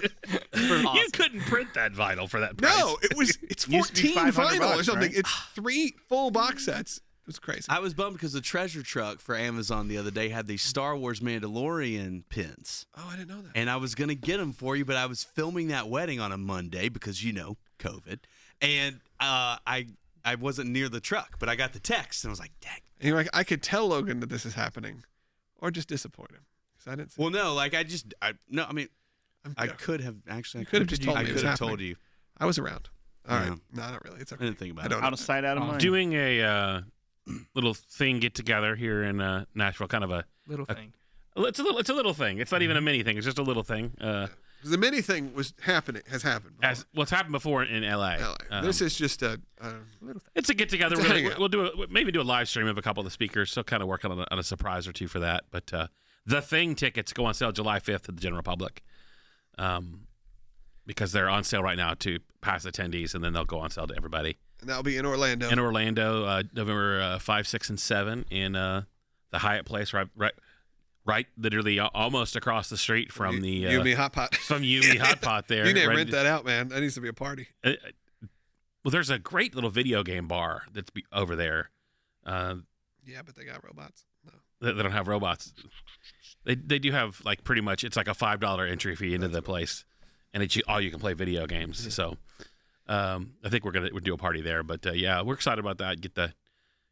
you 0.94 1.08
couldn't 1.12 1.40
print 1.42 1.74
that 1.74 1.92
vinyl 1.92 2.28
for 2.28 2.40
that 2.40 2.56
price. 2.56 2.78
No, 2.78 2.98
it 3.02 3.16
was. 3.16 3.38
It's 3.52 3.68
Used 3.68 3.94
to 3.94 4.02
be 4.02 4.08
fourteen 4.14 4.32
500 4.32 4.60
vinyl 4.60 4.80
or 4.80 4.84
something. 4.84 5.10
right? 5.10 5.18
It's 5.18 5.34
three 5.54 5.94
full 6.08 6.30
box 6.30 6.64
sets. 6.64 6.96
It 6.96 7.26
was 7.26 7.38
crazy. 7.38 7.66
I 7.68 7.78
was 7.78 7.94
bummed 7.94 8.14
because 8.14 8.32
the 8.32 8.40
treasure 8.40 8.82
truck 8.82 9.20
for 9.20 9.36
Amazon 9.36 9.86
the 9.86 9.96
other 9.96 10.10
day 10.10 10.28
had 10.30 10.46
these 10.48 10.62
Star 10.62 10.96
Wars 10.96 11.20
Mandalorian 11.20 12.24
pins. 12.28 12.86
oh, 12.96 13.08
I 13.12 13.16
didn't 13.16 13.28
know 13.28 13.42
that. 13.42 13.52
And 13.54 13.70
I 13.70 13.76
was 13.76 13.94
going 13.94 14.08
to 14.08 14.16
get 14.16 14.38
them 14.38 14.52
for 14.52 14.74
you, 14.74 14.84
but 14.84 14.96
I 14.96 15.06
was 15.06 15.22
filming 15.22 15.68
that 15.68 15.88
wedding 15.88 16.18
on 16.18 16.32
a 16.32 16.36
Monday 16.36 16.88
because, 16.88 17.22
you 17.22 17.32
know, 17.32 17.56
COVID. 17.78 18.18
And 18.60 18.96
uh, 19.20 19.58
I 19.66 19.86
I 20.24 20.34
wasn't 20.34 20.70
near 20.70 20.88
the 20.88 21.00
truck, 21.00 21.38
but 21.38 21.48
I 21.48 21.54
got 21.56 21.72
the 21.72 21.78
text 21.80 22.24
and 22.24 22.30
I 22.30 22.32
was 22.32 22.40
like, 22.40 22.52
dang. 22.60 22.72
And 22.98 23.08
you're 23.08 23.16
like, 23.16 23.28
I 23.32 23.44
could 23.44 23.62
tell 23.62 23.88
Logan 23.88 24.20
that 24.20 24.28
this 24.28 24.44
is 24.46 24.54
happening, 24.54 25.04
or 25.60 25.70
just 25.70 25.88
disappoint 25.88 26.30
him 26.32 26.44
because 26.76 26.92
I 26.92 26.96
didn't. 26.96 27.12
See 27.12 27.22
Well, 27.22 27.30
no, 27.30 27.54
like 27.54 27.74
I 27.74 27.82
just, 27.84 28.14
I 28.22 28.32
no, 28.48 28.64
I 28.68 28.72
mean, 28.72 28.88
I'm, 28.88 28.88
I 29.56 29.66
could 29.68 30.00
have 30.00 30.16
actually. 30.28 30.62
I 30.62 30.64
could 30.64 30.80
have 30.82 30.88
just 30.88 31.02
told 31.02 31.16
you. 31.16 31.20
I 31.20 31.24
me 31.24 31.30
it 31.30 31.32
could 31.34 31.42
was 31.42 31.42
have 31.42 31.58
told 31.58 31.80
you. 31.80 31.96
I 32.38 32.46
was 32.46 32.58
around. 32.58 32.88
All 33.28 33.36
right. 33.38 33.48
Yeah. 33.48 33.54
No, 33.72 33.82
not 33.90 34.04
really. 34.04 34.20
It's 34.20 34.32
I 34.32 34.36
okay. 34.36 34.44
didn't 34.46 34.58
think 34.58 34.72
about 34.72 34.82
I 34.84 34.86
it. 34.86 34.88
don't. 34.90 35.04
Out 35.04 35.12
of 35.12 35.20
sight, 35.20 35.44
out 35.44 35.56
of 35.56 35.62
mind. 35.64 35.80
doing 35.80 36.12
a 36.14 36.42
uh, 36.42 36.80
little 37.54 37.74
thing 37.74 38.20
get 38.20 38.34
together 38.34 38.74
here 38.76 39.02
in 39.04 39.20
uh, 39.20 39.44
Nashville, 39.54 39.88
kind 39.88 40.04
of 40.04 40.10
a 40.10 40.24
Little 40.48 40.64
thing. 40.66 40.92
it's 41.36 41.58
a 41.60 41.62
little 41.62 41.78
it's 41.78 41.90
a 41.90 41.94
little 41.94 42.14
thing. 42.14 42.38
It's 42.38 42.50
not 42.52 42.62
even 42.62 42.76
a 42.76 42.80
mini 42.80 43.02
thing. 43.02 43.16
It's 43.16 43.24
just 43.26 43.38
a 43.38 43.42
little 43.42 43.62
thing. 43.62 43.92
Uh, 44.00 44.26
The 44.64 44.76
mini 44.78 45.00
thing 45.02 45.34
was 45.34 45.54
happening. 45.62 46.02
Has 46.10 46.22
happened. 46.22 46.56
Before. 46.58 46.70
as 46.70 46.86
what's 46.94 47.10
happened 47.12 47.32
before 47.32 47.62
in 47.62 47.82
LA. 47.84 48.16
LA. 48.16 48.34
Um, 48.50 48.64
this 48.64 48.80
is 48.80 48.96
just 48.96 49.22
a. 49.22 49.40
a 49.60 49.74
It's 50.34 50.48
a 50.50 50.54
get 50.54 50.68
together. 50.68 50.96
It's 50.96 51.04
a 51.04 51.08
We'll, 51.08 51.16
hangout. 51.22 51.38
we'll 51.38 51.48
do 51.48 51.66
a, 51.66 51.86
maybe 51.88 52.10
do 52.10 52.20
a 52.20 52.22
live 52.22 52.48
stream 52.48 52.66
of 52.66 52.76
a 52.78 52.82
couple 52.82 53.00
of 53.00 53.04
the 53.04 53.10
speakers. 53.12 53.52
So 53.52 53.62
kind 53.62 53.82
of 53.82 53.88
working 53.88 54.10
on 54.10 54.18
a, 54.18 54.26
on 54.32 54.38
a 54.40 54.42
surprise 54.42 54.88
or 54.88 54.92
two 54.92 55.06
for 55.06 55.20
that. 55.20 55.44
But 55.52 55.72
uh, 55.72 55.86
the 56.26 56.42
thing 56.42 56.74
tickets 56.74 57.12
go 57.12 57.24
on 57.24 57.34
sale 57.34 57.52
July 57.52 57.78
fifth 57.78 58.02
to 58.06 58.12
the 58.12 58.20
general 58.20 58.42
public, 58.42 58.82
um, 59.58 60.06
because 60.86 61.12
they're 61.12 61.28
on 61.28 61.44
sale 61.44 61.62
right 61.62 61.76
now 61.76 61.94
to 61.94 62.18
past 62.40 62.66
attendees, 62.66 63.14
and 63.14 63.22
then 63.22 63.32
they'll 63.32 63.44
go 63.44 63.58
on 63.60 63.70
sale 63.70 63.86
to 63.86 63.94
everybody. 63.96 64.36
and 64.60 64.68
that'll 64.68 64.82
be 64.82 64.96
in 64.96 65.06
Orlando. 65.06 65.48
in 65.48 65.58
Orlando, 65.58 66.24
uh, 66.24 66.42
November 66.54 67.00
uh, 67.00 67.18
five, 67.18 67.46
six, 67.46 67.68
and 67.70 67.78
seven 67.78 68.24
in 68.30 68.56
uh, 68.56 68.82
the 69.30 69.38
Hyatt 69.38 69.64
Place, 69.64 69.92
right, 69.92 70.08
right, 70.16 70.32
right, 71.06 71.26
literally 71.36 71.78
almost 71.80 72.34
across 72.36 72.68
the 72.68 72.76
street 72.76 73.12
from 73.12 73.40
the 73.42 73.66
uh, 73.68 73.82
me 73.84 73.92
hot 73.94 74.12
pot. 74.12 74.34
from 74.34 74.62
Yumi 74.62 74.98
Hot 74.98 75.20
Pot 75.22 75.48
there. 75.48 75.66
you 75.66 75.72
need 75.74 75.82
to 75.82 75.88
right- 75.88 75.96
rent 75.96 76.10
that 76.10 76.26
out, 76.26 76.44
man. 76.44 76.68
That 76.68 76.80
needs 76.80 76.94
to 76.94 77.00
be 77.00 77.08
a 77.08 77.12
party. 77.12 77.48
uh, 77.64 77.70
uh, 77.70 78.26
well, 78.84 78.90
there's 78.90 79.10
a 79.10 79.18
great 79.20 79.54
little 79.54 79.70
video 79.70 80.02
game 80.02 80.26
bar 80.26 80.62
that's 80.72 80.90
be- 80.90 81.04
over 81.12 81.36
there. 81.36 81.70
Uh, 82.26 82.56
Yeah, 83.06 83.22
but 83.24 83.36
they 83.36 83.44
got 83.44 83.64
robots. 83.64 84.04
No. 84.24 84.32
they, 84.60 84.72
they 84.72 84.82
don't 84.82 84.90
have 84.92 85.06
robots. 85.06 85.52
They 86.44 86.54
they 86.56 86.78
do 86.78 86.92
have 86.92 87.20
like 87.24 87.44
pretty 87.44 87.60
much 87.62 87.84
it's 87.84 87.96
like 87.96 88.08
a 88.08 88.14
five 88.14 88.40
dollar 88.40 88.66
entry 88.66 88.96
fee 88.96 89.14
into 89.14 89.28
the 89.28 89.42
place, 89.42 89.84
and 90.32 90.42
it's 90.42 90.56
all 90.68 90.80
you 90.80 90.90
can 90.90 90.98
play 91.00 91.12
video 91.14 91.46
games. 91.46 91.94
So, 91.94 92.16
um, 92.88 93.34
I 93.44 93.48
think 93.48 93.64
we're 93.64 93.72
gonna 93.72 93.90
we'll 93.92 94.00
do 94.00 94.14
a 94.14 94.18
party 94.18 94.40
there. 94.42 94.62
But 94.62 94.86
uh, 94.86 94.92
yeah, 94.92 95.22
we're 95.22 95.34
excited 95.34 95.60
about 95.60 95.78
that. 95.78 96.00
Get 96.00 96.14
the 96.14 96.34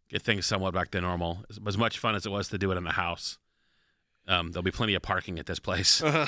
get 0.09 0.23
things 0.23 0.47
somewhat 0.47 0.75
back 0.75 0.91
to 0.93 1.01
normal. 1.01 1.45
As, 1.51 1.59
as 1.67 1.79
much 1.79 1.99
fun 1.99 2.15
as 2.15 2.27
it 2.27 2.31
was 2.31 2.49
to 2.49 2.59
do 2.59 2.71
it 2.73 2.77
in 2.77 2.85
the 2.85 2.93
house. 2.93 3.39
Um, 4.29 4.53
there'll 4.53 4.63
be 4.63 4.71
plenty 4.71 4.95
of 4.95 5.03
parking 5.03 5.39
at 5.39 5.47
this 5.47 5.59
place. 5.59 6.03
Uh-huh. 6.05 6.27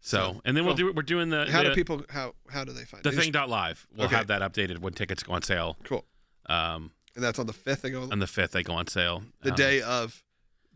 So, 0.00 0.18
So, 0.34 0.40
and 0.44 0.56
then 0.56 0.64
we'll 0.64 0.76
cool. 0.76 0.88
do 0.88 0.92
we're 0.94 1.02
doing 1.02 1.30
the 1.30 1.46
How 1.50 1.62
the, 1.64 1.70
do 1.70 1.74
people? 1.74 2.02
How 2.10 2.34
how 2.48 2.62
do 2.64 2.72
they 2.72 2.84
find 2.84 3.02
the 3.02 3.10
thing 3.10 3.32
dot 3.32 3.48
live. 3.48 3.86
We'll 3.96 4.06
Okay. 4.06 4.14
have 4.16 4.28
that 4.28 4.40
updated 4.40 4.78
when 4.78 4.92
tickets 4.92 5.22
go 5.24 5.32
on 5.32 5.42
sale. 5.42 5.76
Cool. 5.82 6.04
Um, 6.48 6.92
And 7.16 7.24
that's 7.24 7.38
on 7.40 7.46
the 7.46 7.52
fifth. 7.52 7.82
They 7.82 7.90
go 7.90 8.02
on 8.02 8.12
on 8.12 8.18
the 8.20 8.26
fifth 8.28 8.52
they 8.52 8.62
go 8.62 8.74
on 8.74 8.86
sale. 8.86 9.24
the 9.42 9.50
Um, 9.50 9.56
day 9.56 9.82
of 9.82 10.22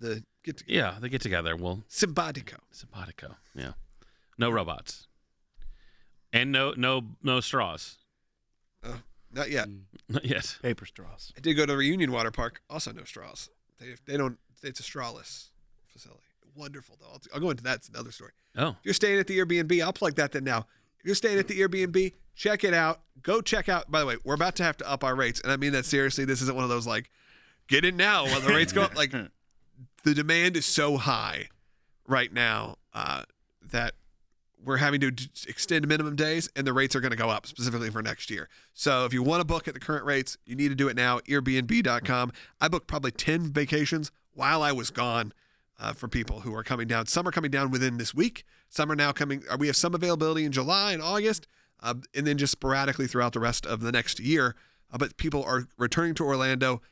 the 0.01 0.24
get 0.42 0.59
together. 0.59 0.78
Yeah, 0.78 0.98
they 1.01 1.09
get 1.09 1.20
together. 1.20 1.57
We'll 1.57 1.84
Simpatico. 1.88 2.57
Simpatico. 2.70 3.36
Yeah. 3.55 3.72
No 4.38 4.51
robots. 4.51 5.07
And 6.32 6.51
no 6.53 6.74
no 6.76 7.03
no 7.22 7.40
straws. 7.40 7.98
Uh, 8.82 8.98
not 9.32 9.51
yet. 9.51 9.68
Mm. 9.68 9.82
Not 10.09 10.24
yet. 10.24 10.59
Paper 10.62 10.86
straws. 10.86 11.32
I 11.36 11.40
did 11.40 11.55
go 11.55 11.66
to 11.66 11.72
the 11.72 11.76
Reunion 11.76 12.12
Water 12.12 12.30
Park. 12.30 12.62
Also, 12.68 12.92
no 12.92 13.05
straws. 13.05 13.51
They 13.78 13.94
they 14.07 14.16
don't. 14.16 14.38
It's 14.62 14.80
a 14.80 14.82
strawless 14.82 15.51
facility. 15.86 16.22
Wonderful 16.57 16.96
though. 17.01 17.07
I'll, 17.12 17.20
I'll 17.34 17.40
go 17.40 17.51
into 17.51 17.62
that. 17.64 17.76
It's 17.76 17.88
another 17.88 18.11
story. 18.11 18.32
Oh. 18.57 18.70
If 18.70 18.76
you're 18.84 18.94
staying 18.94 19.18
at 19.18 19.26
the 19.26 19.38
Airbnb, 19.38 19.82
I'll 19.82 19.92
plug 19.92 20.16
that 20.16 20.32
then 20.32 20.44
now. 20.44 20.66
If 20.98 21.07
you're 21.07 21.14
staying 21.14 21.38
at 21.38 21.48
the 21.48 21.61
Airbnb, 21.61 22.12
check 22.34 22.64
it 22.64 22.74
out. 22.74 23.01
Go 23.22 23.40
check 23.40 23.68
out. 23.68 23.90
By 23.90 24.01
the 24.01 24.07
way, 24.07 24.16
we're 24.24 24.34
about 24.34 24.57
to 24.57 24.64
have 24.64 24.76
to 24.78 24.90
up 24.90 25.05
our 25.05 25.14
rates, 25.14 25.40
and 25.40 25.53
I 25.53 25.57
mean 25.57 25.72
that 25.72 25.84
seriously. 25.84 26.24
This 26.24 26.42
isn't 26.42 26.55
one 26.55 26.64
of 26.64 26.70
those 26.70 26.86
like, 26.86 27.11
get 27.68 27.84
in 27.84 27.96
now 27.96 28.24
while 28.24 28.40
the 28.40 28.53
rates 28.53 28.72
go 28.72 28.82
up. 28.82 28.96
Like, 28.96 29.14
the 30.05 30.14
demand 30.14 30.57
is 30.57 30.66
so 30.66 30.96
high 30.96 31.48
right 32.07 32.32
now 32.32 32.76
uh, 32.94 33.22
that 33.62 33.94
we're 34.62 34.78
having 34.78 35.01
to 35.01 35.11
d- 35.11 35.28
extend 35.48 35.88
minimum 35.88 36.16
days, 36.16 36.48
and 36.55 36.66
the 36.66 36.72
rates 36.72 36.94
are 36.94 37.01
going 37.01 37.12
to 37.12 37.16
go 37.16 37.30
up 37.30 37.46
specifically 37.46 37.90
for 37.90 38.03
next 38.03 38.30
year. 38.30 38.48
So 38.74 39.05
if 39.05 39.12
you 39.12 39.22
want 39.22 39.40
to 39.40 39.44
book 39.44 39.66
at 39.68 39.74
the 39.74 39.80
current 39.80 40.05
rates, 40.05 40.36
you 40.44 40.55
need 40.55 40.68
to 40.68 40.74
do 40.74 40.88
it 40.88 40.96
now. 40.96 41.20
Airbnb.com. 41.20 42.32
I 42.61 42.68
booked 42.68 42.86
probably 42.86 43.12
ten 43.12 43.53
vacations 43.53 44.11
while 44.34 44.62
I 44.62 44.72
was 44.72 44.90
gone 44.90 45.32
uh, 45.78 45.92
for 45.92 46.09
people 46.09 46.40
who 46.40 46.55
are 46.55 46.62
coming 46.62 46.86
down. 46.86 47.07
Some 47.07 47.26
are 47.26 47.32
coming 47.32 47.51
down 47.51 47.70
within 47.70 47.96
this 47.96 48.14
week. 48.14 48.44
Some 48.68 48.90
are 48.92 48.96
now 48.96 49.12
coming. 49.12 49.42
Uh, 49.51 49.57
we 49.59 49.66
have 49.66 49.76
some 49.76 49.94
availability 49.94 50.44
in 50.44 50.53
July 50.53 50.92
and 50.92 51.03
August, 51.03 51.46
uh, 51.82 51.94
and 52.14 52.26
then 52.26 52.38
just 52.38 52.53
sporadically 52.53 53.07
throughout 53.07 53.32
the 53.32 53.40
rest 53.40 53.64
of 53.66 53.80
the 53.80 53.92
next 53.92 54.20
year. 54.20 54.55
Uh, 54.92 54.98
but 54.98 55.16
people 55.16 55.42
are 55.44 55.68
returning 55.78 56.14
to 56.14 56.24
Orlando. 56.24 56.82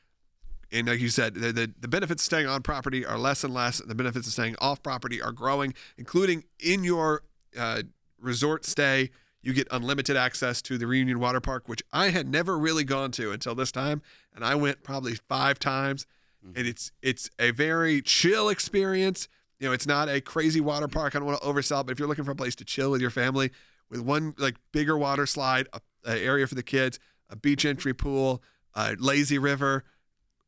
And 0.71 0.87
like 0.87 1.01
you 1.01 1.09
said, 1.09 1.35
the, 1.35 1.53
the, 1.53 1.73
the 1.81 1.89
benefits 1.89 2.23
of 2.23 2.27
staying 2.27 2.47
on 2.47 2.63
property 2.63 3.05
are 3.05 3.19
less 3.19 3.43
and 3.43 3.55
less. 3.55 3.79
The 3.79 3.95
benefits 3.95 4.27
of 4.27 4.33
staying 4.33 4.57
off 4.61 4.83
property 4.83 5.21
are 5.23 5.33
growing, 5.33 5.75
including 5.97 6.45
in 6.61 6.85
your 6.85 7.23
uh, 7.59 7.83
resort 8.21 8.65
stay. 8.65 9.11
You 9.41 9.55
get 9.55 9.69
unlimited 9.71 10.17
access 10.17 10.61
to 10.63 10.77
the 10.77 10.87
Reunion 10.87 11.21
Water 11.21 11.41
Park, 11.41 11.69
which 11.69 11.83
I 11.93 12.11
had 12.11 12.29
never 12.29 12.59
really 12.59 12.85
gone 12.85 13.13
to 13.13 13.31
until 13.31 13.55
this 13.55 13.73
time, 13.73 14.03
and 14.35 14.45
I 14.45 14.57
went 14.57 14.83
probably 14.83 15.15
five 15.15 15.59
times. 15.59 16.07
And 16.55 16.67
it's 16.67 16.93
it's 17.03 17.31
a 17.39 17.51
very 17.51 18.01
chill 18.01 18.49
experience. 18.49 19.29
You 19.59 19.69
know, 19.69 19.73
it's 19.73 19.87
not 19.87 20.09
a 20.09 20.21
crazy 20.21 20.61
water 20.61 20.89
park. 20.89 21.15
I 21.15 21.19
don't 21.19 21.27
want 21.27 21.41
to 21.41 21.47
oversell, 21.47 21.85
but 21.85 21.93
if 21.93 21.99
you're 21.99 22.09
looking 22.09 22.25
for 22.25 22.31
a 22.31 22.37
place 22.37 22.55
to 22.57 22.65
chill 22.65 22.91
with 22.91 23.01
your 23.01 23.11
family, 23.11 23.51
with 23.91 24.01
one 24.01 24.35
like 24.39 24.57
bigger 24.73 24.97
water 24.97 25.27
slide, 25.27 25.67
a, 25.73 25.81
a 26.05 26.25
area 26.25 26.47
for 26.47 26.55
the 26.55 26.63
kids, 26.63 26.99
a 27.29 27.37
beach 27.37 27.65
entry 27.65 27.93
pool, 27.93 28.43
a 28.75 28.97
lazy 28.99 29.39
river, 29.39 29.85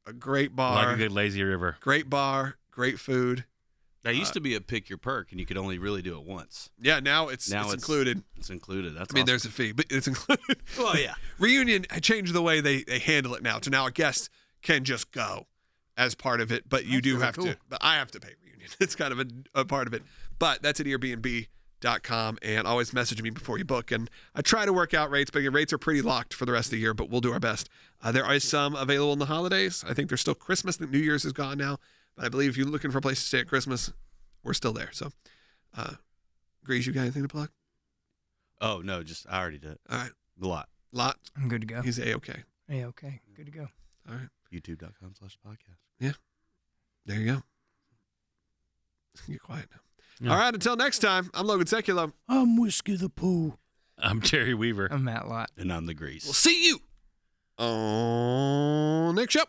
a 0.06 0.12
great 0.12 0.54
bar, 0.56 0.74
Like 0.86 0.94
a 0.94 0.98
good 0.98 1.12
lazy 1.12 1.42
river. 1.42 1.76
great 1.80 2.08
bar, 2.10 2.56
great 2.70 2.98
food. 2.98 3.44
That 4.02 4.14
used 4.16 4.30
uh, 4.30 4.34
to 4.34 4.40
be 4.40 4.54
a 4.54 4.62
pick 4.62 4.88
your 4.88 4.96
perk, 4.96 5.30
and 5.30 5.38
you 5.38 5.44
could 5.44 5.58
only 5.58 5.78
really 5.78 6.00
do 6.00 6.16
it 6.18 6.24
once. 6.24 6.70
Yeah, 6.80 7.00
now 7.00 7.28
it's 7.28 7.50
Now 7.50 7.64
it's, 7.64 7.74
it's- 7.74 7.82
included. 7.82 8.22
It's 8.36 8.48
included. 8.50 8.94
That's 8.96 9.12
I 9.12 9.14
mean, 9.14 9.22
awesome. 9.22 9.26
there's 9.26 9.44
a 9.44 9.50
fee, 9.50 9.72
but 9.72 9.86
it's 9.90 10.06
included. 10.08 10.56
Well, 10.78 10.98
yeah. 10.98 11.14
Reunion 11.38 11.84
I 11.90 11.98
changed 12.00 12.32
the 12.32 12.40
way 12.42 12.60
they, 12.62 12.82
they 12.82 12.98
handle 12.98 13.34
it 13.34 13.42
now. 13.42 13.58
So 13.62 13.70
now 13.70 13.86
a 13.86 13.90
guest 13.90 14.30
can 14.62 14.84
just 14.84 15.12
go 15.12 15.46
as 15.98 16.14
part 16.14 16.40
of 16.40 16.50
it, 16.50 16.66
but 16.68 16.86
you 16.86 16.92
That's 16.94 17.04
do 17.04 17.12
really 17.14 17.26
have 17.26 17.34
to. 17.36 17.56
But 17.68 17.78
I 17.82 17.96
have 17.96 18.10
to 18.12 18.20
pay 18.20 18.30
Reunion. 18.42 18.70
It's 18.80 18.94
kind 18.94 19.12
of 19.12 19.20
a, 19.20 19.26
a 19.54 19.64
part 19.66 19.86
of 19.86 19.92
it. 19.94 20.02
But 20.38 20.62
that's 20.62 20.80
at 21.84 22.02
Airbnb.com 22.02 22.38
and 22.42 22.66
always 22.66 22.92
message 22.92 23.22
me 23.22 23.30
before 23.30 23.58
you 23.58 23.64
book. 23.64 23.90
And 23.90 24.10
I 24.34 24.42
try 24.42 24.64
to 24.64 24.72
work 24.72 24.94
out 24.94 25.10
rates, 25.10 25.30
but 25.30 25.42
your 25.42 25.52
rates 25.52 25.72
are 25.72 25.78
pretty 25.78 26.02
locked 26.02 26.34
for 26.34 26.46
the 26.46 26.52
rest 26.52 26.68
of 26.68 26.72
the 26.72 26.78
year, 26.78 26.94
but 26.94 27.10
we'll 27.10 27.20
do 27.20 27.32
our 27.32 27.40
best. 27.40 27.68
Uh, 28.02 28.12
are 28.24 28.38
some 28.40 28.74
available 28.74 29.12
in 29.12 29.18
the 29.18 29.26
holidays. 29.26 29.84
I 29.88 29.94
think 29.94 30.08
there's 30.08 30.20
still 30.20 30.34
Christmas. 30.34 30.76
I 30.76 30.80
think 30.80 30.90
New 30.92 30.98
Year's 30.98 31.24
is 31.24 31.32
gone 31.32 31.58
now. 31.58 31.78
But 32.16 32.26
I 32.26 32.28
believe 32.28 32.50
if 32.50 32.56
you're 32.56 32.66
looking 32.66 32.90
for 32.90 32.98
a 32.98 33.02
place 33.02 33.20
to 33.20 33.26
stay 33.26 33.40
at 33.40 33.46
Christmas, 33.48 33.92
we're 34.42 34.54
still 34.54 34.72
there. 34.72 34.90
So, 34.92 35.10
uh, 35.76 35.94
Grease, 36.64 36.86
you 36.86 36.92
got 36.92 37.02
anything 37.02 37.22
to 37.22 37.28
plug? 37.28 37.50
Oh 38.60 38.82
no, 38.84 39.02
just 39.02 39.26
I 39.30 39.40
already 39.40 39.58
did 39.58 39.78
All 39.88 39.98
right. 39.98 40.10
a 40.42 40.46
lot. 40.46 40.68
Lot. 40.92 41.16
I'm 41.36 41.48
good 41.48 41.62
to 41.62 41.66
go. 41.66 41.80
He's 41.82 41.98
A 41.98 42.12
OK. 42.12 42.42
A 42.68 42.82
OK. 42.84 43.20
good 43.34 43.46
to 43.46 43.52
go. 43.52 43.68
All 44.08 44.14
right. 44.16 44.28
YouTube.com 44.52 45.14
slash 45.18 45.38
podcast. 45.46 45.78
Yeah. 45.98 46.12
There 47.06 47.18
you 47.18 47.32
go. 47.34 47.42
Get 49.28 49.40
quiet 49.40 49.66
now. 49.72 49.80
Yeah. 50.20 50.32
All 50.32 50.36
right, 50.36 50.52
until 50.52 50.76
next 50.76 50.98
time, 50.98 51.30
I'm 51.32 51.46
Logan 51.46 51.66
Sekulow. 51.66 52.12
I'm 52.28 52.56
Whiskey 52.60 52.94
the 52.96 53.08
Pooh. 53.08 53.54
I'm 53.96 54.20
Terry 54.20 54.52
Weaver. 54.52 54.88
I'm 54.90 55.04
Matt 55.04 55.28
Lott. 55.28 55.50
And 55.56 55.72
I'm 55.72 55.86
the 55.86 55.94
grease. 55.94 56.24
We'll 56.24 56.34
see 56.34 56.66
you 56.66 56.78
on 57.58 59.14
next 59.14 59.32
show. 59.34 59.44